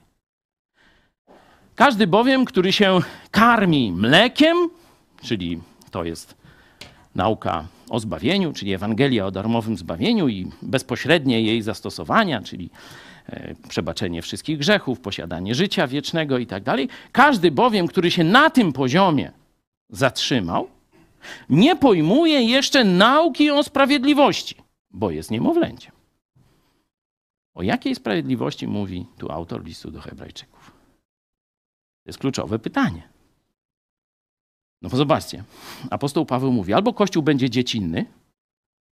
Każdy 1.76 2.08
bowiem, 2.08 2.46
który 2.46 2.74
się 2.74 3.00
karmi 3.32 3.92
mlekiem, 3.92 4.58
czyli 5.24 5.62
to 5.92 6.04
jest 6.04 6.36
nauka 7.16 7.68
o 7.90 8.00
zbawieniu, 8.00 8.54
czyli 8.54 8.74
Ewangelia 8.74 9.26
o 9.26 9.32
darmowym 9.32 9.78
zbawieniu 9.78 10.28
i 10.28 10.52
bezpośrednie 10.62 11.42
jej 11.42 11.62
zastosowania, 11.62 12.42
czyli 12.42 12.70
e, 13.30 13.56
przebaczenie 13.70 14.22
wszystkich 14.22 14.58
grzechów, 14.58 15.00
posiadanie 15.00 15.56
życia 15.56 15.88
wiecznego 15.88 16.38
i 16.38 16.48
tak 16.48 16.64
dalej. 16.64 16.90
Każdy 17.12 17.52
bowiem, 17.52 17.88
który 17.88 18.12
się 18.12 18.24
na 18.24 18.50
tym 18.50 18.74
poziomie 18.74 19.32
zatrzymał, 19.90 20.75
nie 21.50 21.76
pojmuje 21.76 22.44
jeszcze 22.44 22.84
nauki 22.84 23.52
o 23.52 23.64
sprawiedliwości, 23.64 24.56
bo 24.92 25.12
jest 25.12 25.32
niemowlęciem. 25.32 25.96
O 27.54 27.64
jakiej 27.64 27.96
sprawiedliwości 27.96 28.68
mówi 28.68 29.06
tu 29.18 29.32
autor 29.32 29.66
listu 29.66 29.92
do 29.92 30.02
Hebrajczyków? 30.02 30.72
To 32.04 32.10
jest 32.10 32.20
kluczowe 32.20 32.60
pytanie. 32.60 33.10
No 34.82 34.90
bo 34.90 34.98
zobaczcie, 34.98 35.44
apostoł 35.90 36.26
Paweł 36.26 36.52
mówi, 36.52 36.74
albo 36.74 36.94
Kościół 36.94 37.24
będzie 37.24 37.50
dziecinny, 37.50 38.06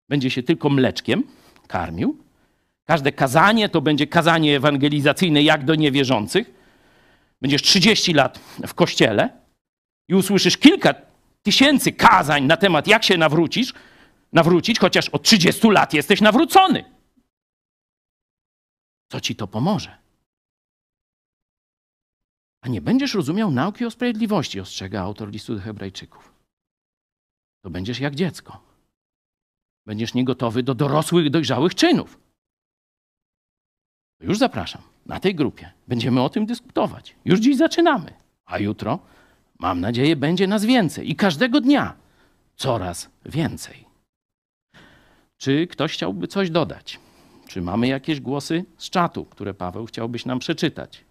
będzie 0.09 0.29
się 0.29 0.43
tylko 0.43 0.69
mleczkiem 0.69 1.23
karmił, 1.67 2.17
każde 2.85 3.11
kazanie 3.11 3.69
to 3.69 3.81
będzie 3.81 4.07
kazanie 4.07 4.55
ewangelizacyjne 4.55 5.43
jak 5.43 5.65
do 5.65 5.75
niewierzących, 5.75 6.53
będziesz 7.41 7.61
30 7.61 8.13
lat 8.13 8.39
w 8.67 8.73
Kościele 8.73 9.29
i 10.07 10.15
usłyszysz 10.15 10.57
kilka 10.57 11.08
tysięcy 11.43 11.91
kazań 11.91 12.45
na 12.45 12.57
temat 12.57 12.87
jak 12.87 13.03
się 13.03 13.17
nawrócisz, 13.17 13.73
nawrócić, 14.33 14.79
chociaż 14.79 15.09
od 15.09 15.23
30 15.23 15.69
lat 15.69 15.93
jesteś 15.93 16.21
nawrócony. 16.21 16.85
Co 19.11 19.21
ci 19.21 19.35
to 19.35 19.47
pomoże? 19.47 19.97
A 22.61 22.67
nie 22.67 22.81
będziesz 22.81 23.13
rozumiał 23.13 23.51
nauki 23.51 23.85
o 23.85 23.91
sprawiedliwości, 23.91 24.59
ostrzega 24.59 25.01
autor 25.01 25.29
listu 25.29 25.55
do 25.55 25.61
Hebrajczyków. 25.61 26.33
To 27.61 27.69
będziesz 27.69 27.99
jak 27.99 28.15
dziecko. 28.15 28.61
Będziesz 29.85 30.13
niegotowy 30.13 30.63
do 30.63 30.75
dorosłych, 30.75 31.29
dojrzałych 31.29 31.75
czynów. 31.75 32.19
Już 34.19 34.37
zapraszam 34.37 34.81
na 35.05 35.19
tej 35.19 35.35
grupie. 35.35 35.71
Będziemy 35.87 36.21
o 36.21 36.29
tym 36.29 36.45
dyskutować. 36.45 37.15
Już 37.25 37.39
dziś 37.39 37.57
zaczynamy. 37.57 38.13
A 38.45 38.59
jutro, 38.59 38.99
mam 39.59 39.81
nadzieję, 39.81 40.15
będzie 40.15 40.47
nas 40.47 40.65
więcej. 40.65 41.11
I 41.11 41.15
każdego 41.15 41.61
dnia 41.61 41.95
coraz 42.55 43.09
więcej. 43.25 43.85
Czy 45.37 45.67
ktoś 45.67 45.93
chciałby 45.93 46.27
coś 46.27 46.49
dodać? 46.49 46.99
Czy 47.47 47.61
mamy 47.61 47.87
jakieś 47.87 48.19
głosy 48.21 48.65
z 48.77 48.89
czatu, 48.89 49.25
które 49.25 49.53
Paweł 49.53 49.85
chciałbyś 49.85 50.25
nam 50.25 50.39
przeczytać? 50.39 51.05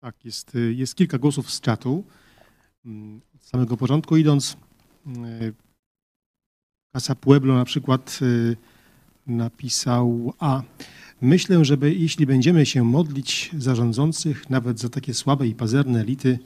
Tak, 0.00 0.24
jest, 0.24 0.52
jest 0.74 0.94
kilka 0.94 1.18
głosów 1.18 1.50
z 1.50 1.60
czatu. 1.60 2.04
Mm, 2.84 3.20
Od 3.34 3.44
samego 3.44 3.76
początku 3.76 4.16
idąc, 4.16 4.56
y, 5.06 5.54
Casa 6.92 7.14
Pueblo 7.14 7.54
na 7.54 7.64
przykład 7.64 8.18
y, 8.22 8.56
napisał 9.26 10.34
A. 10.38 10.62
Myślę, 11.20 11.64
że 11.64 11.76
jeśli 11.82 12.26
będziemy 12.26 12.66
się 12.66 12.84
modlić 12.84 13.50
za 13.58 13.74
rządzących, 13.74 14.50
nawet 14.50 14.80
za 14.80 14.88
takie 14.88 15.14
słabe 15.14 15.46
i 15.46 15.54
pazerne 15.54 16.00
elity, 16.00 16.38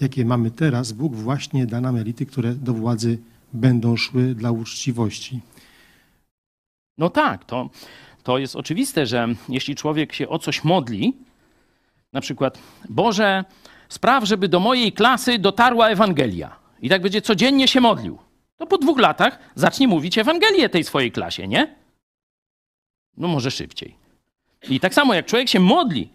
jakie 0.00 0.24
mamy 0.24 0.50
teraz, 0.50 0.92
Bóg 0.92 1.14
właśnie 1.14 1.66
da 1.66 1.80
nam 1.80 1.96
elity, 1.96 2.26
które 2.26 2.54
do 2.54 2.74
władzy 2.74 3.18
będą 3.52 3.96
szły 3.96 4.34
dla 4.34 4.50
uczciwości. 4.50 5.40
No 6.98 7.10
tak, 7.10 7.44
to, 7.44 7.70
to 8.22 8.38
jest 8.38 8.56
oczywiste, 8.56 9.06
że 9.06 9.28
jeśli 9.48 9.74
człowiek 9.74 10.12
się 10.12 10.28
o 10.28 10.38
coś 10.38 10.64
modli, 10.64 11.16
na 12.12 12.20
przykład, 12.20 12.58
Boże, 12.88 13.44
spraw, 13.88 14.24
żeby 14.24 14.48
do 14.48 14.60
mojej 14.60 14.92
klasy 14.92 15.38
dotarła 15.38 15.88
Ewangelia. 15.88 16.56
I 16.82 16.88
tak 16.88 17.02
będzie 17.02 17.22
codziennie 17.22 17.68
się 17.68 17.80
modlił. 17.80 18.18
To 18.56 18.66
po 18.66 18.78
dwóch 18.78 18.98
latach 18.98 19.38
zacznie 19.54 19.88
mówić 19.88 20.18
Ewangelię 20.18 20.68
tej 20.68 20.84
swojej 20.84 21.12
klasie, 21.12 21.48
nie? 21.48 21.76
No 23.16 23.28
może 23.28 23.50
szybciej. 23.50 23.99
I 24.70 24.80
tak 24.80 24.94
samo 24.94 25.14
jak 25.14 25.26
człowiek 25.26 25.48
się 25.48 25.60
modli 25.60 26.08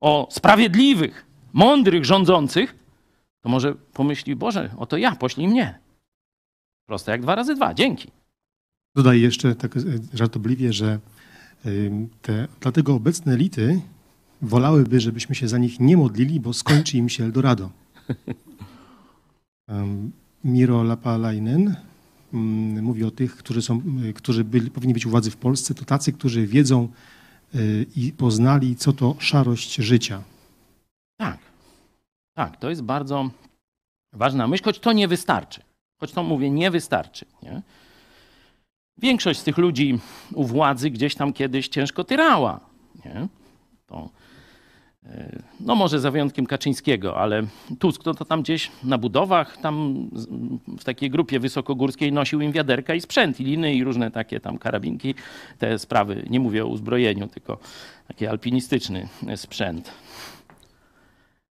o 0.00 0.28
sprawiedliwych, 0.30 1.26
mądrych 1.52 2.04
rządzących, 2.04 2.76
to 3.40 3.48
może 3.48 3.74
pomyśli, 3.74 4.36
Boże, 4.36 4.70
oto 4.76 4.96
ja, 4.96 5.16
poślij 5.16 5.48
mnie. 5.48 5.78
Proste 6.86 7.12
jak 7.12 7.22
dwa 7.22 7.34
razy 7.34 7.54
dwa, 7.54 7.74
dzięki. 7.74 8.10
Dodaję 8.96 9.20
jeszcze 9.20 9.54
tak 9.54 9.76
e, 9.76 9.80
żartobliwie, 10.12 10.72
że 10.72 10.98
ym, 11.66 12.08
te, 12.22 12.48
dlatego 12.60 12.94
obecne 12.94 13.32
elity 13.32 13.80
wolałyby, 14.42 15.00
żebyśmy 15.00 15.34
się 15.34 15.48
za 15.48 15.58
nich 15.58 15.80
nie 15.80 15.96
modlili, 15.96 16.40
bo 16.40 16.52
skończy 16.52 16.98
im 16.98 17.08
się 17.08 17.24
Eldorado. 17.24 17.70
Miro 20.44 20.82
Lapalainen 20.82 21.76
mm, 22.34 22.84
mówi 22.84 23.04
o 23.04 23.10
tych, 23.10 23.36
którzy, 23.36 23.62
są, 23.62 23.82
y, 24.04 24.12
którzy 24.12 24.44
byli, 24.44 24.70
powinni 24.70 24.94
być 24.94 25.06
u 25.06 25.10
władzy 25.10 25.30
w 25.30 25.36
Polsce, 25.36 25.74
to 25.74 25.84
tacy, 25.84 26.12
którzy 26.12 26.46
wiedzą 26.46 26.88
i 27.96 28.12
poznali, 28.12 28.76
co 28.76 28.92
to 28.92 29.16
szarość 29.18 29.74
życia. 29.74 30.22
Tak. 31.16 31.38
Tak, 32.34 32.56
to 32.56 32.70
jest 32.70 32.82
bardzo 32.82 33.30
ważna 34.12 34.48
myśl, 34.48 34.64
choć 34.64 34.78
to 34.78 34.92
nie 34.92 35.08
wystarczy. 35.08 35.60
Choć 36.00 36.12
to 36.12 36.22
mówię, 36.22 36.50
nie 36.50 36.70
wystarczy. 36.70 37.26
Nie? 37.42 37.62
Większość 38.98 39.40
z 39.40 39.44
tych 39.44 39.58
ludzi 39.58 39.98
u 40.34 40.44
władzy 40.44 40.90
gdzieś 40.90 41.14
tam 41.14 41.32
kiedyś 41.32 41.68
ciężko 41.68 42.04
tyrała. 42.04 42.60
Nie? 43.04 43.28
To, 43.86 44.08
no 45.60 45.74
może 45.74 46.00
za 46.00 46.10
wyjątkiem 46.10 46.46
Kaczyńskiego, 46.46 47.16
ale 47.16 47.42
Tusk 47.78 48.02
to, 48.02 48.14
to 48.14 48.24
tam 48.24 48.42
gdzieś 48.42 48.70
na 48.84 48.98
budowach, 48.98 49.56
tam 49.56 50.06
w 50.78 50.84
takiej 50.84 51.10
grupie 51.10 51.40
wysokogórskiej 51.40 52.12
nosił 52.12 52.40
im 52.40 52.52
wiaderka 52.52 52.94
i 52.94 53.00
sprzęt, 53.00 53.40
i 53.40 53.44
liny 53.44 53.74
i 53.74 53.84
różne 53.84 54.10
takie 54.10 54.40
tam 54.40 54.58
karabinki, 54.58 55.14
te 55.58 55.78
sprawy. 55.78 56.24
Nie 56.30 56.40
mówię 56.40 56.64
o 56.64 56.68
uzbrojeniu, 56.68 57.26
tylko 57.26 57.58
taki 58.08 58.26
alpinistyczny 58.26 59.08
sprzęt. 59.36 59.92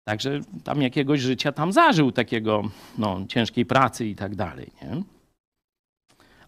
Także 0.05 0.40
tam 0.64 0.82
jakiegoś 0.82 1.20
życia 1.20 1.52
tam 1.52 1.72
zażył, 1.72 2.12
takiego 2.12 2.62
no, 2.98 3.20
ciężkiej 3.28 3.66
pracy 3.66 4.06
i 4.06 4.14
tak 4.14 4.35
dalej. 4.35 4.70
Nie? 4.82 5.02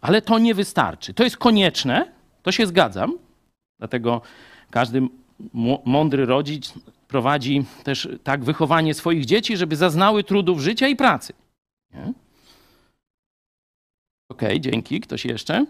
Ale 0.01 0.21
to 0.21 0.39
nie 0.39 0.53
wystarczy. 0.53 1.13
To 1.13 1.23
jest 1.23 1.37
konieczne, 1.37 2.11
to 2.41 2.51
się 2.51 2.67
zgadzam. 2.67 3.17
Dlatego 3.79 4.21
każdy 4.71 5.01
mądry 5.85 6.25
rodzic 6.25 6.73
prowadzi 7.17 7.65
też 7.83 8.07
tak 8.23 8.43
wychowanie 8.43 8.93
swoich 8.93 9.25
dzieci, 9.25 9.57
żeby 9.57 9.75
zaznały 9.75 10.23
trudów 10.23 10.59
życia 10.59 10.87
i 10.87 10.95
pracy. 10.95 11.33
Nie? 11.93 12.13
Okej, 14.29 14.61
dzięki. 14.61 14.99
Ktoś 15.01 15.25
jeszcze? 15.25 15.65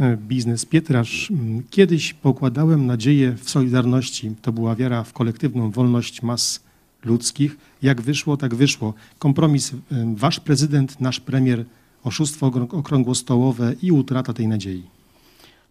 E, 0.00 0.16
Biznes 0.16 0.64
Pietrasz. 0.66 1.30
mm, 1.30 1.62
Kiedyś 1.70 2.14
pokładałem 2.14 2.86
nadzieję 2.86 3.32
w 3.32 3.50
Solidarności. 3.50 4.30
To 4.42 4.52
była 4.52 4.74
wiara 4.74 5.04
w 5.04 5.12
kolektywną 5.12 5.70
wolność 5.70 6.22
mas 6.22 6.60
ludzkich. 7.04 7.56
Jak 7.82 8.00
wyszło, 8.00 8.36
tak 8.36 8.54
wyszło. 8.54 8.94
Kompromis. 9.18 9.72
y, 9.72 9.76
Wasz 10.14 10.40
prezydent, 10.40 11.00
nasz 11.00 11.20
premier, 11.20 11.64
oszustwo 12.04 12.46
okrą- 12.50 12.74
okrągłostołowe 12.78 13.74
i 13.82 13.92
utrata 13.92 14.32
tej 14.32 14.48
nadziei. 14.48 14.82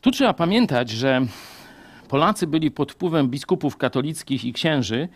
Tu 0.01 0.11
trzeba 0.11 0.33
pamiętać, 0.33 0.89
że 0.89 1.21
Polacy 2.07 2.47
byli 2.47 2.71
pod 2.71 2.91
wpływem 2.91 3.29
biskupów 3.29 3.77
katolickich 3.77 4.45
i 4.45 4.53
księży 4.53 5.09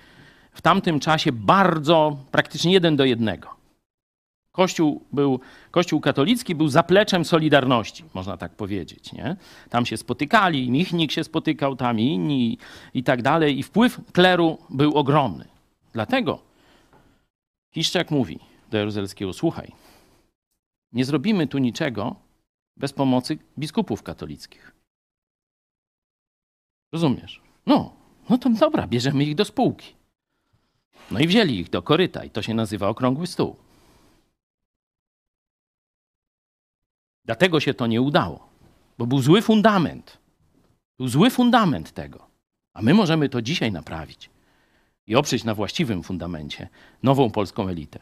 w 0.52 0.62
tamtym 0.62 1.00
czasie 1.00 1.32
bardzo, 1.32 2.18
praktycznie 2.32 2.74
jeden 2.74 2.96
do 2.96 3.06
jednego. 3.06 3.62
Kościół, 4.52 5.06
był, 5.14 5.40
Kościół 5.72 6.02
katolicki 6.02 6.56
był 6.56 6.68
zapleczem 6.68 7.26
Solidarności, 7.26 8.04
można 8.14 8.38
tak 8.38 8.52
powiedzieć. 8.52 9.14
Nie? 9.14 9.36
Tam 9.70 9.86
się 9.86 9.98
spotykali, 9.98 10.72
Michnik 10.72 11.12
się 11.12 11.24
spotykał, 11.24 11.76
tam 11.76 12.00
i 12.00 12.04
inni 12.04 12.58
i 12.94 13.04
tak 13.04 13.22
dalej. 13.22 13.60
I 13.60 13.64
wpływ 13.64 14.00
kleru 14.12 14.58
był 14.70 14.98
ogromny. 14.98 15.46
Dlatego 15.94 16.40
Kiszczak 17.72 18.12
mówi 18.12 18.40
do 18.72 18.78
Jaruzelskiego, 18.78 19.34
słuchaj, 19.34 19.72
nie 20.94 21.06
zrobimy 21.06 21.48
tu 21.48 21.58
niczego 21.58 22.16
bez 22.78 22.94
pomocy 22.94 23.38
biskupów 23.60 24.04
katolickich. 24.04 24.81
Rozumiesz? 26.92 27.42
No, 27.66 27.94
no 28.30 28.38
to 28.38 28.50
dobra, 28.50 28.88
bierzemy 28.88 29.24
ich 29.24 29.36
do 29.36 29.46
spółki. 29.46 29.94
No 31.12 31.20
i 31.20 31.28
wzięli 31.28 31.60
ich 31.60 31.70
do 31.70 31.82
koryta 31.82 32.24
i 32.24 32.30
to 32.30 32.42
się 32.42 32.54
nazywa 32.54 32.88
okrągły 32.90 33.28
stół. 33.28 33.56
Dlatego 37.26 37.60
się 37.60 37.74
to 37.74 37.88
nie 37.88 38.02
udało, 38.02 38.50
bo 38.98 39.08
był 39.08 39.22
zły 39.22 39.42
fundament. 39.42 40.18
Był 40.98 41.08
zły 41.08 41.30
fundament 41.30 41.92
tego. 41.92 42.28
A 42.74 42.82
my 42.82 42.94
możemy 42.94 43.30
to 43.30 43.42
dzisiaj 43.42 43.72
naprawić 43.72 44.30
i 45.08 45.16
oprzeć 45.16 45.44
na 45.44 45.56
właściwym 45.56 46.04
fundamencie 46.04 46.70
nową 47.04 47.32
polską 47.32 47.68
elitę. 47.68 48.00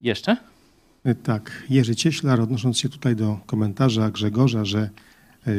Jeszcze? 0.00 0.36
Tak, 1.22 1.62
Jerzy 1.70 1.96
Cieślar, 1.96 2.40
odnosząc 2.40 2.78
się 2.78 2.88
tutaj 2.88 3.16
do 3.16 3.38
komentarza 3.46 4.10
Grzegorza, 4.10 4.64
że 4.64 4.90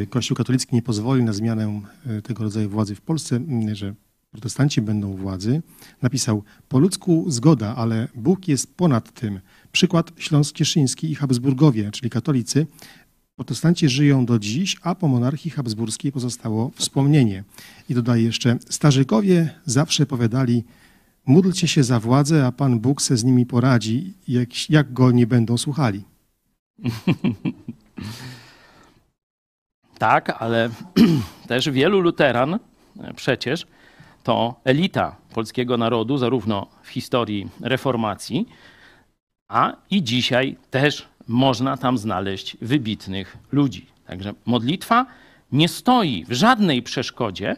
Kościół 0.09 0.37
katolicki 0.37 0.75
nie 0.75 0.81
pozwoli 0.81 1.23
na 1.23 1.33
zmianę 1.33 1.81
y, 2.17 2.21
tego 2.21 2.43
rodzaju 2.43 2.69
władzy 2.69 2.95
w 2.95 3.01
Polsce, 3.01 3.39
y, 3.69 3.75
że 3.75 3.93
protestanci 4.31 4.81
będą 4.81 5.15
władzy, 5.15 5.61
napisał, 6.01 6.43
po 6.69 6.79
ludzku 6.79 7.25
zgoda, 7.27 7.75
ale 7.75 8.07
Bóg 8.15 8.47
jest 8.47 8.75
ponad 8.75 9.13
tym. 9.13 9.39
Przykład 9.71 10.11
Śląsk 10.17 10.55
Cieszyński 10.55 11.11
i 11.11 11.15
Habsburgowie, 11.15 11.91
czyli 11.91 12.09
katolicy, 12.09 12.67
protestanci 13.35 13.89
żyją 13.89 14.25
do 14.25 14.39
dziś, 14.39 14.77
a 14.81 14.95
po 14.95 15.07
monarchii 15.07 15.51
habsburskiej 15.51 16.11
pozostało 16.11 16.71
wspomnienie. 16.75 17.43
I 17.89 17.93
dodaje 17.93 18.23
jeszcze, 18.23 18.57
starzykowie 18.69 19.49
zawsze 19.65 20.05
powiadali, 20.05 20.63
módlcie 21.25 21.67
się 21.67 21.83
za 21.83 21.99
władzę, 21.99 22.45
a 22.45 22.51
Pan 22.51 22.79
Bóg 22.79 23.01
se 23.01 23.17
z 23.17 23.23
nimi 23.23 23.45
poradzi, 23.45 24.13
jak, 24.27 24.69
jak 24.69 24.93
go 24.93 25.11
nie 25.11 25.27
będą 25.27 25.57
słuchali. 25.57 26.03
Tak, 29.97 30.35
ale 30.39 30.69
też 31.47 31.69
wielu 31.69 31.99
luteran 31.99 32.53
e, 32.53 32.59
przecież 33.15 33.65
to 34.23 34.55
elita 34.63 35.15
polskiego 35.33 35.77
narodu, 35.77 36.17
zarówno 36.17 36.67
w 36.81 36.89
historii 36.89 37.49
reformacji, 37.61 38.47
a 39.47 39.75
i 39.91 40.03
dzisiaj 40.03 40.55
też 40.71 41.07
można 41.27 41.77
tam 41.77 41.97
znaleźć 41.97 42.57
wybitnych 42.61 43.37
ludzi. 43.51 43.85
Także 44.05 44.33
modlitwa 44.45 45.05
nie 45.51 45.67
stoi 45.67 46.25
w 46.25 46.31
żadnej 46.31 46.83
przeszkodzie 46.83 47.55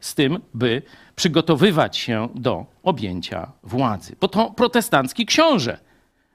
z 0.00 0.14
tym, 0.14 0.38
by 0.54 0.82
przygotowywać 1.16 1.96
się 1.96 2.28
do 2.34 2.66
objęcia 2.82 3.52
władzy. 3.62 4.16
Bo 4.20 4.28
to 4.28 4.50
protestancki 4.50 5.26
książę 5.26 5.78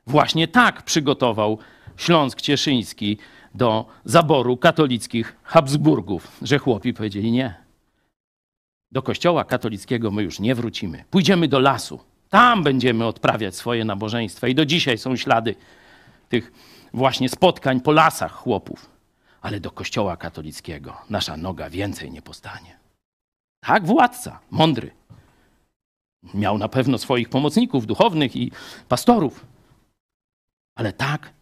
właśnie 0.07 0.47
tak 0.47 0.81
przygotował 0.81 1.57
Śląsk 1.97 2.41
Cieszyński 2.41 3.17
do 3.55 3.85
zaboru 4.05 4.57
katolickich 4.57 5.35
Habsburgów, 5.43 6.37
że 6.41 6.57
chłopi 6.59 6.93
powiedzieli 6.93 7.31
nie. 7.31 7.55
Do 8.91 9.01
kościoła 9.01 9.43
katolickiego 9.43 10.11
my 10.11 10.23
już 10.23 10.39
nie 10.39 10.55
wrócimy. 10.55 11.03
Pójdziemy 11.09 11.47
do 11.47 11.59
lasu. 11.59 11.99
Tam 12.29 12.63
będziemy 12.63 13.05
odprawiać 13.05 13.55
swoje 13.55 13.85
nabożeństwa. 13.85 14.47
I 14.47 14.55
do 14.55 14.65
dzisiaj 14.65 14.97
są 14.97 15.15
ślady 15.15 15.55
tych 16.29 16.51
właśnie 16.93 17.29
spotkań 17.29 17.81
po 17.81 17.91
lasach 17.91 18.31
chłopów. 18.31 18.89
Ale 19.41 19.59
do 19.59 19.71
kościoła 19.71 20.17
katolickiego 20.17 20.97
nasza 21.09 21.37
noga 21.37 21.69
więcej 21.69 22.11
nie 22.11 22.21
postanie. 22.21 22.79
Tak, 23.59 23.85
władca, 23.85 24.39
mądry. 24.51 24.91
Miał 26.33 26.57
na 26.57 26.69
pewno 26.69 26.97
swoich 26.97 27.29
pomocników 27.29 27.85
duchownych 27.85 28.35
i 28.35 28.51
pastorów. 28.87 29.45
Ale 30.75 30.93
tak, 30.93 31.33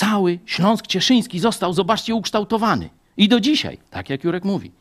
cały 0.00 0.38
Śląsk 0.46 0.86
Cieszyński 0.86 1.38
został, 1.38 1.72
zobaczcie, 1.72 2.14
ukształtowany. 2.14 2.90
I 3.16 3.28
do 3.28 3.40
dzisiaj, 3.40 3.78
tak 3.90 4.10
jak 4.10 4.24
Jurek 4.24 4.44
mówi, 4.44 4.72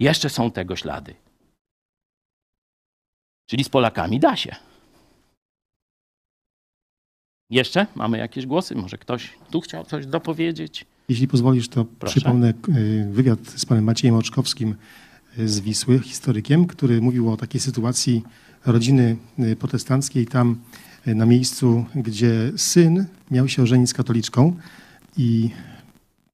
jeszcze 0.00 0.30
są 0.30 0.50
tego 0.50 0.76
ślady. 0.76 1.14
Czyli 3.46 3.64
z 3.64 3.68
Polakami 3.68 4.20
da 4.20 4.36
się. 4.36 4.56
Jeszcze 7.50 7.86
mamy 7.94 8.18
jakieś 8.18 8.46
głosy? 8.46 8.74
Może 8.74 8.98
ktoś 8.98 9.30
tu 9.50 9.60
chciał 9.60 9.84
coś 9.84 10.06
dopowiedzieć? 10.06 10.86
Jeśli 11.08 11.28
pozwolisz, 11.28 11.68
to 11.68 11.84
Proszę. 11.84 12.12
przypomnę 12.12 12.52
y, 12.68 13.08
wywiad 13.10 13.38
z 13.46 13.66
panem 13.66 13.84
Maciejem 13.84 14.16
Oczkowskim 14.16 14.74
y, 15.38 15.48
z 15.48 15.60
Wisły, 15.60 15.98
historykiem, 15.98 16.66
który 16.66 17.00
mówił 17.00 17.32
o 17.32 17.36
takiej 17.36 17.60
sytuacji 17.60 18.22
rodziny 18.66 19.16
y, 19.38 19.56
protestanckiej 19.56 20.26
tam 20.26 20.60
na 21.06 21.26
miejscu, 21.26 21.84
gdzie 21.94 22.52
syn 22.56 23.06
miał 23.30 23.48
się 23.48 23.62
ożenić 23.62 23.90
z 23.90 23.94
katoliczką 23.94 24.56
i 25.16 25.50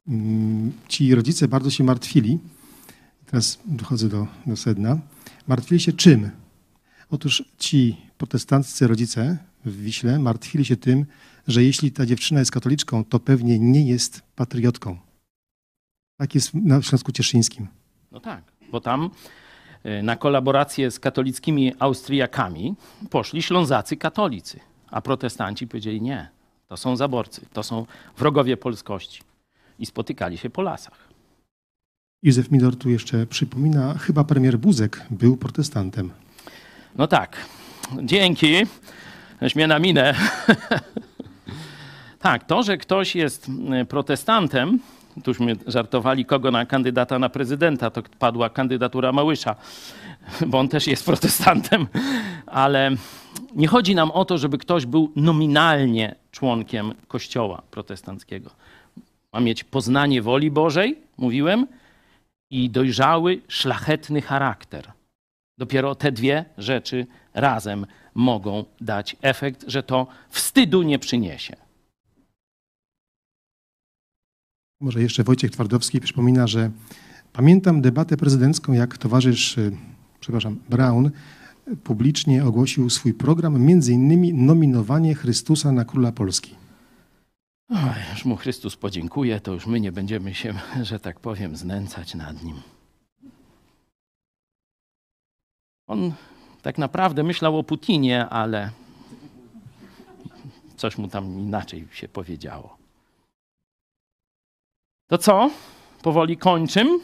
mm, 0.08 0.72
ci 0.88 1.14
rodzice 1.14 1.48
bardzo 1.48 1.70
się 1.70 1.84
martwili. 1.84 2.38
Teraz 3.26 3.58
dochodzę 3.66 4.08
do, 4.08 4.26
do 4.46 4.56
sedna. 4.56 4.98
Martwili 5.46 5.80
się 5.80 5.92
czym? 5.92 6.30
Otóż 7.10 7.44
ci 7.58 7.96
protestanccy 8.18 8.86
rodzice 8.86 9.38
w 9.64 9.82
Wiśle 9.82 10.18
martwili 10.18 10.64
się 10.64 10.76
tym, 10.76 11.06
że 11.48 11.64
jeśli 11.64 11.92
ta 11.92 12.06
dziewczyna 12.06 12.40
jest 12.40 12.50
katoliczką, 12.50 13.04
to 13.04 13.20
pewnie 13.20 13.58
nie 13.58 13.86
jest 13.86 14.22
patriotką. 14.36 14.98
Tak 16.16 16.34
jest 16.34 16.54
na 16.54 16.82
Śląsku 16.82 17.12
Cieszyńskim. 17.12 17.66
No 18.12 18.20
tak, 18.20 18.52
bo 18.70 18.80
tam 18.80 19.10
na 20.02 20.16
kolaborację 20.16 20.90
z 20.90 21.00
katolickimi 21.00 21.72
Austriakami 21.78 22.74
poszli 23.10 23.42
Ślązacy 23.42 23.96
katolicy, 23.96 24.60
a 24.90 25.00
protestanci 25.00 25.66
powiedzieli 25.66 26.00
nie, 26.00 26.28
to 26.68 26.76
są 26.76 26.96
zaborcy, 26.96 27.46
to 27.52 27.62
są 27.62 27.86
wrogowie 28.18 28.56
polskości. 28.56 29.22
I 29.78 29.86
spotykali 29.86 30.38
się 30.38 30.50
po 30.50 30.62
lasach. 30.62 31.08
Józef 32.22 32.50
Milor 32.50 32.76
tu 32.76 32.90
jeszcze 32.90 33.26
przypomina, 33.26 33.94
chyba 33.94 34.24
premier 34.24 34.58
Buzek 34.58 35.06
był 35.10 35.36
protestantem. 35.36 36.10
No 36.96 37.06
tak, 37.06 37.36
dzięki. 38.02 38.66
Weź 39.40 39.56
mnie 39.56 39.66
na 39.66 39.78
minę. 39.78 40.14
tak, 42.18 42.44
to, 42.44 42.62
że 42.62 42.76
ktoś 42.76 43.16
jest 43.16 43.48
y, 43.82 43.84
protestantem, 43.84 44.78
tuśmy 45.24 45.56
żartowali, 45.66 46.24
kogo 46.24 46.50
na 46.50 46.66
kandydata 46.66 47.18
na 47.18 47.28
prezydenta, 47.28 47.90
to 47.90 48.02
padła 48.18 48.50
kandydatura 48.50 49.12
Małysza, 49.12 49.56
bo 50.46 50.58
on 50.58 50.68
też 50.68 50.86
jest 50.86 51.04
protestantem, 51.04 51.86
ale 52.46 52.90
nie 53.54 53.68
chodzi 53.68 53.94
nam 53.94 54.10
o 54.10 54.24
to, 54.24 54.38
żeby 54.38 54.58
ktoś 54.58 54.86
był 54.86 55.12
nominalnie 55.16 56.14
członkiem 56.30 56.94
kościoła 57.08 57.62
protestanckiego. 57.70 58.50
Ma 59.32 59.40
mieć 59.40 59.64
poznanie 59.64 60.22
woli 60.22 60.50
Bożej, 60.50 60.98
mówiłem, 61.18 61.66
i 62.50 62.70
dojrzały, 62.70 63.40
szlachetny 63.48 64.22
charakter. 64.22 64.92
Dopiero 65.58 65.94
te 65.94 66.12
dwie 66.12 66.44
rzeczy 66.58 67.06
razem 67.34 67.86
mogą 68.14 68.64
dać 68.80 69.16
efekt, 69.22 69.64
że 69.66 69.82
to 69.82 70.06
wstydu 70.28 70.82
nie 70.82 70.98
przyniesie. 70.98 71.67
Może 74.80 75.02
jeszcze 75.02 75.24
Wojciech 75.24 75.50
Twardowski 75.50 76.00
przypomina, 76.00 76.46
że 76.46 76.70
pamiętam 77.32 77.80
debatę 77.80 78.16
prezydencką, 78.16 78.72
jak 78.72 78.98
towarzysz, 78.98 79.58
y, 79.58 79.76
przepraszam, 80.20 80.58
Brown 80.68 81.10
publicznie 81.84 82.44
ogłosił 82.44 82.90
swój 82.90 83.14
program, 83.14 83.60
między 83.60 83.92
innymi 83.92 84.34
nominowanie 84.34 85.14
Chrystusa 85.14 85.72
na 85.72 85.84
króla 85.84 86.12
Polski. 86.12 86.54
Oj, 87.70 87.78
już 88.12 88.24
mu 88.24 88.36
Chrystus 88.36 88.76
podziękuje, 88.76 89.40
to 89.40 89.52
już 89.52 89.66
my 89.66 89.80
nie 89.80 89.92
będziemy 89.92 90.34
się, 90.34 90.54
że 90.82 91.00
tak 91.00 91.20
powiem, 91.20 91.56
znęcać 91.56 92.14
nad 92.14 92.42
nim. 92.42 92.56
On 95.86 96.12
tak 96.62 96.78
naprawdę 96.78 97.22
myślał 97.22 97.58
o 97.58 97.64
Putinie, 97.64 98.28
ale 98.28 98.70
coś 100.76 100.98
mu 100.98 101.08
tam 101.08 101.40
inaczej 101.40 101.88
się 101.92 102.08
powiedziało. 102.08 102.77
To 105.08 105.18
co? 105.18 105.50
Powoli 106.02 106.36
kończym. 106.36 107.00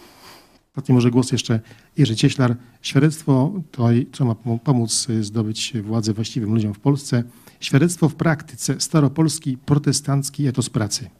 Ostatni 0.76 0.94
może 0.94 1.10
głos 1.10 1.32
jeszcze 1.32 1.60
Jerzy 1.96 2.16
Cieślar. 2.16 2.56
Świadectwo 2.82 3.52
to, 3.70 3.88
co 4.12 4.24
ma 4.24 4.32
pom- 4.34 4.58
pomóc 4.58 5.08
y, 5.10 5.24
zdobyć 5.24 5.72
władzę 5.82 6.12
właściwym 6.12 6.54
ludziom 6.54 6.74
w 6.74 6.80
Polsce. 6.80 7.22
Świadectwo 7.60 8.08
w 8.08 8.14
praktyce, 8.14 8.80
staropolski, 8.80 9.56
protestancki 9.58 10.46
etos 10.46 10.70
pracy. 10.70 11.10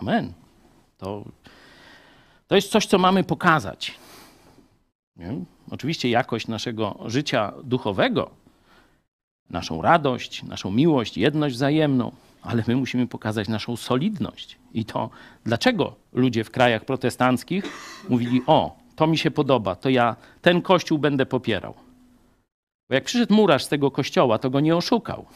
Amen. 0.00 0.32
To, 0.98 1.24
to 2.46 2.54
jest 2.56 2.70
coś, 2.70 2.86
co 2.86 2.98
mamy 2.98 3.24
pokazać. 3.24 3.94
Nie? 5.16 5.44
Oczywiście 5.70 6.10
jakość 6.10 6.48
naszego 6.48 6.98
życia 7.06 7.52
duchowego, 7.64 8.30
naszą 9.50 9.82
radość, 9.82 10.42
naszą 10.42 10.70
miłość, 10.70 11.18
jedność 11.18 11.54
wzajemną, 11.54 12.12
ale 12.42 12.64
my 12.68 12.76
musimy 12.76 13.06
pokazać 13.06 13.48
naszą 13.48 13.76
solidność. 13.76 14.58
I 14.74 14.84
to, 14.84 15.10
dlaczego 15.44 15.94
ludzie 16.12 16.44
w 16.44 16.50
krajach 16.50 16.84
protestanckich 16.84 17.64
mówili: 18.08 18.42
O, 18.46 18.76
to 18.96 19.06
mi 19.06 19.18
się 19.18 19.30
podoba, 19.30 19.74
to 19.76 19.88
ja 19.88 20.16
ten 20.42 20.62
kościół 20.62 20.98
będę 20.98 21.26
popierał. 21.26 21.74
Bo 22.88 22.94
jak 22.94 23.04
przyszedł 23.04 23.34
murarz 23.34 23.64
z 23.64 23.68
tego 23.68 23.90
kościoła, 23.90 24.38
to 24.38 24.50
go 24.50 24.60
nie 24.60 24.76
oszukał. 24.76 25.26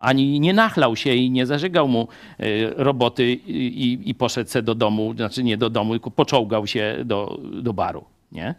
Ani 0.00 0.40
nie 0.40 0.52
nachlał 0.52 0.96
się 0.96 1.14
i 1.14 1.30
nie 1.30 1.46
zażygał 1.46 1.88
mu 1.88 2.08
y, 2.40 2.70
roboty 2.76 3.32
i- 3.32 4.10
i 4.10 4.14
poszedł 4.14 4.50
se 4.50 4.62
do 4.62 4.74
domu, 4.74 5.14
znaczy 5.16 5.44
nie 5.44 5.56
do 5.56 5.70
domu, 5.70 5.92
tylko 5.92 6.10
poczołgał 6.10 6.66
się 6.66 6.96
do, 7.04 7.40
do 7.62 7.72
baru. 7.72 8.04
Nie? 8.32 8.54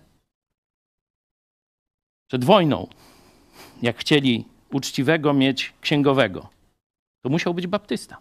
Przed 2.28 2.44
wojną, 2.46 2.88
jak 3.82 3.98
chcieli 3.98 4.46
uczciwego 4.72 5.34
mieć 5.34 5.74
księgowego, 5.82 6.50
to 7.24 7.30
musiał 7.30 7.54
być 7.54 7.68
baptysta. 7.68 8.18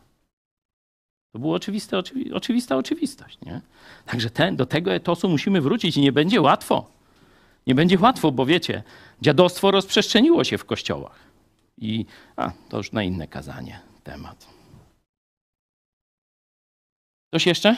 To 1.32 1.38
była 1.38 1.56
oczywiste, 1.56 1.98
oczywi, 1.98 2.32
oczywista 2.32 2.76
oczywistość. 2.76 3.38
Nie? 3.40 3.60
Także 4.06 4.30
ten, 4.30 4.56
do 4.56 4.66
tego 4.66 4.92
etosu 4.92 5.28
musimy 5.28 5.60
wrócić 5.60 5.96
i 5.96 6.00
nie 6.00 6.12
będzie 6.12 6.40
łatwo. 6.40 6.90
Nie 7.66 7.74
będzie 7.74 7.98
łatwo, 7.98 8.32
bo 8.32 8.46
wiecie, 8.46 8.82
dziadostwo 9.22 9.70
rozprzestrzeniło 9.70 10.44
się 10.44 10.58
w 10.58 10.64
kościołach. 10.64 11.18
I 11.78 12.06
a, 12.36 12.52
to 12.68 12.76
już 12.76 12.92
na 12.92 13.02
inne 13.02 13.28
kazanie 13.28 13.80
temat. 14.04 14.46
Ktoś 17.28 17.46
jeszcze? 17.46 17.76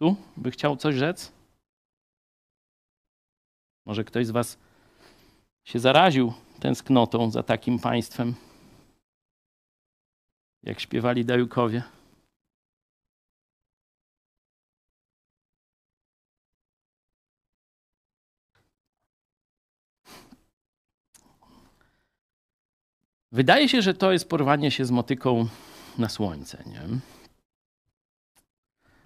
Tu 0.00 0.16
by 0.36 0.50
chciał 0.50 0.76
coś 0.76 0.94
rzec? 0.94 1.32
Może 3.86 4.04
ktoś 4.04 4.26
z 4.26 4.30
Was 4.30 4.58
się 5.64 5.78
zaraził 5.78 6.32
tęsknotą 6.60 7.30
za 7.30 7.42
takim 7.42 7.78
państwem, 7.78 8.34
jak 10.62 10.80
śpiewali 10.80 11.24
Dajukowie. 11.24 11.82
Wydaje 23.32 23.68
się, 23.68 23.82
że 23.82 23.94
to 23.94 24.12
jest 24.12 24.28
porwanie 24.28 24.70
się 24.70 24.84
z 24.84 24.90
motyką 24.90 25.48
na 25.98 26.08
słońce, 26.08 26.64
nie? 26.66 26.82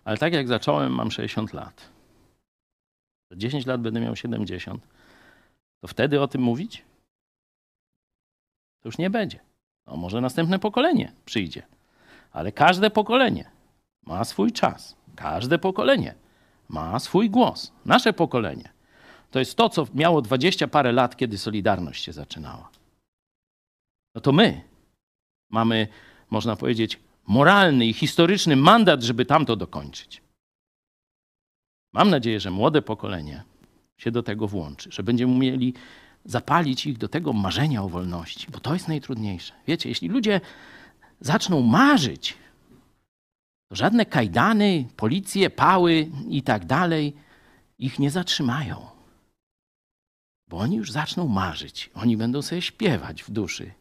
Ale 0.05 0.19
tak 0.19 0.33
jak 0.33 0.49
zacząłem, 0.49 0.95
mam 0.95 1.11
60 1.11 1.53
lat. 1.53 1.89
Za 3.31 3.37
10 3.37 3.67
lat 3.67 3.81
będę 3.81 4.01
miał 4.01 4.17
70. 4.17 4.87
To 5.81 5.89
wtedy 5.89 6.21
o 6.21 6.29
tym 6.29 6.43
mówić? 6.43 6.85
To 8.81 8.89
już 8.89 8.99
nie 8.99 9.11
będzie. 9.11 9.52
No 9.87 9.97
może 9.97 10.21
następne 10.21 10.59
pokolenie 10.59 11.13
przyjdzie. 11.25 11.63
Ale 12.33 12.53
każde 12.53 12.91
pokolenie 12.91 13.51
ma 14.03 14.25
swój 14.25 14.53
czas. 14.53 14.97
Każde 15.17 15.59
pokolenie 15.59 16.15
ma 16.69 16.99
swój 16.99 17.31
głos. 17.31 17.73
Nasze 17.85 18.13
pokolenie 18.13 18.73
to 19.33 19.39
jest 19.39 19.57
to, 19.57 19.69
co 19.69 19.87
miało 19.95 20.23
20 20.23 20.69
parę 20.69 20.93
lat, 20.93 21.17
kiedy 21.17 21.39
Solidarność 21.39 22.05
się 22.05 22.13
zaczynała. 22.13 22.71
No 24.15 24.21
to 24.21 24.33
my 24.33 24.61
mamy, 25.51 25.89
można 26.31 26.57
powiedzieć, 26.57 27.01
moralny 27.27 27.87
i 27.87 27.93
historyczny 27.93 28.57
mandat, 28.57 29.03
żeby 29.03 29.25
tamto 29.25 29.57
dokończyć. 29.57 30.23
Mam 31.93 32.11
nadzieję, 32.11 32.41
że 32.41 32.51
młode 32.51 32.83
pokolenie 32.83 33.43
się 33.97 34.11
do 34.11 34.23
tego 34.23 34.49
włączy, 34.49 34.93
że 34.93 35.03
będziemy 35.03 35.33
umieli 35.33 35.75
zapalić 36.25 36.87
ich 36.87 36.99
do 36.99 37.09
tego 37.09 37.33
marzenia 37.33 37.83
o 37.83 37.89
wolności, 37.89 38.47
bo 38.51 38.61
to 38.61 38.75
jest 38.75 38.89
najtrudniejsze. 38.89 39.53
Wiecie, 39.67 39.89
jeśli 39.89 40.09
ludzie 40.09 40.41
zaczną 41.21 41.63
marzyć, 41.63 42.35
to 43.69 43.77
żadne 43.77 44.07
kajdany, 44.07 44.89
policje, 44.97 45.51
pały 45.51 46.11
i 46.29 46.43
tak 46.43 46.65
dalej 46.67 47.17
ich 47.79 47.99
nie 47.99 48.11
zatrzymają. 48.11 48.87
Bo 50.49 50.59
oni 50.59 50.77
już 50.77 50.93
zaczną 50.93 51.29
marzyć, 51.29 51.91
oni 51.95 52.17
będą 52.17 52.43
sobie 52.43 52.63
śpiewać 52.63 53.23
w 53.23 53.31
duszy, 53.31 53.73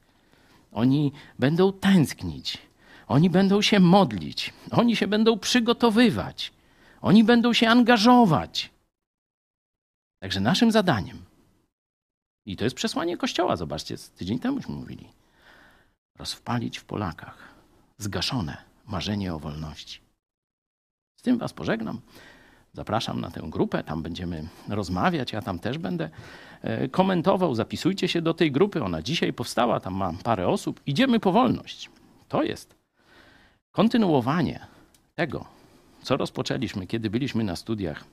oni 0.72 1.12
będą 1.40 1.74
tęsknić, 1.74 2.58
oni 3.08 3.30
będą 3.30 3.62
się 3.62 3.80
modlić, 3.80 4.54
oni 4.72 4.96
się 4.96 5.08
będą 5.08 5.40
przygotowywać, 5.40 6.54
oni 7.02 7.24
będą 7.24 7.54
się 7.54 7.70
angażować. 7.70 8.70
Także 10.20 10.40
naszym 10.40 10.72
zadaniem, 10.72 11.18
i 12.46 12.58
to 12.58 12.64
jest 12.64 12.76
przesłanie 12.76 13.18
Kościoła, 13.18 13.56
zobaczcie, 13.56 13.96
tydzień 14.18 14.40
temuśmy 14.40 14.76
mówili, 14.76 15.08
rozpalić 16.18 16.78
w 16.78 16.86
Polakach 16.86 17.52
zgaszone 17.98 18.58
marzenie 18.88 19.34
o 19.34 19.40
wolności. 19.40 20.00
Z 21.16 21.22
tym 21.22 21.38
Was 21.38 21.54
pożegnam. 21.54 22.02
Zapraszam 22.74 23.22
na 23.22 23.32
tę 23.32 23.42
grupę, 23.44 23.84
tam 23.84 24.04
będziemy 24.04 24.48
rozmawiać. 24.70 25.34
Ja 25.34 25.42
tam 25.42 25.60
też 25.60 25.78
będę 25.78 26.10
e, 26.62 26.88
komentował. 26.88 27.56
Zapisujcie 27.56 28.08
się 28.08 28.22
do 28.22 28.34
tej 28.34 28.52
grupy. 28.52 28.84
Ona 28.84 29.02
dzisiaj 29.02 29.34
powstała, 29.34 29.80
tam 29.80 29.94
mam 29.94 30.18
parę 30.18 30.48
osób. 30.48 30.82
Idziemy 30.86 31.20
po 31.20 31.32
wolność. 31.32 31.90
To 32.28 32.44
jest 32.44 32.76
kontynuowanie 33.72 34.68
tego, 35.16 35.46
co 36.02 36.18
rozpoczęliśmy, 36.18 36.88
kiedy 36.88 37.10
byliśmy 37.10 37.44
na 37.44 37.56
studiach. 37.56 38.04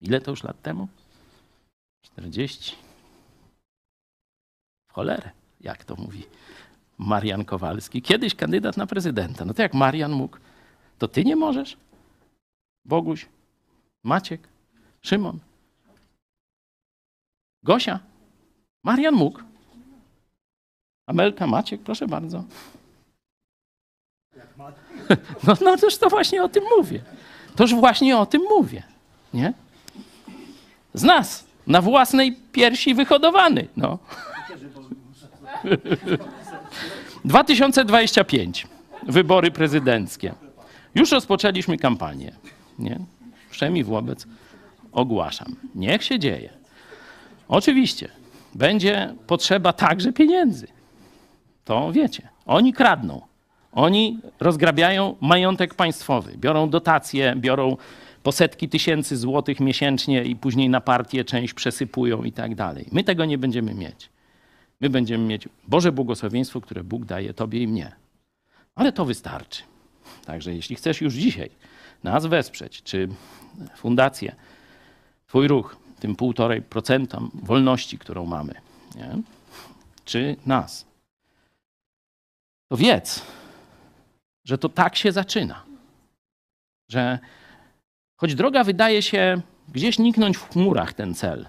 Ile 0.00 0.20
to 0.20 0.30
już 0.30 0.44
lat 0.44 0.62
temu? 0.62 0.88
40. 2.02 2.76
Cholerę, 4.92 5.30
jak 5.60 5.84
to 5.84 5.96
mówi 5.96 6.24
Marian 6.98 7.44
Kowalski. 7.44 8.02
Kiedyś 8.02 8.34
kandydat 8.34 8.76
na 8.76 8.86
prezydenta. 8.86 9.44
No 9.44 9.54
to 9.54 9.62
jak 9.62 9.74
Marian 9.74 10.12
mógł, 10.12 10.36
to 10.98 11.08
ty 11.08 11.24
nie 11.24 11.36
możesz? 11.36 11.76
Boguś, 12.84 13.26
Maciek, 14.04 14.48
Szymon, 15.02 15.38
Gosia, 17.62 18.00
Marian 18.84 19.14
mógł. 19.14 19.40
Amelka, 21.06 21.46
Maciek, 21.46 21.80
proszę 21.80 22.06
bardzo. 22.06 22.44
No, 25.46 25.54
no 25.60 25.76
toż 25.76 25.98
to 25.98 26.08
właśnie 26.08 26.42
o 26.42 26.48
tym 26.48 26.64
mówię. 26.78 27.02
Toż 27.56 27.74
właśnie 27.74 28.18
o 28.18 28.26
tym 28.26 28.42
mówię. 28.42 28.82
Nie? 29.34 29.52
Z 30.94 31.02
nas, 31.02 31.44
na 31.66 31.82
własnej 31.82 32.36
piersi 32.52 32.94
wyhodowany. 32.94 33.68
No. 33.76 33.98
2025. 37.24 38.66
Wybory 39.02 39.50
prezydenckie. 39.50 40.34
Już 40.94 41.12
rozpoczęliśmy 41.12 41.78
kampanię. 41.78 42.32
Nie? 42.78 42.98
Wszemi 43.50 43.84
wobec 43.84 44.26
ogłaszam. 44.92 45.56
Niech 45.74 46.04
się 46.04 46.18
dzieje. 46.18 46.50
Oczywiście 47.48 48.08
będzie 48.54 49.14
potrzeba 49.26 49.72
także 49.72 50.12
pieniędzy. 50.12 50.66
To 51.64 51.92
wiecie. 51.92 52.28
Oni 52.46 52.72
kradną. 52.72 53.22
Oni 53.72 54.18
rozgrabiają 54.40 55.16
majątek 55.20 55.74
państwowy, 55.74 56.32
biorą 56.36 56.70
dotacje, 56.70 57.34
biorą 57.36 57.76
po 58.22 58.32
setki 58.32 58.68
tysięcy 58.68 59.16
złotych 59.16 59.60
miesięcznie 59.60 60.24
i 60.24 60.36
później 60.36 60.68
na 60.68 60.80
partię 60.80 61.24
część 61.24 61.54
przesypują 61.54 62.22
i 62.22 62.32
tak 62.32 62.54
dalej. 62.54 62.88
My 62.92 63.04
tego 63.04 63.24
nie 63.24 63.38
będziemy 63.38 63.74
mieć. 63.74 64.08
My 64.80 64.90
będziemy 64.90 65.24
mieć 65.24 65.48
Boże 65.68 65.92
błogosławieństwo, 65.92 66.60
które 66.60 66.84
Bóg 66.84 67.04
daje 67.04 67.34
Tobie 67.34 67.62
i 67.62 67.68
mnie. 67.68 67.92
Ale 68.74 68.92
to 68.92 69.04
wystarczy. 69.04 69.62
Także 70.24 70.54
jeśli 70.54 70.76
chcesz 70.76 71.00
już 71.00 71.14
dzisiaj 71.14 71.50
nas 72.04 72.26
wesprzeć, 72.26 72.82
czy 72.82 73.08
fundację, 73.76 74.36
Twój 75.26 75.48
ruch, 75.48 75.76
tym 76.00 76.16
półtorej 76.16 76.62
procenta 76.62 77.20
wolności, 77.34 77.98
którą 77.98 78.26
mamy, 78.26 78.54
nie? 78.96 79.22
czy 80.04 80.36
nas, 80.46 80.86
to 82.68 82.76
wiedz, 82.76 83.22
że 84.44 84.58
to 84.58 84.68
tak 84.68 84.96
się 84.96 85.12
zaczyna. 85.12 85.62
Że 86.88 87.18
choć 88.16 88.34
droga 88.34 88.64
wydaje 88.64 89.02
się 89.02 89.40
gdzieś 89.68 89.98
niknąć 89.98 90.36
w 90.36 90.48
chmurach 90.48 90.92
ten 90.92 91.14
cel. 91.14 91.46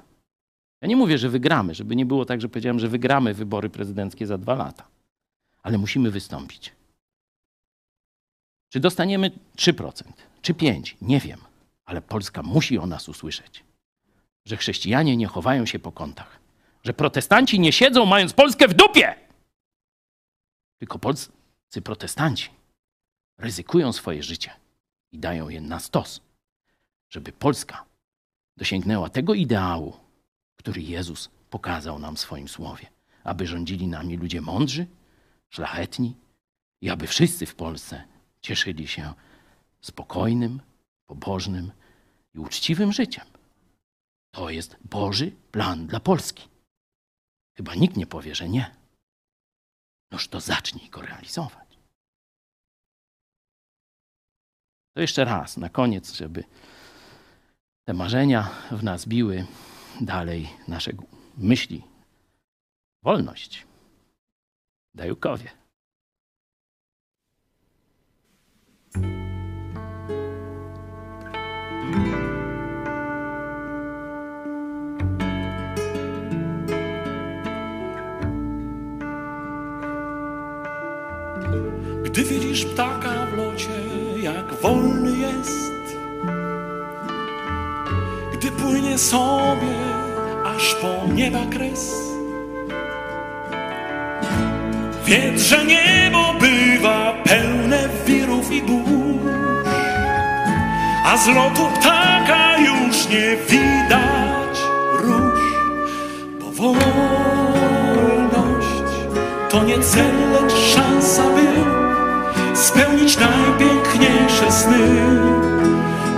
Ja 0.81 0.87
nie 0.87 0.95
mówię, 0.95 1.17
że 1.17 1.29
wygramy, 1.29 1.75
żeby 1.75 1.95
nie 1.95 2.05
było 2.05 2.25
tak, 2.25 2.41
że 2.41 2.49
powiedziałem, 2.49 2.79
że 2.79 2.87
wygramy 2.87 3.33
wybory 3.33 3.69
prezydenckie 3.69 4.27
za 4.27 4.37
dwa 4.37 4.55
lata. 4.55 4.87
Ale 5.63 5.77
musimy 5.77 6.11
wystąpić. 6.11 6.71
Czy 8.69 8.79
dostaniemy 8.79 9.31
3%, 9.57 10.03
czy 10.41 10.53
5%? 10.53 10.95
Nie 11.01 11.19
wiem, 11.19 11.39
ale 11.85 12.01
Polska 12.01 12.43
musi 12.43 12.77
o 12.77 12.85
nas 12.85 13.09
usłyszeć. 13.09 13.63
Że 14.45 14.57
chrześcijanie 14.57 15.17
nie 15.17 15.27
chowają 15.27 15.65
się 15.65 15.79
po 15.79 15.91
kątach. 15.91 16.39
Że 16.83 16.93
protestanci 16.93 17.59
nie 17.59 17.71
siedzą 17.71 18.05
mając 18.05 18.33
Polskę 18.33 18.67
w 18.67 18.73
dupie. 18.73 19.15
Tylko 20.79 20.99
polscy 20.99 21.81
protestanci 21.83 22.49
ryzykują 23.37 23.93
swoje 23.93 24.23
życie 24.23 24.51
i 25.11 25.19
dają 25.19 25.49
je 25.49 25.61
na 25.61 25.79
stos, 25.79 26.21
żeby 27.09 27.31
Polska 27.31 27.85
dosięgnęła 28.57 29.09
tego 29.09 29.33
ideału, 29.33 29.93
który 30.61 30.81
Jezus 30.81 31.29
pokazał 31.49 31.99
nam 31.99 32.15
w 32.15 32.19
swoim 32.19 32.47
słowie, 32.47 32.87
aby 33.23 33.47
rządzili 33.47 33.87
nami 33.87 34.17
ludzie 34.17 34.41
mądrzy, 34.41 34.87
szlachetni 35.49 36.15
i 36.81 36.89
aby 36.89 37.07
wszyscy 37.07 37.45
w 37.45 37.55
Polsce 37.55 38.03
cieszyli 38.41 38.87
się 38.87 39.13
spokojnym, 39.81 40.61
pobożnym 41.05 41.71
i 42.35 42.39
uczciwym 42.39 42.93
życiem. 42.93 43.25
To 44.31 44.49
jest 44.49 44.77
Boży 44.83 45.31
plan 45.51 45.87
dla 45.87 45.99
Polski. 45.99 46.47
Chyba 47.57 47.75
nikt 47.75 47.97
nie 47.97 48.07
powie, 48.07 48.35
że 48.35 48.49
nie. 48.49 48.75
Noż 50.11 50.27
to 50.27 50.39
zacznij 50.39 50.89
go 50.89 51.01
realizować. 51.01 51.77
To 54.93 55.01
jeszcze 55.01 55.25
raz, 55.25 55.57
na 55.57 55.69
koniec, 55.69 56.13
żeby 56.13 56.43
te 57.83 57.93
marzenia 57.93 58.49
w 58.71 58.83
nas 58.83 59.05
biły 59.05 59.45
dalej 60.01 60.49
nasze 60.67 60.91
myśli. 61.37 61.83
Wolność. 63.03 63.65
Dajukowie. 64.95 65.61
Gdy 82.11 82.23
widzisz 82.23 82.65
ptaka 82.65 83.25
w 83.25 83.33
locie, 83.33 83.69
jak 84.21 84.53
wolny 84.53 85.17
jest, 85.17 85.71
płynie 88.61 88.97
sobie 88.97 89.75
aż 90.45 90.75
po 90.75 91.13
nieba 91.13 91.39
kres. 91.51 91.93
Wiedz, 95.05 95.41
że 95.41 95.65
niebo 95.65 96.33
bywa 96.39 97.13
pełne 97.23 97.89
wirów 98.05 98.51
i 98.51 98.61
burz, 98.61 99.75
a 101.05 101.17
z 101.17 101.27
lotu 101.27 101.61
ptaka 101.79 102.57
już 102.57 103.09
nie 103.09 103.37
widać 103.49 104.57
róż, 104.93 105.41
bo 106.39 106.51
wolność 106.51 107.51
to 109.49 109.63
nie 109.63 109.79
cel, 109.79 110.31
lecz 110.31 110.53
szansa, 110.53 111.23
by 111.23 111.47
spełnić 112.55 113.17
najpiękniejsze 113.17 114.51
sny, 114.51 114.79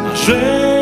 marzenia, 0.04 0.73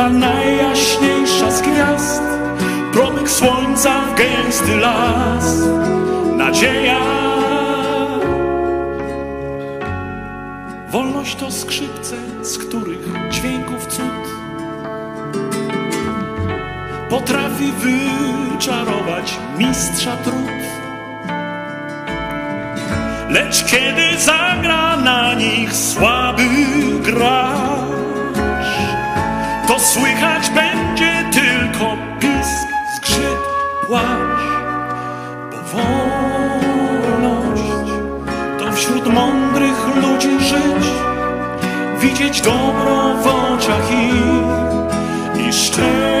ta 0.00 0.10
najjaśniejsza 0.10 1.50
z 1.50 1.62
gwiazd, 1.62 2.22
promyk 2.92 3.30
słońca 3.30 4.00
w 4.00 4.14
gęsty 4.14 4.76
las, 4.76 5.44
nadzieja. 6.36 7.00
Wolność 10.88 11.36
to 11.36 11.50
skrzypce, 11.50 12.16
z 12.42 12.58
których 12.58 13.30
dźwięków 13.30 13.86
cud 13.86 14.24
potrafi 17.10 17.72
wyczarować 17.72 19.38
mistrza 19.58 20.16
trud. 20.16 20.60
Lecz 23.30 23.64
kiedy 23.64 24.18
zagra 24.18 24.96
na 24.96 25.34
nich 25.34 25.74
słaby 25.74 26.42
to 27.02 27.79
słychać 29.80 30.50
będzie 30.50 31.24
tylko 31.32 31.96
pisk, 32.20 32.68
skrzyp, 32.96 33.38
płacz. 33.86 34.40
Bo 35.50 35.58
wolność 35.72 37.62
to 38.58 38.72
wśród 38.72 39.06
mądrych 39.06 39.96
ludzi 39.96 40.40
żyć, 40.40 40.86
widzieć 42.00 42.40
dobro 42.40 43.14
w 43.22 43.26
oczach 43.26 43.90
ich 43.92 45.48
i 45.48 45.52
szczęście. 45.52 46.19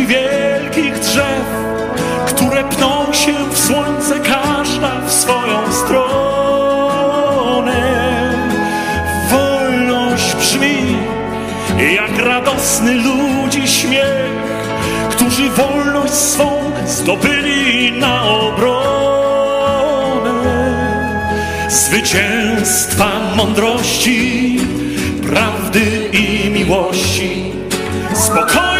Gałęzi 0.00 0.06
wielkich 0.06 0.98
drzew, 0.98 1.44
które 2.26 2.64
pną 2.64 3.12
się 3.12 3.34
w 3.52 3.58
słońce, 3.58 4.20
każda 4.20 5.00
w 5.06 5.12
swoją 5.12 5.72
stronę. 5.72 6.10
Wolność 9.30 10.34
brzmi 10.34 10.96
jak 11.94 12.18
radosny 12.18 12.94
ludzi 12.94 13.68
śmiech, 13.68 14.30
którzy 15.10 15.50
wolność 15.50 16.12
swą 16.14 16.72
zdobyli 16.86 17.92
na 17.92 18.22
obronę. 18.22 18.70
Zwycięstwa 21.68 23.10
mądrości, 23.36 24.56
prawdy 25.26 26.10
i 26.12 26.50
miłości, 26.50 27.52
spokoju, 28.14 28.79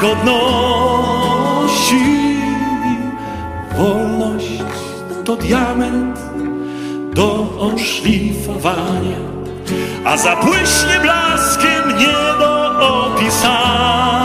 godności. 0.00 1.56
Wolność 3.76 4.62
to 5.24 5.36
diament 5.36 6.18
do 7.14 7.46
oszlifowania, 7.58 9.18
a 10.04 10.16
zabłyśnie 10.16 11.00
blaskiem 11.02 11.98
nie 11.98 12.38
do 12.38 12.78
opisania. 13.06 14.15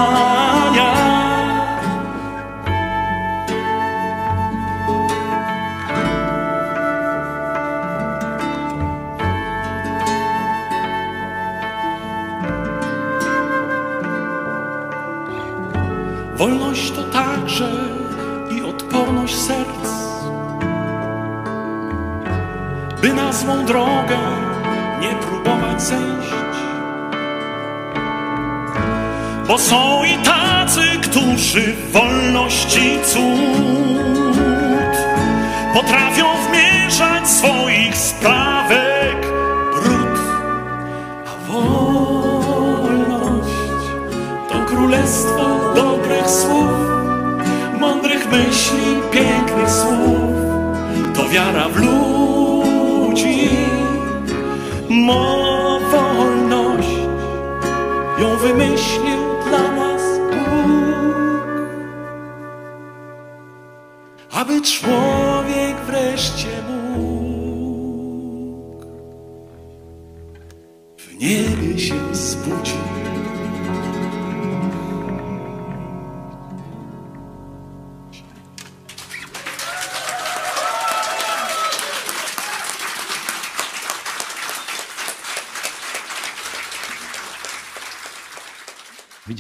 Bo 29.52 29.58
są 29.58 30.04
i 30.04 30.18
tacy, 30.18 30.82
którzy 31.02 31.76
wolności 31.92 33.00
cud 33.06 33.22
potrafią 35.74 36.26
wmieszać 36.48 37.30
swoich 37.30 37.98
sprawek 37.98 39.28
brud, 39.74 40.20
a 41.26 41.52
wolność 41.52 42.32
to 44.50 44.66
królestwo 44.66 45.74
dobrych 45.76 46.30
słów, 46.30 46.72
mądrych 47.80 48.32
myśli, 48.32 49.02
pięknych 49.12 49.70
słów, 49.70 50.36
to 51.16 51.30
wiara 51.30 51.70
w 51.70 51.76
ludzi, 51.76 53.50
mo 54.90 55.80
wolność 55.92 56.90
ją 58.20 58.38
wymyślił 58.38 59.21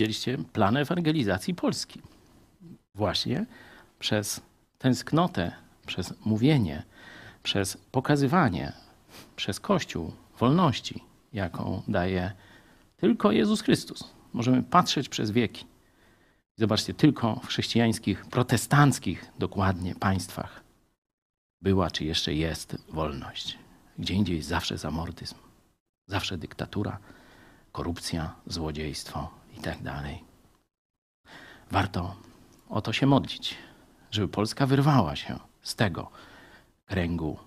Widzieliście 0.01 0.37
plan 0.37 0.77
ewangelizacji 0.77 1.55
Polski. 1.55 2.01
Właśnie 2.95 3.45
przez 3.99 4.41
tęsknotę, 4.77 5.51
przez 5.85 6.13
mówienie, 6.25 6.83
przez 7.43 7.77
pokazywanie, 7.91 8.73
przez 9.35 9.59
Kościół 9.59 10.11
wolności, 10.39 11.03
jaką 11.33 11.81
daje 11.87 12.31
tylko 12.97 13.31
Jezus 13.31 13.61
Chrystus. 13.61 14.03
Możemy 14.33 14.63
patrzeć 14.63 15.09
przez 15.09 15.31
wieki. 15.31 15.65
Zobaczcie, 16.57 16.93
tylko 16.93 17.35
w 17.35 17.47
chrześcijańskich, 17.47 18.25
protestanckich 18.25 19.31
dokładnie 19.39 19.95
państwach 19.95 20.63
była 21.61 21.91
czy 21.91 22.05
jeszcze 22.05 22.33
jest 22.33 22.77
wolność. 22.89 23.57
Gdzie 23.99 24.13
indziej 24.13 24.41
zawsze 24.41 24.77
zamordyzm, 24.77 25.35
zawsze 26.07 26.37
dyktatura, 26.37 26.97
korupcja, 27.71 28.35
złodziejstwo 28.47 29.40
i 29.61 29.63
tak 29.63 29.81
dalej. 29.81 30.23
Warto 31.71 32.15
o 32.69 32.81
to 32.81 32.93
się 32.93 33.05
modlić, 33.05 33.55
żeby 34.11 34.27
Polska 34.27 34.65
wyrwała 34.65 35.15
się 35.15 35.39
z 35.61 35.75
tego 35.75 36.11
kręgu 36.85 37.37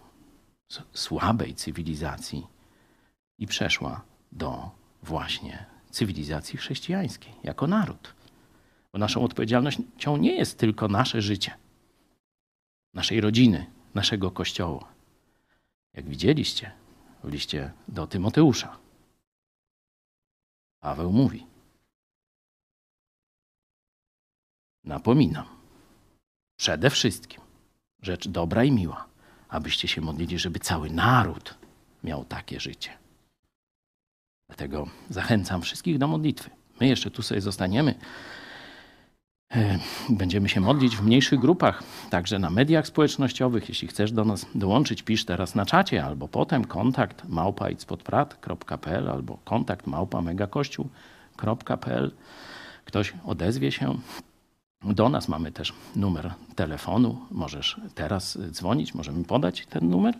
słabej 0.92 1.54
cywilizacji 1.54 2.46
i 3.38 3.46
przeszła 3.46 4.04
do 4.32 4.70
właśnie 5.02 5.66
cywilizacji 5.90 6.58
chrześcijańskiej 6.58 7.34
jako 7.42 7.66
naród. 7.66 8.14
Bo 8.92 8.98
naszą 8.98 9.24
odpowiedzialnością 9.24 10.16
nie 10.16 10.36
jest 10.36 10.58
tylko 10.58 10.88
nasze 10.88 11.22
życie, 11.22 11.54
naszej 12.94 13.20
rodziny, 13.20 13.66
naszego 13.94 14.30
kościoła. 14.30 14.88
Jak 15.94 16.08
widzieliście 16.08 16.72
w 17.24 17.28
liście 17.28 17.72
do 17.88 18.06
Tymoteusza. 18.06 18.76
Paweł 20.80 21.12
mówi. 21.12 21.53
Napominam. 24.84 25.44
Przede 26.56 26.90
wszystkim 26.90 27.40
rzecz 28.02 28.28
dobra 28.28 28.64
i 28.64 28.72
miła, 28.72 29.06
abyście 29.48 29.88
się 29.88 30.00
modlili, 30.00 30.38
żeby 30.38 30.58
cały 30.58 30.90
naród 30.90 31.54
miał 32.04 32.24
takie 32.24 32.60
życie. 32.60 32.90
Dlatego 34.48 34.86
zachęcam 35.10 35.62
wszystkich 35.62 35.98
do 35.98 36.08
modlitwy. 36.08 36.50
My 36.80 36.86
jeszcze 36.86 37.10
tu 37.10 37.22
sobie 37.22 37.40
zostaniemy. 37.40 37.94
E, 39.54 39.78
będziemy 40.08 40.48
się 40.48 40.60
modlić 40.60 40.96
w 40.96 41.02
mniejszych 41.02 41.40
grupach, 41.40 41.82
także 42.10 42.38
na 42.38 42.50
mediach 42.50 42.86
społecznościowych. 42.86 43.68
Jeśli 43.68 43.88
chcesz 43.88 44.12
do 44.12 44.24
nas 44.24 44.46
dołączyć, 44.54 45.02
pisz 45.02 45.24
teraz 45.24 45.54
na 45.54 45.66
czacie 45.66 46.04
albo 46.04 46.28
potem 46.28 46.64
kontakt 46.64 47.28
małpa.pl 47.28 49.10
albo 49.10 49.38
kontakt 49.44 49.86
małpa 49.86 50.22
megakościół.pl. 50.22 52.12
Ktoś 52.84 53.12
odezwie 53.24 53.72
się 53.72 53.98
do 54.84 55.08
nas. 55.08 55.28
Mamy 55.28 55.52
też 55.52 55.72
numer 55.96 56.34
telefonu. 56.56 57.26
Możesz 57.30 57.80
teraz 57.94 58.38
dzwonić, 58.50 58.94
możemy 58.94 59.24
podać 59.24 59.66
ten 59.66 59.90
numer. 59.90 60.14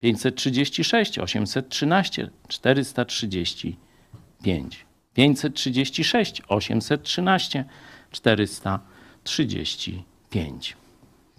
536 0.00 1.18
813 1.18 2.30
435. 2.48 4.86
536 5.14 6.42
813 6.48 7.64
435. 8.10 10.76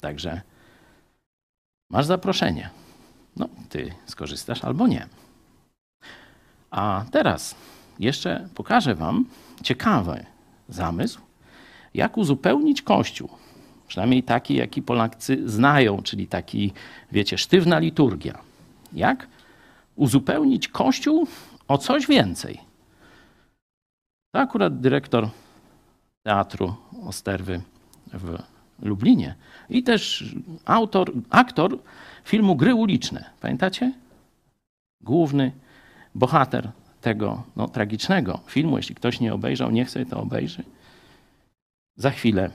Także 0.02 0.42
masz 1.90 2.06
zaproszenie. 2.06 2.70
No, 3.36 3.50
ty 3.70 3.94
skorzystasz 4.06 4.64
albo 4.64 4.88
nie. 4.88 5.08
A 6.72 7.06
teraz 7.12 7.56
jeszcze 8.00 8.50
pokażę 8.56 8.96
Wam 8.96 9.26
ciekawy 9.64 10.26
zamysł, 10.70 11.22
jak 11.94 12.18
uzupełnić 12.18 12.82
Kościół. 12.82 13.30
Przynajmniej 13.88 14.24
taki, 14.24 14.56
jaki 14.56 14.82
Polacy 14.82 15.50
znają, 15.50 16.02
czyli 16.02 16.28
taki, 16.28 16.74
wiecie, 17.12 17.38
sztywna 17.38 17.80
liturgia. 17.80 18.38
Jak 18.94 19.28
uzupełnić 19.96 20.68
Kościół 20.68 21.28
o 21.68 21.78
coś 21.78 22.08
więcej. 22.08 22.60
To 24.32 24.40
akurat 24.40 24.80
dyrektor 24.80 25.30
Teatru 26.24 26.76
Osterwy 27.06 27.62
w 28.14 28.38
Lublinie 28.82 29.36
i 29.70 29.84
też 29.84 30.36
autor, 30.66 31.12
aktor 31.30 31.80
filmu 32.24 32.56
Gry 32.56 32.76
uliczne. 32.76 33.30
Pamiętacie? 33.42 33.94
Główny 35.02 35.52
bohater 36.16 36.72
tego 37.02 37.44
no, 37.56 37.68
tragicznego 37.68 38.40
filmu. 38.48 38.78
Jeśli 38.78 38.96
ktoś 38.96 39.20
nie 39.20 39.34
obejrzał, 39.34 39.72
niech 39.72 39.90
sobie 39.90 40.06
to 40.06 40.22
obejrzy. 40.22 40.64
Za 41.98 42.12
chwilę 42.12 42.50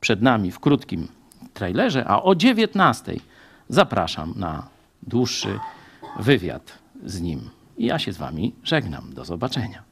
przed 0.00 0.22
nami 0.22 0.50
w 0.50 0.60
krótkim 0.60 1.08
trailerze, 1.54 2.04
a 2.08 2.22
o 2.22 2.34
19 2.34 3.14
zapraszam 3.68 4.34
na 4.36 4.68
dłuższy 5.02 5.58
wywiad 6.20 6.78
z 7.04 7.20
nim. 7.20 7.50
I 7.76 7.86
ja 7.86 7.98
się 7.98 8.12
z 8.12 8.16
wami 8.16 8.54
żegnam. 8.64 9.14
Do 9.14 9.24
zobaczenia. 9.24 9.82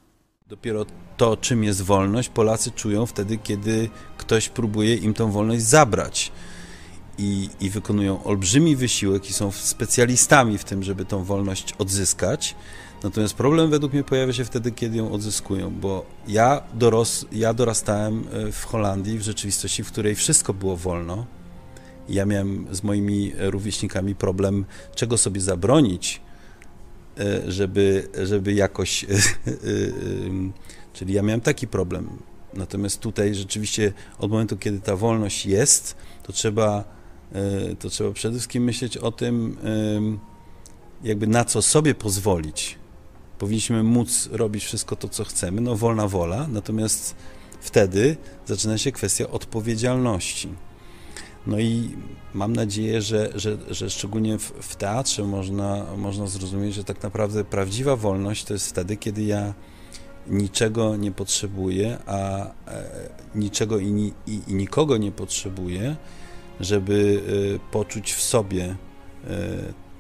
Dopiero 0.49 0.87
to, 1.17 1.37
czym 1.37 1.65
jest 1.65 1.83
wolność, 1.83 2.29
Polacy 2.29 2.71
czują 2.71 3.07
wtedy, 3.07 3.39
kiedy 3.39 3.89
ktoś 4.17 4.49
próbuje 4.49 4.95
im 4.95 5.15
tą 5.15 5.31
wolność 5.31 5.63
zabrać. 5.63 6.33
I, 7.19 7.49
I 7.61 7.71
wykonują 7.71 8.25
olbrzymi 8.25 8.77
wysiłek 8.77 9.31
i 9.31 9.33
są 9.33 9.51
specjalistami 9.53 10.59
w 10.59 10.65
tym, 10.65 10.83
żeby 10.83 11.05
tą 11.05 11.25
wolność 11.25 11.75
odzyskać. 11.79 12.55
Natomiast 13.03 13.35
problem 13.35 13.71
według 13.71 13.93
mnie 13.93 14.05
pojawia 14.05 14.33
się 14.33 14.45
wtedy, 14.45 14.73
kiedy 14.73 14.97
ją 14.97 15.13
odzyskują, 15.13 15.71
bo 15.71 16.07
ja, 16.29 16.63
doros, 16.75 17.27
ja 17.33 17.55
dorastałem 17.55 18.25
e, 18.33 18.53
w 18.53 18.65
Holandii, 18.65 19.19
w 19.19 19.23
rzeczywistości, 19.23 19.85
w 19.85 19.93
której 19.93 20.15
wszystko 20.15 20.55
było 20.55 20.77
wolno. 20.77 21.27
Ja 22.09 22.27
miałem 22.27 22.67
z 22.71 22.83
moimi 22.83 23.33
rówieśnikami 23.39 24.15
problem, 24.15 24.65
czego 24.95 25.19
sobie 25.19 25.41
zabronić, 25.41 26.21
e, 27.19 27.51
żeby, 27.53 28.09
żeby 28.25 28.53
jakoś. 28.53 29.05
E, 29.47 30.67
czyli 30.93 31.15
ja 31.15 31.23
miałem 31.23 31.41
taki 31.41 31.69
problem. 31.69 32.09
Natomiast 32.55 33.01
tutaj 33.01 33.35
rzeczywiście 33.35 33.93
od 34.19 34.31
momentu, 34.31 34.57
kiedy 34.57 34.81
ta 34.81 34.97
wolność 34.97 35.47
jest, 35.47 35.97
to 36.23 36.33
trzeba, 36.33 36.85
to 37.79 37.91
trzeba 37.91 38.13
przede 38.13 38.35
wszystkim 38.35 38.65
myśleć 38.65 38.97
o 38.97 39.13
tym, 39.13 39.57
jakby 41.05 41.27
na 41.27 41.45
co 41.45 41.63
sobie 41.63 41.95
pozwolić 41.95 42.79
powinniśmy 43.39 43.83
móc 43.83 44.29
robić 44.33 44.65
wszystko 44.65 44.97
to, 44.97 45.09
co 45.09 45.25
chcemy, 45.25 45.61
no 45.61 45.77
wolna 45.77 46.09
wola, 46.09 46.47
natomiast 46.49 47.15
wtedy 47.61 48.17
zaczyna 48.47 48.79
się 48.79 48.93
kwestia 48.93 49.31
odpowiedzialności. 49.31 50.49
No 51.47 51.59
i 51.59 51.91
mam 52.35 52.53
nadzieję, 52.53 53.03
że, 53.03 53.33
że, 53.35 53.59
że 53.71 53.91
szczególnie 53.91 54.39
w, 54.39 54.43
w, 54.43 54.77
teatrze 54.77 55.25
można, 55.25 55.87
można 55.97 56.27
zrozumieć, 56.27 56.75
że 56.75 56.85
tak 56.85 57.03
naprawdę 57.03 57.45
prawdziwa 57.45 57.97
wolność 57.97 58.45
to 58.45 58.53
jest 58.53 58.69
wtedy, 58.69 58.97
kiedy 58.97 59.23
ja 59.23 59.55
niczego 60.27 60.97
nie 60.97 61.13
potrzebuję, 61.13 61.99
a 62.07 62.47
e, 62.47 62.51
niczego 63.35 63.79
i, 63.79 64.13
i, 64.27 64.41
i, 64.47 64.55
nikogo 64.55 64.97
nie 64.97 65.13
potrzebuję, 65.13 65.97
żeby 66.61 67.23
e, 67.57 67.71
poczuć 67.73 68.13
w 68.13 68.23
sobie 68.23 68.65
e, 68.65 69.37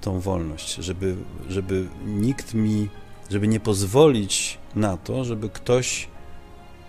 tą 0.00 0.20
wolność, 0.20 0.74
żeby, 0.74 1.16
żeby 1.48 1.88
nikt 2.06 2.54
mi 2.54 2.88
żeby 3.30 3.48
nie 3.48 3.60
pozwolić 3.60 4.58
na 4.74 4.96
to, 4.96 5.24
żeby 5.24 5.50
ktoś 5.50 6.08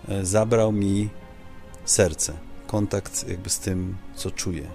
e, 0.08 0.24
zabrał 0.24 0.72
mi 0.72 1.08
serce, 1.84 2.32
kontakt 2.66 3.28
jakby 3.28 3.50
z 3.50 3.58
tym, 3.58 3.96
co 4.14 4.30
czuję, 4.30 4.66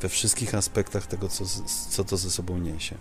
we 0.00 0.08
wszystkich 0.08 0.54
aspektach 0.54 1.06
tego, 1.06 1.28
co, 1.28 1.44
co 1.90 2.04
to 2.04 2.16
ze 2.16 2.30
sobą 2.30 2.58
niesie. 2.58 2.96